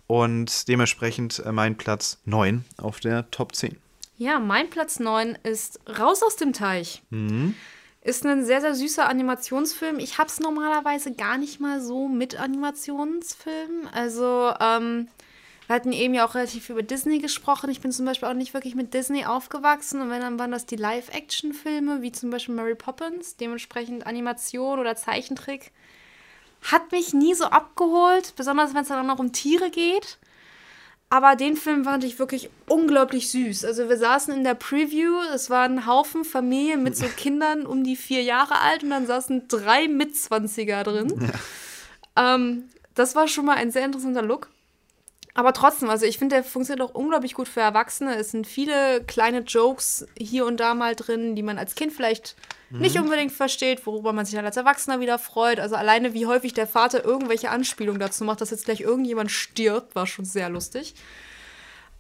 und 0.07 0.69
dementsprechend 0.69 1.39
äh, 1.39 1.51
mein 1.51 1.79
Platz 1.79 2.19
9 2.27 2.67
auf 2.77 3.01
der 3.01 3.31
Top 3.31 3.55
10. 3.55 3.79
Ja, 4.19 4.41
mein 4.41 4.69
Platz 4.69 5.01
9 5.01 5.39
ist 5.45 5.81
Raus 5.99 6.23
aus 6.23 6.37
dem 6.37 6.53
Teich. 6.53 7.03
Mhm. 7.09 7.55
Ist 8.03 8.27
ein 8.27 8.45
sehr, 8.45 8.61
sehr 8.61 8.75
süßer 8.75 9.09
Animationsfilm. 9.09 9.99
Ich 9.99 10.19
habe 10.19 10.29
es 10.29 10.41
normalerweise 10.41 11.15
gar 11.15 11.39
nicht 11.39 11.59
mal 11.59 11.81
so 11.81 12.07
mit 12.07 12.39
Animationsfilmen. 12.39 13.89
Also, 13.95 14.53
ähm, 14.61 15.09
wir 15.67 15.77
hatten 15.77 15.93
eben 15.93 16.15
ja 16.15 16.27
auch 16.27 16.35
relativ 16.35 16.69
über 16.69 16.83
Disney 16.83 17.19
gesprochen. 17.21 17.71
Ich 17.71 17.81
bin 17.81 17.91
zum 17.91 18.05
Beispiel 18.05 18.29
auch 18.29 18.35
nicht 18.35 18.53
wirklich 18.53 18.75
mit 18.75 18.93
Disney 18.93 19.25
aufgewachsen. 19.25 20.03
Und 20.03 20.11
wenn, 20.11 20.21
dann 20.21 20.39
waren 20.39 20.51
das 20.51 20.67
die 20.67 20.77
Live-Action-Filme, 20.77 22.03
wie 22.03 22.13
zum 22.13 22.31
Beispiel 22.31 22.55
Mary 22.55 22.75
Poppins. 22.75 23.37
Dementsprechend 23.37 24.07
Animation 24.07 24.79
oder 24.79 24.95
Zeichentrick. 24.95 25.73
Hat 26.63 26.93
mich 26.93 27.15
nie 27.15 27.35
so 27.35 27.45
abgeholt, 27.45 28.35
besonders 28.37 28.75
wenn 28.75 28.83
es 28.83 28.89
dann 28.89 29.01
auch 29.01 29.15
noch 29.15 29.21
um 29.21 29.33
Tiere 29.33 29.71
geht. 29.71 30.19
Aber 31.09 31.37
den 31.37 31.57
Film 31.57 31.85
fand 31.85 32.05
ich 32.05 32.19
wirklich 32.19 32.51
unglaublich 32.69 33.31
süß. 33.31 33.65
Also 33.65 33.89
wir 33.89 33.97
saßen 33.97 34.35
in 34.35 34.45
der 34.45 34.55
Preview, 34.55 35.17
es 35.35 35.49
war 35.49 35.65
ein 35.65 35.87
Haufen 35.87 36.25
Familien 36.25 36.83
mit 36.83 36.97
so 36.97 37.07
Kindern 37.17 37.67
um 37.67 37.85
die 37.85 37.97
vier 37.97 38.23
Jahre 38.23 38.61
alt 38.61 38.83
und 38.83 38.91
dann 38.91 39.07
saßen 39.07 39.49
drei 39.49 39.89
Mitzwanziger 39.89 40.83
drin. 40.83 41.31
Ja. 42.17 42.35
Ähm, 42.35 42.65
das 42.95 43.15
war 43.15 43.29
schon 43.29 43.47
mal 43.47 43.57
ein 43.57 43.71
sehr 43.71 43.85
interessanter 43.85 44.23
Look. 44.23 44.49
Aber 45.37 45.53
trotzdem, 45.53 45.91
also 45.91 46.07
ich 46.07 46.19
finde, 46.19 46.37
der 46.37 46.45
funktioniert 46.45 46.89
auch 46.89 46.95
unglaublich 46.95 47.35
gut 47.35 47.49
für 47.49 47.61
Erwachsene. 47.61 48.15
Es 48.17 48.31
sind 48.31 48.47
viele 48.47 49.03
kleine 49.03 49.41
Jokes 49.41 50.07
hier 50.17 50.47
und 50.47 50.59
da 50.61 50.75
mal 50.75 50.95
drin, 50.95 51.35
die 51.35 51.43
man 51.43 51.59
als 51.59 51.75
Kind 51.75 51.93
vielleicht 51.93 52.37
mhm. 52.71 52.79
nicht 52.79 52.97
unbedingt 52.97 53.33
versteht, 53.33 53.85
worüber 53.85 54.13
man 54.13 54.25
sich 54.25 54.37
dann 54.37 54.45
als 54.45 54.57
Erwachsener 54.57 55.01
wieder 55.01 55.19
freut. 55.19 55.59
Also 55.59 55.75
alleine, 55.75 56.15
wie 56.15 56.27
häufig 56.27 56.55
der 56.55 56.69
Vater 56.69 57.05
irgendwelche 57.05 57.51
Anspielungen 57.51 57.99
dazu 57.99 58.23
macht, 58.23 58.41
dass 58.41 58.51
jetzt 58.51 58.65
gleich 58.65 58.81
irgendjemand 58.81 59.33
stirbt, 59.33 59.97
war 59.97 60.07
schon 60.07 60.25
sehr 60.25 60.49
lustig. 60.49 60.95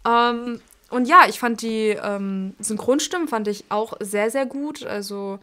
Ähm, 0.06 0.60
und 0.90 1.08
ja, 1.08 1.22
ich 1.28 1.40
fand 1.40 1.60
die 1.62 1.88
ähm, 1.88 2.54
Synchronstimmen 2.60 3.26
fand 3.26 3.48
ich 3.48 3.64
auch 3.68 3.94
sehr, 3.98 4.30
sehr 4.30 4.46
gut. 4.46 4.86
Also 4.86 5.40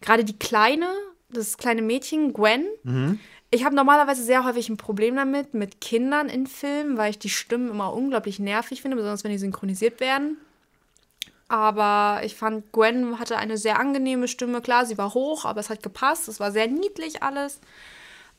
gerade 0.00 0.24
die 0.24 0.38
Kleine, 0.38 0.88
das 1.28 1.58
kleine 1.58 1.82
Mädchen, 1.82 2.32
Gwen, 2.32 2.66
mhm 2.84 3.20
ich 3.54 3.64
habe 3.64 3.74
normalerweise 3.74 4.22
sehr 4.22 4.44
häufig 4.44 4.68
ein 4.68 4.76
Problem 4.76 5.16
damit, 5.16 5.54
mit 5.54 5.80
Kindern 5.80 6.28
in 6.28 6.46
Filmen, 6.46 6.96
weil 6.96 7.10
ich 7.10 7.18
die 7.18 7.30
Stimmen 7.30 7.70
immer 7.70 7.92
unglaublich 7.92 8.38
nervig 8.38 8.82
finde, 8.82 8.96
besonders 8.96 9.24
wenn 9.24 9.30
die 9.30 9.38
synchronisiert 9.38 10.00
werden. 10.00 10.36
Aber 11.48 12.22
ich 12.24 12.34
fand, 12.34 12.72
Gwen 12.72 13.18
hatte 13.18 13.36
eine 13.36 13.56
sehr 13.58 13.78
angenehme 13.78 14.28
Stimme. 14.28 14.60
Klar, 14.60 14.86
sie 14.86 14.98
war 14.98 15.14
hoch, 15.14 15.44
aber 15.44 15.60
es 15.60 15.70
hat 15.70 15.82
gepasst. 15.82 16.26
Es 16.28 16.40
war 16.40 16.50
sehr 16.52 16.66
niedlich 16.66 17.22
alles. 17.22 17.60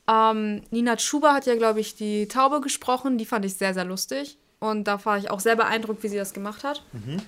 Ähm, 0.07 0.63
Nina 0.71 0.97
Schuber 0.97 1.33
hat 1.33 1.45
ja, 1.45 1.55
glaube 1.55 1.79
ich, 1.79 1.95
die 1.95 2.27
Taube 2.27 2.61
gesprochen. 2.61 3.17
Die 3.17 3.25
fand 3.25 3.45
ich 3.45 3.55
sehr, 3.55 3.73
sehr 3.73 3.85
lustig. 3.85 4.37
Und 4.59 4.85
da 4.85 5.03
war 5.05 5.17
ich 5.17 5.29
auch 5.29 5.39
sehr 5.39 5.55
beeindruckt, 5.55 6.03
wie 6.03 6.09
sie 6.09 6.17
das 6.17 6.33
gemacht 6.33 6.63
hat. 6.63 6.83
Mhm. 6.93 7.21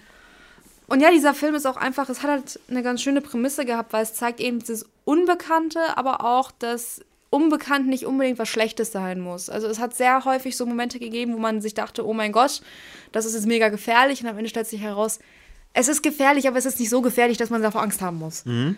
Und 0.87 1.01
ja, 1.01 1.11
dieser 1.11 1.33
Film 1.33 1.53
ist 1.53 1.65
auch 1.65 1.77
einfach, 1.77 2.09
es 2.09 2.23
hat 2.23 2.29
halt 2.29 2.59
eine 2.69 2.81
ganz 2.81 3.01
schöne 3.01 3.21
Prämisse 3.21 3.65
gehabt, 3.65 3.93
weil 3.93 4.03
es 4.03 4.13
zeigt 4.13 4.39
eben 4.39 4.59
dieses 4.59 4.85
Unbekannte, 5.03 5.97
aber 5.97 6.23
auch, 6.23 6.49
dass 6.51 7.01
unbekannt 7.29 7.87
nicht 7.87 8.05
unbedingt 8.05 8.39
was 8.39 8.49
Schlechtes 8.49 8.91
sein 8.91 9.19
muss. 9.19 9.49
Also 9.49 9.67
es 9.67 9.79
hat 9.79 9.95
sehr 9.95 10.23
häufig 10.25 10.55
so 10.55 10.65
Momente 10.65 10.99
gegeben, 10.99 11.33
wo 11.33 11.37
man 11.37 11.61
sich 11.61 11.73
dachte, 11.73 12.05
oh 12.05 12.13
mein 12.13 12.31
Gott, 12.31 12.61
das 13.11 13.25
ist 13.25 13.33
jetzt 13.33 13.47
mega 13.47 13.69
gefährlich. 13.69 14.21
Und 14.21 14.29
am 14.29 14.37
Ende 14.37 14.49
stellt 14.49 14.67
sich 14.67 14.81
heraus, 14.81 15.19
es 15.73 15.87
ist 15.87 16.01
gefährlich, 16.01 16.47
aber 16.47 16.57
es 16.57 16.65
ist 16.65 16.79
nicht 16.79 16.89
so 16.89 17.01
gefährlich, 17.01 17.37
dass 17.37 17.49
man 17.49 17.61
davor 17.61 17.81
Angst 17.81 18.01
haben 18.01 18.17
muss. 18.17 18.45
Mhm. 18.45 18.77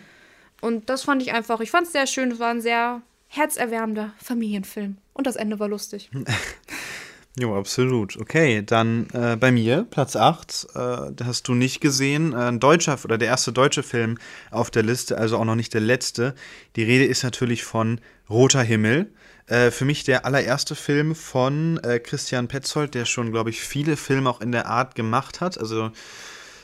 Und 0.60 0.90
das 0.90 1.04
fand 1.04 1.22
ich 1.22 1.32
einfach, 1.32 1.60
ich 1.60 1.70
fand 1.70 1.86
es 1.86 1.92
sehr 1.92 2.06
schön. 2.06 2.32
Es 2.32 2.38
war 2.38 2.50
ein 2.50 2.60
sehr 2.60 3.02
herzerwärmender 3.28 4.12
Familienfilm. 4.22 4.98
Und 5.14 5.26
das 5.26 5.36
Ende 5.36 5.58
war 5.58 5.68
lustig. 5.68 6.10
Jo, 7.40 7.56
absolut. 7.56 8.18
Okay, 8.18 8.62
dann 8.62 9.08
äh, 9.14 9.34
bei 9.34 9.50
mir, 9.50 9.86
Platz 9.90 10.14
8, 10.14 10.66
äh, 10.74 11.24
hast 11.24 11.48
du 11.48 11.54
nicht 11.54 11.80
gesehen. 11.80 12.34
Äh, 12.34 12.36
ein 12.36 12.60
deutscher 12.60 12.98
oder 13.02 13.16
der 13.16 13.28
erste 13.28 13.50
deutsche 13.50 13.82
Film 13.82 14.18
auf 14.50 14.70
der 14.70 14.82
Liste, 14.82 15.16
also 15.16 15.38
auch 15.38 15.46
noch 15.46 15.54
nicht 15.54 15.72
der 15.72 15.80
letzte. 15.80 16.34
Die 16.76 16.82
Rede 16.82 17.06
ist 17.06 17.24
natürlich 17.24 17.64
von 17.64 17.98
Roter 18.28 18.62
Himmel. 18.62 19.10
Äh, 19.46 19.70
für 19.70 19.86
mich 19.86 20.04
der 20.04 20.26
allererste 20.26 20.74
Film 20.74 21.14
von 21.14 21.78
äh, 21.78 21.98
Christian 21.98 22.46
Petzold, 22.46 22.94
der 22.94 23.06
schon, 23.06 23.32
glaube 23.32 23.48
ich, 23.48 23.62
viele 23.62 23.96
Filme 23.96 24.28
auch 24.28 24.42
in 24.42 24.52
der 24.52 24.66
Art 24.66 24.94
gemacht 24.94 25.40
hat. 25.40 25.56
Also, 25.56 25.92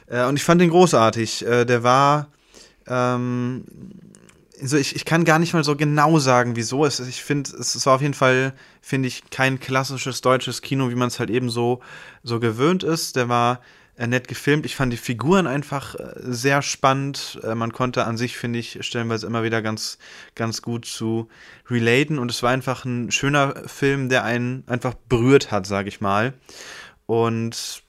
äh, 0.08 0.26
und 0.26 0.36
ich 0.36 0.44
fand 0.44 0.60
den 0.60 0.68
großartig. 0.68 1.46
der 1.48 1.82
war. 1.84 2.28
Ähm, 2.86 3.64
also 4.60 4.76
ich, 4.76 4.96
ich 4.96 5.04
kann 5.04 5.24
gar 5.24 5.38
nicht 5.38 5.52
mal 5.52 5.64
so 5.64 5.76
genau 5.76 6.18
sagen, 6.18 6.56
wieso. 6.56 6.84
Es, 6.84 7.00
ich 7.00 7.22
finde, 7.22 7.50
es 7.56 7.86
war 7.86 7.96
auf 7.96 8.02
jeden 8.02 8.14
Fall, 8.14 8.54
finde 8.80 9.08
ich, 9.08 9.30
kein 9.30 9.60
klassisches 9.60 10.20
deutsches 10.20 10.62
Kino, 10.62 10.90
wie 10.90 10.94
man 10.94 11.08
es 11.08 11.18
halt 11.18 11.30
eben 11.30 11.50
so, 11.50 11.80
so 12.22 12.40
gewöhnt 12.40 12.82
ist. 12.82 13.16
Der 13.16 13.28
war 13.28 13.60
äh, 13.96 14.06
nett 14.06 14.28
gefilmt. 14.28 14.66
Ich 14.66 14.76
fand 14.76 14.92
die 14.92 14.98
Figuren 14.98 15.46
einfach 15.46 15.94
äh, 15.94 16.12
sehr 16.16 16.62
spannend. 16.62 17.40
Äh, 17.42 17.54
man 17.54 17.72
konnte 17.72 18.04
an 18.04 18.16
sich, 18.16 18.36
finde 18.36 18.58
ich, 18.58 18.78
stellenweise 18.82 19.26
immer 19.26 19.42
wieder 19.42 19.62
ganz, 19.62 19.98
ganz 20.34 20.62
gut 20.62 20.84
zu 20.84 21.28
relaten. 21.70 22.18
Und 22.18 22.30
es 22.30 22.42
war 22.42 22.50
einfach 22.50 22.84
ein 22.84 23.10
schöner 23.10 23.62
Film, 23.66 24.08
der 24.08 24.24
einen 24.24 24.64
einfach 24.66 24.94
berührt 25.08 25.50
hat, 25.50 25.66
sage 25.66 25.88
ich 25.88 26.00
mal. 26.00 26.34
Und 27.06 27.82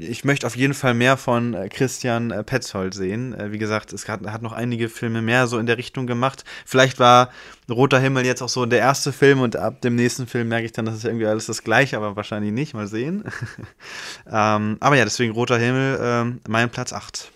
ich 0.00 0.24
möchte 0.24 0.46
auf 0.46 0.56
jeden 0.56 0.74
Fall 0.74 0.94
mehr 0.94 1.16
von 1.16 1.54
äh, 1.54 1.68
Christian 1.68 2.30
äh, 2.30 2.42
Petzold 2.42 2.94
sehen. 2.94 3.34
Äh, 3.34 3.52
wie 3.52 3.58
gesagt, 3.58 3.92
es 3.92 4.08
hat, 4.08 4.26
hat, 4.26 4.42
noch 4.42 4.52
einige 4.52 4.88
Filme 4.88 5.22
mehr 5.22 5.46
so 5.46 5.58
in 5.58 5.66
der 5.66 5.78
Richtung 5.78 6.06
gemacht. 6.06 6.44
Vielleicht 6.64 6.98
war 6.98 7.30
Roter 7.68 7.98
Himmel 7.98 8.24
jetzt 8.24 8.42
auch 8.42 8.48
so 8.48 8.66
der 8.66 8.78
erste 8.78 9.12
Film 9.12 9.40
und 9.40 9.56
ab 9.56 9.80
dem 9.80 9.96
nächsten 9.96 10.26
Film 10.26 10.48
merke 10.48 10.66
ich 10.66 10.72
dann, 10.72 10.84
das 10.84 10.96
ist 10.96 11.04
irgendwie 11.04 11.26
alles 11.26 11.46
das 11.46 11.64
gleiche, 11.64 11.96
aber 11.96 12.16
wahrscheinlich 12.16 12.52
nicht. 12.52 12.74
Mal 12.74 12.86
sehen. 12.86 13.24
ähm, 14.30 14.76
aber 14.80 14.96
ja, 14.96 15.04
deswegen 15.04 15.32
Roter 15.32 15.58
Himmel, 15.58 15.98
ähm, 16.00 16.40
mein 16.48 16.70
Platz 16.70 16.92
8. 16.92 17.30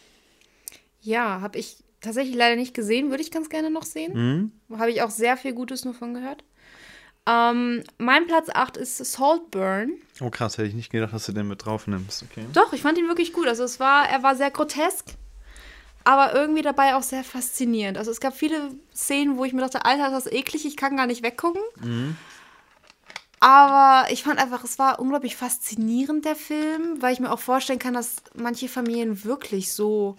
Ja, 1.01 1.41
habe 1.41 1.59
ich 1.59 1.79
tatsächlich 2.01 2.37
leider 2.37 2.57
nicht 2.57 2.75
gesehen, 2.75 3.11
würde 3.11 3.23
ich 3.23 3.31
ganz 3.31 3.49
gerne 3.49 3.71
noch 3.71 3.85
sehen. 3.85 4.53
Mhm. 4.69 4.79
Habe 4.79 4.91
ich 4.91 5.03
auch 5.03 5.11
sehr 5.11 5.37
viel 5.37 5.53
Gutes 5.53 5.85
nur 5.85 5.95
von 5.95 6.15
gehört. 6.15 6.45
Ähm, 7.27 7.85
mein 7.99 8.27
Platz 8.27 8.49
8 8.53 8.77
ist 8.77 8.99
Saltburn. 8.99 9.93
Oh 10.21 10.31
krass, 10.31 10.59
hätte 10.59 10.69
ich 10.69 10.75
nicht 10.75 10.91
gedacht, 10.91 11.13
dass 11.13 11.27
du 11.27 11.33
den 11.33 11.49
mit 11.49 11.65
drauf 11.65 11.87
nimmst. 11.87 12.25
Okay. 12.25 12.47
Doch, 12.53 12.73
ich 12.73 12.83
fand 12.83 12.99
ihn 12.99 13.09
wirklich 13.09 13.33
gut. 13.33 13.47
Also 13.47 13.65
es 13.65 13.79
war, 13.79 14.09
er 14.09 14.23
war 14.23 14.37
sehr 14.37 14.51
grotesk, 14.51 15.05
aber 16.05 16.35
irgendwie 16.35 16.63
dabei 16.63 16.95
auch 16.95 17.03
sehr 17.03 17.25
faszinierend. 17.25 17.99
Also 17.99 18.11
es 18.11 18.21
gab 18.21 18.35
viele 18.35 18.71
Szenen, 18.95 19.37
wo 19.37 19.45
ich 19.45 19.53
mir 19.53 19.61
dachte, 19.61 19.85
Alter, 19.85 20.11
das 20.11 20.27
ist 20.27 20.33
eklig, 20.33 20.65
ich 20.65 20.77
kann 20.77 20.97
gar 20.97 21.07
nicht 21.07 21.23
weggucken. 21.23 21.63
Mhm. 21.81 22.17
Aber 23.41 24.11
ich 24.11 24.23
fand 24.23 24.39
einfach, 24.39 24.65
es 24.65 24.79
war 24.79 24.99
unglaublich 24.99 25.35
faszinierend, 25.35 26.27
der 26.27 26.37
Film, 26.37 27.01
weil 27.01 27.15
ich 27.15 27.21
mir 27.21 27.33
auch 27.33 27.39
vorstellen 27.39 27.79
kann, 27.79 27.95
dass 27.95 28.17
manche 28.35 28.69
Familien 28.69 29.25
wirklich 29.25 29.73
so 29.73 30.17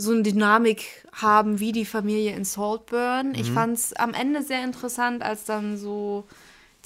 so 0.00 0.12
eine 0.12 0.22
Dynamik 0.22 1.06
haben 1.12 1.60
wie 1.60 1.72
die 1.72 1.84
Familie 1.84 2.34
in 2.34 2.44
Saltburn. 2.44 3.28
Mhm. 3.28 3.34
Ich 3.34 3.50
fand 3.50 3.76
es 3.76 3.92
am 3.92 4.14
Ende 4.14 4.42
sehr 4.42 4.64
interessant, 4.64 5.22
als 5.22 5.44
dann 5.44 5.76
so 5.76 6.24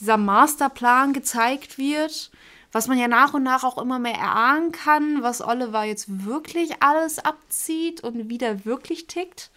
dieser 0.01 0.16
Masterplan 0.16 1.12
gezeigt 1.12 1.78
wird, 1.78 2.32
was 2.73 2.89
man 2.89 2.99
ja 2.99 3.07
nach 3.07 3.32
und 3.32 3.45
nach 3.45 3.62
auch 3.62 3.78
immer 3.78 4.01
mehr 4.01 4.16
erahnen 4.16 4.73
kann, 4.73 5.23
was 5.23 5.41
Oliver 5.41 5.85
jetzt 5.85 6.27
wirklich 6.27 6.70
alles 6.81 7.20
abzieht 7.20 8.03
und 8.03 8.28
wie 8.28 8.39
der 8.39 8.65
wirklich 8.65 9.07
tickt. 9.07 9.51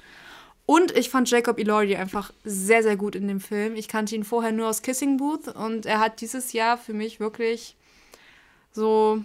Und 0.67 0.95
ich 0.95 1.09
fand 1.09 1.29
Jacob 1.31 1.57
Elordi 1.57 1.95
einfach 1.95 2.31
sehr, 2.43 2.83
sehr 2.83 2.95
gut 2.95 3.15
in 3.15 3.27
dem 3.27 3.39
Film. 3.39 3.75
Ich 3.75 3.87
kannte 3.87 4.15
ihn 4.15 4.23
vorher 4.23 4.51
nur 4.51 4.67
aus 4.67 4.83
Kissing 4.83 5.17
Booth 5.17 5.47
und 5.47 5.87
er 5.87 5.99
hat 5.99 6.21
dieses 6.21 6.53
Jahr 6.53 6.77
für 6.77 6.93
mich 6.93 7.19
wirklich 7.19 7.75
so 8.71 9.23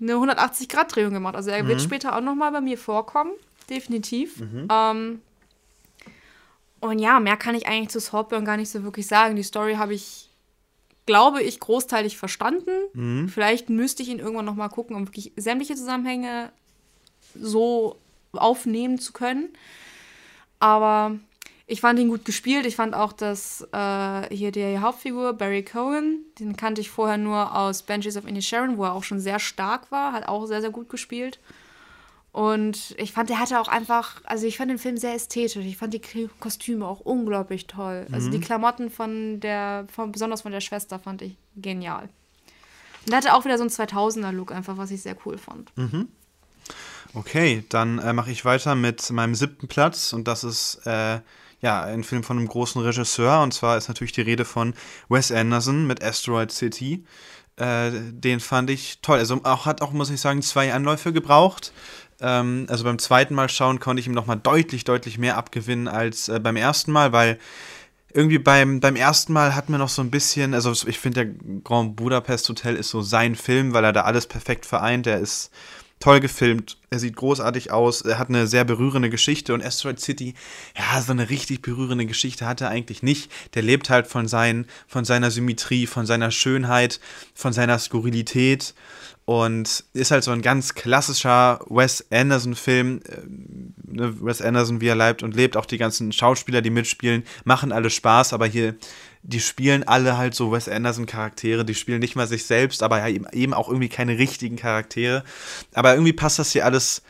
eine 0.00 0.14
180-Grad-Drehung 0.14 1.12
gemacht. 1.12 1.36
Also 1.36 1.50
er 1.50 1.64
mhm. 1.64 1.68
wird 1.68 1.82
später 1.82 2.16
auch 2.16 2.22
nochmal 2.22 2.52
bei 2.52 2.62
mir 2.62 2.78
vorkommen 2.78 3.32
definitiv. 3.70 4.40
Mhm. 4.40 4.68
Ähm, 4.70 5.20
und 6.80 6.98
ja, 6.98 7.18
mehr 7.18 7.36
kann 7.36 7.54
ich 7.54 7.66
eigentlich 7.66 7.88
zu 7.88 8.00
Saltburn 8.00 8.44
gar 8.44 8.56
nicht 8.56 8.70
so 8.70 8.82
wirklich 8.82 9.06
sagen. 9.06 9.36
Die 9.36 9.42
Story 9.42 9.74
habe 9.74 9.94
ich, 9.94 10.28
glaube 11.06 11.42
ich, 11.42 11.60
großteilig 11.60 12.18
verstanden. 12.18 12.70
Mhm. 12.92 13.28
Vielleicht 13.28 13.70
müsste 13.70 14.02
ich 14.02 14.10
ihn 14.10 14.18
irgendwann 14.18 14.44
noch 14.44 14.54
mal 14.54 14.68
gucken, 14.68 14.94
um 14.94 15.08
wirklich 15.08 15.32
sämtliche 15.36 15.76
Zusammenhänge 15.76 16.52
so 17.34 17.96
aufnehmen 18.32 18.98
zu 18.98 19.12
können. 19.12 19.48
Aber 20.60 21.18
ich 21.66 21.80
fand 21.80 21.98
ihn 21.98 22.08
gut 22.08 22.24
gespielt. 22.24 22.66
Ich 22.66 22.76
fand 22.76 22.94
auch, 22.94 23.12
dass 23.12 23.66
äh, 23.72 24.34
hier 24.34 24.52
die 24.52 24.78
Hauptfigur, 24.78 25.32
Barry 25.32 25.64
Cohen, 25.64 26.20
den 26.38 26.56
kannte 26.56 26.80
ich 26.80 26.90
vorher 26.90 27.16
nur 27.16 27.56
aus 27.56 27.82
Benches 27.82 28.16
of 28.16 28.24
Sharon, 28.40 28.76
wo 28.76 28.84
er 28.84 28.92
auch 28.92 29.04
schon 29.04 29.20
sehr 29.20 29.38
stark 29.38 29.90
war, 29.90 30.12
hat 30.12 30.28
auch 30.28 30.46
sehr, 30.46 30.60
sehr 30.60 30.70
gut 30.70 30.90
gespielt. 30.90 31.38
Und 32.34 32.96
ich 32.98 33.12
fand, 33.12 33.30
der 33.30 33.38
hatte 33.38 33.60
auch 33.60 33.68
einfach, 33.68 34.20
also 34.24 34.44
ich 34.44 34.56
fand 34.56 34.68
den 34.68 34.78
Film 34.78 34.96
sehr 34.96 35.14
ästhetisch. 35.14 35.64
Ich 35.64 35.76
fand 35.76 35.94
die 35.94 36.02
Kostüme 36.40 36.84
auch 36.84 36.98
unglaublich 36.98 37.68
toll. 37.68 38.06
Mhm. 38.08 38.14
Also 38.14 38.28
die 38.28 38.38
mhm. 38.38 38.42
Klamotten 38.42 38.90
von 38.90 39.38
der, 39.38 39.86
von, 39.94 40.10
besonders 40.10 40.42
von 40.42 40.50
der 40.50 40.60
Schwester, 40.60 40.98
fand 40.98 41.22
ich 41.22 41.36
genial. 41.54 42.08
Und 43.04 43.10
der 43.10 43.18
hatte 43.18 43.34
auch 43.34 43.44
wieder 43.44 43.56
so 43.56 43.62
einen 43.62 43.70
2000er-Look 43.70 44.50
einfach, 44.50 44.76
was 44.76 44.90
ich 44.90 45.02
sehr 45.02 45.16
cool 45.24 45.38
fand. 45.38 45.70
Mhm. 45.76 46.08
Okay, 47.14 47.62
dann 47.68 48.00
äh, 48.00 48.12
mache 48.12 48.32
ich 48.32 48.44
weiter 48.44 48.74
mit 48.74 49.08
meinem 49.12 49.36
siebten 49.36 49.68
Platz 49.68 50.12
und 50.12 50.26
das 50.26 50.42
ist 50.42 50.80
äh, 50.86 51.20
ja 51.60 51.82
ein 51.84 52.02
Film 52.02 52.24
von 52.24 52.36
einem 52.36 52.48
großen 52.48 52.82
Regisseur 52.82 53.42
und 53.42 53.54
zwar 53.54 53.78
ist 53.78 53.86
natürlich 53.86 54.10
die 54.10 54.22
Rede 54.22 54.44
von 54.44 54.74
Wes 55.08 55.30
Anderson 55.30 55.86
mit 55.86 56.02
Asteroid 56.02 56.50
City. 56.50 57.04
Äh, 57.56 57.92
den 58.10 58.40
fand 58.40 58.68
ich 58.70 58.98
toll. 59.00 59.18
Also 59.18 59.40
auch 59.44 59.64
hat 59.64 59.80
auch, 59.80 59.92
muss 59.92 60.10
ich 60.10 60.20
sagen, 60.20 60.42
zwei 60.42 60.72
Anläufe 60.72 61.12
gebraucht. 61.12 61.72
Ähm, 62.24 62.66
also 62.70 62.84
beim 62.84 62.98
zweiten 62.98 63.34
Mal 63.34 63.50
schauen 63.50 63.80
konnte 63.80 64.00
ich 64.00 64.06
ihm 64.06 64.14
nochmal 64.14 64.40
deutlich, 64.42 64.84
deutlich 64.84 65.18
mehr 65.18 65.36
abgewinnen 65.36 65.88
als 65.88 66.28
äh, 66.28 66.40
beim 66.40 66.56
ersten 66.56 66.90
Mal, 66.90 67.12
weil 67.12 67.38
irgendwie 68.14 68.38
beim, 68.38 68.80
beim 68.80 68.96
ersten 68.96 69.32
Mal 69.32 69.54
hat 69.54 69.68
mir 69.68 69.76
noch 69.78 69.88
so 69.90 70.00
ein 70.00 70.10
bisschen, 70.10 70.54
also 70.54 70.72
ich 70.88 70.98
finde, 70.98 71.26
der 71.26 71.34
Grand 71.64 71.96
Budapest 71.96 72.48
Hotel 72.48 72.76
ist 72.76 72.88
so 72.88 73.02
sein 73.02 73.34
Film, 73.34 73.74
weil 73.74 73.84
er 73.84 73.92
da 73.92 74.02
alles 74.02 74.26
perfekt 74.26 74.64
vereint. 74.64 75.06
Er 75.06 75.18
ist 75.18 75.50
toll 76.04 76.20
gefilmt, 76.20 76.76
er 76.90 76.98
sieht 76.98 77.16
großartig 77.16 77.72
aus, 77.72 78.02
er 78.02 78.18
hat 78.18 78.28
eine 78.28 78.46
sehr 78.46 78.66
berührende 78.66 79.08
Geschichte. 79.08 79.54
Und 79.54 79.64
Asteroid 79.64 79.98
City, 79.98 80.34
ja, 80.76 81.00
so 81.00 81.12
eine 81.12 81.30
richtig 81.30 81.62
berührende 81.62 82.04
Geschichte 82.04 82.44
hat 82.44 82.60
er 82.60 82.68
eigentlich 82.68 83.02
nicht. 83.02 83.32
Der 83.54 83.62
lebt 83.62 83.88
halt 83.88 84.06
von, 84.06 84.28
sein, 84.28 84.66
von 84.86 85.06
seiner 85.06 85.30
Symmetrie, 85.30 85.86
von 85.86 86.04
seiner 86.04 86.30
Schönheit, 86.30 87.00
von 87.34 87.54
seiner 87.54 87.78
Skurrilität 87.78 88.74
und 89.24 89.84
ist 89.94 90.10
halt 90.10 90.24
so 90.24 90.30
ein 90.30 90.42
ganz 90.42 90.74
klassischer 90.74 91.60
Wes 91.70 92.04
Anderson-Film. 92.10 93.00
Äh, 93.08 93.90
ne, 93.90 94.14
Wes 94.20 94.42
Anderson, 94.42 94.82
wie 94.82 94.88
er 94.88 94.96
leibt 94.96 95.22
und 95.22 95.34
lebt, 95.34 95.56
auch 95.56 95.64
die 95.64 95.78
ganzen 95.78 96.12
Schauspieler, 96.12 96.60
die 96.60 96.68
mitspielen, 96.68 97.22
machen 97.44 97.72
alle 97.72 97.88
Spaß, 97.88 98.34
aber 98.34 98.44
hier, 98.44 98.74
die 99.26 99.40
spielen 99.40 99.82
alle 99.84 100.18
halt 100.18 100.34
so 100.34 100.52
Wes 100.52 100.68
Anderson-Charaktere, 100.68 101.64
die 101.64 101.74
spielen 101.74 102.00
nicht 102.00 102.14
mal 102.14 102.26
sich 102.26 102.44
selbst, 102.44 102.82
aber 102.82 103.08
eben 103.08 103.54
auch 103.54 103.68
irgendwie 103.68 103.88
keine 103.88 104.18
richtigen 104.18 104.56
Charaktere. 104.56 105.24
Aber 105.72 105.94
irgendwie 105.94 106.12
passt 106.12 106.38
das 106.38 106.52
hier 106.52 106.66
alles 106.66 107.02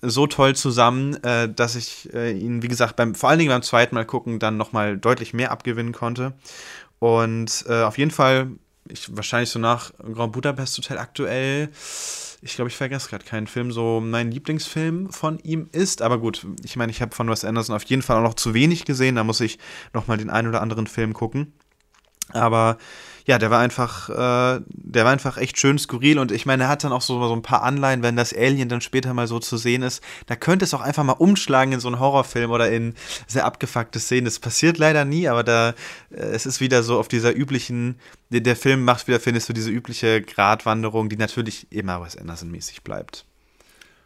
so 0.00 0.26
toll 0.26 0.54
zusammen, 0.54 1.22
äh, 1.24 1.52
dass 1.52 1.74
ich 1.74 2.08
äh, 2.14 2.32
ihn, 2.32 2.62
wie 2.62 2.68
gesagt, 2.68 2.96
beim, 2.96 3.14
vor 3.14 3.28
allen 3.28 3.38
Dingen 3.38 3.50
beim 3.50 3.62
zweiten 3.62 3.94
Mal 3.94 4.06
gucken, 4.06 4.38
dann 4.38 4.56
nochmal 4.56 4.96
deutlich 4.96 5.34
mehr 5.34 5.50
abgewinnen 5.50 5.92
konnte. 5.92 6.32
Und 7.00 7.64
äh, 7.68 7.82
auf 7.82 7.98
jeden 7.98 8.10
Fall 8.10 8.52
ich 8.88 9.14
wahrscheinlich 9.14 9.50
so 9.50 9.58
nach 9.58 9.92
Grand 9.98 10.32
Budapest 10.32 10.78
Hotel 10.78 10.98
aktuell, 10.98 11.68
ich 12.42 12.54
glaube, 12.54 12.68
ich 12.70 12.76
vergesse 12.76 13.10
gerade 13.10 13.24
keinen 13.24 13.46
Film, 13.46 13.70
so 13.70 14.00
mein 14.00 14.30
Lieblingsfilm 14.30 15.10
von 15.10 15.38
ihm 15.40 15.68
ist. 15.72 16.00
Aber 16.02 16.18
gut, 16.18 16.46
ich 16.64 16.76
meine, 16.76 16.90
ich 16.90 17.02
habe 17.02 17.14
von 17.14 17.28
Wes 17.28 17.44
Anderson 17.44 17.76
auf 17.76 17.84
jeden 17.84 18.02
Fall 18.02 18.16
auch 18.16 18.22
noch 18.22 18.34
zu 18.34 18.54
wenig 18.54 18.84
gesehen, 18.84 19.16
da 19.16 19.24
muss 19.24 19.40
ich 19.40 19.58
nochmal 19.92 20.16
den 20.16 20.30
einen 20.30 20.48
oder 20.48 20.62
anderen 20.62 20.86
Film 20.86 21.12
gucken. 21.12 21.52
Aber 22.32 22.78
ja, 23.30 23.38
der 23.38 23.52
war 23.52 23.60
einfach, 23.60 24.08
äh, 24.08 24.60
der 24.66 25.04
war 25.04 25.12
einfach 25.12 25.36
echt 25.36 25.56
schön 25.56 25.78
skurril 25.78 26.18
und 26.18 26.32
ich 26.32 26.46
meine, 26.46 26.64
er 26.64 26.68
hat 26.68 26.82
dann 26.82 26.90
auch 26.90 27.00
so, 27.00 27.24
so 27.28 27.32
ein 27.32 27.42
paar 27.42 27.62
Anleihen, 27.62 28.02
wenn 28.02 28.16
das 28.16 28.34
Alien 28.34 28.68
dann 28.68 28.80
später 28.80 29.14
mal 29.14 29.28
so 29.28 29.38
zu 29.38 29.56
sehen 29.56 29.82
ist, 29.82 30.02
da 30.26 30.34
könnte 30.34 30.64
es 30.64 30.74
auch 30.74 30.80
einfach 30.80 31.04
mal 31.04 31.12
umschlagen 31.12 31.72
in 31.72 31.78
so 31.78 31.86
einen 31.86 32.00
Horrorfilm 32.00 32.50
oder 32.50 32.72
in 32.72 32.96
sehr 33.28 33.44
abgefuckte 33.44 34.00
Szenen. 34.00 34.24
Das 34.24 34.40
passiert 34.40 34.78
leider 34.78 35.04
nie, 35.04 35.28
aber 35.28 35.44
da, 35.44 35.74
äh, 36.10 36.16
es 36.16 36.44
ist 36.44 36.60
wieder 36.60 36.82
so 36.82 36.98
auf 36.98 37.06
dieser 37.06 37.32
üblichen, 37.32 38.00
der, 38.30 38.40
der 38.40 38.56
Film 38.56 38.84
macht 38.84 39.06
wieder, 39.06 39.20
findest 39.20 39.48
du, 39.48 39.52
diese 39.52 39.70
übliche 39.70 40.22
Gratwanderung, 40.22 41.08
die 41.08 41.16
natürlich 41.16 41.68
immer 41.70 42.00
was 42.00 42.16
Anderson-mäßig 42.16 42.82
bleibt. 42.82 43.24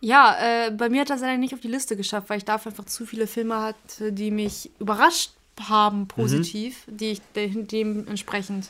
Ja, 0.03 0.37
äh, 0.39 0.71
bei 0.71 0.91
mir 0.91 1.01
hat 1.01 1.09
das 1.09 1.23
leider 1.23 1.39
nicht 1.39 1.55
auf 1.55 1.61
die 1.61 1.69
Liste 1.69 1.97
geschafft, 1.97 2.29
weil 2.29 2.37
ich 2.37 2.45
dafür 2.45 2.73
einfach 2.73 2.85
zu 2.85 3.07
viele 3.07 3.27
Filme 3.27 3.59
hatte, 3.59 4.13
die 4.13 4.31
mich 4.31 4.71
überrascht 4.79 5.31
haben, 5.67 6.09
positiv, 6.09 6.87
mhm. 6.89 6.97
die 6.99 7.11
ich 7.13 7.23
de 7.35 7.65
dementsprechend 7.65 8.69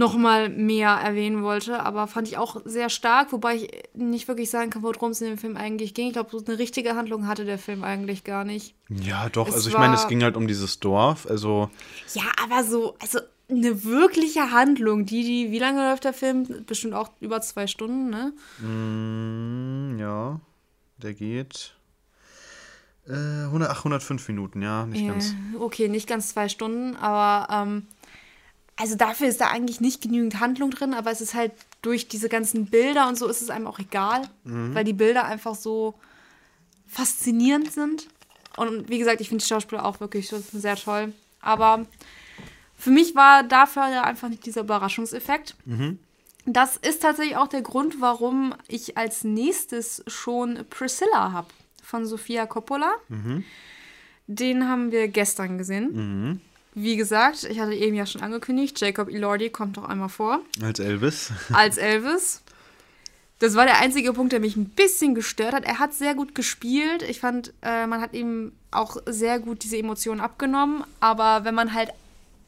nochmal 0.00 0.48
mehr 0.48 0.88
erwähnen 0.88 1.42
wollte, 1.42 1.80
aber 1.82 2.06
fand 2.06 2.26
ich 2.26 2.38
auch 2.38 2.62
sehr 2.64 2.88
stark, 2.88 3.32
wobei 3.32 3.56
ich 3.56 3.68
nicht 3.92 4.28
wirklich 4.28 4.48
sagen 4.48 4.70
kann, 4.70 4.82
worum 4.82 5.10
es 5.10 5.20
in 5.20 5.28
dem 5.28 5.38
Film 5.38 5.58
eigentlich 5.58 5.92
ging. 5.92 6.06
Ich 6.06 6.14
glaube, 6.14 6.30
so 6.30 6.42
eine 6.42 6.58
richtige 6.58 6.96
Handlung 6.96 7.26
hatte 7.26 7.44
der 7.44 7.58
Film 7.58 7.84
eigentlich 7.84 8.24
gar 8.24 8.44
nicht. 8.44 8.74
Ja, 8.88 9.28
doch, 9.28 9.46
es 9.46 9.54
also 9.54 9.68
ich 9.68 9.76
meine, 9.76 9.94
es 9.94 10.08
ging 10.08 10.22
halt 10.22 10.36
um 10.36 10.48
dieses 10.48 10.80
Dorf, 10.80 11.26
also. 11.28 11.70
Ja, 12.14 12.22
aber 12.42 12.64
so, 12.64 12.96
also 12.98 13.20
eine 13.50 13.84
wirkliche 13.84 14.50
Handlung, 14.50 15.04
die, 15.04 15.22
die, 15.22 15.50
wie 15.50 15.58
lange 15.58 15.86
läuft 15.90 16.04
der 16.04 16.14
Film? 16.14 16.64
Bestimmt 16.66 16.94
auch 16.94 17.10
über 17.20 17.42
zwei 17.42 17.66
Stunden, 17.66 18.08
ne? 18.08 18.32
Mm, 18.66 19.98
ja, 19.98 20.40
der 20.96 21.12
geht. 21.12 21.74
Äh, 23.06 23.44
100, 23.44 23.68
ach, 23.70 23.78
105 23.80 24.28
Minuten, 24.28 24.62
ja, 24.62 24.86
nicht 24.86 25.02
ja, 25.02 25.12
ganz. 25.12 25.34
Okay, 25.58 25.88
nicht 25.88 26.08
ganz 26.08 26.30
zwei 26.30 26.48
Stunden, 26.48 26.96
aber 26.96 27.52
ähm, 27.52 27.86
also 28.80 28.96
dafür 28.96 29.28
ist 29.28 29.42
da 29.42 29.48
eigentlich 29.48 29.82
nicht 29.82 30.00
genügend 30.00 30.40
Handlung 30.40 30.70
drin, 30.70 30.94
aber 30.94 31.10
es 31.10 31.20
ist 31.20 31.34
halt 31.34 31.52
durch 31.82 32.08
diese 32.08 32.30
ganzen 32.30 32.64
Bilder 32.66 33.08
und 33.08 33.18
so 33.18 33.28
ist 33.28 33.42
es 33.42 33.50
einem 33.50 33.66
auch 33.66 33.78
egal, 33.78 34.22
mhm. 34.44 34.74
weil 34.74 34.84
die 34.84 34.94
Bilder 34.94 35.26
einfach 35.26 35.54
so 35.54 35.94
faszinierend 36.88 37.70
sind. 37.70 38.08
Und 38.56 38.88
wie 38.88 38.98
gesagt, 38.98 39.20
ich 39.20 39.28
finde 39.28 39.44
die 39.44 39.48
Schauspieler 39.48 39.84
auch 39.84 40.00
wirklich 40.00 40.28
sehr 40.28 40.76
toll. 40.76 41.12
Aber 41.42 41.84
für 42.74 42.90
mich 42.90 43.14
war 43.14 43.42
dafür 43.42 43.88
ja 43.90 44.04
einfach 44.04 44.30
nicht 44.30 44.46
dieser 44.46 44.62
Überraschungseffekt. 44.62 45.56
Mhm. 45.66 45.98
Das 46.46 46.78
ist 46.78 47.02
tatsächlich 47.02 47.36
auch 47.36 47.48
der 47.48 47.62
Grund, 47.62 48.00
warum 48.00 48.54
ich 48.66 48.96
als 48.96 49.24
nächstes 49.24 50.02
schon 50.06 50.64
Priscilla 50.70 51.32
habe 51.32 51.48
von 51.82 52.06
Sofia 52.06 52.46
Coppola. 52.46 52.92
Mhm. 53.08 53.44
Den 54.26 54.68
haben 54.68 54.90
wir 54.90 55.08
gestern 55.08 55.58
gesehen. 55.58 56.40
Wie 56.82 56.96
gesagt, 56.96 57.44
ich 57.44 57.60
hatte 57.60 57.74
eben 57.74 57.94
ja 57.94 58.06
schon 58.06 58.22
angekündigt, 58.22 58.80
Jacob 58.80 59.08
Elordi 59.08 59.50
kommt 59.50 59.76
doch 59.76 59.84
einmal 59.84 60.08
vor. 60.08 60.40
Als 60.62 60.78
Elvis. 60.78 61.32
Als 61.52 61.76
Elvis. 61.76 62.42
Das 63.38 63.54
war 63.54 63.64
der 63.64 63.78
einzige 63.78 64.12
Punkt, 64.12 64.32
der 64.32 64.40
mich 64.40 64.56
ein 64.56 64.68
bisschen 64.68 65.14
gestört 65.14 65.54
hat. 65.54 65.64
Er 65.64 65.78
hat 65.78 65.94
sehr 65.94 66.14
gut 66.14 66.34
gespielt. 66.34 67.02
Ich 67.02 67.20
fand, 67.20 67.52
äh, 67.62 67.86
man 67.86 68.00
hat 68.00 68.12
ihm 68.12 68.52
auch 68.70 68.96
sehr 69.06 69.40
gut 69.40 69.64
diese 69.64 69.78
Emotionen 69.78 70.20
abgenommen. 70.20 70.84
Aber 71.00 71.44
wenn 71.44 71.54
man 71.54 71.72
halt 71.72 71.90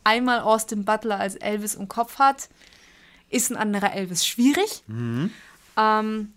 einmal 0.04 0.40
Austin 0.40 0.84
Butler 0.84 1.18
als 1.18 1.36
Elvis 1.36 1.74
im 1.74 1.88
Kopf 1.88 2.18
hat, 2.18 2.48
ist 3.30 3.50
ein 3.50 3.56
anderer 3.56 3.94
Elvis 3.94 4.26
schwierig. 4.26 4.82
Mhm. 4.86 5.30
Ähm, 5.78 6.32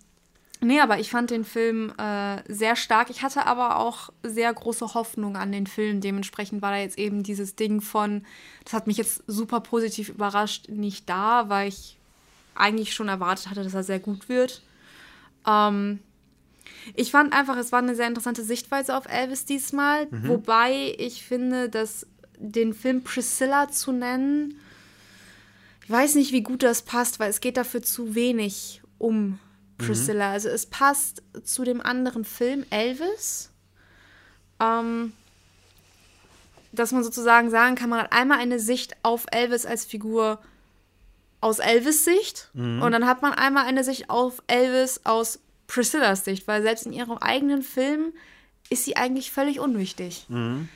nee, 0.60 0.80
aber 0.80 0.98
ich 0.98 1.10
fand 1.10 1.30
den 1.30 1.44
Film 1.44 1.92
äh, 1.98 2.42
sehr 2.52 2.76
stark. 2.76 3.10
Ich 3.10 3.22
hatte 3.22 3.46
aber 3.46 3.78
auch 3.78 4.10
sehr 4.22 4.52
große 4.52 4.94
Hoffnung 4.94 5.36
an 5.36 5.52
den 5.52 5.66
Film. 5.66 6.00
Dementsprechend 6.00 6.62
war 6.62 6.70
da 6.70 6.78
jetzt 6.78 6.98
eben 6.98 7.22
dieses 7.22 7.56
Ding 7.56 7.80
von, 7.80 8.24
das 8.64 8.72
hat 8.72 8.86
mich 8.86 8.96
jetzt 8.96 9.22
super 9.26 9.60
positiv 9.60 10.08
überrascht, 10.08 10.68
nicht 10.68 11.08
da, 11.08 11.48
weil 11.48 11.68
ich 11.68 11.98
eigentlich 12.54 12.94
schon 12.94 13.08
erwartet 13.08 13.48
hatte, 13.48 13.62
dass 13.62 13.74
er 13.74 13.82
sehr 13.82 14.00
gut 14.00 14.28
wird. 14.28 14.62
Ähm, 15.46 16.00
ich 16.94 17.10
fand 17.10 17.32
einfach, 17.32 17.56
es 17.56 17.72
war 17.72 17.80
eine 17.80 17.94
sehr 17.94 18.06
interessante 18.06 18.42
Sichtweise 18.42 18.96
auf 18.96 19.06
Elvis 19.06 19.44
diesmal, 19.44 20.06
mhm. 20.10 20.28
wobei 20.28 20.94
ich 20.98 21.24
finde, 21.24 21.68
dass 21.68 22.06
den 22.38 22.74
Film 22.74 23.02
Priscilla 23.02 23.68
zu 23.68 23.92
nennen, 23.92 24.58
ich 25.84 25.90
weiß 25.90 26.16
nicht, 26.16 26.32
wie 26.32 26.42
gut 26.42 26.62
das 26.62 26.82
passt, 26.82 27.20
weil 27.20 27.30
es 27.30 27.40
geht 27.40 27.56
dafür 27.56 27.82
zu 27.82 28.14
wenig 28.14 28.82
um 28.98 29.38
Priscilla. 29.78 30.28
Mhm. 30.28 30.32
Also 30.32 30.48
es 30.48 30.66
passt 30.66 31.22
zu 31.44 31.64
dem 31.64 31.80
anderen 31.80 32.24
Film 32.24 32.64
Elvis. 32.70 33.50
Ähm, 34.60 35.12
dass 36.72 36.92
man 36.92 37.02
sozusagen 37.02 37.50
sagen 37.50 37.74
kann, 37.74 37.90
man 37.90 38.00
hat 38.00 38.12
einmal 38.12 38.38
eine 38.38 38.58
Sicht 38.58 38.96
auf 39.02 39.26
Elvis 39.30 39.66
als 39.66 39.84
Figur 39.84 40.40
aus 41.40 41.58
Elvis 41.58 42.04
Sicht 42.04 42.50
mhm. 42.54 42.82
und 42.82 42.92
dann 42.92 43.06
hat 43.06 43.22
man 43.22 43.32
einmal 43.32 43.66
eine 43.66 43.84
Sicht 43.84 44.10
auf 44.10 44.42
Elvis 44.46 45.00
aus 45.04 45.40
Priscillas 45.66 46.24
Sicht, 46.24 46.46
weil 46.48 46.62
selbst 46.62 46.86
in 46.86 46.92
ihrem 46.92 47.18
eigenen 47.18 47.62
Film 47.62 48.12
ist 48.70 48.84
sie 48.84 48.96
eigentlich 48.96 49.30
völlig 49.30 49.60
unwichtig. 49.60 50.26
Mhm. 50.28 50.68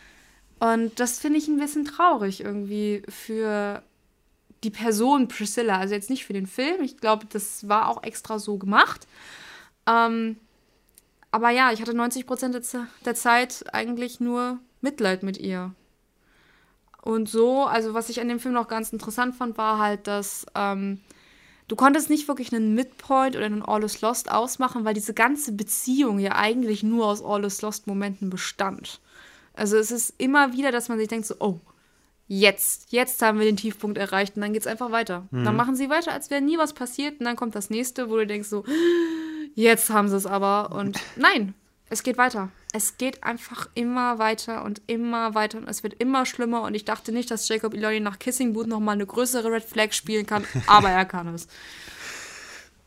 Und 0.58 1.00
das 1.00 1.18
finde 1.18 1.38
ich 1.38 1.48
ein 1.48 1.58
bisschen 1.58 1.86
traurig 1.86 2.42
irgendwie 2.44 3.02
für 3.08 3.82
die 4.64 4.70
Person 4.70 5.28
Priscilla. 5.28 5.78
Also 5.78 5.94
jetzt 5.94 6.10
nicht 6.10 6.24
für 6.24 6.32
den 6.32 6.46
Film. 6.46 6.82
Ich 6.82 6.98
glaube, 6.98 7.26
das 7.26 7.68
war 7.68 7.88
auch 7.88 8.02
extra 8.02 8.38
so 8.38 8.58
gemacht. 8.58 9.06
Ähm, 9.86 10.36
aber 11.30 11.50
ja, 11.50 11.72
ich 11.72 11.80
hatte 11.80 11.94
90 11.94 12.26
Prozent 12.26 12.58
der 13.04 13.14
Zeit 13.14 13.64
eigentlich 13.72 14.20
nur 14.20 14.58
Mitleid 14.80 15.22
mit 15.22 15.38
ihr. 15.38 15.72
Und 17.02 17.28
so, 17.28 17.64
also 17.64 17.94
was 17.94 18.08
ich 18.08 18.20
an 18.20 18.28
dem 18.28 18.40
Film 18.40 18.54
noch 18.54 18.68
ganz 18.68 18.92
interessant 18.92 19.34
fand, 19.34 19.56
war 19.56 19.78
halt, 19.78 20.06
dass 20.06 20.44
ähm, 20.54 21.00
du 21.68 21.76
konntest 21.76 22.10
nicht 22.10 22.28
wirklich 22.28 22.52
einen 22.52 22.74
Midpoint 22.74 23.36
oder 23.36 23.46
einen 23.46 23.62
All 23.62 23.82
is 23.84 24.02
Lost 24.02 24.30
ausmachen, 24.30 24.84
weil 24.84 24.92
diese 24.92 25.14
ganze 25.14 25.52
Beziehung 25.52 26.18
ja 26.18 26.32
eigentlich 26.32 26.82
nur 26.82 27.06
aus 27.06 27.22
All 27.24 27.44
is 27.44 27.62
Lost 27.62 27.86
Momenten 27.86 28.28
bestand. 28.28 29.00
Also 29.54 29.76
es 29.78 29.90
ist 29.90 30.14
immer 30.18 30.52
wieder, 30.52 30.72
dass 30.72 30.88
man 30.88 30.98
sich 30.98 31.08
denkt 31.08 31.26
so, 31.26 31.36
oh, 31.38 31.60
jetzt, 32.30 32.92
jetzt 32.92 33.20
haben 33.22 33.40
wir 33.40 33.44
den 33.44 33.56
Tiefpunkt 33.56 33.98
erreicht 33.98 34.36
und 34.36 34.42
dann 34.42 34.52
geht 34.52 34.62
es 34.62 34.68
einfach 34.68 34.92
weiter. 34.92 35.26
Mhm. 35.32 35.44
Dann 35.44 35.56
machen 35.56 35.74
sie 35.74 35.90
weiter, 35.90 36.12
als 36.12 36.30
wäre 36.30 36.40
nie 36.40 36.58
was 36.58 36.72
passiert 36.72 37.18
und 37.18 37.26
dann 37.26 37.34
kommt 37.34 37.56
das 37.56 37.70
nächste, 37.70 38.08
wo 38.08 38.16
du 38.16 38.26
denkst 38.26 38.48
so, 38.48 38.64
jetzt 39.56 39.90
haben 39.90 40.08
sie 40.08 40.16
es 40.16 40.26
aber 40.26 40.70
und 40.70 40.96
nein, 41.16 41.54
es 41.88 42.04
geht 42.04 42.18
weiter. 42.18 42.50
Es 42.72 42.98
geht 42.98 43.24
einfach 43.24 43.68
immer 43.74 44.20
weiter 44.20 44.62
und 44.64 44.80
immer 44.86 45.34
weiter 45.34 45.58
und 45.58 45.68
es 45.68 45.82
wird 45.82 45.94
immer 45.94 46.24
schlimmer 46.24 46.62
und 46.62 46.74
ich 46.74 46.84
dachte 46.84 47.10
nicht, 47.10 47.32
dass 47.32 47.48
Jacob 47.48 47.74
Elordi 47.74 47.98
nach 47.98 48.20
Kissing 48.20 48.52
Booth 48.52 48.68
nochmal 48.68 48.94
eine 48.94 49.06
größere 49.06 49.50
Red 49.50 49.64
Flag 49.64 49.92
spielen 49.92 50.24
kann, 50.24 50.44
aber 50.68 50.88
er 50.88 51.04
kann 51.04 51.34
es. 51.34 51.48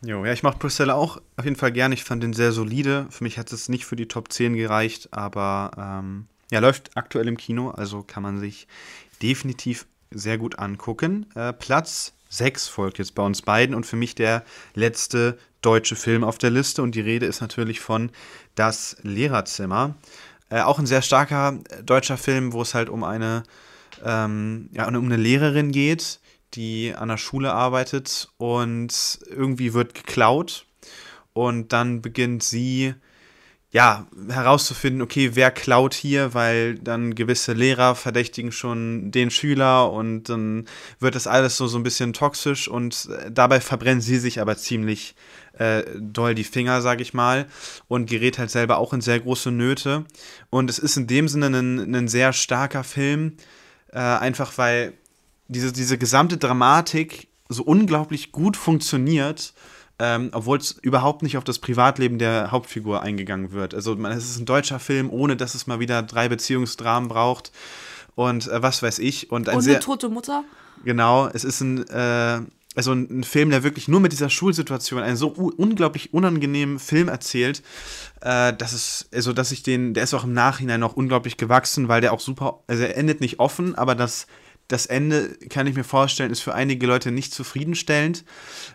Jo, 0.06 0.24
ja, 0.24 0.32
ich 0.32 0.44
mache 0.44 0.57
Priscilla 0.57 0.94
auch 0.94 1.22
auf 1.36 1.44
jeden 1.44 1.57
Fall 1.57 1.74
gerne. 1.74 1.95
Ich 1.95 2.06
fand 2.06 2.24
den 2.24 2.34
sehr 2.34 2.53
solide. 2.53 3.07
Für 3.10 3.26
mich 3.26 3.38
hat 3.38 3.52
es 3.52 3.68
nicht 3.68 3.86
für 3.86 3.98
die 3.98 4.07
Top 4.07 4.32
10 4.32 4.53
gereicht, 4.53 5.10
aber 5.11 5.72
ähm, 5.78 6.28
ja, 6.52 6.60
läuft 6.60 6.91
aktuell 6.95 7.28
im 7.28 7.36
Kino, 7.36 7.72
also 7.72 8.03
kann 8.03 8.24
man 8.24 8.40
sich 8.40 8.68
definitiv 9.24 9.88
sehr 10.12 10.38
gut 10.38 10.60
angucken. 10.60 11.26
Äh, 11.34 11.54
Platz 11.54 12.14
6 12.30 12.68
folgt 12.68 13.00
jetzt 13.00 13.16
bei 13.16 13.24
uns 13.24 13.41
beiden 13.41 13.76
und 13.76 13.86
für 13.86 13.95
mich 13.95 14.16
der 14.16 14.44
letzte 14.76 15.38
deutsche 15.62 15.95
Film 15.95 16.24
auf 16.24 16.38
der 16.38 16.50
Liste. 16.52 16.84
Und 16.84 16.94
die 16.94 17.02
Rede 17.02 17.26
ist 17.26 17.41
natürlich 17.41 17.80
von 17.80 18.12
Das 18.56 18.98
Lehrerzimmer. 19.02 19.95
Äh, 20.50 20.62
auch 20.62 20.78
ein 20.78 20.86
sehr 20.86 21.02
starker 21.02 21.60
äh, 21.70 21.84
deutscher 21.84 22.18
Film, 22.18 22.54
wo 22.54 22.62
es 22.62 22.74
halt 22.74 22.90
um 22.90 23.04
eine, 23.04 23.44
ähm, 24.04 24.70
ja, 24.74 24.88
um 24.88 25.06
eine 25.06 25.18
Lehrerin 25.18 25.72
geht, 25.72 26.20
die 26.54 26.94
an 26.95 27.08
der 27.08 27.18
Schule 27.18 27.54
arbeitet 27.54 28.30
und 28.38 29.20
irgendwie 29.28 29.74
wird 29.74 29.95
geklaut. 29.95 30.66
Und 31.34 31.74
dann 31.74 32.02
beginnt 32.02 32.44
sie 32.44 32.94
ja, 33.74 34.06
herauszufinden, 34.30 35.02
okay, 35.02 35.32
wer 35.34 35.50
klaut 35.50 35.95
hier, 35.95 36.36
weil 36.36 36.76
dann 36.76 37.16
gewisse 37.16 37.54
Lehrer 37.54 37.95
verdächtigen 37.95 38.52
schon 38.52 39.10
den 39.10 39.32
Schüler 39.32 39.91
und 39.91 40.30
dann 40.30 40.68
wird 41.00 41.16
das 41.16 41.26
alles 41.26 41.58
so, 41.58 41.66
so 41.66 41.80
ein 41.80 41.84
bisschen 41.84 42.14
toxisch 42.14 42.68
und 42.68 43.10
äh, 43.10 43.32
dabei 43.32 43.60
verbrennt 43.60 44.04
sie 44.04 44.20
sich 44.20 44.40
aber 44.40 44.58
ziemlich 44.58 45.16
äh, 45.58 45.82
doll 45.98 46.36
die 46.36 46.44
Finger, 46.44 46.84
sag 46.84 47.02
ich 47.02 47.16
mal, 47.16 47.48
und 47.88 48.08
gerät 48.08 48.38
halt 48.38 48.52
selber 48.52 48.78
auch 48.78 48.94
in 48.94 49.02
sehr 49.02 49.20
große 49.20 49.50
Nöte. 49.50 50.06
Und 50.52 50.70
es 50.70 50.78
ist 50.78 50.95
in 50.95 51.08
dem 51.08 51.28
Sinne 51.28 51.48
ein, 51.48 51.95
ein 51.95 52.08
sehr 52.08 52.32
starker 52.32 52.84
Film, 52.84 53.38
äh, 53.91 53.98
einfach 53.98 54.56
weil 54.60 54.94
diese, 55.48 55.74
diese 55.74 55.98
gesamte 55.98 56.38
Dramatik 56.38 57.28
so 57.50 57.64
unglaublich 57.64 58.32
gut 58.32 58.56
funktioniert 58.56 59.56
ähm, 59.99 60.30
obwohl 60.34 60.57
es 60.57 60.72
überhaupt 60.72 61.22
nicht 61.22 61.38
auf 61.38 61.44
das 61.44 61.60
Privatleben 61.60 62.18
der 62.18 62.52
Hauptfigur 62.52 63.02
eingegangen 63.02 63.52
wird. 63.52 63.74
Also 63.74 63.95
man, 63.95 64.11
es 64.11 64.30
ist 64.30 64.40
ein 64.40 64.45
deutscher 64.45 64.80
Film, 64.80 65.10
ohne 65.10 65.36
dass 65.36 65.56
es 65.56 65.68
mal 65.68 65.80
wieder 65.80 66.02
drei 66.02 66.30
Beziehungsdramen 66.30 67.10
braucht 67.10 67.52
und 68.15 68.48
äh, 68.48 68.61
was 68.61 68.82
weiß 68.82 68.99
ich. 68.99 69.32
Und, 69.32 69.49
ein 69.49 69.57
und 69.57 69.68
eine 69.68 69.80
tote 69.80 70.10
Mutter? 70.10 70.44
Genau, 70.84 71.28
es 71.28 71.44
ist 71.44 71.61
ein, 71.61 71.88
äh, 71.88 72.41
also 72.76 72.91
ein, 72.91 73.20
ein, 73.20 73.24
Film, 73.24 73.52
der 73.52 73.64
wirklich 73.64 73.88
nur 73.88 73.99
mit 73.99 74.11
dieser 74.11 74.30
Schulsituation 74.30 75.02
einen 75.02 75.15
so 75.15 75.28
unglaublich 75.28 76.14
unangenehmen 76.14 76.80
Film 76.80 77.07
erzählt, 77.07 77.61
äh, 78.22 78.53
dass 78.53 78.74
es, 78.74 79.07
also 79.14 79.32
dass 79.32 79.52
ich 79.52 79.64
den, 79.64 79.94
der 79.94 80.03
ist 80.03 80.14
auch 80.14 80.24
im 80.24 80.34
Nachhinein 80.34 80.80
noch 80.80 80.95
unglaublich 80.95 81.38
gewachsen, 81.38 81.88
weil 81.88 82.02
der 82.02 82.14
auch 82.14 82.20
super, 82.20 82.60
also 82.68 82.84
er 82.84 82.98
endet 82.98 83.22
nicht 83.22 83.40
offen, 83.40 83.76
aber 83.76 83.95
das 83.95 84.28
das 84.68 84.85
Ende, 84.85 85.30
kann 85.49 85.68
ich 85.68 85.76
mir 85.76 85.84
vorstellen, 85.84 86.31
ist 86.31 86.41
für 86.41 86.53
einige 86.53 86.88
Leute 86.88 87.11
nicht 87.11 87.34
zufriedenstellend. 87.34 88.23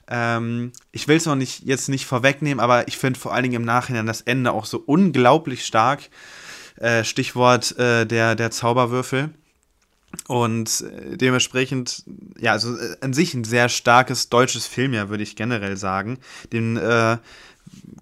Ähm, 0.08 0.72
ich 0.92 1.08
will 1.08 1.16
es 1.16 1.26
noch 1.26 1.34
nicht, 1.34 1.64
jetzt 1.64 1.88
nicht 1.88 2.06
vorwegnehmen, 2.06 2.60
aber 2.60 2.88
ich 2.88 2.98
finde 2.98 3.18
vor 3.18 3.32
allen 3.32 3.44
Dingen 3.44 3.56
im 3.56 3.64
Nachhinein 3.64 4.06
das 4.06 4.20
Ende 4.20 4.52
auch 4.52 4.66
so 4.66 4.82
unglaublich 4.84 5.64
stark. 5.64 6.10
Äh, 6.76 7.04
Stichwort 7.04 7.76
äh, 7.78 8.06
der, 8.06 8.36
der 8.36 8.50
Zauberwürfel. 8.50 9.30
Und 10.26 10.82
äh, 10.82 11.16
dementsprechend, 11.16 12.04
ja, 12.38 12.52
also 12.52 12.76
äh, 12.76 12.96
an 13.00 13.12
sich 13.12 13.34
ein 13.34 13.44
sehr 13.44 13.68
starkes 13.68 14.28
deutsches 14.28 14.66
Filmjahr, 14.66 15.10
würde 15.10 15.22
ich 15.22 15.36
generell 15.36 15.76
sagen. 15.76 16.18
Den 16.52 16.76
äh, 16.76 17.18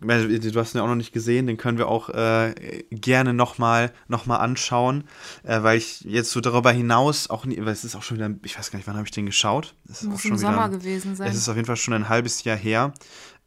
du 0.00 0.60
hast 0.60 0.74
ihn 0.74 0.78
ja 0.78 0.84
auch 0.84 0.88
noch 0.88 0.94
nicht 0.94 1.12
gesehen, 1.12 1.46
den 1.46 1.56
können 1.56 1.78
wir 1.78 1.88
auch 1.88 2.08
äh, 2.10 2.54
gerne 2.90 3.34
nochmal 3.34 3.92
noch 4.08 4.26
mal 4.26 4.36
anschauen, 4.36 5.04
äh, 5.42 5.62
weil 5.62 5.78
ich 5.78 6.02
jetzt 6.02 6.30
so 6.30 6.40
darüber 6.40 6.72
hinaus 6.72 7.30
auch, 7.30 7.44
nie, 7.44 7.58
weil 7.58 7.68
es 7.68 7.84
ist 7.84 7.96
auch 7.96 8.02
schon 8.02 8.16
wieder, 8.16 8.30
ich 8.44 8.58
weiß 8.58 8.70
gar 8.70 8.78
nicht, 8.78 8.86
wann 8.86 8.96
habe 8.96 9.06
ich 9.06 9.12
den 9.12 9.26
geschaut? 9.26 9.74
Es 9.88 10.02
ist 10.02 10.08
Muss 10.08 10.16
auch 10.16 10.20
schon 10.20 10.30
im 10.32 10.38
wieder, 10.38 10.50
Sommer 10.50 10.68
gewesen 10.68 11.16
sein. 11.16 11.30
Es 11.30 11.36
ist 11.36 11.48
auf 11.48 11.56
jeden 11.56 11.66
Fall 11.66 11.76
schon 11.76 11.94
ein 11.94 12.08
halbes 12.08 12.44
Jahr 12.44 12.56
her. 12.56 12.92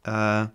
Äh, 0.04 0.46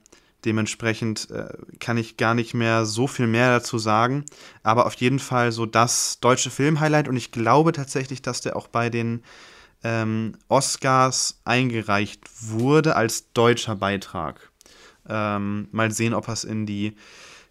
dementsprechend 0.46 1.30
äh, 1.32 1.50
kann 1.80 1.98
ich 1.98 2.18
gar 2.18 2.36
nicht 2.36 2.54
mehr 2.54 2.86
so 2.86 3.08
viel 3.08 3.28
mehr 3.28 3.50
dazu 3.50 3.78
sagen, 3.78 4.26
aber 4.64 4.86
auf 4.86 4.94
jeden 4.96 5.20
Fall 5.20 5.52
so 5.52 5.66
das 5.66 6.20
deutsche 6.20 6.52
Film-Highlight 6.52 7.08
und 7.08 7.18
ich 7.18 7.32
glaube 7.32 7.72
tatsächlich, 7.72 8.22
dass 8.22 8.42
der 8.42 8.56
auch 8.56 8.68
bei 8.68 8.90
den 8.90 9.24
ähm, 9.84 10.38
Oscars 10.48 11.42
eingereicht 11.46 12.22
wurde 12.42 12.96
als 12.96 13.32
deutscher 13.34 13.76
Beitrag. 13.76 14.52
Ähm, 15.08 15.68
mal 15.72 15.92
sehen, 15.92 16.14
ob 16.14 16.28
er 16.28 16.34
es 16.34 16.44
in 16.44 16.66
die, 16.66 16.96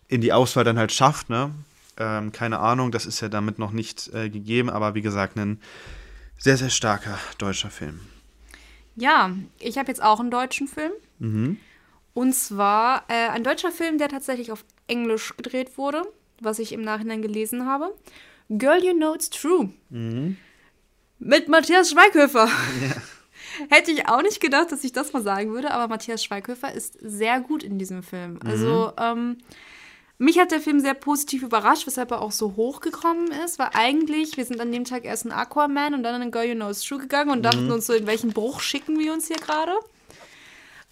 in 0.09 0.20
die 0.20 0.32
Auswahl 0.32 0.64
dann 0.64 0.78
halt 0.78 0.93
schafft. 0.93 1.31
Ne? 1.31 1.52
Ähm, 1.97 2.32
keine 2.32 2.59
Ahnung, 2.59 2.90
das 2.90 3.06
ist 3.06 3.20
ja 3.20 3.28
damit 3.28 3.59
noch 3.59 3.70
nicht 3.70 4.12
äh, 4.12 4.28
gegeben, 4.28 4.70
aber 4.70 4.94
wie 4.94 5.02
gesagt, 5.02 5.36
ein 5.36 5.60
sehr, 6.39 6.56
sehr 6.56 6.70
starker 6.70 7.18
deutscher 7.39 7.70
Film. 7.70 8.01
Ja, 8.97 9.31
ich 9.60 9.78
habe 9.78 9.89
jetzt 9.89 10.02
auch 10.02 10.20
einen 10.20 10.31
deutschen 10.31 10.68
Film. 10.68 10.93
Mhm. 11.18 11.59
Und 12.12 12.35
zwar 12.35 13.05
äh, 13.09 13.28
ein 13.28 13.43
deutscher 13.43 13.72
Film, 13.72 13.98
der 13.98 14.09
tatsächlich 14.09 14.52
auf 14.52 14.64
Englisch 14.86 15.36
gedreht 15.36 15.76
wurde, 15.78 16.02
was 16.40 16.59
ich 16.59 16.72
im 16.72 16.82
Nachhinein 16.82 17.22
gelesen 17.22 17.66
habe. 17.66 17.93
Girl, 18.48 18.85
You 18.85 18.94
Know 18.94 19.14
It's 19.14 19.31
True. 19.31 19.70
Mhm. 19.90 20.36
Mit 21.18 21.48
Matthias 21.48 21.90
Schweighöfer. 21.90 22.47
Ja. 22.47 23.02
Hätte 23.68 23.90
ich 23.90 24.09
auch 24.09 24.22
nicht 24.22 24.40
gedacht, 24.40 24.72
dass 24.72 24.85
ich 24.85 24.93
das 24.93 25.12
mal 25.12 25.22
sagen 25.22 25.52
würde, 25.52 25.70
aber 25.72 25.89
Matthias 25.89 26.24
Schweighöfer 26.24 26.72
ist 26.72 26.97
sehr 27.01 27.40
gut 27.40 27.62
in 27.62 27.78
diesem 27.78 28.02
Film. 28.02 28.35
Mhm. 28.35 28.40
Also, 28.44 28.93
ähm, 28.98 29.39
mich 30.18 30.39
hat 30.39 30.52
der 30.52 30.60
Film 30.60 30.78
sehr 30.81 30.94
positiv 30.94 31.43
überrascht, 31.43 31.86
weshalb 31.86 32.12
er 32.12 32.22
auch 32.22 32.32
so 32.32 32.55
hochgekommen 32.56 33.32
ist, 33.44 33.59
weil 33.59 33.70
eigentlich, 33.74 34.36
wir 34.36 34.44
sind 34.44 34.60
an 34.60 34.70
dem 34.70 34.85
Tag 34.85 35.05
erst 35.05 35.24
in 35.24 35.32
Aquaman 35.32 35.93
und 35.94 36.02
dann 36.02 36.22
in 36.22 36.31
Girl 36.31 36.44
You 36.44 36.55
Know 36.55 36.70
It's 36.70 36.82
True 36.82 36.98
gegangen 36.98 37.31
und 37.31 37.43
dachten 37.43 37.66
mhm. 37.66 37.72
uns 37.72 37.86
so, 37.86 37.93
in 37.93 38.06
welchen 38.06 38.32
Bruch 38.32 38.60
schicken 38.60 38.98
wir 38.98 39.12
uns 39.12 39.26
hier 39.26 39.36
gerade. 39.36 39.72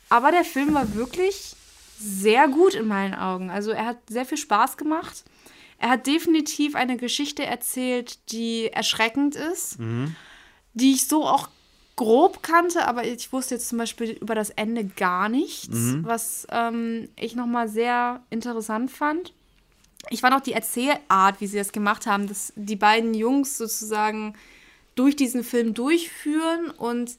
Aber 0.08 0.32
der 0.32 0.44
Film 0.44 0.74
war 0.74 0.94
wirklich 0.94 1.54
sehr 1.98 2.48
gut 2.48 2.74
in 2.74 2.88
meinen 2.88 3.14
Augen. 3.14 3.50
Also 3.50 3.70
er 3.70 3.86
hat 3.86 3.98
sehr 4.08 4.26
viel 4.26 4.38
Spaß 4.38 4.76
gemacht. 4.76 5.24
Er 5.78 5.90
hat 5.90 6.06
definitiv 6.06 6.74
eine 6.74 6.96
Geschichte 6.96 7.44
erzählt, 7.44 8.18
die 8.32 8.68
erschreckend 8.68 9.36
ist, 9.36 9.78
mhm. 9.78 10.16
die 10.74 10.92
ich 10.92 11.06
so 11.06 11.24
auch 11.24 11.48
grob 11.96 12.42
kannte, 12.42 12.86
aber 12.86 13.04
ich 13.04 13.32
wusste 13.32 13.54
jetzt 13.54 13.68
zum 13.68 13.78
Beispiel 13.78 14.10
über 14.10 14.34
das 14.34 14.50
Ende 14.50 14.84
gar 14.84 15.28
nichts, 15.28 15.68
mhm. 15.68 16.04
was 16.04 16.46
ähm, 16.50 17.08
ich 17.16 17.36
nochmal 17.36 17.68
sehr 17.68 18.22
interessant 18.30 18.90
fand. 18.90 19.32
Ich 20.10 20.20
fand 20.20 20.34
auch 20.34 20.40
die 20.40 20.52
Erzählart, 20.52 21.40
wie 21.40 21.46
sie 21.46 21.58
das 21.58 21.72
gemacht 21.72 22.06
haben, 22.06 22.26
dass 22.26 22.52
die 22.56 22.76
beiden 22.76 23.14
Jungs 23.14 23.56
sozusagen 23.58 24.34
durch 24.94 25.16
diesen 25.16 25.44
Film 25.44 25.74
durchführen 25.74 26.70
und 26.70 27.16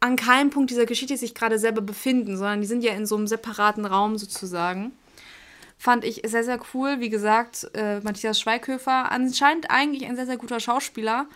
an 0.00 0.16
keinem 0.16 0.50
Punkt 0.50 0.70
dieser 0.70 0.86
Geschichte 0.86 1.16
sich 1.16 1.34
gerade 1.34 1.58
selber 1.58 1.80
befinden, 1.80 2.36
sondern 2.36 2.60
die 2.60 2.66
sind 2.66 2.82
ja 2.82 2.92
in 2.92 3.06
so 3.06 3.16
einem 3.16 3.26
separaten 3.26 3.86
Raum 3.86 4.18
sozusagen. 4.18 4.92
Fand 5.78 6.04
ich 6.04 6.22
sehr, 6.26 6.44
sehr 6.44 6.58
cool. 6.74 7.00
Wie 7.00 7.08
gesagt, 7.08 7.68
äh, 7.74 8.00
Matthias 8.00 8.40
Schweighöfer 8.40 9.10
anscheinend 9.10 9.70
eigentlich 9.70 10.06
ein 10.08 10.16
sehr, 10.16 10.26
sehr 10.26 10.38
guter 10.38 10.60
Schauspieler. 10.60 11.26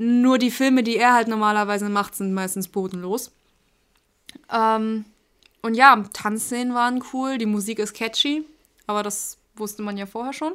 Nur 0.00 0.38
die 0.38 0.52
Filme, 0.52 0.84
die 0.84 0.96
er 0.96 1.12
halt 1.12 1.26
normalerweise 1.26 1.88
macht, 1.88 2.14
sind 2.14 2.32
meistens 2.32 2.68
bodenlos. 2.68 3.32
Ähm, 4.52 5.04
und 5.60 5.74
ja, 5.74 6.04
Tanzszenen 6.12 6.72
waren 6.72 7.02
cool, 7.12 7.36
die 7.36 7.46
Musik 7.46 7.80
ist 7.80 7.94
catchy, 7.94 8.44
aber 8.86 9.02
das 9.02 9.38
wusste 9.56 9.82
man 9.82 9.96
ja 9.96 10.06
vorher 10.06 10.32
schon. 10.32 10.52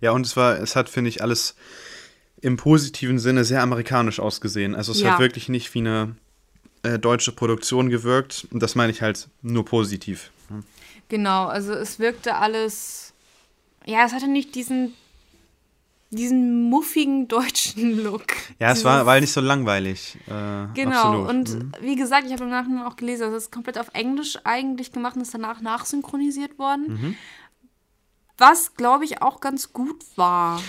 Ja, 0.00 0.12
und 0.12 0.24
es 0.24 0.36
war, 0.36 0.60
es 0.60 0.76
hat, 0.76 0.88
finde 0.88 1.08
ich, 1.08 1.22
alles 1.22 1.56
im 2.40 2.56
positiven 2.56 3.18
Sinne 3.18 3.44
sehr 3.44 3.62
amerikanisch 3.62 4.20
ausgesehen. 4.20 4.76
Also 4.76 4.92
es 4.92 5.00
ja. 5.00 5.12
hat 5.12 5.18
wirklich 5.18 5.48
nicht 5.48 5.74
wie 5.74 5.80
eine 5.80 6.14
äh, 6.84 7.00
deutsche 7.00 7.32
Produktion 7.32 7.90
gewirkt. 7.90 8.46
Und 8.52 8.62
das 8.62 8.76
meine 8.76 8.92
ich 8.92 9.02
halt 9.02 9.28
nur 9.42 9.64
positiv. 9.64 10.30
Genau, 11.08 11.46
also 11.46 11.72
es 11.72 11.98
wirkte 11.98 12.36
alles. 12.36 13.12
Ja, 13.86 14.04
es 14.04 14.12
hatte 14.12 14.28
nicht 14.28 14.54
diesen 14.54 14.94
diesen 16.10 16.62
muffigen 16.62 17.28
deutschen 17.28 17.98
Look. 18.02 18.26
Ja, 18.58 18.72
es 18.72 18.84
war, 18.84 19.04
war 19.06 19.20
nicht 19.20 19.32
so 19.32 19.40
langweilig. 19.40 20.16
Äh, 20.26 20.72
genau, 20.74 21.24
absolut. 21.24 21.28
und 21.28 21.54
mhm. 21.54 21.72
wie 21.80 21.96
gesagt, 21.96 22.26
ich 22.26 22.32
habe 22.32 22.44
im 22.44 22.50
Nachhinein 22.50 22.86
auch 22.86 22.96
gelesen, 22.96 23.24
also 23.24 23.36
es 23.36 23.44
ist 23.44 23.52
komplett 23.52 23.78
auf 23.78 23.90
Englisch 23.92 24.38
eigentlich 24.44 24.92
gemacht 24.92 25.16
und 25.16 25.22
ist 25.22 25.34
danach 25.34 25.60
nachsynchronisiert 25.60 26.58
worden. 26.58 26.86
Mhm. 26.88 27.16
Was, 28.38 28.74
glaube 28.74 29.04
ich, 29.04 29.20
auch 29.20 29.40
ganz 29.40 29.72
gut 29.72 30.04
war. 30.16 30.60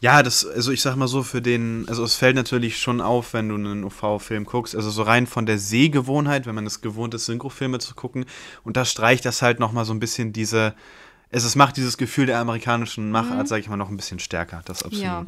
Ja, 0.00 0.22
das, 0.22 0.46
also 0.46 0.70
ich 0.70 0.80
sag 0.80 0.96
mal 0.96 1.08
so, 1.08 1.22
für 1.22 1.42
den, 1.42 1.84
also 1.88 2.04
es 2.04 2.14
fällt 2.14 2.36
natürlich 2.36 2.78
schon 2.78 3.00
auf, 3.00 3.34
wenn 3.34 3.48
du 3.48 3.56
einen 3.56 3.82
UV-Film 3.82 4.44
guckst, 4.44 4.76
also 4.76 4.90
so 4.90 5.02
rein 5.02 5.26
von 5.26 5.44
der 5.44 5.58
Sehgewohnheit, 5.58 6.46
wenn 6.46 6.54
man 6.54 6.66
es 6.66 6.80
gewohnt 6.80 7.14
ist, 7.14 7.26
Synchrofilme 7.26 7.80
zu 7.80 7.94
gucken, 7.94 8.24
und 8.62 8.76
da 8.76 8.84
streicht 8.84 9.24
das 9.24 9.42
halt 9.42 9.58
nochmal 9.58 9.84
so 9.84 9.92
ein 9.92 9.98
bisschen 9.98 10.32
diese, 10.32 10.74
es, 11.30 11.44
es 11.44 11.56
macht 11.56 11.76
dieses 11.76 11.98
Gefühl 11.98 12.26
der 12.26 12.38
amerikanischen 12.38 13.10
Machart, 13.10 13.44
mhm. 13.44 13.46
sag 13.46 13.60
ich 13.60 13.68
mal, 13.68 13.76
noch 13.76 13.90
ein 13.90 13.96
bisschen 13.96 14.18
stärker, 14.18 14.62
das 14.64 14.82
absolut. 14.82 15.04
Ja. 15.04 15.24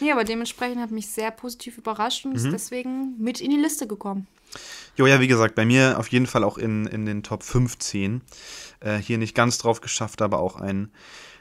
Nee, 0.00 0.12
aber 0.12 0.24
dementsprechend 0.24 0.80
hat 0.80 0.90
mich 0.90 1.08
sehr 1.08 1.30
positiv 1.30 1.78
überrascht 1.78 2.24
und 2.24 2.32
mhm. 2.32 2.36
ist 2.36 2.50
deswegen 2.50 3.14
mit 3.18 3.40
in 3.40 3.50
die 3.50 3.56
Liste 3.56 3.86
gekommen. 3.86 4.26
Jo, 4.96 5.06
ja, 5.06 5.20
wie 5.20 5.28
gesagt, 5.28 5.54
bei 5.54 5.64
mir 5.64 5.98
auf 5.98 6.08
jeden 6.08 6.26
Fall 6.26 6.44
auch 6.44 6.58
in, 6.58 6.86
in 6.86 7.06
den 7.06 7.22
Top 7.22 7.42
15. 7.42 8.20
Äh, 8.80 8.98
hier 8.98 9.18
nicht 9.18 9.34
ganz 9.34 9.58
drauf 9.58 9.80
geschafft, 9.80 10.20
aber 10.20 10.40
auch 10.40 10.56
ein 10.56 10.90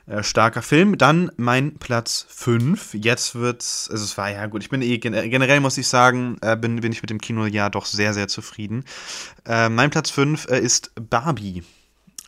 äh, 0.05 0.23
starker 0.23 0.61
Film. 0.61 0.97
Dann 0.97 1.31
mein 1.37 1.75
Platz 1.75 2.25
5. 2.29 2.93
Jetzt 2.93 3.35
wird's, 3.35 3.89
also 3.91 4.03
es 4.03 4.17
war 4.17 4.31
ja 4.31 4.45
gut, 4.47 4.63
ich 4.63 4.69
bin 4.69 4.81
eh, 4.81 4.97
generell 4.97 5.59
muss 5.59 5.77
ich 5.77 5.87
sagen, 5.87 6.37
äh, 6.41 6.55
bin, 6.55 6.79
bin 6.79 6.91
ich 6.91 7.01
mit 7.01 7.09
dem 7.09 7.19
Kinojahr 7.19 7.69
doch 7.69 7.85
sehr, 7.85 8.13
sehr 8.13 8.27
zufrieden. 8.27 8.85
Äh, 9.45 9.69
mein 9.69 9.89
Platz 9.89 10.09
5 10.09 10.47
äh, 10.49 10.59
ist 10.59 10.91
Barbie. 10.95 11.63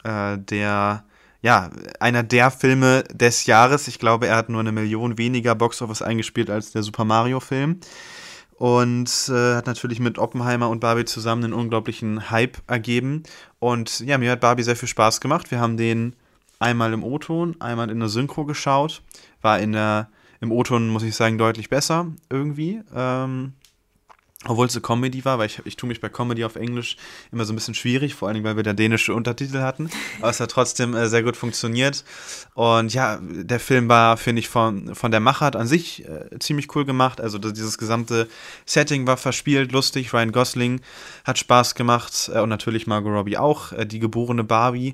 Äh, 0.04 0.38
der, 0.38 1.06
ja, 1.44 1.70
einer 2.00 2.24
der 2.24 2.50
Filme 2.52 3.04
des 3.12 3.46
Jahres. 3.46 3.90
Ich 3.90 4.00
glaube, 4.00 4.28
er 4.28 4.38
hat 4.38 4.50
nur 4.50 4.62
eine 4.62 4.72
Million 4.72 5.18
weniger 5.18 5.56
Boxoffice 5.56 6.02
eingespielt 6.02 6.50
als 6.50 6.72
der 6.72 6.84
Super 6.84 7.04
Mario-Film 7.04 7.82
und 8.54 9.10
äh, 9.30 9.56
hat 9.56 9.68
natürlich 9.68 10.00
mit 10.00 10.18
Oppenheimer 10.18 10.70
und 10.70 10.80
Barbie 10.80 11.04
zusammen 11.04 11.44
einen 11.44 11.54
unglaublichen 11.54 12.32
Hype 12.32 12.58
ergeben. 12.68 13.24
Und 13.60 14.00
ja, 14.00 14.18
mir 14.18 14.32
hat 14.32 14.40
Barbie 14.40 14.64
sehr 14.64 14.78
viel 14.78 14.88
Spaß 14.88 15.20
gemacht. 15.20 15.52
Wir 15.52 15.60
haben 15.60 15.76
den 15.76 16.16
einmal 16.60 16.94
im 16.94 17.04
O-Ton, 17.04 17.58
einmal 17.60 17.90
in 17.90 18.00
der 18.00 18.08
Synchro 18.08 18.46
geschaut. 18.46 19.02
War 19.42 19.60
in 19.60 19.74
der, 19.74 20.08
im 20.40 20.50
O-Ton, 20.50 20.88
muss 20.88 21.04
ich 21.04 21.14
sagen, 21.14 21.38
deutlich 21.38 21.70
besser 21.70 22.08
irgendwie. 22.30 22.82
Ähm, 22.96 23.52
obwohl 24.48 24.68
es 24.68 24.76
eine 24.76 24.82
Comedy 24.82 25.24
war, 25.26 25.40
weil 25.40 25.48
ich, 25.48 25.62
ich 25.66 25.76
tue 25.76 25.88
mich 25.88 26.02
bei 26.02 26.10
Comedy 26.10 26.44
auf 26.44 26.56
Englisch 26.56 26.98
immer 27.32 27.46
so 27.46 27.54
ein 27.54 27.56
bisschen 27.56 27.76
schwierig, 27.76 28.16
vor 28.16 28.28
allem 28.28 28.44
weil 28.44 28.56
wir 28.56 28.64
da 28.64 28.74
dänische 28.74 29.14
Untertitel 29.14 29.60
hatten. 29.60 29.90
Aber 30.20 30.30
es 30.30 30.40
hat 30.40 30.52
trotzdem 30.52 30.96
äh, 30.96 31.08
sehr 31.08 31.24
gut 31.24 31.38
funktioniert. 31.38 32.04
Und 32.54 32.94
ja, 32.94 33.20
der 33.22 33.60
Film 33.60 33.90
war, 33.90 34.18
finde 34.18 34.40
ich, 34.42 34.50
von, 34.50 34.96
von 34.96 35.12
der 35.12 35.20
Machart 35.20 35.56
an 35.56 35.68
sich 35.68 36.06
äh, 36.06 36.38
ziemlich 36.40 36.76
cool 36.76 36.86
gemacht. 36.86 37.22
Also 37.22 37.38
dieses 37.38 37.78
gesamte 37.78 38.28
Setting 38.66 39.08
war 39.08 39.18
verspielt, 39.18 39.72
lustig. 39.72 40.14
Ryan 40.14 40.32
Gosling 40.32 40.82
hat 41.24 41.40
Spaß 41.40 41.76
gemacht 41.76 42.30
äh, 42.34 42.40
und 42.40 42.50
natürlich 42.50 42.88
Margot 42.88 43.14
Robbie 43.14 43.38
auch, 43.38 43.72
äh, 43.72 43.86
die 43.86 44.00
geborene 44.00 44.44
Barbie. 44.44 44.94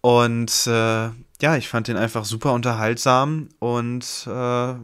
Und 0.00 0.66
äh, 0.66 1.08
ja, 1.40 1.56
ich 1.56 1.68
fand 1.68 1.88
den 1.88 1.96
einfach 1.96 2.24
super 2.24 2.52
unterhaltsam 2.52 3.48
und 3.58 4.04
äh, 4.26 4.74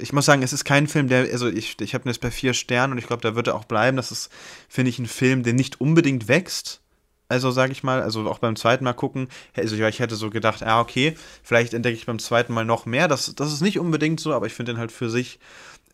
ich 0.00 0.12
muss 0.12 0.26
sagen, 0.26 0.42
es 0.42 0.52
ist 0.52 0.64
kein 0.64 0.86
Film, 0.86 1.08
der, 1.08 1.30
also 1.32 1.48
ich, 1.48 1.80
ich 1.80 1.94
habe 1.94 2.04
ihn 2.04 2.08
jetzt 2.08 2.20
bei 2.20 2.30
vier 2.30 2.54
Sternen 2.54 2.92
und 2.92 2.98
ich 2.98 3.06
glaube, 3.06 3.22
da 3.22 3.34
wird 3.34 3.48
er 3.48 3.54
auch 3.54 3.64
bleiben. 3.64 3.96
Das 3.96 4.10
ist, 4.10 4.30
finde 4.68 4.90
ich, 4.90 4.98
ein 4.98 5.06
Film, 5.06 5.42
der 5.42 5.52
nicht 5.52 5.80
unbedingt 5.80 6.28
wächst. 6.28 6.80
Also 7.28 7.50
sage 7.50 7.72
ich 7.72 7.82
mal, 7.82 8.00
also 8.00 8.28
auch 8.30 8.38
beim 8.38 8.56
zweiten 8.56 8.84
Mal 8.84 8.94
gucken, 8.94 9.28
also 9.54 9.76
ich 9.76 9.98
hätte 9.98 10.16
so 10.16 10.30
gedacht, 10.30 10.62
ah, 10.62 10.80
okay, 10.80 11.14
vielleicht 11.42 11.74
entdecke 11.74 11.96
ich 11.96 12.06
beim 12.06 12.18
zweiten 12.18 12.54
Mal 12.54 12.64
noch 12.64 12.86
mehr. 12.86 13.06
Das, 13.06 13.34
das 13.34 13.52
ist 13.52 13.60
nicht 13.60 13.78
unbedingt 13.78 14.18
so, 14.18 14.32
aber 14.32 14.46
ich 14.46 14.54
finde 14.54 14.72
den 14.72 14.78
halt 14.78 14.92
für 14.92 15.10
sich 15.10 15.38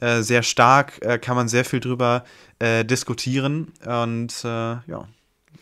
äh, 0.00 0.22
sehr 0.22 0.44
stark, 0.44 1.04
äh, 1.04 1.18
kann 1.18 1.34
man 1.34 1.48
sehr 1.48 1.64
viel 1.64 1.80
drüber 1.80 2.24
äh, 2.60 2.84
diskutieren. 2.84 3.72
Und 3.84 4.44
äh, 4.44 4.48
ja, 4.48 5.08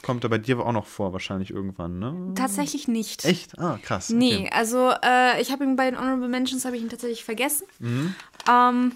kommt 0.02 0.24
er 0.24 0.30
bei 0.30 0.38
dir 0.38 0.58
auch 0.60 0.72
noch 0.72 0.86
vor, 0.86 1.12
wahrscheinlich 1.12 1.50
irgendwann, 1.50 1.98
ne? 1.98 2.34
Tatsächlich 2.34 2.88
nicht. 2.88 3.24
Echt? 3.24 3.58
Ah, 3.58 3.78
krass. 3.82 4.10
Okay. 4.10 4.18
Nee, 4.18 4.50
also 4.52 4.92
äh, 5.02 5.40
ich 5.40 5.52
habe 5.52 5.64
ihn 5.64 5.76
bei 5.76 5.88
den 5.90 5.98
Honorable 5.98 6.28
Mentions 6.28 6.64
habe 6.64 6.76
ich 6.76 6.82
ihn 6.82 6.88
tatsächlich 6.88 7.24
vergessen. 7.24 7.66
Mhm. 7.78 8.14
Ähm, 8.50 8.92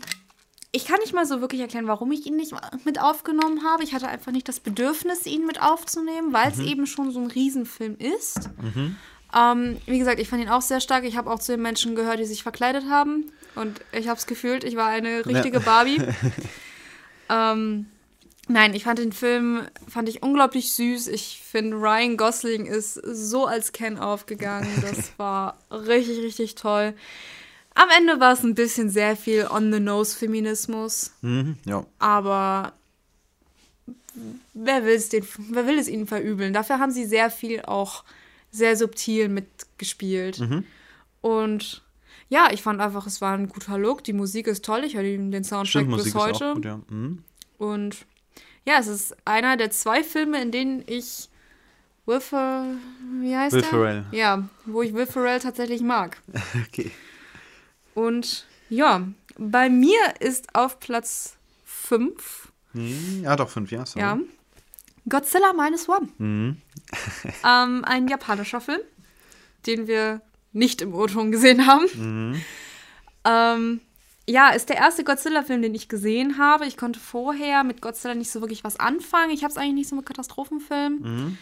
ich 0.73 0.85
kann 0.85 0.99
nicht 1.01 1.15
mal 1.15 1.25
so 1.25 1.41
wirklich 1.41 1.61
erklären, 1.61 1.87
warum 1.87 2.13
ich 2.13 2.27
ihn 2.27 2.37
nicht 2.37 2.53
mit 2.85 3.01
aufgenommen 3.01 3.65
habe. 3.65 3.83
Ich 3.83 3.95
hatte 3.95 4.09
einfach 4.09 4.33
nicht 4.33 4.49
das 4.49 4.61
Bedürfnis, 4.61 5.25
ihn 5.25 5.47
mit 5.47 5.63
aufzunehmen, 5.63 6.33
weil 6.33 6.51
es 6.51 6.59
mhm. 6.59 6.67
eben 6.67 6.87
schon 6.87 7.13
so 7.13 7.21
ein 7.21 7.29
Riesenfilm 7.29 7.97
ist. 7.97 8.51
Mhm. 8.61 8.97
Ähm, 9.35 9.77
wie 9.87 9.99
gesagt, 9.99 10.21
ich 10.21 10.29
fand 10.29 10.43
ihn 10.43 10.49
auch 10.49 10.63
sehr 10.63 10.81
stark. 10.81 11.05
Ich 11.05 11.17
habe 11.17 11.31
auch 11.31 11.39
zu 11.39 11.53
den 11.53 11.63
Menschen 11.63 11.95
gehört, 11.95 12.19
die 12.19 12.25
sich 12.25 12.43
verkleidet 12.43 12.91
haben. 12.91 13.33
Und 13.55 13.81
ich 13.93 14.09
habe 14.09 14.19
es 14.19 14.27
gefühlt, 14.27 14.65
ich 14.65 14.77
war 14.77 14.89
eine 14.89 15.25
richtige 15.25 15.59
ja. 15.59 15.65
Barbie. 15.65 16.03
ähm, 17.31 17.87
Nein, 18.49 18.75
ich 18.75 18.85
fand 18.85 19.01
den 19.01 19.13
Film, 19.13 19.63
fand 19.89 20.09
ich 20.09 20.23
unglaublich 20.23 20.73
süß. 20.75 21.09
Ich 21.09 21.43
finde, 21.45 21.77
Ryan 21.77 22.17
Gosling 22.17 22.67
ist 22.67 22.95
so 22.95 23.47
als 23.47 23.73
Ken 23.73 23.99
aufgegangen. 23.99 24.69
Das 24.83 25.13
war 25.19 25.59
richtig, 25.71 26.19
richtig 26.19 26.55
toll. 26.55 26.95
Am 27.75 27.89
Ende 27.99 28.21
war 28.21 28.33
es 28.33 28.43
ein 28.43 28.55
bisschen 28.55 28.89
sehr 28.89 29.17
viel 29.17 29.49
On-the-Nose-Feminismus. 29.51 31.13
Mhm, 31.23 31.57
ja. 31.65 31.85
Aber 31.99 32.73
wer, 34.55 34.85
will's 34.85 35.09
den, 35.09 35.27
wer 35.51 35.67
will 35.67 35.79
es 35.79 35.89
ihnen 35.89 36.07
verübeln? 36.07 36.53
Dafür 36.53 36.79
haben 36.79 36.93
sie 36.93 37.05
sehr 37.05 37.31
viel 37.31 37.63
auch 37.63 38.05
sehr 38.51 38.77
subtil 38.77 39.29
mitgespielt. 39.29 40.39
Mhm. 40.39 40.65
Und 41.21 41.83
ja, 42.29 42.49
ich 42.53 42.63
fand 42.63 42.81
einfach, 42.81 43.07
es 43.07 43.21
war 43.21 43.35
ein 43.37 43.49
guter 43.49 43.77
Look. 43.77 44.05
Die 44.05 44.13
Musik 44.13 44.47
ist 44.47 44.65
toll. 44.65 44.85
Ich 44.85 44.95
höre 44.95 45.03
den 45.03 45.45
Soundtrack 45.45 45.83
Stimmt, 45.83 45.97
bis 45.97 46.15
Musik 46.15 46.15
heute. 46.15 46.55
Gut, 46.55 46.65
ja. 46.65 46.81
mhm. 46.89 47.23
Und 47.59 48.07
ja, 48.67 48.79
es 48.79 48.89
ist 48.89 49.17
einer 49.25 49.57
der 49.57 49.71
zwei 49.71 50.03
Filme, 50.03 50.43
in 50.43 50.51
denen 50.51 50.83
ich 50.87 51.29
Will 52.05 52.21
Ferrell, 52.21 52.77
wie 53.21 53.37
heißt 53.37 53.55
Will 53.55 53.63
der? 53.63 53.71
Ferrell. 53.71 54.05
Ja, 54.11 54.49
wo 54.65 54.83
ich 54.83 54.93
Will 54.93 55.07
Ferrell 55.07 55.41
tatsächlich 55.41 55.83
mag. 55.83 56.21
okay. 56.69 56.91
Und 57.95 58.47
ja, 58.69 59.07
bei 59.39 59.71
mir 59.71 60.01
ist 60.21 60.55
auf 60.55 60.81
Platz 60.81 61.37
5. 61.65 62.53
Hm, 62.73 63.23
ja, 63.23 63.37
doch, 63.37 63.49
5, 63.49 63.71
ja. 63.71 63.87
Sorry. 63.87 64.05
Ja. 64.05 64.19
Godzilla 65.09 65.53
Minus 65.53 65.89
One. 65.89 66.09
Mhm. 66.19 66.57
ähm, 67.45 67.85
ein 67.85 68.09
japanischer 68.09 68.61
Film, 68.61 68.81
den 69.67 69.87
wir 69.87 70.21
nicht 70.53 70.83
im 70.83 70.95
O-Ton 70.95 71.31
gesehen 71.31 71.67
haben. 71.67 71.87
Mhm. 71.95 72.43
Ähm, 73.25 73.81
ja, 74.29 74.51
ist 74.51 74.69
der 74.69 74.77
erste 74.77 75.05
Godzilla-Film, 75.05 75.63
den 75.63 75.75
ich 75.75 75.89
gesehen 75.89 76.39
habe. 76.39 76.67
Ich 76.67 76.77
konnte 76.77 76.99
vorher 76.99 77.63
mit 77.63 77.81
Godzilla 77.81 78.15
nicht 78.15 78.31
so 78.31 78.41
wirklich 78.41 78.65
was 78.65 78.79
anfangen. 78.81 79.31
Ich 79.31 79.45
habe 79.45 79.53
es 79.53 79.57
eigentlich 79.57 79.75
nicht 79.75 79.89
so 79.89 79.97
mit 79.97 80.07
Katastrophenfilmen. 80.07 81.01
Mhm. 81.01 81.39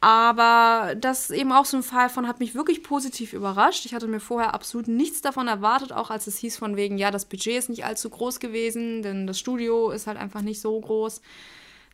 Aber 0.00 0.94
das 0.96 1.30
ist 1.30 1.36
eben 1.36 1.52
auch 1.52 1.64
so 1.64 1.78
ein 1.78 1.82
Fall 1.82 2.10
von, 2.10 2.28
hat 2.28 2.40
mich 2.40 2.54
wirklich 2.54 2.82
positiv 2.82 3.32
überrascht. 3.32 3.86
Ich 3.86 3.94
hatte 3.94 4.08
mir 4.08 4.20
vorher 4.20 4.54
absolut 4.54 4.88
nichts 4.88 5.20
davon 5.20 5.48
erwartet, 5.48 5.92
auch 5.92 6.10
als 6.10 6.26
es 6.26 6.36
hieß 6.38 6.56
von 6.58 6.76
wegen, 6.76 6.98
ja, 6.98 7.10
das 7.10 7.24
Budget 7.24 7.58
ist 7.58 7.70
nicht 7.70 7.84
allzu 7.84 8.10
groß 8.10 8.38
gewesen, 8.38 9.02
denn 9.02 9.26
das 9.26 9.38
Studio 9.38 9.90
ist 9.90 10.06
halt 10.06 10.18
einfach 10.18 10.42
nicht 10.42 10.60
so 10.60 10.78
groß. 10.78 11.22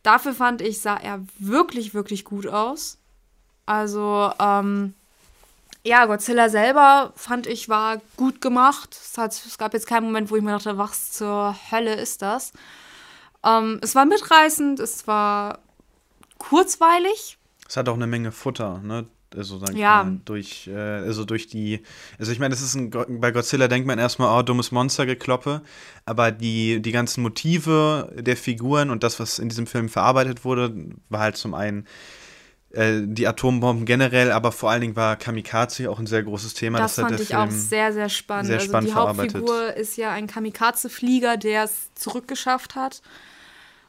Dafür 0.03 0.33
fand 0.33 0.61
ich, 0.61 0.81
sah 0.81 0.97
er 0.97 1.23
wirklich, 1.39 1.93
wirklich 1.93 2.25
gut 2.25 2.45
aus. 2.45 2.97
Also, 3.65 4.31
ähm, 4.37 4.93
ja, 5.85 6.05
Godzilla 6.05 6.49
selber 6.49 7.13
fand 7.15 7.45
ich 7.47 7.69
war 7.69 8.01
gut 8.17 8.41
gemacht. 8.41 8.97
Es, 8.99 9.17
hat, 9.17 9.31
es 9.33 9.57
gab 9.57 9.73
jetzt 9.73 9.87
keinen 9.87 10.05
Moment, 10.05 10.31
wo 10.31 10.35
ich 10.35 10.41
mir 10.41 10.51
dachte, 10.51 10.77
was 10.77 11.11
zur 11.11 11.55
Hölle 11.71 11.95
ist 11.95 12.21
das? 12.21 12.53
Ähm, 13.45 13.79
es 13.81 13.93
war 13.95 14.05
mitreißend, 14.05 14.79
es 14.79 15.05
war 15.07 15.59
kurzweilig. 16.37 17.37
Es 17.67 17.77
hat 17.77 17.89
auch 17.89 17.95
eine 17.95 18.07
Menge 18.07 18.31
Futter, 18.31 18.79
ne? 18.83 19.05
Also 19.35 19.57
sag 19.57 19.73
Ja. 19.75 20.03
mal, 20.03 20.19
durch, 20.25 20.67
äh, 20.67 20.77
also 20.77 21.25
durch 21.25 21.47
die, 21.47 21.81
also 22.19 22.31
ich 22.31 22.37
meine, 22.37 22.53
das 22.53 22.61
ist 22.61 22.75
ein, 22.75 22.91
bei 23.19 23.31
Godzilla 23.31 23.67
denkt 23.67 23.87
man 23.87 23.97
erstmal, 23.97 24.37
oh, 24.39 24.43
dummes 24.43 24.71
Monstergekloppe, 24.71 25.63
aber 26.05 26.31
die, 26.31 26.81
die 26.83 26.91
ganzen 26.91 27.23
Motive 27.23 28.13
der 28.15 28.37
Figuren 28.37 28.91
und 28.91 29.01
das, 29.01 29.19
was 29.19 29.39
in 29.39 29.49
diesem 29.49 29.65
Film 29.65 29.89
verarbeitet 29.89 30.45
wurde, 30.45 30.71
war 31.09 31.21
halt 31.21 31.35
zum 31.37 31.55
einen 31.55 31.87
äh, 32.73 33.01
die 33.03 33.27
Atombomben 33.27 33.85
generell, 33.85 34.31
aber 34.31 34.51
vor 34.51 34.69
allen 34.71 34.81
Dingen 34.81 34.95
war 34.95 35.15
Kamikaze 35.15 35.89
auch 35.89 35.99
ein 35.99 36.07
sehr 36.07 36.23
großes 36.23 36.53
Thema. 36.55 36.79
Das 36.79 36.97
hat 36.97 37.09
fand 37.09 37.19
ich 37.19 37.35
auch 37.35 37.47
Film 37.47 37.51
sehr, 37.59 37.93
sehr 37.93 38.09
spannend. 38.09 38.47
sehr 38.47 38.57
also 38.57 38.67
spannend 38.69 38.89
die 38.89 38.93
verarbeitet. 38.93 39.35
Hauptfigur 39.35 39.73
ist 39.75 39.95
ja 39.97 40.11
ein 40.11 40.27
Kamikaze-Flieger, 40.27 41.37
der 41.37 41.63
es 41.63 41.93
zurückgeschafft 41.95 42.75
hat. 42.75 43.01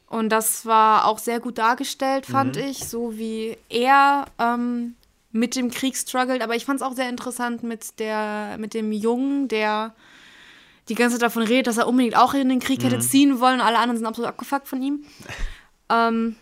Und 0.07 0.29
das 0.29 0.65
war 0.67 1.07
auch 1.07 1.19
sehr 1.19 1.41
gut 1.41 1.59
dargestellt, 1.59 2.27
fand 2.27 2.57
Mhm. 2.57 2.63
ich, 2.63 2.85
so 2.87 3.17
wie 3.17 3.57
er 3.69 4.27
ähm, 4.39 4.95
mit 5.33 5.57
dem 5.57 5.71
Krieg 5.71 5.97
struggelt. 5.97 6.43
Aber 6.43 6.55
ich 6.55 6.65
fand 6.67 6.81
es 6.81 6.87
auch 6.87 6.93
sehr 6.95 7.09
interessant 7.09 7.63
mit, 7.65 7.99
der, 7.99 8.57
mit 8.59 8.75
dem 8.75 8.93
Jungen, 8.93 9.49
der 9.49 9.95
die 10.91 10.95
ganze 10.95 11.17
Zeit 11.17 11.23
davon 11.23 11.43
redet, 11.43 11.67
dass 11.67 11.79
er 11.79 11.89
unbedingt 11.89 12.17
auch 12.17 12.35
in 12.35 12.51
den 12.51 12.61
Krieg 12.61 12.81
Mhm. 12.81 12.85
hätte 12.85 12.99
ziehen 13.01 13.41
wollen. 13.41 13.61
Alle 13.63 13.79
anderen 13.79 13.97
sind 13.97 14.07
absolut 14.07 14.29
abgefuckt 14.29 14.69
von 14.69 14.83
ihm. 14.83 15.05
ähm, 15.91 16.37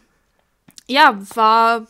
ja, 0.88 1.16
war, 1.36 1.86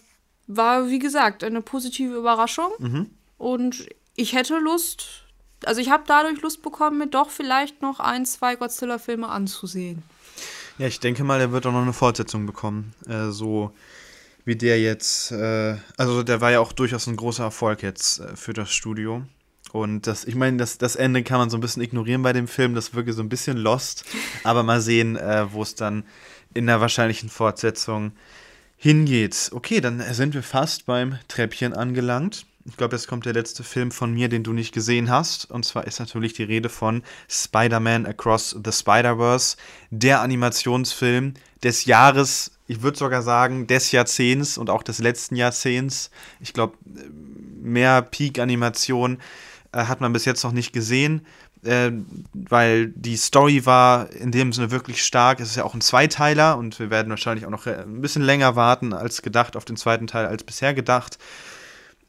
war, 0.57 0.89
wie 0.89 0.99
gesagt, 0.99 1.45
eine 1.45 1.63
positive 1.63 2.15
Überraschung. 2.15 2.71
Mhm. 2.79 3.11
Und 3.39 3.87
ich 4.15 4.35
hätte 4.35 4.59
Lust, 4.59 5.25
also 5.65 5.81
ich 5.81 5.91
habe 5.91 6.05
dadurch 6.07 6.41
Lust 6.43 6.63
bekommen, 6.63 6.99
mir 6.99 7.09
doch 7.09 7.31
vielleicht 7.31 7.83
noch 7.83 8.01
ein, 8.01 8.27
zwei 8.27 8.57
Godzilla-Filme 8.57 9.29
anzusehen. 9.29 10.03
Ja, 10.79 10.87
ich 10.87 11.01
denke 11.01 11.25
mal, 11.25 11.41
er 11.41 11.53
wird 11.53 11.67
auch 11.67 11.73
noch 11.73 11.83
eine 11.83 11.93
Fortsetzung 11.93 12.47
bekommen. 12.47 12.95
Äh, 13.07 13.31
so 13.31 13.73
wie 14.45 14.57
der 14.57 14.81
jetzt. 14.81 15.33
Äh, 15.33 15.77
also, 15.97 16.23
der 16.23 16.41
war 16.41 16.51
ja 16.51 16.61
auch 16.61 16.73
durchaus 16.73 17.07
ein 17.07 17.17
großer 17.17 17.45
Erfolg 17.45 17.83
jetzt 17.83 18.21
äh, 18.21 18.37
für 18.37 18.53
das 18.53 18.73
Studio. 18.73 19.23
Und 19.73 20.07
das, 20.07 20.25
ich 20.25 20.35
meine, 20.35 20.59
das, 20.59 20.79
das 20.79 20.97
Ende 20.97 21.23
kann 21.23 21.39
man 21.39 21.51
so 21.51 21.57
ein 21.57 21.61
bisschen 21.61 21.83
ignorieren 21.83 22.23
bei 22.23 22.33
dem 22.33 22.49
Film. 22.49 22.75
Das 22.75 22.95
wirke 22.95 23.13
so 23.13 23.23
ein 23.23 23.29
bisschen 23.29 23.57
lost. 23.57 24.05
Aber 24.45 24.63
mal 24.63 24.81
sehen, 24.81 25.17
äh, 25.17 25.53
wo 25.53 25.63
es 25.63 25.75
dann 25.75 26.05
in 26.55 26.67
der 26.67 26.81
wahrscheinlichen 26.81 27.29
Fortsetzung 27.29 28.13
hingeht. 28.83 29.51
Okay, 29.53 29.81
dann 29.81 30.03
sind 30.13 30.35
wir 30.35 30.43
fast 30.43 30.87
beim 30.87 31.17
Treppchen 31.29 31.73
angelangt. 31.73 32.47
Ich 32.65 32.77
glaube, 32.77 32.97
jetzt 32.97 33.07
kommt 33.07 33.27
der 33.27 33.33
letzte 33.33 33.63
Film 33.63 33.93
von 33.93 34.13
mir, 34.13 34.29
den 34.29 34.43
du 34.43 34.53
nicht 34.53 34.75
gesehen 34.75 35.09
hast. 35.09 35.49
Und 35.53 35.65
zwar 35.65 35.87
ist 35.87 36.01
natürlich 36.01 36.33
die 36.33 36.43
Rede 36.43 36.69
von 36.69 37.05
Spider-Man 37.29 38.07
Across 38.07 38.57
the 38.65 38.73
Spider-Verse, 38.73 39.57
der 39.91 40.21
Animationsfilm 40.21 41.35
des 41.63 41.85
Jahres, 41.85 42.51
ich 42.67 42.83
würde 42.83 42.99
sogar 42.99 43.23
sagen, 43.23 43.69
des 43.69 43.93
Jahrzehnts 43.93 44.59
und 44.59 44.69
auch 44.69 44.83
des 44.83 44.99
letzten 44.99 45.37
Jahrzehnts. 45.37 46.11
Ich 46.41 46.53
glaube, 46.53 46.77
mehr 47.63 48.03
Peak-Animation 48.03 49.19
äh, 49.71 49.85
hat 49.85 50.01
man 50.01 50.13
bis 50.13 50.25
jetzt 50.25 50.43
noch 50.43 50.53
nicht 50.53 50.73
gesehen, 50.73 51.25
äh, 51.65 51.93
weil 52.33 52.89
die 52.89 53.17
Story 53.17 53.65
war 53.67 54.11
in 54.13 54.33
dem 54.33 54.53
Sinne 54.53 54.71
wirklich 54.71 55.03
stark. 55.03 55.41
Es 55.41 55.51
ist 55.51 55.57
ja 55.57 55.65
auch 55.65 55.75
ein 55.75 55.81
Zweiteiler 55.81 56.59
und 56.59 56.79
wir 56.79 56.91
werden 56.91 57.11
wahrscheinlich 57.11 57.47
auch 57.47 57.51
noch 57.51 57.67
äh, 57.67 57.83
ein 57.83 58.01
bisschen 58.01 58.23
länger 58.23 58.57
warten 58.57 58.93
als 58.93 59.23
gedacht 59.23 59.57
auf 59.57 59.65
den 59.65 59.77
zweiten 59.77 60.07
Teil 60.07 60.27
als 60.27 60.45
bisher 60.45 60.75
gedacht. 60.75 61.19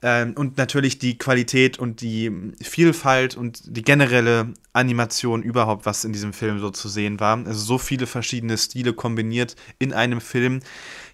Ähm, 0.01 0.34
und 0.35 0.57
natürlich 0.57 0.99
die 0.99 1.17
Qualität 1.17 1.80
und 1.80 2.01
die 2.01 2.30
Vielfalt 2.61 3.38
und 3.38 3.77
die 3.77 3.84
generelle 3.84 4.53
Animation 4.73 5.43
überhaupt, 5.43 5.85
was 5.85 6.03
in 6.03 6.11
diesem 6.11 6.34
Film 6.34 6.59
so 6.59 6.71
zu 6.71 6.89
sehen 6.89 7.21
war. 7.21 7.38
Also 7.38 7.59
so 7.59 7.77
viele 7.77 8.05
verschiedene 8.05 8.57
Stile 8.57 8.93
kombiniert 8.93 9.55
in 9.80 9.93
einem 9.93 10.19
Film. 10.19 10.59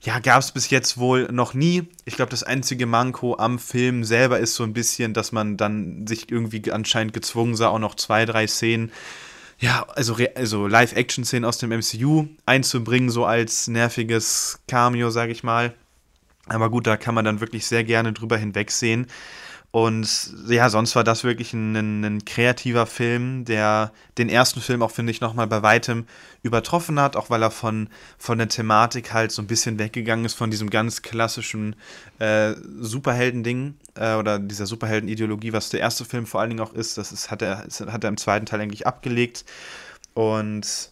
Ja, 0.02 0.20
gab 0.20 0.40
es 0.40 0.52
bis 0.54 0.70
jetzt 0.70 0.98
wohl 0.98 1.28
noch 1.32 1.54
nie. 1.54 1.90
Ich 2.06 2.16
glaube, 2.16 2.32
das 2.32 2.44
einzige 2.44 2.86
Manko 2.86 3.36
am 3.38 3.60
Film 3.60 4.06
selber 4.06 4.40
ist 4.40 4.56
so 4.56 4.64
ein 4.64 4.74
bisschen, 4.74 5.14
dass 5.14 5.32
man 5.32 5.58
dann 5.58 6.08
sich 6.08 6.32
irgendwie 6.32 6.72
anscheinend 6.72 7.14
gezwungen 7.14 7.56
sah, 7.56 7.68
auch 7.68 7.80
noch 7.80 7.96
zwei, 7.96 8.26
drei 8.26 8.48
Szenen 8.48 8.92
ja, 9.60 9.86
also, 9.90 10.16
also 10.36 10.68
Live-Action-Szenen 10.68 11.46
aus 11.46 11.58
dem 11.58 11.72
MCU 11.72 12.28
einzubringen, 12.46 13.10
so 13.10 13.26
als 13.26 13.68
nerviges 13.68 14.62
Cameo, 14.68 15.10
sage 15.10 15.34
ich 15.34 15.44
mal. 15.44 15.74
Aber 16.48 16.70
gut, 16.70 16.88
da 16.88 16.98
kann 16.98 17.14
man 17.14 17.26
dann 17.26 17.42
wirklich 17.42 17.68
sehr 17.68 17.84
gerne 17.84 18.14
drüber 18.14 18.38
hinwegsehen. 18.38 19.08
Und 19.72 20.34
ja, 20.48 20.68
sonst 20.70 20.96
war 20.96 21.04
das 21.04 21.24
wirklich 21.24 21.54
ein, 21.54 21.76
ein, 21.76 22.04
ein 22.04 22.26
kreativer 22.26 22.88
Film, 22.88 23.46
der 23.46 23.92
den 24.18 24.28
ersten 24.28 24.62
Film 24.62 24.82
auch, 24.82 24.90
finde 24.90 25.12
ich, 25.12 25.22
nochmal 25.22 25.46
bei 25.46 25.62
weitem 25.62 26.08
übertroffen 26.42 27.00
hat, 27.00 27.16
auch 27.16 27.30
weil 27.30 27.44
er 27.44 27.52
von, 27.52 27.88
von 28.18 28.40
der 28.40 28.48
Thematik 28.48 29.14
halt 29.14 29.32
so 29.32 29.44
ein 29.44 29.48
bisschen 29.48 29.78
weggegangen 29.78 30.26
ist 30.26 30.34
von 30.34 30.50
diesem 30.50 30.72
ganz 30.72 31.04
klassischen 31.04 31.76
äh, 32.18 32.56
Superhelden-Ding 32.80 33.76
äh, 33.94 34.16
oder 34.16 34.40
dieser 34.40 34.66
Superhelden-Ideologie, 34.66 35.54
was 35.54 35.70
der 35.70 35.82
erste 35.82 36.04
Film 36.04 36.26
vor 36.26 36.42
allen 36.42 36.50
Dingen 36.50 36.62
auch 36.62 36.74
ist. 36.74 36.98
Das 36.98 37.12
ist, 37.12 37.30
hat, 37.30 37.44
er, 37.44 37.64
das 37.66 37.82
hat 37.82 38.04
er 38.04 38.10
im 38.10 38.18
zweiten 38.18 38.48
Teil 38.48 38.62
eigentlich 38.62 38.88
abgelegt. 38.88 39.46
Und 40.16 40.92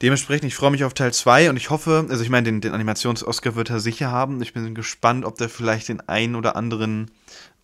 Dementsprechend, 0.00 0.44
ich 0.44 0.54
freue 0.54 0.70
mich 0.70 0.84
auf 0.84 0.94
Teil 0.94 1.12
2 1.12 1.50
und 1.50 1.56
ich 1.56 1.70
hoffe, 1.70 2.06
also 2.08 2.22
ich 2.22 2.30
meine, 2.30 2.44
den, 2.44 2.60
den 2.60 2.72
Animations-Oscar 2.72 3.56
wird 3.56 3.68
er 3.70 3.80
sicher 3.80 4.12
haben. 4.12 4.40
Ich 4.40 4.52
bin 4.52 4.72
gespannt, 4.72 5.24
ob 5.24 5.38
der 5.38 5.48
vielleicht 5.48 5.88
den 5.88 6.08
einen 6.08 6.36
oder 6.36 6.54
anderen 6.54 7.10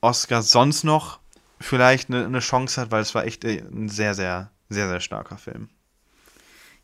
Oscar 0.04 0.42
sonst 0.42 0.84
noch 0.84 1.18
vielleicht 1.60 2.10
eine, 2.10 2.26
eine 2.26 2.40
Chance 2.40 2.80
hat, 2.80 2.90
weil 2.90 3.02
es 3.02 3.14
war 3.14 3.24
echt 3.24 3.44
äh, 3.44 3.60
ein 3.60 3.88
sehr, 3.88 4.14
sehr, 4.14 4.50
sehr, 4.68 4.88
sehr 4.88 5.00
starker 5.00 5.38
Film. 5.38 5.68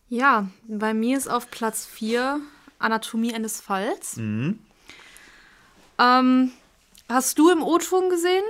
Ja, 0.09 0.49
bei 0.67 0.95
mir 0.95 1.17
ist 1.17 1.29
auf 1.29 1.51
Platz 1.51 1.87
4 1.87 2.41
Anatomie 2.79 3.35
eines 3.35 3.61
Falls. 3.61 4.17
Mhm. 4.17 4.59
Ähm, 5.99 6.53
hast 7.09 7.39
du 7.39 7.51
im 7.51 7.63
O-Ton 7.63 8.09
gesehen? 8.09 8.45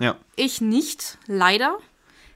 Ja. 0.00 0.16
Ich 0.36 0.60
nicht, 0.60 1.18
leider. 1.26 1.78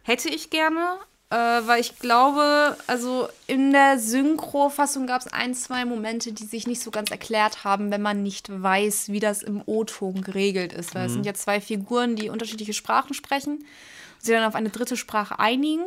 Hätte 0.02 0.28
ich 0.28 0.50
gerne, 0.50 0.98
äh, 1.34 1.66
weil 1.66 1.80
ich 1.80 1.98
glaube, 1.98 2.76
also 2.86 3.26
in 3.48 3.72
der 3.72 3.98
Synchro-Fassung 3.98 5.08
gab 5.08 5.20
es 5.20 5.26
ein, 5.26 5.52
zwei 5.52 5.84
Momente, 5.84 6.32
die 6.32 6.44
sich 6.44 6.68
nicht 6.68 6.80
so 6.80 6.92
ganz 6.92 7.10
erklärt 7.10 7.64
haben, 7.64 7.90
wenn 7.90 8.02
man 8.02 8.22
nicht 8.22 8.50
weiß, 8.62 9.08
wie 9.08 9.18
das 9.18 9.42
im 9.42 9.60
O-Ton 9.66 10.22
geregelt 10.22 10.72
ist. 10.72 10.94
Weil 10.94 11.06
es 11.06 11.12
sind 11.12 11.26
ja 11.26 11.34
zwei 11.34 11.60
Figuren, 11.60 12.14
die 12.14 12.28
unterschiedliche 12.28 12.72
Sprachen 12.72 13.14
sprechen 13.14 13.54
und 13.54 13.64
sie 14.20 14.30
dann 14.30 14.44
auf 14.44 14.54
eine 14.54 14.68
dritte 14.68 14.96
Sprache 14.96 15.40
einigen. 15.40 15.82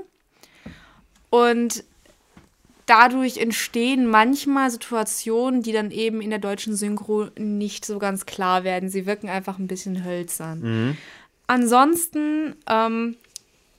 Und 1.30 1.86
dadurch 2.86 3.38
entstehen 3.38 4.06
manchmal 4.06 4.70
Situationen, 4.70 5.64
die 5.64 5.72
dann 5.72 5.92
eben 5.92 6.20
in 6.20 6.30
der 6.30 6.40
deutschen 6.40 6.76
Synchro 6.76 7.28
nicht 7.38 7.86
so 7.86 8.00
ganz 8.00 8.26
klar 8.26 8.66
werden. 8.66 8.90
Sie 8.90 9.06
wirken 9.06 9.30
einfach 9.30 9.60
ein 9.60 9.68
bisschen 9.68 10.04
hölzern. 10.04 10.98
Ansonsten, 11.48 12.56
ähm, 12.70 13.16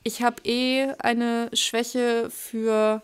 ich 0.08 0.22
habe 0.22 0.42
eh 0.44 0.90
eine 0.98 1.50
Schwäche 1.52 2.30
für 2.30 3.02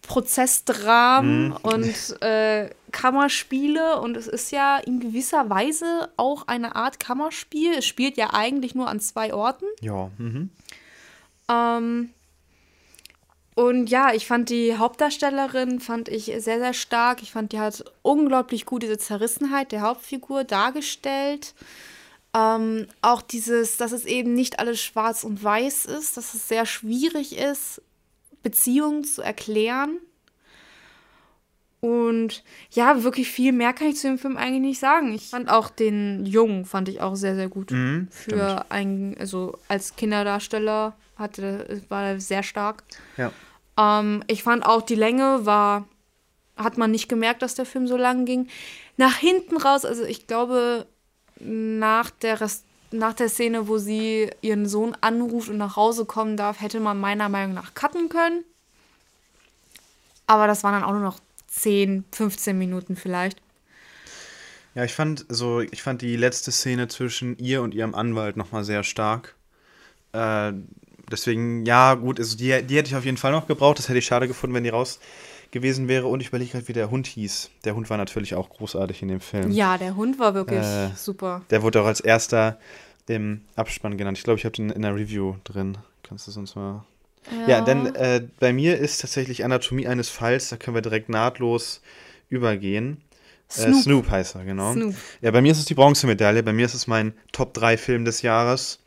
Prozessdramen 0.00 1.52
und 1.52 2.22
äh, 2.22 2.70
Kammerspiele 2.90 4.00
und 4.00 4.16
es 4.16 4.26
ist 4.26 4.50
ja 4.50 4.78
in 4.78 4.98
gewisser 4.98 5.48
Weise 5.50 6.10
auch 6.16 6.48
eine 6.48 6.74
Art 6.74 6.98
Kammerspiel. 6.98 7.74
Es 7.78 7.86
spielt 7.86 8.16
ja 8.16 8.32
eigentlich 8.32 8.74
nur 8.74 8.88
an 8.88 8.98
zwei 8.98 9.32
Orten. 9.32 9.66
Ja. 9.80 10.10
Mhm. 10.18 10.50
Ähm, 11.48 12.10
und 13.54 13.90
ja, 13.90 14.14
ich 14.14 14.26
fand 14.26 14.48
die 14.48 14.76
Hauptdarstellerin 14.76 15.80
fand 15.80 16.08
ich 16.08 16.24
sehr, 16.24 16.58
sehr 16.58 16.72
stark. 16.72 17.22
Ich 17.22 17.32
fand, 17.32 17.52
die 17.52 17.60
hat 17.60 17.84
unglaublich 18.00 18.64
gut 18.64 18.82
diese 18.82 18.96
Zerrissenheit 18.98 19.70
der 19.70 19.82
Hauptfigur 19.82 20.44
dargestellt. 20.44 21.54
Ähm, 22.34 22.86
auch 23.02 23.20
dieses, 23.20 23.76
dass 23.76 23.92
es 23.92 24.04
eben 24.04 24.32
nicht 24.32 24.58
alles 24.58 24.80
schwarz 24.80 25.22
und 25.24 25.42
weiß 25.42 25.84
ist, 25.86 26.16
dass 26.16 26.34
es 26.34 26.48
sehr 26.48 26.64
schwierig 26.64 27.36
ist, 27.36 27.82
Beziehungen 28.42 29.04
zu 29.04 29.22
erklären. 29.22 29.98
Und 31.80 32.44
ja, 32.70 33.02
wirklich 33.02 33.28
viel 33.28 33.50
mehr 33.50 33.72
kann 33.72 33.88
ich 33.88 33.96
zu 33.96 34.06
dem 34.06 34.16
Film 34.16 34.36
eigentlich 34.36 34.60
nicht 34.60 34.78
sagen. 34.78 35.12
Ich 35.12 35.30
fand 35.30 35.50
auch 35.50 35.68
den 35.68 36.24
Jungen, 36.24 36.64
fand 36.64 36.88
ich 36.88 37.00
auch 37.00 37.16
sehr, 37.16 37.34
sehr 37.34 37.48
gut. 37.48 37.72
Mhm, 37.72 38.06
Für 38.10 38.66
einen, 38.70 39.16
also 39.18 39.58
als 39.66 39.96
Kinderdarsteller 39.96 40.94
hatte, 41.16 41.82
war 41.88 42.04
er 42.04 42.20
sehr 42.20 42.44
stark. 42.44 42.84
Ja. 43.16 43.32
Ähm, 43.76 44.22
ich 44.28 44.44
fand 44.44 44.64
auch 44.64 44.82
die 44.82 44.94
Länge 44.94 45.44
war, 45.44 45.88
hat 46.56 46.78
man 46.78 46.92
nicht 46.92 47.08
gemerkt, 47.08 47.42
dass 47.42 47.56
der 47.56 47.66
Film 47.66 47.88
so 47.88 47.96
lang 47.96 48.26
ging. 48.26 48.46
Nach 48.96 49.16
hinten 49.16 49.56
raus, 49.56 49.84
also 49.84 50.04
ich 50.04 50.28
glaube, 50.28 50.86
nach 51.40 52.10
der, 52.10 52.38
nach 52.90 53.14
der 53.14 53.28
Szene, 53.28 53.68
wo 53.68 53.78
sie 53.78 54.30
ihren 54.40 54.66
Sohn 54.68 54.96
anruft 55.00 55.48
und 55.48 55.58
nach 55.58 55.76
Hause 55.76 56.04
kommen 56.04 56.36
darf, 56.36 56.60
hätte 56.60 56.80
man 56.80 57.00
meiner 57.00 57.28
Meinung 57.28 57.54
nach 57.54 57.74
cutten 57.74 58.08
können. 58.08 58.44
Aber 60.26 60.46
das 60.46 60.64
waren 60.64 60.72
dann 60.72 60.84
auch 60.84 60.92
nur 60.92 61.00
noch 61.00 61.18
10, 61.48 62.04
15 62.12 62.56
Minuten 62.56 62.96
vielleicht. 62.96 63.40
Ja, 64.74 64.84
ich 64.84 64.94
fand 64.94 65.26
so, 65.28 65.60
ich 65.60 65.82
fand 65.82 66.00
die 66.00 66.16
letzte 66.16 66.50
Szene 66.50 66.88
zwischen 66.88 67.36
ihr 67.38 67.60
und 67.60 67.74
ihrem 67.74 67.94
Anwalt 67.94 68.36
nochmal 68.36 68.64
sehr 68.64 68.84
stark. 68.84 69.34
Äh, 70.12 70.52
deswegen, 71.10 71.66
ja, 71.66 71.94
gut, 71.94 72.18
also 72.18 72.36
die, 72.36 72.62
die 72.62 72.76
hätte 72.76 72.88
ich 72.88 72.96
auf 72.96 73.04
jeden 73.04 73.18
Fall 73.18 73.32
noch 73.32 73.46
gebraucht. 73.46 73.78
Das 73.78 73.88
hätte 73.88 73.98
ich 73.98 74.06
schade 74.06 74.28
gefunden, 74.28 74.54
wenn 74.54 74.64
die 74.64 74.70
raus 74.70 74.98
gewesen 75.52 75.86
wäre. 75.86 76.06
Und 76.06 76.20
ich 76.20 76.28
überlege 76.28 76.50
gerade, 76.50 76.66
wie 76.66 76.72
der 76.72 76.90
Hund 76.90 77.06
hieß. 77.06 77.50
Der 77.64 77.76
Hund 77.76 77.88
war 77.88 77.96
natürlich 77.96 78.34
auch 78.34 78.50
großartig 78.50 79.02
in 79.02 79.08
dem 79.08 79.20
Film. 79.20 79.52
Ja, 79.52 79.78
der 79.78 79.94
Hund 79.94 80.18
war 80.18 80.34
wirklich 80.34 80.64
äh, 80.64 80.88
super. 80.96 81.42
Der 81.50 81.62
wurde 81.62 81.80
auch 81.82 81.86
als 81.86 82.00
erster 82.00 82.58
im 83.06 83.42
Abspann 83.54 83.96
genannt. 83.96 84.18
Ich 84.18 84.24
glaube, 84.24 84.38
ich 84.38 84.44
habe 84.44 84.56
den 84.56 84.70
in 84.70 84.82
der 84.82 84.94
Review 84.94 85.36
drin. 85.44 85.78
Kannst 86.02 86.26
du 86.26 86.32
sonst 86.32 86.56
mal. 86.56 86.84
Ja, 87.30 87.48
ja 87.48 87.60
denn 87.60 87.94
äh, 87.94 88.26
bei 88.40 88.52
mir 88.52 88.78
ist 88.78 89.00
tatsächlich 89.00 89.44
Anatomie 89.44 89.86
eines 89.86 90.08
Falls. 90.08 90.48
Da 90.48 90.56
können 90.56 90.74
wir 90.74 90.82
direkt 90.82 91.08
nahtlos 91.08 91.82
übergehen. 92.28 93.02
Äh, 93.48 93.52
Snoop. 93.52 93.74
Äh, 93.74 93.82
Snoop 93.82 94.10
heißt 94.10 94.34
er, 94.36 94.44
genau. 94.44 94.72
Snoop. 94.72 94.94
Ja, 95.20 95.30
bei 95.30 95.42
mir 95.42 95.52
ist 95.52 95.58
es 95.58 95.66
die 95.66 95.74
Bronzemedaille. 95.74 96.42
Bei 96.42 96.52
mir 96.52 96.64
ist 96.64 96.74
es 96.74 96.86
mein 96.86 97.12
Top 97.32 97.54
3 97.54 97.76
Film 97.76 98.04
des 98.04 98.22
Jahres. 98.22 98.80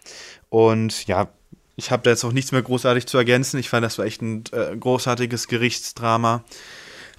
Und 0.50 1.08
ja, 1.08 1.30
ich 1.76 1.91
habe 1.91 2.03
da 2.03 2.11
jetzt 2.11 2.23
auch 2.23 2.31
nichts 2.31 2.52
mehr 2.52 2.61
großartig 2.61 3.06
zu 3.06 3.18
ergänzen. 3.18 3.60
Ich 3.60 3.69
fand, 3.69 3.84
das 3.84 3.97
war 3.97 4.06
echt 4.06 4.22
ein 4.22 4.43
äh, 4.52 4.76
großartiges 4.77 5.47
Gerichtsdrama. 5.47 6.43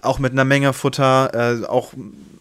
Auch 0.03 0.19
mit 0.19 0.33
einer 0.33 0.45
Menge 0.45 0.73
Futter, 0.73 1.63
äh, 1.63 1.67
auch 1.67 1.93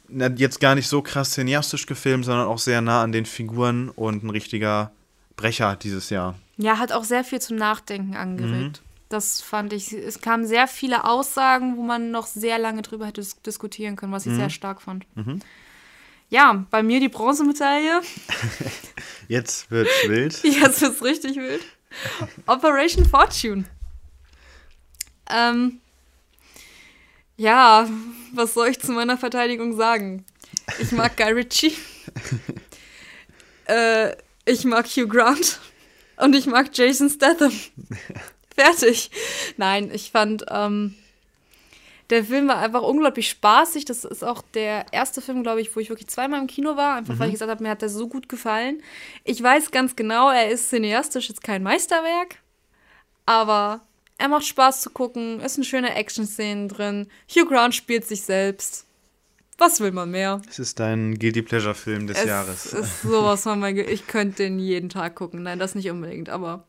na, 0.08 0.28
jetzt 0.28 0.60
gar 0.60 0.76
nicht 0.76 0.88
so 0.88 1.02
krass 1.02 1.32
cineastisch 1.32 1.86
gefilmt, 1.86 2.26
sondern 2.26 2.48
auch 2.48 2.60
sehr 2.60 2.82
nah 2.82 3.02
an 3.02 3.12
den 3.12 3.26
Figuren 3.26 3.90
und 3.90 4.24
ein 4.24 4.30
richtiger 4.30 4.92
Brecher 5.36 5.76
dieses 5.76 6.10
Jahr. 6.10 6.36
Ja, 6.58 6.78
hat 6.78 6.92
auch 6.92 7.04
sehr 7.04 7.24
viel 7.24 7.42
zum 7.42 7.58
Nachdenken 7.58 8.16
angeregt. 8.16 8.82
Mhm. 8.82 8.86
Das 9.10 9.42
fand 9.42 9.74
ich, 9.74 9.94
es 9.94 10.22
kamen 10.22 10.48
sehr 10.48 10.68
viele 10.68 11.04
Aussagen, 11.04 11.78
wo 11.78 11.84
man 11.84 12.12
noch 12.12 12.28
sehr 12.28 12.58
lange 12.58 12.82
drüber 12.82 13.06
hätte 13.06 13.26
diskutieren 13.46 13.96
können, 13.96 14.12
was 14.12 14.26
ich 14.26 14.32
mhm. 14.32 14.38
sehr 14.38 14.50
stark 14.50 14.82
fand. 14.82 15.06
Mhm. 15.16 15.42
Ja, 16.30 16.66
bei 16.72 16.82
mir 16.82 17.00
die 17.00 17.10
Bronzemedaille. 17.10 18.02
Jetzt 19.28 19.70
wird's 19.70 19.92
wild. 20.08 20.44
Jetzt 20.44 20.82
wird's 20.82 21.04
richtig 21.04 21.36
wild. 21.36 21.62
Operation 22.48 23.06
Fortune. 23.06 23.66
Ähm, 25.30 25.80
ja, 27.38 27.90
was 28.34 28.54
soll 28.54 28.70
ich 28.70 28.80
zu 28.80 28.92
meiner 28.92 29.18
Verteidigung 29.18 29.76
sagen? 29.76 30.26
Ich 30.80 30.92
mag 30.92 31.18
Guy 31.18 31.32
Ritchie. 31.32 31.76
äh, 33.66 34.16
ich 34.46 34.64
mag 34.64 34.86
Hugh 34.88 35.08
Grant. 35.08 35.60
Und 36.18 36.36
ich 36.36 36.46
mag 36.46 36.70
Jason 36.74 37.10
Statham. 37.10 37.52
Fertig. 38.56 39.12
Nein, 39.58 39.92
ich 39.94 40.12
fand, 40.12 40.46
ähm, 40.50 40.96
der 42.10 42.24
Film 42.24 42.48
war 42.48 42.58
einfach 42.58 42.82
unglaublich 42.82 43.30
spaßig. 43.30 43.86
Das 43.86 44.06
ist 44.06 44.24
auch 44.24 44.42
der 44.54 44.86
erste 44.92 45.22
Film, 45.22 45.44
glaube 45.44 45.62
ich, 45.62 45.76
wo 45.76 45.80
ich 45.80 45.90
wirklich 45.90 46.08
zweimal 46.08 46.40
im 46.40 46.48
Kino 46.48 46.78
war. 46.78 46.96
Einfach 46.96 47.16
mhm. 47.16 47.20
weil 47.20 47.28
ich 47.28 47.34
gesagt 47.34 47.52
habe, 47.52 47.64
mir 47.64 47.70
hat 47.70 47.82
der 47.82 47.90
so 47.90 48.08
gut 48.08 48.30
gefallen. 48.30 48.82
Ich 49.24 49.42
weiß 49.42 49.72
ganz 49.72 49.96
genau, 49.96 50.30
er 50.30 50.50
ist 50.50 50.70
cineastisch 50.70 51.30
jetzt 51.30 51.44
kein 51.44 51.64
Meisterwerk. 51.64 52.38
Aber 53.26 53.82
er 54.18 54.28
macht 54.28 54.46
Spaß 54.46 54.82
zu 54.82 54.90
gucken. 54.92 55.40
Es 55.42 55.56
sind 55.56 55.66
schöne 55.66 55.96
Action-Szenen 55.96 56.70
drin. 56.70 57.08
Hugh 57.30 57.48
Grant 57.48 57.76
spielt 57.76 58.06
sich 58.06 58.22
selbst. 58.22 58.86
Was 59.58 59.80
will 59.80 59.92
man 59.92 60.12
mehr? 60.12 60.42
Es 60.50 60.60
ist 60.60 60.80
dein 60.80 61.18
Guilty 61.18 61.42
Pleasure-Film 61.42 62.08
des 62.08 62.20
es 62.20 62.26
Jahres. 62.26 62.66
Es 62.66 62.74
ist 62.74 63.02
sowas 63.04 63.44
von 63.44 63.60
mein. 63.60 63.78
Ich 63.78 64.06
könnte 64.06 64.44
den 64.44 64.60
jeden 64.60 64.90
Tag 64.90 65.16
gucken. 65.16 65.44
Nein, 65.44 65.60
das 65.60 65.76
nicht 65.76 65.90
unbedingt, 65.90 66.30
aber. 66.30 66.66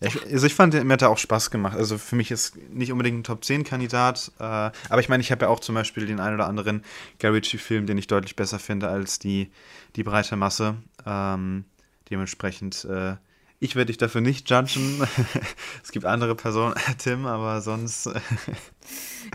Ja, 0.00 0.08
ich, 0.08 0.32
also 0.32 0.46
ich 0.46 0.54
fand, 0.54 0.74
mir 0.74 0.92
hat 0.92 1.02
er 1.02 1.10
auch 1.10 1.18
Spaß 1.18 1.50
gemacht. 1.50 1.76
Also 1.76 1.98
für 1.98 2.16
mich 2.16 2.30
ist 2.30 2.56
nicht 2.70 2.92
unbedingt 2.92 3.18
ein 3.18 3.24
Top-10-Kandidat, 3.24 4.32
äh, 4.38 4.42
aber 4.42 5.00
ich 5.00 5.08
meine, 5.08 5.22
ich 5.22 5.30
habe 5.30 5.46
ja 5.46 5.48
auch 5.48 5.60
zum 5.60 5.74
Beispiel 5.74 6.06
den 6.06 6.20
einen 6.20 6.34
oder 6.34 6.46
anderen 6.46 6.84
Guy 7.20 7.40
film 7.42 7.86
den 7.86 7.98
ich 7.98 8.06
deutlich 8.06 8.36
besser 8.36 8.58
finde 8.58 8.88
als 8.88 9.18
die, 9.18 9.50
die 9.96 10.02
breite 10.02 10.36
Masse. 10.36 10.76
Ähm, 11.06 11.64
dementsprechend, 12.10 12.84
äh, 12.84 13.16
ich 13.58 13.74
werde 13.74 13.86
dich 13.86 13.96
dafür 13.96 14.20
nicht 14.20 14.50
judgen. 14.50 15.06
es 15.82 15.92
gibt 15.92 16.04
andere 16.04 16.34
Personen, 16.34 16.74
Tim, 16.98 17.24
aber 17.24 17.62
sonst. 17.62 18.06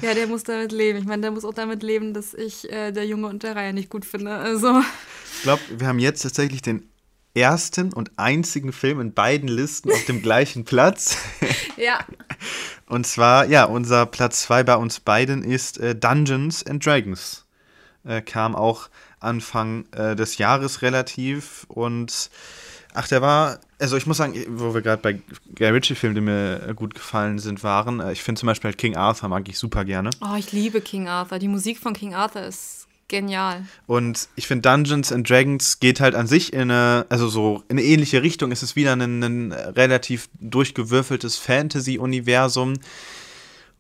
ja, 0.02 0.14
der 0.14 0.28
muss 0.28 0.44
damit 0.44 0.72
leben. 0.72 1.00
Ich 1.00 1.06
meine, 1.06 1.24
der 1.24 1.32
muss 1.32 1.46
auch 1.46 1.54
damit 1.54 1.82
leben, 1.82 2.14
dass 2.14 2.36
ich 2.36 2.72
äh, 2.72 2.92
der 2.92 3.06
Junge 3.08 3.28
und 3.28 3.42
der 3.42 3.56
Reihe 3.56 3.74
nicht 3.74 3.90
gut 3.90 4.06
finde. 4.06 4.36
Also. 4.36 4.82
Ich 5.38 5.42
glaube, 5.42 5.62
wir 5.76 5.88
haben 5.88 6.00
jetzt 6.00 6.22
tatsächlich 6.22 6.62
den 6.62 6.88
ersten 7.34 7.94
und 7.94 8.12
einzigen 8.18 8.74
Film 8.74 9.00
in 9.00 9.14
beiden 9.14 9.48
Listen 9.48 9.92
auf 9.92 10.06
dem 10.06 10.22
gleichen 10.22 10.66
Platz. 10.66 11.18
ja. 11.78 12.00
Und 12.88 13.08
zwar, 13.08 13.46
ja, 13.46 13.66
unser 13.66 14.06
Platz 14.06 14.42
2 14.44 14.64
bei 14.64 14.76
uns 14.76 15.00
beiden 15.00 15.44
ist 15.44 15.78
äh, 15.78 15.96
Dungeons 15.96 16.66
and 16.66 16.86
Dragons. 16.86 17.46
Äh, 18.04 18.22
kam 18.22 18.56
auch 18.56 18.90
Anfang 19.20 19.86
äh, 19.92 20.16
des 20.16 20.38
Jahres 20.40 20.82
relativ 20.82 21.66
und 21.68 22.32
ach, 22.94 23.08
der 23.08 23.22
war, 23.22 23.60
also 23.80 23.96
ich 23.96 24.08
muss 24.08 24.18
sagen, 24.18 24.34
wo 24.50 24.74
wir 24.74 24.82
gerade 24.82 25.02
bei 25.02 25.22
Guy 25.56 25.68
Ritchie-Filmen, 25.68 26.16
die 26.16 26.22
mir 26.22 26.74
gut 26.76 26.96
gefallen 26.96 27.40
sind, 27.40 27.64
waren, 27.64 28.00
äh, 28.00 28.12
ich 28.12 28.24
finde 28.24 28.40
zum 28.40 28.48
Beispiel 28.48 28.70
halt 28.70 28.78
King 28.78 28.96
Arthur 28.96 29.30
mag 29.30 29.48
ich 29.48 29.58
super 29.58 29.86
gerne. 29.86 30.10
Oh, 30.22 30.36
ich 30.36 30.52
liebe 30.52 30.82
King 30.82 31.08
Arthur. 31.08 31.40
Die 31.40 31.48
Musik 31.48 31.80
von 31.80 31.94
King 31.94 32.14
Arthur 32.14 32.44
ist 32.44 32.81
Genial. 33.12 33.66
Und 33.88 34.30
ich 34.38 34.48
finde, 34.48 34.70
Dungeons 34.70 35.12
and 35.12 35.30
Dragons 35.30 35.82
geht 35.82 36.00
halt 36.00 36.16
an 36.16 36.28
sich 36.28 36.54
in 36.54 36.72
eine, 36.72 37.06
also 37.10 37.28
so 37.28 37.62
in 37.68 37.78
eine 37.78 37.86
ähnliche 37.86 38.24
Richtung. 38.24 38.54
Es 38.54 38.64
ist 38.64 38.78
wieder 38.78 38.94
ein, 38.94 39.22
ein 39.22 39.52
relativ 39.52 40.30
durchgewürfeltes 40.40 41.36
Fantasy-Universum. 41.36 42.76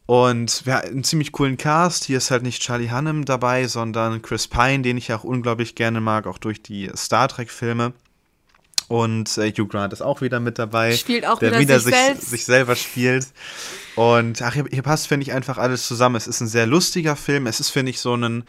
Und 0.05 0.65
wir 0.65 0.75
haben 0.75 0.87
einen 0.89 1.03
ziemlich 1.05 1.31
coolen 1.31 1.55
Cast. 1.55 2.03
Hier 2.03 2.17
ist 2.17 2.29
halt 2.29 2.43
nicht 2.43 2.61
Charlie 2.61 2.91
Hunnam 2.91 3.23
dabei, 3.23 3.67
sondern 3.67 4.21
Chris 4.21 4.49
Pine, 4.49 4.81
den 4.81 4.97
ich 4.97 5.13
auch 5.13 5.23
unglaublich 5.23 5.75
gerne 5.75 6.01
mag, 6.01 6.27
auch 6.27 6.37
durch 6.37 6.61
die 6.61 6.91
Star 6.93 7.29
Trek-Filme. 7.29 7.93
Und 8.89 9.37
äh, 9.37 9.53
Hugh 9.53 9.69
Grant 9.69 9.93
ist 9.93 10.01
auch 10.01 10.19
wieder 10.19 10.41
mit 10.41 10.59
dabei. 10.59 10.97
Spielt 10.97 11.25
auch 11.25 11.39
der 11.39 11.51
wieder, 11.51 11.59
wieder 11.59 11.79
sich, 11.79 11.95
sich, 11.95 12.03
selbst. 12.03 12.29
sich 12.31 12.43
selber 12.43 12.75
spielt. 12.75 13.27
Und 13.95 14.41
ach, 14.41 14.53
hier, 14.53 14.65
hier 14.69 14.81
passt, 14.81 15.07
finde 15.07 15.23
ich, 15.23 15.31
einfach 15.31 15.57
alles 15.57 15.87
zusammen. 15.87 16.17
Es 16.17 16.27
ist 16.27 16.41
ein 16.41 16.49
sehr 16.49 16.67
lustiger 16.67 17.15
Film. 17.15 17.47
Es 17.47 17.61
ist, 17.61 17.69
finde 17.69 17.91
ich, 17.91 18.01
so 18.01 18.13
ein 18.13 18.43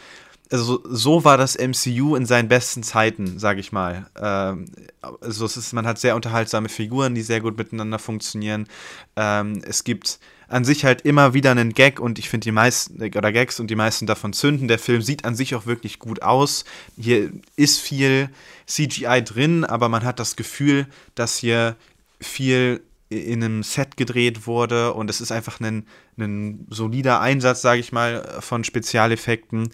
also 0.53 0.83
so 0.85 1.25
war 1.25 1.39
das 1.39 1.57
MCU 1.57 2.15
in 2.15 2.27
seinen 2.27 2.49
besten 2.49 2.83
Zeiten, 2.83 3.39
sage 3.39 3.61
ich 3.61 3.73
mal. 3.73 4.07
Ähm, 4.21 4.67
also 5.01 5.47
es 5.47 5.57
ist, 5.57 5.73
man 5.73 5.87
hat 5.87 5.99
sehr 5.99 6.15
unterhaltsame 6.15 6.69
Figuren, 6.69 7.15
die 7.15 7.23
sehr 7.23 7.41
gut 7.41 7.57
miteinander 7.57 7.99
funktionieren. 7.99 8.69
Ähm, 9.17 9.63
es 9.67 9.83
gibt 9.83 10.21
an 10.49 10.67
sich 10.67 10.85
halt 10.85 11.03
immer 11.03 11.33
wieder 11.33 11.51
einen 11.53 11.73
Gag 11.73 11.99
und 11.99 12.19
ich 12.19 12.29
finde 12.29 12.45
die 12.45 12.53
meisten, 12.53 13.03
oder 13.03 13.33
Gags 13.33 13.61
und 13.61 13.69
die 13.69 13.77
meisten 13.77 14.07
davon 14.07 14.35
zünden. 14.35 14.69
Der 14.69 14.79
Film 14.79 15.01
sieht 15.01 15.25
an 15.25 15.35
sich 15.35 15.55
auch 15.55 15.65
wirklich 15.65 15.99
gut 15.99 16.21
aus. 16.21 16.67
Hier 16.99 17.33
ist 17.57 17.81
viel 17.81 18.29
CGI 18.67 19.25
drin, 19.25 19.65
aber 19.65 19.89
man 19.89 20.05
hat 20.05 20.21
das 20.21 20.37
Gefühl, 20.37 20.87
dass 21.15 21.39
hier 21.39 21.77
viel 22.21 22.83
in 23.09 23.43
einem 23.43 23.63
Set 23.63 23.97
gedreht 23.97 24.47
wurde 24.47 24.93
und 24.93 25.09
es 25.09 25.21
ist 25.23 25.33
einfach 25.33 25.61
ein, 25.61 25.87
ein 26.19 26.67
solider 26.71 27.21
Einsatz, 27.21 27.63
sage 27.63 27.81
ich 27.81 27.93
mal, 27.93 28.39
von 28.41 28.65
Spezialeffekten. 28.65 29.71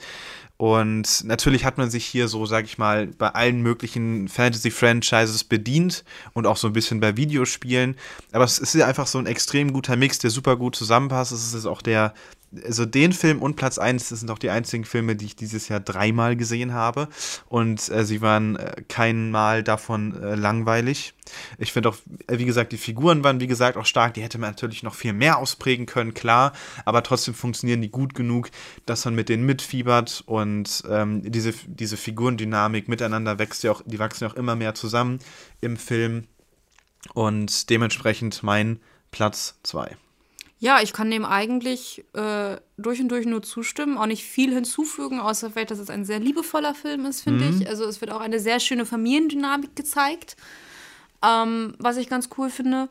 Und 0.59 1.23
natürlich 1.25 1.65
hat 1.65 1.79
man 1.79 1.89
sich 1.89 2.05
hier 2.05 2.27
so, 2.27 2.45
sag 2.45 2.65
ich 2.65 2.79
mal, 2.79 3.07
bei 3.07 3.29
allen 3.29 3.63
möglichen 3.63 4.27
Fantasy-Franchises 4.27 5.45
bedient 5.45 6.05
und 6.33 6.49
auch 6.49 6.57
so 6.57 6.67
ein 6.67 6.73
bisschen 6.73 6.99
bei 6.99 7.17
Videospielen. 7.17 7.95
Aber 8.33 8.43
es 8.43 8.59
ist 8.59 8.75
einfach 8.83 9.07
so 9.07 9.19
ein 9.19 9.27
extrem 9.27 9.73
guter 9.73 9.95
Mix, 9.95 10.19
der 10.19 10.31
super 10.31 10.57
gut 10.57 10.75
zusammenpasst. 10.75 11.31
Es 11.31 11.55
ist 11.55 11.65
auch 11.65 11.81
der 11.81 12.13
also 12.65 12.87
den 12.87 13.12
Film 13.12 13.43
und 13.43 13.57
Platz 13.57 13.79
1, 13.79 14.09
das 14.09 14.20
sind 14.20 14.31
auch 14.31 14.39
die 14.39 14.51
einzigen 14.51 14.85
Filme, 14.85 15.16
die 15.16 15.27
ich 15.27 15.37
dieses 15.37 15.69
Jahr 15.69 15.81
dreimal 15.81 16.37
gesehen 16.37 16.73
habe. 16.73 17.09
Und 17.47 17.89
äh, 17.91 18.05
sie 18.05 18.20
waren 18.20 18.57
äh, 18.57 18.83
kein 18.89 19.31
Mal 19.31 19.62
davon 19.62 20.20
äh, 20.23 20.35
langweilig. 20.35 21.15
Ich 21.59 21.73
finde 21.73 21.91
auch, 21.91 21.97
äh, 22.27 22.39
wie 22.39 22.47
gesagt, 22.47 22.73
die 22.73 22.79
Figuren 22.79 23.23
waren, 23.23 23.41
wie 23.41 23.47
gesagt, 23.47 23.77
auch 23.77 23.87
stark. 23.87 24.15
Die 24.15 24.23
hätte 24.23 24.39
man 24.39 24.51
natürlich 24.51 24.83
noch 24.83 24.95
viel 24.95 25.12
mehr 25.12 25.39
ausprägen 25.39 25.87
können, 25.87 26.15
klar. 26.15 26.53
Aber 26.85 27.03
trotzdem 27.03 27.35
funktionieren 27.35 27.83
die 27.83 27.91
gut 27.91 28.15
genug, 28.15 28.51
dass 28.87 29.05
man 29.05 29.15
mit 29.15 29.29
denen 29.29 29.45
mitfiebert. 29.45 30.23
Und 30.27 30.83
ähm, 30.89 31.31
diese, 31.31 31.53
diese 31.66 31.97
Figurendynamik 31.97 32.89
miteinander 32.89 33.39
wächst 33.39 33.62
ja 33.62 33.73
auch, 33.73 33.83
die 33.85 33.99
wachsen 33.99 34.25
ja 34.25 34.31
auch 34.31 34.37
immer 34.37 34.57
mehr 34.57 34.75
zusammen 34.75 35.19
im 35.61 35.77
Film. 35.77 36.25
Und 37.15 37.70
dementsprechend 37.70 38.43
mein 38.43 38.81
Platz 39.11 39.59
2. 39.62 39.97
Ja, 40.61 40.81
ich 40.83 40.93
kann 40.93 41.11
dem 41.11 41.25
eigentlich 41.25 42.05
äh, 42.15 42.57
durch 42.77 43.01
und 43.01 43.09
durch 43.09 43.27
nur 43.27 43.43
zustimmen, 43.43 43.97
auch 43.97 44.07
nicht 44.07 44.25
viel 44.25 44.53
hinzufügen, 44.53 45.21
außer 45.21 45.51
vielleicht, 45.51 45.71
dass 45.71 45.79
es 45.79 45.91
ein 45.91 46.05
sehr 46.05 46.19
liebevoller 46.19 46.75
Film 46.75 47.07
ist, 47.07 47.23
finde 47.23 47.45
mhm. 47.45 47.61
ich. 47.61 47.69
Also 47.69 47.85
es 47.85 48.01
wird 48.01 48.11
auch 48.11 48.21
eine 48.21 48.41
sehr 48.41 48.59
schöne 48.59 48.85
Familiendynamik 48.85 49.77
gezeigt, 49.77 50.37
ähm, 51.23 51.75
was 51.79 51.97
ich 51.97 52.09
ganz 52.09 52.29
cool 52.37 52.51
finde. 52.51 52.89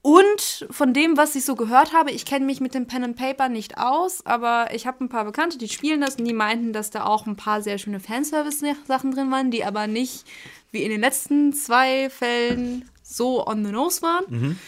Und 0.00 0.66
von 0.70 0.92
dem, 0.92 1.16
was 1.16 1.34
ich 1.34 1.46
so 1.46 1.56
gehört 1.56 1.94
habe, 1.94 2.10
ich 2.10 2.26
kenne 2.26 2.44
mich 2.44 2.60
mit 2.60 2.74
dem 2.74 2.86
Pen 2.86 3.04
and 3.04 3.16
Paper 3.16 3.48
nicht 3.48 3.78
aus, 3.78 4.24
aber 4.26 4.68
ich 4.74 4.86
habe 4.86 5.02
ein 5.02 5.08
paar 5.08 5.24
Bekannte, 5.24 5.56
die 5.56 5.68
spielen 5.68 6.02
das 6.02 6.16
und 6.16 6.26
die 6.26 6.34
meinten, 6.34 6.74
dass 6.74 6.90
da 6.90 7.04
auch 7.04 7.26
ein 7.26 7.36
paar 7.36 7.62
sehr 7.62 7.78
schöne 7.78 8.00
Fanservice-Sachen 8.00 9.12
drin 9.12 9.30
waren, 9.30 9.50
die 9.50 9.64
aber 9.64 9.86
nicht 9.86 10.24
wie 10.72 10.82
in 10.82 10.90
den 10.90 11.00
letzten 11.00 11.54
zwei 11.54 12.10
Fällen 12.10 12.88
so 13.02 13.46
on 13.46 13.64
the 13.64 13.72
nose 13.72 14.02
waren. 14.02 14.24
Mhm. 14.28 14.58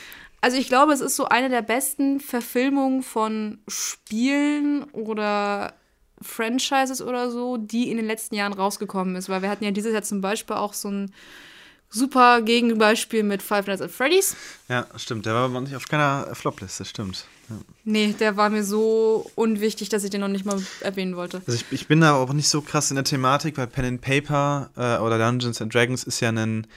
Also 0.47 0.59
ich 0.59 0.69
glaube, 0.69 0.93
es 0.93 1.01
ist 1.01 1.17
so 1.17 1.25
eine 1.25 1.49
der 1.49 1.63
besten 1.63 2.21
Verfilmungen 2.21 3.03
von 3.03 3.59
Spielen 3.67 4.85
oder 4.93 5.75
Franchises 6.23 7.03
oder 7.03 7.33
so, 7.33 7.57
die 7.57 7.91
in 7.91 7.97
den 7.97 8.07
letzten 8.07 8.37
Jahren 8.37 8.53
rausgekommen 8.53 9.17
ist. 9.17 9.29
Weil 9.29 9.43
wir 9.43 9.51
hatten 9.51 9.65
ja 9.65 9.73
dieses 9.73 9.93
Jahr 9.93 10.05
zum 10.05 10.21
Beispiel 10.21 10.55
auch 10.55 10.73
so 10.73 10.89
ein 10.89 11.13
super 11.91 12.43
Gegenbeispiel 12.43 13.25
mit 13.25 13.43
Five 13.43 13.67
Nights 13.67 13.83
at 13.83 13.91
Freddy's. 13.91 14.37
Ja, 14.69 14.87
stimmt. 14.95 15.27
Der 15.27 15.35
war 15.35 15.49
nicht 15.61 15.75
auf 15.75 15.89
keiner 15.89 16.29
Flopliste, 16.33 16.85
stimmt. 16.85 17.27
Ja. 17.49 17.57
Nee, 17.83 18.15
der 18.17 18.37
war 18.37 18.49
mir 18.49 18.63
so 18.63 19.29
unwichtig, 19.35 19.89
dass 19.89 20.05
ich 20.05 20.11
den 20.11 20.21
noch 20.21 20.29
nicht 20.29 20.45
mal 20.45 20.63
erwähnen 20.81 21.17
wollte. 21.17 21.43
Also 21.45 21.55
ich, 21.55 21.65
ich 21.73 21.89
bin 21.89 22.03
da 22.03 22.15
auch 22.15 22.33
nicht 22.33 22.49
so 22.49 22.61
krass 22.61 22.93
in 22.93 22.95
der 22.95 23.05
Thematik, 23.05 23.59
weil 23.59 23.67
Pen 23.67 23.85
and 23.85 24.01
Paper 24.01 24.71
äh, 24.77 25.03
oder 25.03 25.19
Dungeons 25.19 25.61
and 25.61 25.75
Dragons 25.75 26.05
ist 26.05 26.21
ja 26.21 26.29
ein. 26.29 26.69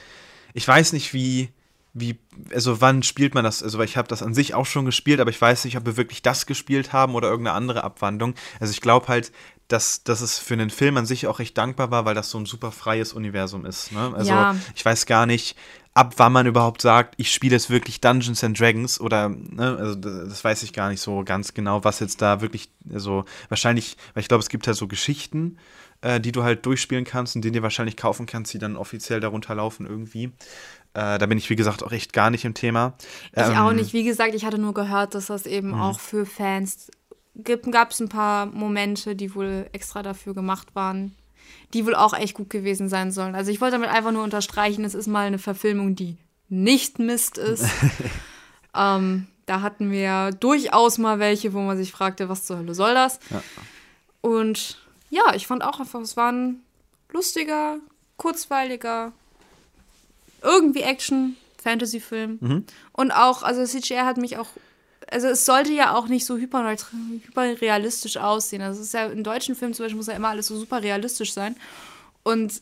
Ich 0.56 0.68
weiß 0.68 0.94
nicht, 0.94 1.14
wie 1.14 1.50
wie, 1.94 2.20
also 2.54 2.82
wann 2.82 3.04
spielt 3.04 3.34
man 3.34 3.44
das? 3.44 3.64
Also, 3.64 3.82
ich 3.82 3.98
habe 3.98 4.08
das 4.08 4.22
an 4.22 4.34
sich 4.34 4.54
auch 4.54 4.66
schon 4.66 4.86
gespielt, 4.86 5.20
aber 5.20 5.30
ich 5.30 5.42
weiß 5.42 5.66
nicht, 5.66 5.78
ob 5.78 5.86
wir 5.86 5.98
wirklich 5.98 6.22
das 6.22 6.46
gespielt 6.46 6.94
haben 6.94 7.16
oder 7.16 7.30
irgendeine 7.30 7.56
andere 7.56 7.84
Abwandlung. 7.84 8.36
Also 8.60 8.72
ich 8.72 8.82
glaube 8.82 9.08
halt, 9.08 9.32
dass, 9.68 10.04
dass 10.04 10.22
es 10.22 10.40
für 10.40 10.56
einen 10.56 10.72
Film 10.72 10.98
an 10.98 11.06
sich 11.06 11.28
auch 11.28 11.40
recht 11.40 11.58
dankbar 11.58 11.92
war, 11.92 12.04
weil 12.06 12.16
das 12.16 12.32
so 12.32 12.40
ein 12.40 12.46
super 12.46 12.72
freies 12.72 13.14
Universum 13.14 13.66
ist. 13.66 13.92
Ne? 13.92 14.14
Also 14.16 14.32
ja. 14.32 14.56
ich 14.76 14.84
weiß 14.84 15.06
gar 15.06 15.28
nicht, 15.28 15.56
ab 15.94 16.16
wann 16.18 16.32
man 16.32 16.48
überhaupt 16.48 16.82
sagt, 16.82 17.14
ich 17.18 17.32
spiele 17.32 17.56
jetzt 17.56 17.70
wirklich 17.70 18.02
Dungeons 18.02 18.44
and 18.44 18.60
Dragons 18.60 19.00
oder, 19.00 19.30
ne, 19.30 19.78
also 19.78 19.96
das 19.96 20.44
weiß 20.44 20.64
ich 20.64 20.74
gar 20.74 20.90
nicht 20.90 21.02
so 21.02 21.24
ganz 21.24 21.54
genau, 21.54 21.84
was 21.84 22.00
jetzt 22.00 22.22
da 22.22 22.42
wirklich, 22.42 22.72
also 22.92 23.26
wahrscheinlich, 23.50 23.96
weil 24.14 24.22
ich 24.22 24.28
glaube, 24.28 24.42
es 24.42 24.50
gibt 24.50 24.66
halt 24.66 24.78
so 24.78 24.88
Geschichten, 24.88 25.58
äh, 26.02 26.20
die 26.20 26.32
du 26.32 26.44
halt 26.44 26.66
durchspielen 26.66 27.04
kannst 27.04 27.36
und 27.36 27.44
die 27.44 27.52
dir 27.52 27.64
wahrscheinlich 27.64 27.98
kaufen 27.98 28.26
kannst, 28.26 28.54
die 28.54 28.60
dann 28.60 28.78
offiziell 28.78 29.20
darunter 29.20 29.56
laufen 29.56 29.86
irgendwie. 29.86 30.32
Äh, 30.94 31.18
da 31.20 31.26
bin 31.26 31.38
ich, 31.38 31.50
wie 31.50 31.56
gesagt, 31.56 31.84
auch 31.84 31.92
echt 31.92 32.14
gar 32.14 32.30
nicht 32.30 32.46
im 32.46 32.54
Thema. 32.54 32.94
Ich 33.34 33.44
ähm, 33.44 33.58
auch 33.58 33.74
nicht. 33.74 33.94
Wie 33.94 34.04
gesagt, 34.04 34.34
ich 34.34 34.46
hatte 34.46 34.58
nur 34.58 34.74
gehört, 34.74 35.16
dass 35.16 35.28
das 35.28 35.46
eben 35.46 35.72
mh. 35.72 35.88
auch 35.88 36.00
für 36.00 36.26
Fans 36.26 36.90
gibt. 37.36 37.72
Gab 37.72 37.92
es 37.92 38.00
ein 38.00 38.10
paar 38.10 38.48
Momente, 38.48 39.16
die 39.16 39.36
wohl 39.36 39.70
extra 39.72 40.04
dafür 40.04 40.34
gemacht 40.34 40.76
waren, 40.76 41.16
die 41.74 41.86
wohl 41.86 41.96
auch 41.96 42.14
echt 42.14 42.34
gut 42.34 42.50
gewesen 42.50 42.90
sein 42.90 43.12
sollen. 43.12 43.36
Also 43.36 43.52
ich 43.52 43.62
wollte 43.62 43.78
damit 43.78 43.90
einfach 43.90 44.12
nur 44.12 44.24
unterstreichen, 44.24 44.84
es 44.84 44.96
ist 44.96 45.08
mal 45.08 45.28
eine 45.28 45.40
Verfilmung, 45.40 45.96
die 45.96 46.18
nicht 46.50 46.98
Mist 46.98 47.38
ist. 47.38 47.66
ähm, 48.76 49.28
da 49.46 49.62
hatten 49.62 49.92
wir 49.92 50.32
durchaus 50.32 50.98
mal 50.98 51.20
welche, 51.20 51.54
wo 51.54 51.60
man 51.60 51.78
sich 51.78 51.92
fragte, 51.92 52.30
was 52.30 52.46
zur 52.46 52.58
Hölle 52.58 52.76
soll 52.76 52.94
das? 52.94 53.20
Ja. 53.30 53.42
Und 54.22 54.78
ja, 55.10 55.34
ich 55.36 55.48
fand 55.48 55.64
auch 55.64 55.80
einfach, 55.80 56.02
es 56.02 56.18
war 56.18 56.32
ein 56.32 56.62
lustiger, 57.12 57.78
kurzweiliger, 58.18 59.12
irgendwie 60.42 60.82
Action, 60.82 61.36
Fantasy-Film. 61.62 62.38
Mhm. 62.42 62.66
Und 62.94 63.12
auch, 63.12 63.44
also 63.44 63.64
CGI 63.64 63.98
hat 63.98 64.18
mich 64.18 64.38
auch, 64.38 64.48
also 65.12 65.28
es 65.28 65.46
sollte 65.46 65.72
ja 65.72 65.96
auch 65.96 66.08
nicht 66.08 66.26
so 66.26 66.38
hyper, 66.38 66.76
hyperrealistisch 67.26 68.18
aussehen. 68.18 68.62
Also 68.62 68.80
es 68.82 68.88
ist 68.88 68.94
ja 68.94 69.08
in 69.08 69.24
deutschen 69.24 69.56
Filmen 69.56 69.74
zum 69.74 69.86
Beispiel 69.86 69.98
muss 69.98 70.08
ja 70.08 70.14
immer 70.14 70.30
alles 70.30 70.48
so 70.48 70.58
super 70.58 70.82
realistisch 70.82 71.34
sein. 71.34 71.56
Und 72.24 72.62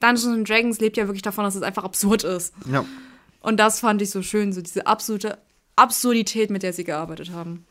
Dungeons 0.00 0.48
Dragons 0.48 0.80
lebt 0.80 0.96
ja 0.96 1.06
wirklich 1.06 1.22
davon, 1.22 1.44
dass 1.44 1.54
es 1.54 1.62
einfach 1.62 1.84
absurd 1.84 2.24
ist. 2.24 2.52
Ja. 2.70 2.84
Und 3.40 3.58
das 3.58 3.80
fand 3.80 4.02
ich 4.02 4.10
so 4.10 4.22
schön, 4.22 4.52
so 4.52 4.60
diese 4.60 4.86
absolute 4.86 5.38
Absurdität, 5.76 6.50
mit 6.50 6.62
der 6.62 6.72
sie 6.72 6.84
gearbeitet 6.84 7.30
haben. 7.30 7.64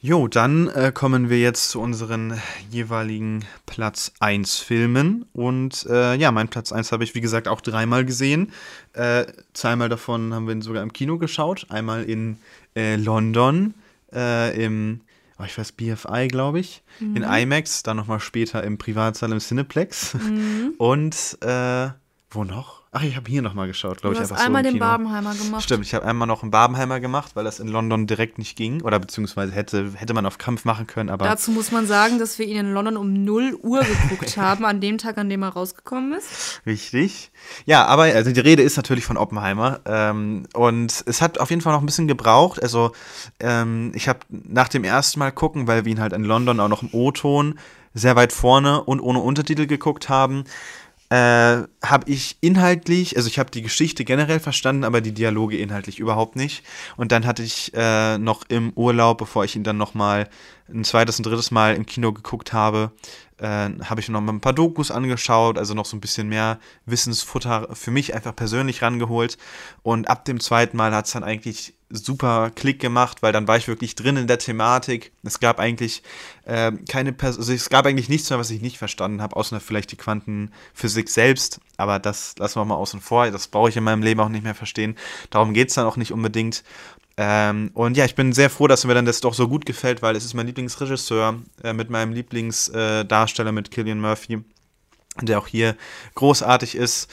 Jo, 0.00 0.28
dann 0.28 0.68
äh, 0.68 0.92
kommen 0.94 1.28
wir 1.28 1.40
jetzt 1.40 1.70
zu 1.70 1.80
unseren 1.80 2.40
jeweiligen 2.70 3.44
Platz 3.66 4.12
1 4.20 4.58
Filmen. 4.58 5.26
Und 5.32 5.86
äh, 5.90 6.14
ja, 6.14 6.30
mein 6.30 6.46
Platz 6.46 6.70
1 6.70 6.92
habe 6.92 7.02
ich, 7.02 7.16
wie 7.16 7.20
gesagt, 7.20 7.48
auch 7.48 7.60
dreimal 7.60 8.04
gesehen. 8.04 8.52
Äh, 8.92 9.26
zweimal 9.54 9.88
davon 9.88 10.32
haben 10.32 10.46
wir 10.46 10.54
ihn 10.54 10.62
sogar 10.62 10.84
im 10.84 10.92
Kino 10.92 11.18
geschaut. 11.18 11.66
Einmal 11.70 12.04
in 12.04 12.38
äh, 12.76 12.94
London, 12.94 13.74
äh, 14.12 14.64
im, 14.64 15.00
oh, 15.36 15.42
ich 15.44 15.58
weiß, 15.58 15.72
BFI, 15.72 16.28
glaube 16.28 16.60
ich, 16.60 16.84
mhm. 17.00 17.16
in 17.16 17.22
IMAX, 17.24 17.82
dann 17.82 17.96
nochmal 17.96 18.20
später 18.20 18.62
im 18.62 18.78
Privatsaal 18.78 19.32
im 19.32 19.40
Cineplex. 19.40 20.14
Mhm. 20.14 20.74
Und 20.78 21.38
äh, 21.40 21.88
wo 22.30 22.44
noch? 22.44 22.77
Ach, 22.90 23.02
ich 23.02 23.16
habe 23.16 23.30
hier 23.30 23.42
nochmal 23.42 23.66
geschaut, 23.66 24.00
glaube 24.00 24.14
ich. 24.14 24.18
Du 24.18 24.22
hast 24.22 24.32
einmal 24.32 24.64
so 24.64 24.70
den 24.70 24.78
Babenheimer 24.78 25.34
gemacht. 25.34 25.62
Stimmt, 25.62 25.84
ich 25.84 25.92
habe 25.92 26.06
einmal 26.06 26.26
noch 26.26 26.42
einen 26.42 26.50
Babenheimer 26.50 27.00
gemacht, 27.00 27.32
weil 27.34 27.44
das 27.44 27.60
in 27.60 27.68
London 27.68 28.06
direkt 28.06 28.38
nicht 28.38 28.56
ging. 28.56 28.80
Oder 28.80 28.98
beziehungsweise 28.98 29.52
hätte, 29.52 29.92
hätte 29.94 30.14
man 30.14 30.24
auf 30.24 30.38
Kampf 30.38 30.64
machen 30.64 30.86
können, 30.86 31.10
aber. 31.10 31.26
Dazu 31.26 31.50
muss 31.50 31.70
man 31.70 31.86
sagen, 31.86 32.18
dass 32.18 32.38
wir 32.38 32.46
ihn 32.46 32.56
in 32.56 32.72
London 32.72 32.96
um 32.96 33.24
0 33.24 33.58
Uhr 33.62 33.80
geguckt 33.80 34.36
haben, 34.38 34.64
an 34.64 34.80
dem 34.80 34.96
Tag, 34.96 35.18
an 35.18 35.28
dem 35.28 35.42
er 35.42 35.50
rausgekommen 35.50 36.14
ist. 36.14 36.62
Richtig. 36.64 37.30
Ja, 37.66 37.84
aber 37.84 38.04
also 38.04 38.32
die 38.32 38.40
Rede 38.40 38.62
ist 38.62 38.78
natürlich 38.78 39.04
von 39.04 39.18
Oppenheimer. 39.18 39.80
Ähm, 39.84 40.46
und 40.54 41.04
es 41.04 41.20
hat 41.20 41.38
auf 41.38 41.50
jeden 41.50 41.60
Fall 41.60 41.74
noch 41.74 41.80
ein 41.80 41.86
bisschen 41.86 42.08
gebraucht. 42.08 42.62
Also, 42.62 42.92
ähm, 43.38 43.92
ich 43.94 44.08
habe 44.08 44.20
nach 44.30 44.68
dem 44.68 44.84
ersten 44.84 45.18
Mal 45.18 45.30
gucken, 45.30 45.66
weil 45.66 45.84
wir 45.84 45.92
ihn 45.92 46.00
halt 46.00 46.14
in 46.14 46.24
London 46.24 46.58
auch 46.58 46.68
noch 46.68 46.82
im 46.82 46.88
O-Ton 46.92 47.58
sehr 47.92 48.16
weit 48.16 48.32
vorne 48.32 48.82
und 48.82 49.00
ohne 49.00 49.18
Untertitel 49.18 49.66
geguckt 49.66 50.08
haben, 50.08 50.44
äh, 51.10 51.62
habe 51.82 52.04
ich 52.06 52.36
inhaltlich, 52.40 53.16
also 53.16 53.28
ich 53.28 53.38
habe 53.38 53.50
die 53.50 53.62
Geschichte 53.62 54.04
generell 54.04 54.40
verstanden, 54.40 54.84
aber 54.84 55.00
die 55.00 55.12
Dialoge 55.12 55.56
inhaltlich 55.56 55.98
überhaupt 55.98 56.36
nicht. 56.36 56.62
Und 56.96 57.12
dann 57.12 57.26
hatte 57.26 57.42
ich 57.42 57.72
äh, 57.74 58.18
noch 58.18 58.44
im 58.48 58.72
Urlaub, 58.74 59.18
bevor 59.18 59.44
ich 59.44 59.56
ihn 59.56 59.64
dann 59.64 59.78
noch 59.78 59.94
mal 59.94 60.28
ein 60.68 60.84
zweites 60.84 61.18
und 61.18 61.26
drittes 61.26 61.50
Mal 61.50 61.74
im 61.74 61.86
Kino 61.86 62.12
geguckt 62.12 62.52
habe, 62.52 62.92
äh, 63.38 63.70
habe 63.84 64.00
ich 64.00 64.08
noch 64.08 64.20
mal 64.20 64.32
ein 64.32 64.40
paar 64.40 64.52
Dokus 64.52 64.90
angeschaut, 64.90 65.58
also 65.58 65.74
noch 65.74 65.86
so 65.86 65.96
ein 65.96 66.00
bisschen 66.00 66.28
mehr 66.28 66.58
Wissensfutter 66.86 67.68
für 67.72 67.90
mich 67.90 68.14
einfach 68.14 68.34
persönlich 68.34 68.82
rangeholt. 68.82 69.38
Und 69.82 70.08
ab 70.08 70.24
dem 70.24 70.40
zweiten 70.40 70.76
Mal 70.76 70.94
hat 70.94 71.06
es 71.06 71.12
dann 71.12 71.24
eigentlich 71.24 71.74
super 71.90 72.50
Klick 72.54 72.80
gemacht, 72.80 73.22
weil 73.22 73.32
dann 73.32 73.48
war 73.48 73.56
ich 73.56 73.68
wirklich 73.68 73.94
drin 73.94 74.16
in 74.16 74.26
der 74.26 74.38
Thematik. 74.38 75.12
Es 75.22 75.40
gab 75.40 75.58
eigentlich 75.58 76.02
äh, 76.44 76.72
keine, 76.88 77.12
Pers 77.12 77.38
also 77.38 77.52
es 77.52 77.70
gab 77.70 77.86
eigentlich 77.86 78.08
nichts 78.08 78.28
mehr, 78.28 78.38
was 78.38 78.50
ich 78.50 78.60
nicht 78.60 78.78
verstanden 78.78 79.22
habe, 79.22 79.36
außer 79.36 79.60
vielleicht 79.60 79.92
die 79.92 79.96
Quantenphysik 79.96 81.08
selbst. 81.08 81.60
Aber 81.76 81.98
das 81.98 82.34
lassen 82.38 82.60
wir 82.60 82.64
mal 82.64 82.74
außen 82.74 83.00
vor. 83.00 83.30
Das 83.30 83.48
brauche 83.48 83.70
ich 83.70 83.76
in 83.76 83.84
meinem 83.84 84.02
Leben 84.02 84.20
auch 84.20 84.28
nicht 84.28 84.44
mehr 84.44 84.54
verstehen. 84.54 84.96
Darum 85.30 85.54
geht 85.54 85.68
es 85.68 85.74
dann 85.74 85.86
auch 85.86 85.96
nicht 85.96 86.12
unbedingt. 86.12 86.62
Ähm, 87.20 87.72
und 87.74 87.96
ja, 87.96 88.04
ich 88.04 88.14
bin 88.14 88.32
sehr 88.32 88.48
froh, 88.48 88.68
dass 88.68 88.84
mir 88.84 88.94
dann 88.94 89.04
das 89.04 89.20
doch 89.20 89.34
so 89.34 89.48
gut 89.48 89.66
gefällt, 89.66 90.02
weil 90.02 90.14
es 90.14 90.24
ist 90.24 90.34
mein 90.34 90.46
Lieblingsregisseur 90.46 91.40
äh, 91.64 91.72
mit 91.72 91.90
meinem 91.90 92.12
Lieblingsdarsteller, 92.12 93.48
äh, 93.48 93.52
mit 93.52 93.72
Killian 93.72 94.00
Murphy, 94.00 94.44
der 95.20 95.40
auch 95.40 95.48
hier 95.48 95.76
großartig 96.14 96.76
ist. 96.76 97.10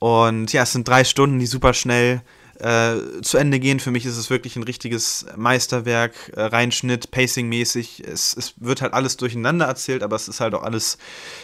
Und 0.00 0.52
ja, 0.52 0.64
es 0.64 0.72
sind 0.72 0.88
drei 0.88 1.04
Stunden, 1.04 1.38
die 1.38 1.46
super 1.46 1.72
schnell 1.72 2.22
äh, 2.64 3.20
zu 3.20 3.36
Ende 3.36 3.60
gehen. 3.60 3.78
Für 3.78 3.90
mich 3.90 4.06
ist 4.06 4.16
es 4.16 4.30
wirklich 4.30 4.56
ein 4.56 4.62
richtiges 4.62 5.26
Meisterwerk, 5.36 6.32
äh, 6.34 6.40
Reinschnitt, 6.40 7.10
Pacing-mäßig. 7.10 8.02
Es, 8.06 8.34
es, 8.34 8.54
wird 8.56 8.80
halt 8.80 8.94
alles 8.94 9.18
durcheinander 9.18 9.66
erzählt, 9.66 10.02
aber 10.02 10.16
es 10.16 10.28
ist 10.28 10.40
halt 10.40 10.54
auch 10.54 10.62
alles, 10.62 10.96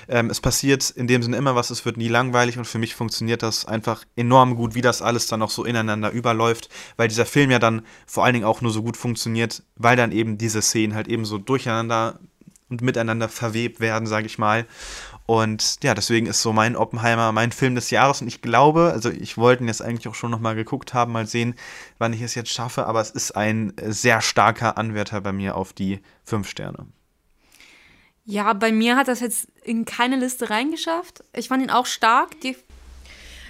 ähm, 0.09 0.31
es 0.31 0.41
passiert 0.41 0.89
in 0.89 1.07
dem 1.07 1.23
Sinne 1.23 1.37
immer 1.37 1.55
was, 1.55 1.69
es 1.69 1.85
wird 1.85 1.99
nie 1.99 2.09
langweilig 2.09 2.57
und 2.57 2.65
für 2.65 2.79
mich 2.79 2.95
funktioniert 2.95 3.43
das 3.43 3.67
einfach 3.67 4.05
enorm 4.17 4.57
gut, 4.57 4.75
wie 4.75 4.81
das 4.81 5.03
alles 5.03 5.27
dann 5.27 5.43
auch 5.43 5.51
so 5.51 5.65
ineinander 5.65 6.11
überläuft, 6.11 6.71
weil 6.97 7.09
dieser 7.09 7.27
Film 7.27 7.51
ja 7.51 7.59
dann 7.59 7.83
vor 8.07 8.25
allen 8.25 8.33
Dingen 8.33 8.47
auch 8.47 8.63
nur 8.63 8.73
so 8.73 8.83
gut 8.83 8.97
funktioniert, 8.97 9.63
weil 9.77 9.97
dann 9.97 10.13
eben 10.13 10.39
diese 10.39 10.63
Szenen 10.63 10.95
halt 10.95 11.09
eben 11.09 11.27
so 11.27 11.37
durcheinander 11.37 12.19
und 12.71 12.81
miteinander 12.81 13.29
verwebt 13.29 13.81
werden, 13.81 14.07
sage 14.07 14.27
ich 14.27 14.39
mal. 14.39 14.65
Und 15.31 15.85
ja, 15.85 15.95
deswegen 15.95 16.27
ist 16.27 16.43
so 16.43 16.53
mein 16.53 16.75
Oppenheimer 16.75 17.31
mein 17.31 17.53
Film 17.53 17.77
des 17.77 17.93
Jahres. 17.93 18.21
Und 18.21 18.27
ich 18.27 18.43
glaube, 18.43 18.91
also 18.93 19.11
ich 19.11 19.39
wollte 19.39 19.63
ihn 19.63 19.69
jetzt 19.69 19.81
eigentlich 19.81 20.09
auch 20.09 20.17
schon 20.17 20.33
nochmal 20.33 20.57
geguckt 20.57 20.93
haben, 20.93 21.13
mal 21.13 21.29
sehen, 21.29 21.55
wann 21.99 22.13
ich 22.13 22.21
es 22.21 22.35
jetzt 22.35 22.51
schaffe. 22.51 22.87
Aber 22.87 23.01
es 23.01 23.13
ist 23.13 23.37
ein 23.37 23.73
sehr 23.81 24.23
starker 24.23 24.77
Anwärter 24.77 25.21
bei 25.21 25.31
mir 25.31 25.55
auf 25.55 25.73
die 25.73 26.01
fünf 26.25 26.49
Sterne. 26.49 26.89
Ja, 28.25 28.53
bei 28.55 28.73
mir 28.73 28.97
hat 28.97 29.07
das 29.07 29.21
jetzt 29.21 29.47
in 29.63 29.85
keine 29.85 30.17
Liste 30.17 30.51
reingeschafft. 30.51 31.23
Ich 31.33 31.47
fand 31.47 31.63
ihn 31.63 31.71
auch 31.71 31.87
stark. 31.87 32.41
Die 32.41 32.57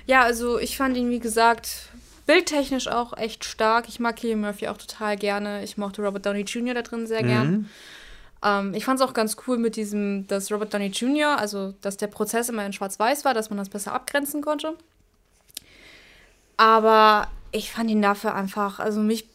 ja, 0.05 0.20
also 0.20 0.59
ich 0.59 0.77
fand 0.77 0.98
ihn, 0.98 1.09
wie 1.09 1.19
gesagt, 1.19 1.89
bildtechnisch 2.27 2.89
auch 2.89 3.16
echt 3.16 3.47
stark. 3.47 3.89
Ich 3.89 4.01
mag 4.01 4.16
Killian 4.16 4.43
Murphy 4.43 4.69
auch 4.69 4.77
total 4.77 5.16
gerne. 5.16 5.65
Ich 5.65 5.78
mochte 5.78 6.02
Robert 6.02 6.27
Downey 6.27 6.43
Jr. 6.43 6.74
da 6.74 6.82
drin 6.82 7.07
sehr 7.07 7.23
mhm. 7.23 7.70
Ähm, 8.43 8.75
ich 8.75 8.85
fand 8.85 9.01
es 9.01 9.07
auch 9.07 9.12
ganz 9.12 9.37
cool 9.47 9.59
mit 9.59 9.77
diesem, 9.77 10.27
dass 10.27 10.51
Robert 10.51 10.73
Downey 10.73 10.87
Jr., 10.87 11.39
also 11.39 11.75
dass 11.81 11.97
der 11.97 12.07
Prozess 12.07 12.49
immer 12.49 12.65
in 12.65 12.73
Schwarz-Weiß 12.73 13.25
war, 13.25 13.35
dass 13.35 13.51
man 13.51 13.59
das 13.59 13.69
besser 13.69 13.93
abgrenzen 13.93 14.43
konnte. 14.43 14.75
Aber 16.57 17.29
ich 17.53 17.73
fand 17.73 17.91
ihn 17.91 18.03
dafür 18.03 18.35
einfach, 18.35 18.79
also 18.79 19.01
mich, 19.01 19.27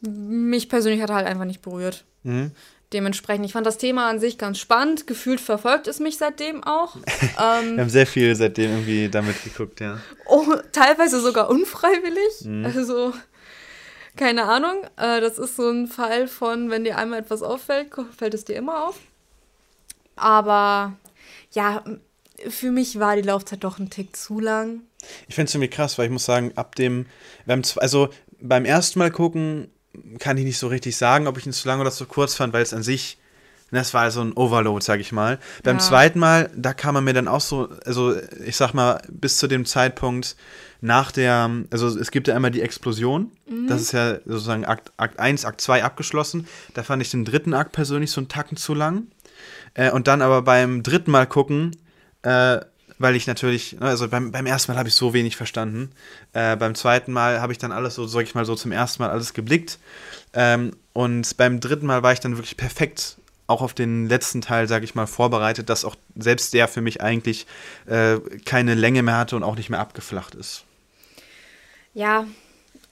mich 0.00 0.68
persönlich 0.68 1.02
hat 1.02 1.10
er 1.10 1.16
halt 1.16 1.26
einfach 1.26 1.44
nicht 1.44 1.62
berührt. 1.62 2.04
Mhm. 2.22 2.52
Dementsprechend, 2.92 3.44
ich 3.44 3.52
fand 3.52 3.66
das 3.66 3.78
Thema 3.78 4.08
an 4.08 4.20
sich 4.20 4.38
ganz 4.38 4.58
spannend. 4.58 5.08
Gefühlt 5.08 5.40
verfolgt 5.40 5.88
es 5.88 5.98
mich 5.98 6.18
seitdem 6.18 6.62
auch. 6.62 6.96
ähm, 7.22 7.76
Wir 7.76 7.82
haben 7.82 7.90
sehr 7.90 8.06
viel 8.06 8.34
seitdem 8.36 8.70
irgendwie 8.70 9.08
damit 9.08 9.42
geguckt, 9.42 9.80
ja. 9.80 9.98
Oh, 10.26 10.46
teilweise 10.70 11.20
sogar 11.20 11.50
unfreiwillig. 11.50 12.44
Mhm. 12.44 12.64
Also 12.64 13.12
keine 14.16 14.44
Ahnung. 14.44 14.84
Äh, 14.96 15.20
das 15.20 15.38
ist 15.38 15.56
so 15.56 15.68
ein 15.68 15.86
Fall 15.86 16.28
von, 16.28 16.70
wenn 16.70 16.84
dir 16.84 16.98
einmal 16.98 17.20
etwas 17.20 17.42
auffällt, 17.42 17.90
fällt 18.16 18.34
es 18.34 18.44
dir 18.44 18.56
immer 18.56 18.88
auf. 18.88 18.98
Aber 20.16 20.94
ja, 21.52 21.84
für 22.48 22.70
mich 22.70 22.98
war 22.98 23.16
die 23.16 23.22
Laufzeit 23.22 23.64
doch 23.64 23.78
ein 23.78 23.90
Tick 23.90 24.16
zu 24.16 24.40
lang. 24.40 24.80
Ich 25.28 25.34
finde 25.34 25.48
es 25.48 25.54
irgendwie 25.54 25.70
krass, 25.70 25.98
weil 25.98 26.06
ich 26.06 26.12
muss 26.12 26.24
sagen, 26.24 26.52
ab 26.56 26.74
dem, 26.74 27.06
haben 27.48 27.62
also 27.76 28.08
beim 28.40 28.64
ersten 28.64 28.98
Mal 28.98 29.10
gucken, 29.10 29.70
kann 30.18 30.36
ich 30.36 30.44
nicht 30.44 30.58
so 30.58 30.68
richtig 30.68 30.96
sagen, 30.96 31.26
ob 31.26 31.38
ich 31.38 31.46
ihn 31.46 31.52
zu 31.52 31.68
lang 31.68 31.80
oder 31.80 31.90
zu 31.90 32.06
kurz 32.06 32.34
fand, 32.34 32.52
weil 32.52 32.62
es 32.62 32.74
an 32.74 32.82
sich 32.82 33.18
Das 33.72 33.94
war 33.94 34.10
so 34.10 34.20
ein 34.20 34.32
Overload, 34.32 34.84
sag 34.84 35.00
ich 35.00 35.10
mal. 35.12 35.38
Beim 35.64 35.76
Ja. 35.78 35.82
zweiten 35.82 36.18
Mal, 36.20 36.50
da 36.54 36.72
kam 36.72 36.94
man 36.94 37.04
mir 37.04 37.14
dann 37.14 37.26
auch 37.28 37.40
so, 37.40 37.68
also 37.84 38.14
ich 38.44 38.56
sag 38.56 38.74
mal, 38.74 39.02
bis 39.10 39.38
zu 39.38 39.48
dem 39.48 39.64
Zeitpunkt 39.66 40.36
nach 40.80 41.10
der, 41.10 41.50
also 41.70 41.88
es 41.98 42.10
gibt 42.12 42.28
ja 42.28 42.36
einmal 42.36 42.52
die 42.52 42.62
Explosion. 42.62 43.32
Das 43.66 43.80
ist 43.80 43.92
ja 43.92 44.18
sozusagen 44.24 44.64
Akt, 44.64 44.92
Akt 44.98 45.18
1, 45.18 45.44
Akt 45.44 45.60
2 45.60 45.82
abgeschlossen. 45.82 46.46
Da 46.74 46.84
fand 46.84 47.02
ich 47.02 47.10
den 47.10 47.24
dritten 47.24 47.54
Akt 47.54 47.72
persönlich 47.72 48.10
so 48.12 48.20
einen 48.20 48.28
Tacken 48.28 48.56
zu 48.56 48.72
lang. 48.74 49.08
Äh, 49.74 49.90
und 49.90 50.06
dann 50.06 50.22
aber 50.22 50.42
beim 50.42 50.82
dritten 50.82 51.10
Mal 51.10 51.26
gucken, 51.26 51.76
äh, 52.22 52.58
weil 52.98 53.16
ich 53.16 53.26
natürlich, 53.26 53.72
ne, 53.80 53.86
also 53.86 54.08
beim, 54.08 54.30
beim 54.32 54.46
ersten 54.46 54.72
Mal 54.72 54.78
habe 54.78 54.88
ich 54.88 54.94
so 54.94 55.12
wenig 55.12 55.36
verstanden. 55.36 55.90
Äh, 56.32 56.56
beim 56.56 56.74
zweiten 56.74 57.12
Mal 57.12 57.40
habe 57.40 57.52
ich 57.52 57.58
dann 57.58 57.72
alles 57.72 57.96
so, 57.96 58.06
sag 58.06 58.22
ich 58.22 58.34
mal, 58.34 58.44
so 58.44 58.54
zum 58.54 58.70
ersten 58.72 59.02
Mal 59.02 59.10
alles 59.10 59.34
geblickt. 59.34 59.78
Ähm, 60.32 60.70
und 60.92 61.36
beim 61.36 61.60
dritten 61.60 61.86
Mal 61.86 62.02
war 62.02 62.12
ich 62.12 62.20
dann 62.20 62.36
wirklich 62.36 62.56
perfekt 62.56 63.16
auch 63.46 63.62
auf 63.62 63.74
den 63.74 64.08
letzten 64.08 64.40
Teil, 64.40 64.68
sage 64.68 64.84
ich 64.84 64.94
mal, 64.94 65.06
vorbereitet, 65.06 65.68
dass 65.68 65.84
auch 65.84 65.96
selbst 66.16 66.52
der 66.54 66.68
für 66.68 66.80
mich 66.80 67.00
eigentlich 67.00 67.46
äh, 67.86 68.18
keine 68.44 68.74
Länge 68.74 69.02
mehr 69.02 69.16
hatte 69.16 69.36
und 69.36 69.42
auch 69.42 69.56
nicht 69.56 69.70
mehr 69.70 69.80
abgeflacht 69.80 70.34
ist. 70.34 70.64
Ja, 71.94 72.26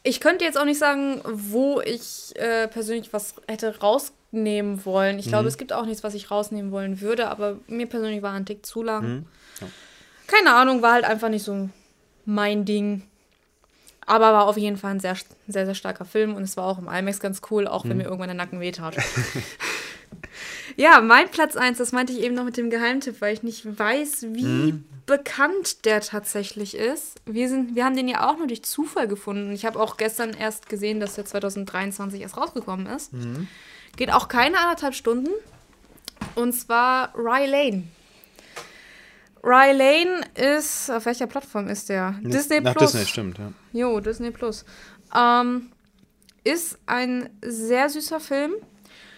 ich 0.02 0.20
könnte 0.20 0.44
jetzt 0.44 0.58
auch 0.58 0.64
nicht 0.64 0.78
sagen, 0.78 1.20
wo 1.24 1.80
ich 1.80 2.32
äh, 2.36 2.68
persönlich 2.68 3.12
was 3.12 3.34
hätte 3.48 3.78
rausnehmen 3.80 4.84
wollen. 4.84 5.18
Ich 5.18 5.28
glaube, 5.28 5.48
es 5.48 5.56
gibt 5.56 5.72
auch 5.72 5.86
nichts, 5.86 6.04
was 6.04 6.14
ich 6.14 6.30
rausnehmen 6.30 6.70
wollen 6.70 7.00
würde, 7.00 7.28
aber 7.28 7.56
mir 7.66 7.86
persönlich 7.86 8.22
war 8.22 8.32
ein 8.32 8.46
Tick 8.46 8.64
zu 8.64 8.82
lang. 8.82 9.26
Keine 10.26 10.54
Ahnung, 10.54 10.82
war 10.82 10.92
halt 10.92 11.04
einfach 11.04 11.28
nicht 11.28 11.44
so 11.44 11.68
mein 12.24 12.64
Ding. 12.64 13.02
Aber 14.06 14.32
war 14.32 14.46
auf 14.46 14.58
jeden 14.58 14.76
Fall 14.76 14.92
ein 14.92 15.00
sehr, 15.00 15.16
sehr, 15.48 15.64
sehr 15.64 15.74
starker 15.74 16.04
Film 16.04 16.34
und 16.34 16.42
es 16.42 16.58
war 16.58 16.66
auch 16.66 16.78
im 16.78 16.88
IMAX 16.88 17.20
ganz 17.20 17.40
cool, 17.50 17.66
auch 17.66 17.84
wenn 17.86 17.96
mir 17.96 18.04
irgendwann 18.04 18.28
der 18.28 18.36
Nacken 18.36 18.60
wehtat. 18.60 18.96
ja, 20.76 21.00
mein 21.00 21.28
Platz 21.30 21.56
1, 21.56 21.78
das 21.78 21.92
meinte 21.92 22.12
ich 22.12 22.20
eben 22.20 22.34
noch 22.34 22.44
mit 22.44 22.56
dem 22.56 22.70
Geheimtipp, 22.70 23.20
weil 23.20 23.34
ich 23.34 23.42
nicht 23.42 23.78
weiß, 23.78 24.26
wie 24.32 24.74
bekannt 25.06 25.84
der 25.84 26.00
tatsächlich 26.00 26.76
ist. 26.76 27.20
Wir, 27.26 27.48
sind, 27.48 27.74
wir 27.74 27.84
haben 27.84 27.96
den 27.96 28.08
ja 28.08 28.28
auch 28.28 28.38
nur 28.38 28.46
durch 28.46 28.64
Zufall 28.64 29.08
gefunden. 29.08 29.52
Ich 29.52 29.64
habe 29.66 29.78
auch 29.78 29.96
gestern 29.96 30.30
erst 30.30 30.68
gesehen, 30.68 31.00
dass 31.00 31.14
der 31.14 31.24
2023 31.24 32.20
erst 32.20 32.36
rausgekommen 32.36 32.86
ist. 32.86 33.10
Geht 33.96 34.12
auch 34.12 34.28
keine 34.28 34.58
anderthalb 34.58 34.94
Stunden. 34.94 35.30
Und 36.34 36.52
zwar 36.52 37.14
Rye 37.16 37.46
Lane. 37.46 37.84
Rye 39.42 39.72
Lane 39.72 40.20
ist, 40.34 40.90
auf 40.90 41.04
welcher 41.04 41.26
Plattform 41.26 41.68
ist 41.68 41.90
der? 41.90 42.14
Disney 42.22 42.60
Nach 42.60 42.74
Plus. 42.74 42.92
Disney, 42.92 43.06
stimmt, 43.06 43.38
ja. 43.38 43.52
Jo, 43.72 44.00
Disney 44.00 44.30
Plus. 44.30 44.64
Ähm, 45.14 45.70
ist 46.44 46.78
ein 46.86 47.28
sehr 47.42 47.90
süßer 47.90 48.20
Film. 48.20 48.52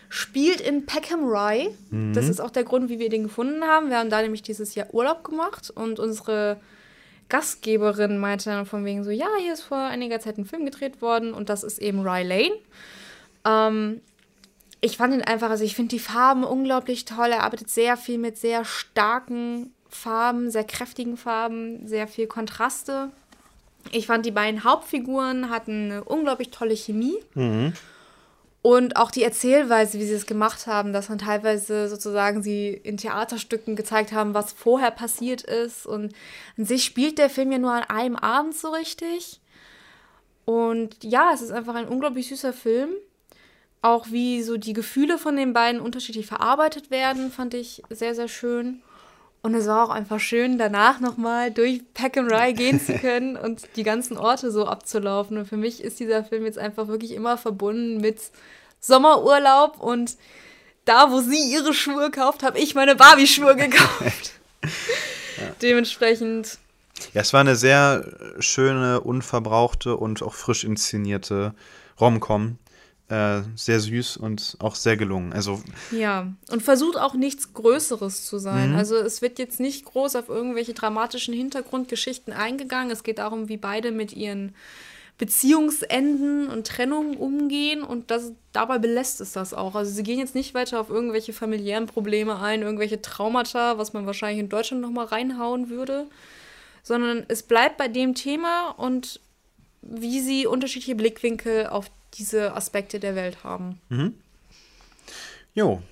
Spielt 0.08 0.60
in 0.60 0.86
Peckham 0.86 1.24
Rye. 1.24 1.70
Das 2.12 2.28
ist 2.28 2.40
auch 2.40 2.50
der 2.50 2.64
Grund, 2.64 2.88
wie 2.88 2.98
wir 2.98 3.08
den 3.08 3.24
gefunden 3.24 3.64
haben. 3.64 3.90
Wir 3.90 3.98
haben 3.98 4.10
da 4.10 4.22
nämlich 4.22 4.42
dieses 4.42 4.74
Jahr 4.74 4.92
Urlaub 4.92 5.24
gemacht 5.24 5.70
und 5.74 5.98
unsere 5.98 6.60
Gastgeberin 7.28 8.18
meinte 8.18 8.50
dann 8.50 8.66
von 8.66 8.84
wegen 8.84 9.02
so, 9.02 9.10
ja, 9.10 9.26
hier 9.40 9.52
ist 9.52 9.62
vor 9.62 9.78
einiger 9.78 10.20
Zeit 10.20 10.38
ein 10.38 10.44
Film 10.44 10.64
gedreht 10.64 11.02
worden 11.02 11.34
und 11.34 11.48
das 11.48 11.64
ist 11.64 11.78
eben 11.78 12.06
Rye 12.06 12.22
Lane. 12.22 12.56
Ähm, 13.44 14.00
ich 14.80 14.96
fand 14.96 15.14
ihn 15.14 15.22
einfach, 15.22 15.50
also 15.50 15.64
ich 15.64 15.74
finde 15.74 15.90
die 15.90 15.98
Farben 15.98 16.44
unglaublich 16.44 17.04
toll. 17.04 17.28
Er 17.30 17.42
arbeitet 17.42 17.70
sehr 17.70 17.96
viel 17.96 18.18
mit 18.18 18.36
sehr 18.36 18.64
starken 18.64 19.72
Farben, 19.88 20.50
sehr 20.50 20.64
kräftigen 20.64 21.16
Farben, 21.16 21.86
sehr 21.88 22.06
viel 22.06 22.26
Kontraste. 22.26 23.10
Ich 23.92 24.06
fand, 24.06 24.26
die 24.26 24.30
beiden 24.30 24.64
Hauptfiguren 24.64 25.50
hatten 25.50 25.90
eine 25.90 26.04
unglaublich 26.04 26.50
tolle 26.50 26.76
Chemie. 26.76 27.16
Und 28.66 28.96
auch 28.96 29.12
die 29.12 29.22
Erzählweise, 29.22 30.00
wie 30.00 30.06
sie 30.06 30.14
es 30.14 30.26
gemacht 30.26 30.66
haben, 30.66 30.92
dass 30.92 31.06
dann 31.06 31.18
teilweise 31.18 31.88
sozusagen 31.88 32.42
sie 32.42 32.70
in 32.70 32.96
Theaterstücken 32.96 33.76
gezeigt 33.76 34.10
haben, 34.10 34.34
was 34.34 34.52
vorher 34.52 34.90
passiert 34.90 35.42
ist. 35.42 35.86
Und 35.86 36.12
an 36.58 36.64
sich 36.64 36.82
spielt 36.82 37.18
der 37.18 37.30
Film 37.30 37.52
ja 37.52 37.58
nur 37.58 37.70
an 37.70 37.84
einem 37.84 38.16
Abend 38.16 38.56
so 38.56 38.70
richtig. 38.70 39.40
Und 40.46 40.96
ja, 41.04 41.30
es 41.32 41.42
ist 41.42 41.52
einfach 41.52 41.76
ein 41.76 41.86
unglaublich 41.86 42.26
süßer 42.26 42.52
Film. 42.52 42.90
Auch 43.82 44.08
wie 44.10 44.42
so 44.42 44.56
die 44.56 44.72
Gefühle 44.72 45.16
von 45.16 45.36
den 45.36 45.52
beiden 45.52 45.80
unterschiedlich 45.80 46.26
verarbeitet 46.26 46.90
werden, 46.90 47.30
fand 47.30 47.54
ich 47.54 47.84
sehr, 47.90 48.16
sehr 48.16 48.26
schön. 48.26 48.82
Und 49.46 49.54
es 49.54 49.68
war 49.68 49.84
auch 49.84 49.90
einfach 49.90 50.18
schön, 50.18 50.58
danach 50.58 50.98
nochmal 50.98 51.52
durch 51.52 51.80
Pack 51.94 52.16
and 52.16 52.32
Rye 52.32 52.52
gehen 52.56 52.84
zu 52.84 52.94
können 52.94 53.36
und 53.36 53.62
die 53.76 53.84
ganzen 53.84 54.18
Orte 54.18 54.50
so 54.50 54.66
abzulaufen. 54.66 55.38
Und 55.38 55.46
für 55.46 55.56
mich 55.56 55.84
ist 55.84 56.00
dieser 56.00 56.24
Film 56.24 56.44
jetzt 56.44 56.58
einfach 56.58 56.88
wirklich 56.88 57.12
immer 57.12 57.38
verbunden 57.38 58.00
mit 58.00 58.18
Sommerurlaub 58.80 59.78
und 59.80 60.16
da, 60.84 61.12
wo 61.12 61.20
sie 61.20 61.52
ihre 61.52 61.74
Schuhe 61.74 62.10
kauft, 62.10 62.42
habe 62.42 62.58
ich 62.58 62.74
meine 62.74 62.96
Barbie-Schuhe 62.96 63.54
gekauft. 63.56 64.32
Dementsprechend, 65.62 66.58
Ja, 67.14 67.20
es 67.20 67.32
war 67.32 67.40
eine 67.40 67.54
sehr 67.54 68.04
schöne, 68.40 69.00
unverbrauchte 69.00 69.96
und 69.96 70.24
auch 70.24 70.34
frisch 70.34 70.64
inszenierte 70.64 71.54
Rom-Com. 72.00 72.58
Äh, 73.08 73.42
sehr 73.54 73.78
süß 73.78 74.16
und 74.16 74.56
auch 74.58 74.74
sehr 74.74 74.96
gelungen. 74.96 75.32
Also, 75.32 75.62
ja. 75.92 76.32
Und 76.50 76.62
versucht 76.62 76.98
auch 76.98 77.14
nichts 77.14 77.54
Größeres 77.54 78.26
zu 78.26 78.38
sein. 78.38 78.74
Also 78.74 78.96
es 78.96 79.22
wird 79.22 79.38
jetzt 79.38 79.60
nicht 79.60 79.84
groß 79.84 80.16
auf 80.16 80.28
irgendwelche 80.28 80.74
dramatischen 80.74 81.32
Hintergrundgeschichten 81.32 82.32
eingegangen. 82.32 82.90
Es 82.90 83.04
geht 83.04 83.18
darum, 83.18 83.48
wie 83.48 83.58
beide 83.58 83.92
mit 83.92 84.12
ihren 84.12 84.56
Beziehungsenden 85.18 86.48
und 86.48 86.66
Trennungen 86.66 87.16
umgehen 87.16 87.82
und 87.82 88.10
das, 88.10 88.32
dabei 88.52 88.78
belässt 88.78 89.20
es 89.20 89.32
das 89.32 89.54
auch. 89.54 89.74
Also 89.74 89.90
sie 89.90 90.02
gehen 90.02 90.18
jetzt 90.18 90.34
nicht 90.34 90.52
weiter 90.52 90.78
auf 90.78 90.90
irgendwelche 90.90 91.32
familiären 91.32 91.86
Probleme 91.86 92.38
ein, 92.38 92.62
irgendwelche 92.62 93.00
Traumata, 93.00 93.78
was 93.78 93.94
man 93.94 94.04
wahrscheinlich 94.04 94.40
in 94.40 94.50
Deutschland 94.50 94.82
nochmal 94.82 95.06
reinhauen 95.06 95.70
würde, 95.70 96.06
sondern 96.82 97.24
es 97.28 97.44
bleibt 97.44 97.78
bei 97.78 97.88
dem 97.88 98.14
Thema 98.14 98.70
und 98.76 99.20
wie 99.80 100.20
sie 100.20 100.46
unterschiedliche 100.46 100.96
Blickwinkel 100.96 101.68
auf 101.68 101.86
diese 102.18 102.54
Aspekte 102.54 102.98
der 103.00 103.14
Welt 103.14 103.44
haben. 103.44 103.80
jo. 105.54 105.82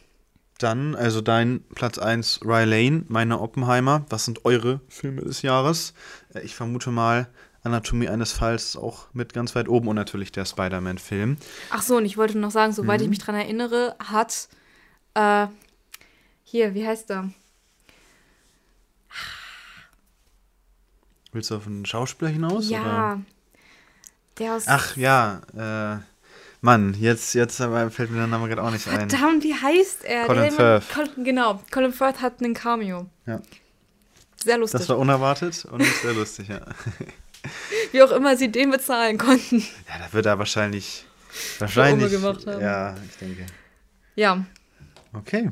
Dann, 0.58 0.94
also 0.94 1.20
dein 1.20 1.64
Platz 1.74 1.98
1, 1.98 2.40
Rye 2.44 2.64
Lane, 2.64 3.04
meine 3.08 3.40
Oppenheimer. 3.40 4.06
Was 4.08 4.24
sind 4.24 4.44
eure 4.44 4.80
Filme 4.88 5.22
des 5.22 5.42
Jahres? 5.42 5.94
Äh, 6.32 6.42
Ich 6.42 6.54
vermute 6.54 6.90
mal, 6.90 7.26
Anatomie 7.64 8.08
eines 8.08 8.32
Falls 8.32 8.76
auch 8.76 9.08
mit 9.12 9.32
ganz 9.32 9.56
weit 9.56 9.68
oben 9.68 9.88
und 9.88 9.96
natürlich 9.96 10.30
der 10.30 10.44
Spider-Man-Film. 10.44 11.38
Ach 11.70 11.82
so, 11.82 11.96
und 11.96 12.04
ich 12.04 12.16
wollte 12.16 12.38
noch 12.38 12.52
sagen, 12.52 12.72
soweit 12.72 13.00
ich 13.00 13.08
mich 13.08 13.18
dran 13.18 13.34
erinnere, 13.34 13.96
hat 13.98 14.48
äh, 15.14 15.48
hier, 16.44 16.74
wie 16.74 16.86
heißt 16.86 17.10
der? 17.10 17.30
Willst 21.32 21.50
du 21.50 21.56
auf 21.56 21.66
einen 21.66 21.84
Schauspieler 21.84 22.30
hinaus? 22.30 22.68
Ja, 22.70 22.82
Oder? 22.82 23.20
der 24.38 24.54
aus. 24.54 24.64
Ach 24.68 24.96
ja, 24.96 25.40
äh, 25.98 26.13
Mann, 26.64 26.94
jetzt, 26.98 27.34
jetzt 27.34 27.56
fällt 27.58 28.10
mir 28.10 28.18
der 28.18 28.26
Name 28.26 28.48
gerade 28.48 28.62
auch 28.62 28.70
nicht 28.70 28.88
ein. 28.88 29.10
Verdammt, 29.10 29.44
wie 29.44 29.54
heißt 29.54 30.04
er? 30.04 30.24
Colin 30.24 30.50
Firth. 30.50 30.84
Col 30.92 31.24
genau, 31.24 31.62
Colin 31.70 31.92
Firth 31.92 32.22
hat 32.22 32.42
einen 32.42 32.54
Cameo. 32.54 33.06
Ja. 33.26 33.40
Sehr 34.42 34.58
lustig. 34.58 34.80
Das 34.80 34.88
war 34.88 34.98
unerwartet 34.98 35.66
und 35.66 35.82
sehr 35.82 36.14
lustig, 36.14 36.48
ja. 36.48 36.60
wie 37.92 38.02
auch 38.02 38.12
immer 38.12 38.36
sie 38.36 38.50
den 38.50 38.70
bezahlen 38.70 39.18
konnten. 39.18 39.60
Ja, 39.60 39.98
da 39.98 40.12
wird 40.12 40.26
er 40.26 40.38
wahrscheinlich. 40.38 41.04
Wahrscheinlich. 41.58 42.10
gemacht 42.10 42.46
haben. 42.46 42.62
Ja, 42.62 42.94
ich 43.10 43.16
denke. 43.18 43.46
Ja, 44.16 44.44
Okay. 45.14 45.50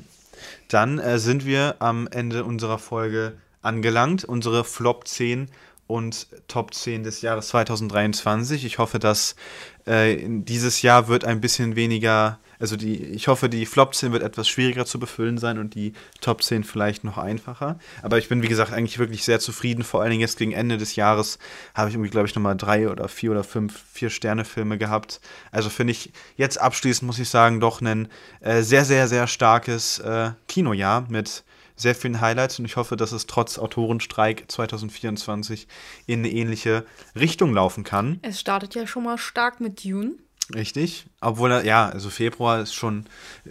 Dann 0.68 0.98
äh, 0.98 1.18
sind 1.18 1.46
wir 1.46 1.76
am 1.78 2.08
Ende 2.08 2.44
unserer 2.44 2.78
Folge 2.78 3.38
angelangt. 3.62 4.24
Unsere 4.24 4.64
Flop 4.64 5.06
10 5.06 5.48
und 5.86 6.26
Top 6.48 6.72
10 6.74 7.04
des 7.04 7.22
Jahres 7.22 7.48
2023. 7.48 8.64
Ich 8.64 8.78
hoffe, 8.78 8.98
dass 8.98 9.36
äh, 9.84 10.16
dieses 10.26 10.82
Jahr 10.82 11.08
wird 11.08 11.24
ein 11.24 11.40
bisschen 11.40 11.76
weniger, 11.76 12.38
also 12.58 12.76
die, 12.76 13.04
ich 13.04 13.28
hoffe, 13.28 13.48
die 13.48 13.66
Flop 13.66 13.94
10 13.94 14.12
wird 14.12 14.22
etwas 14.22 14.48
schwieriger 14.48 14.86
zu 14.86 14.98
befüllen 14.98 15.38
sein 15.38 15.58
und 15.58 15.74
die 15.74 15.92
Top 16.20 16.42
10 16.42 16.64
vielleicht 16.64 17.04
noch 17.04 17.18
einfacher. 17.18 17.78
Aber 18.02 18.18
ich 18.18 18.28
bin, 18.28 18.42
wie 18.42 18.48
gesagt, 18.48 18.72
eigentlich 18.72 18.98
wirklich 18.98 19.24
sehr 19.24 19.40
zufrieden. 19.40 19.82
Vor 19.82 20.00
allen 20.00 20.10
Dingen 20.10 20.20
jetzt 20.20 20.38
gegen 20.38 20.52
Ende 20.52 20.78
des 20.78 20.96
Jahres 20.96 21.38
habe 21.74 21.88
ich 21.88 21.94
irgendwie, 21.94 22.10
glaube 22.10 22.28
ich, 22.28 22.34
nochmal 22.34 22.56
drei 22.56 22.88
oder 22.88 23.08
vier 23.08 23.32
oder 23.32 23.44
fünf 23.44 23.78
Vier-Sterne-Filme 23.92 24.78
gehabt. 24.78 25.20
Also 25.50 25.68
finde 25.68 25.90
ich 25.90 26.12
jetzt 26.36 26.60
abschließend, 26.60 27.06
muss 27.06 27.18
ich 27.18 27.28
sagen, 27.28 27.60
doch 27.60 27.80
ein 27.80 28.08
äh, 28.40 28.62
sehr, 28.62 28.84
sehr, 28.84 29.08
sehr 29.08 29.26
starkes 29.26 29.98
äh, 29.98 30.30
Kinojahr 30.48 31.06
mit 31.08 31.44
sehr 31.76 31.94
vielen 31.94 32.20
Highlights 32.20 32.58
und 32.58 32.64
ich 32.64 32.76
hoffe, 32.76 32.96
dass 32.96 33.12
es 33.12 33.26
trotz 33.26 33.58
Autorenstreik 33.58 34.44
2024 34.48 35.66
in 36.06 36.20
eine 36.20 36.30
ähnliche 36.30 36.84
Richtung 37.16 37.52
laufen 37.54 37.84
kann. 37.84 38.18
es 38.22 38.40
startet 38.40 38.74
ja 38.74 38.86
schon 38.86 39.04
mal 39.04 39.18
stark 39.18 39.60
mit 39.60 39.84
Dune. 39.84 40.12
Richtig. 40.54 41.06
Obwohl, 41.20 41.62
ja, 41.64 41.88
also 41.88 42.10
Februar 42.10 42.60
ist 42.60 42.74
schon, 42.74 43.06
äh, 43.46 43.50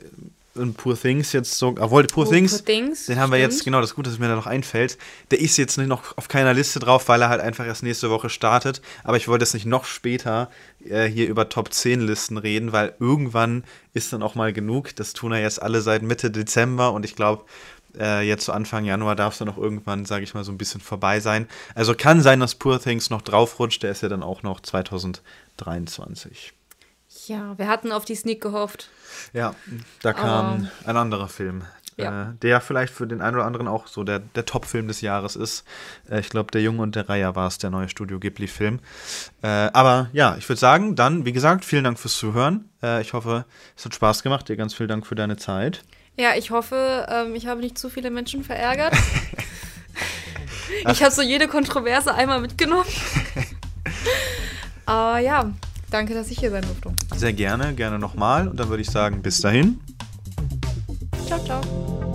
und 0.53 0.75
Poor 0.75 0.99
Things 0.99 1.31
jetzt 1.31 1.57
so, 1.57 1.69
obwohl 1.79 2.03
Poor, 2.07 2.27
Oh, 2.27 2.29
Things, 2.29 2.51
Poor 2.51 2.65
Things, 2.65 3.05
den 3.05 3.17
haben 3.17 3.31
wir 3.31 3.39
jetzt, 3.39 3.53
stimmt. 3.53 3.65
genau, 3.67 3.79
das 3.79 3.91
ist 3.91 3.95
gut, 3.95 4.05
dass 4.05 4.19
mir 4.19 4.27
da 4.27 4.35
noch 4.35 4.47
einfällt. 4.47 4.97
Der 5.31 5.39
ist 5.39 5.55
jetzt 5.55 5.77
nicht 5.77 5.87
noch 5.87 6.17
auf 6.17 6.27
keiner 6.27 6.53
Liste 6.53 6.79
drauf, 6.79 7.07
weil 7.07 7.21
er 7.21 7.29
halt 7.29 7.39
einfach 7.39 7.65
erst 7.65 7.83
nächste 7.83 8.09
Woche 8.09 8.29
startet. 8.29 8.81
Aber 9.05 9.15
ich 9.15 9.29
wollte 9.29 9.43
jetzt 9.43 9.53
nicht 9.53 9.65
noch 9.65 9.85
später 9.85 10.51
äh, 10.85 11.05
hier 11.07 11.29
über 11.29 11.47
Top 11.47 11.73
10 11.73 12.01
Listen 12.01 12.37
reden, 12.37 12.73
weil 12.73 12.93
irgendwann 12.99 13.63
ist 13.93 14.11
dann 14.11 14.21
auch 14.21 14.35
mal 14.35 14.51
genug. 14.51 14.93
Das 14.97 15.13
tun 15.13 15.31
ja 15.31 15.39
jetzt 15.39 15.61
alle 15.61 15.79
seit 15.79 16.01
Mitte 16.01 16.29
Dezember 16.29 16.91
und 16.91 17.05
ich 17.05 17.15
glaube, 17.15 17.45
äh, 17.99 18.21
jetzt 18.27 18.45
so 18.45 18.51
Anfang 18.51 18.85
Januar 18.85 19.15
darf 19.15 19.33
es 19.33 19.39
dann 19.39 19.49
auch 19.49 19.57
irgendwann, 19.57 20.05
sage 20.05 20.23
ich 20.23 20.33
mal, 20.33 20.43
so 20.43 20.51
ein 20.51 20.57
bisschen 20.57 20.81
vorbei 20.81 21.19
sein. 21.19 21.47
Also 21.75 21.93
kann 21.95 22.21
sein, 22.21 22.39
dass 22.39 22.55
Poor 22.55 22.79
Things 22.81 23.09
noch 23.09 23.21
draufrutscht. 23.21 23.83
Der 23.83 23.91
ist 23.91 24.01
ja 24.01 24.09
dann 24.09 24.23
auch 24.23 24.43
noch 24.43 24.59
2023. 25.57 26.53
Ja, 27.27 27.57
wir 27.57 27.67
hatten 27.67 27.91
auf 27.91 28.05
die 28.05 28.15
Sneak 28.15 28.41
gehofft. 28.41 28.89
Ja, 29.33 29.53
da 30.01 30.13
kam 30.13 30.29
Aber- 30.29 30.67
ein 30.89 30.97
anderer 30.97 31.27
Film, 31.27 31.63
Ja. 31.97 32.29
äh, 32.31 32.33
der 32.41 32.61
vielleicht 32.61 32.93
für 32.93 33.05
den 33.05 33.21
einen 33.21 33.35
oder 33.35 33.45
anderen 33.45 33.67
auch 33.67 33.87
so 33.87 34.03
der, 34.03 34.19
der 34.19 34.45
Top-Film 34.45 34.87
des 34.87 35.01
Jahres 35.01 35.35
ist. 35.35 35.65
Äh, 36.09 36.21
ich 36.21 36.29
glaube, 36.29 36.51
Der 36.51 36.61
Junge 36.61 36.81
und 36.81 36.95
der 36.95 37.09
Reiher 37.09 37.35
war 37.35 37.47
es, 37.47 37.57
der 37.57 37.69
neue 37.69 37.89
Studio 37.89 38.17
Ghibli-Film. 38.19 38.79
Äh, 39.41 39.47
aber 39.47 40.09
ja, 40.13 40.35
ich 40.37 40.47
würde 40.47 40.59
sagen, 40.59 40.95
dann, 40.95 41.25
wie 41.25 41.33
gesagt, 41.33 41.65
vielen 41.65 41.83
Dank 41.83 41.99
fürs 41.99 42.15
Zuhören. 42.17 42.69
Äh, 42.81 43.01
ich 43.01 43.11
hoffe, 43.13 43.45
es 43.75 43.83
hat 43.85 43.93
Spaß 43.93 44.23
gemacht. 44.23 44.47
Dir 44.47 44.55
ganz 44.55 44.73
vielen 44.73 44.89
Dank 44.89 45.05
für 45.05 45.15
deine 45.15 45.35
Zeit. 45.37 45.83
Ja, 46.21 46.35
ich 46.37 46.51
hoffe, 46.51 47.07
ähm, 47.09 47.33
ich 47.33 47.47
habe 47.47 47.61
nicht 47.61 47.79
zu 47.79 47.89
viele 47.89 48.11
Menschen 48.11 48.43
verärgert. 48.43 48.93
ich 50.91 51.01
habe 51.01 51.11
so 51.11 51.23
jede 51.23 51.47
Kontroverse 51.47 52.13
einmal 52.13 52.39
mitgenommen. 52.39 52.85
Aber 54.85 55.17
ja, 55.17 55.51
danke, 55.89 56.13
dass 56.13 56.29
ich 56.29 56.37
hier 56.37 56.51
sein 56.51 56.61
durfte. 56.61 56.93
Sehr 57.17 57.33
gerne, 57.33 57.73
gerne 57.73 57.97
nochmal. 57.97 58.47
Und 58.47 58.59
dann 58.59 58.69
würde 58.69 58.83
ich 58.83 58.91
sagen, 58.91 59.23
bis 59.23 59.41
dahin. 59.41 59.79
Ciao, 61.25 61.43
ciao. 61.43 62.10